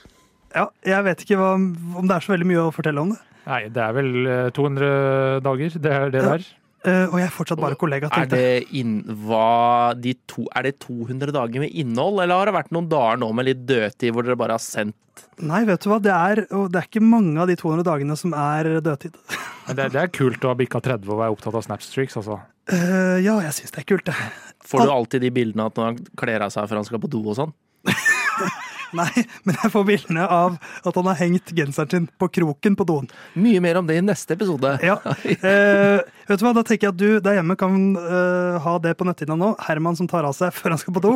Ja, 0.55 0.69
jeg 0.87 1.07
vet 1.09 1.25
ikke 1.25 1.39
hva, 1.41 1.55
om 1.59 2.05
det 2.07 2.17
er 2.17 2.27
så 2.27 2.35
veldig 2.35 2.51
mye 2.51 2.67
å 2.69 2.75
fortelle 2.75 3.03
om 3.03 3.15
det. 3.15 3.23
Nei, 3.45 3.63
det 3.73 3.81
er 3.85 3.97
vel 3.97 4.13
200 4.57 4.91
eh, 4.91 5.41
dager, 5.45 5.81
det 5.85 5.97
er 5.99 6.13
det 6.15 6.23
ja. 6.23 6.29
der. 6.35 6.47
Uh, 6.85 7.07
og 7.09 7.15
jeg 7.17 7.25
er 7.25 7.33
fortsatt 7.33 7.61
bare 7.63 7.79
kollega. 7.81 8.11
Er 8.13 8.27
det, 8.29 8.49
inn, 8.77 8.99
hva, 9.25 9.95
de 9.97 10.13
to, 10.29 10.45
er 10.53 10.67
det 10.69 10.75
200 10.85 11.33
dager 11.33 11.63
med 11.63 11.73
innhold, 11.73 12.21
eller 12.21 12.43
har 12.43 12.51
det 12.51 12.57
vært 12.59 12.75
noen 12.77 12.91
dager 12.93 13.23
nå 13.23 13.31
med 13.33 13.49
litt 13.49 13.63
dødtid 13.65 14.13
hvor 14.13 14.27
dere 14.27 14.37
bare 14.41 14.59
har 14.59 14.63
sendt 14.63 14.99
Nei, 15.47 15.61
vet 15.65 15.85
du 15.85 15.89
hva, 15.93 16.01
det 16.03 16.11
er, 16.11 16.41
det 16.51 16.79
er 16.79 16.89
ikke 16.89 17.01
mange 17.05 17.39
av 17.39 17.47
de 17.47 17.55
200 17.57 17.87
dagene 17.87 18.17
som 18.19 18.35
er 18.37 18.69
dødtid. 18.85 19.15
det, 19.71 19.87
det, 19.95 20.03
er 20.03 20.13
kult 20.13 20.45
å 20.45 20.51
ha 20.51 20.59
bikka 20.59 20.83
30 20.83 21.09
og 21.09 21.23
være 21.23 21.37
opptatt 21.37 21.57
av 21.57 21.65
Snapstreaks, 21.67 22.19
altså. 22.21 22.41
Uh, 22.69 23.17
ja, 23.23 23.39
jeg 23.47 23.57
syns 23.61 23.75
det 23.75 23.85
er 23.85 23.89
kult, 23.89 24.11
det. 24.11 24.17
Får 24.65 24.85
du 24.85 24.93
alltid 24.93 25.25
de 25.25 25.33
bildene 25.35 25.71
at 25.71 25.81
han 25.81 26.01
kler 26.19 26.45
av 26.45 26.53
seg 26.53 26.69
før 26.69 26.83
han 26.83 26.89
skal 26.89 27.01
på 27.01 27.13
do 27.15 27.23
og 27.25 27.39
sånn? 27.39 27.57
Nei, 28.95 29.25
men 29.47 29.57
jeg 29.59 29.73
får 29.75 29.87
bildene 29.89 30.27
av 30.31 30.57
at 30.59 30.99
han 30.99 31.09
har 31.11 31.19
hengt 31.19 31.53
genseren 31.57 31.91
sin 31.91 32.09
på 32.21 32.29
kroken 32.39 32.77
på 32.79 32.87
doen. 32.89 33.09
Mye 33.39 33.63
mer 33.65 33.81
om 33.81 33.89
det 33.89 33.99
i 34.01 34.05
neste 34.05 34.39
episode. 34.39 34.77
Ja. 34.85 35.01
Eh, 35.45 36.01
vet 36.29 36.41
du 36.41 36.45
hva, 36.47 36.53
Da 36.57 36.63
tenker 36.65 36.87
jeg 36.87 36.93
at 36.95 36.99
du 36.99 37.21
der 37.23 37.37
hjemme 37.37 37.57
kan 37.59 37.75
uh, 37.99 38.57
ha 38.63 38.75
det 38.81 38.95
på 38.97 39.05
netthinna 39.07 39.37
nå. 39.39 39.51
Herman 39.67 39.97
som 39.99 40.09
tar 40.09 40.25
av 40.25 40.33
seg 40.37 40.55
før 40.57 40.75
han 40.75 40.81
skal 40.81 40.97
på 40.97 41.03
do. 41.05 41.13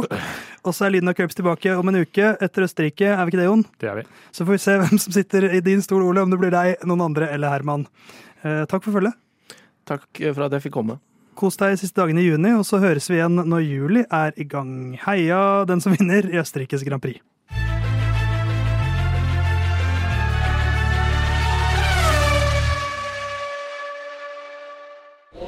Og 0.67 0.75
så 0.77 0.87
er 0.87 0.95
lyden 0.97 1.11
av 1.11 1.17
Curbs 1.17 1.39
tilbake 1.39 1.73
om 1.79 1.91
en 1.91 2.01
uke 2.03 2.35
etter 2.45 2.67
Østerrike. 2.67 3.09
Er 3.15 3.23
vi 3.25 3.33
ikke 3.33 3.41
det, 3.41 3.49
Jon? 3.49 3.65
Det 3.81 3.91
er 3.91 4.01
vi. 4.01 4.07
Så 4.35 4.45
får 4.45 4.57
vi 4.57 4.63
se 4.65 4.77
hvem 4.83 5.01
som 5.01 5.17
sitter 5.17 5.49
i 5.53 5.63
din 5.65 5.85
stol, 5.85 6.05
Ole. 6.05 6.27
Om 6.27 6.35
det 6.35 6.41
blir 6.43 6.55
deg, 6.55 6.85
noen 6.89 7.07
andre 7.09 7.31
eller 7.35 7.55
Herman. 7.55 7.87
Eh, 8.43 8.65
takk 8.71 8.85
for 8.85 8.99
følget. 8.99 9.17
Takk 9.89 10.09
for 10.27 10.49
at 10.49 10.59
jeg 10.59 10.69
fikk 10.69 10.77
komme. 10.77 10.99
Kos 11.39 11.59
deg 11.61 11.77
de 11.77 11.81
siste 11.85 12.01
dagene 12.01 12.25
i 12.25 12.27
juni, 12.27 12.51
og 12.59 12.65
så 12.67 12.81
høres 12.83 13.07
vi 13.11 13.21
igjen 13.21 13.39
når 13.39 13.63
juli 13.63 14.03
er 14.11 14.35
i 14.35 14.47
gang. 14.49 14.97
Heia 15.05 15.65
den 15.71 15.83
som 15.85 15.95
vinner 15.95 16.27
i 16.27 16.41
Østerrikes 16.41 16.83
Grand 16.87 17.03
Prix. 17.05 17.23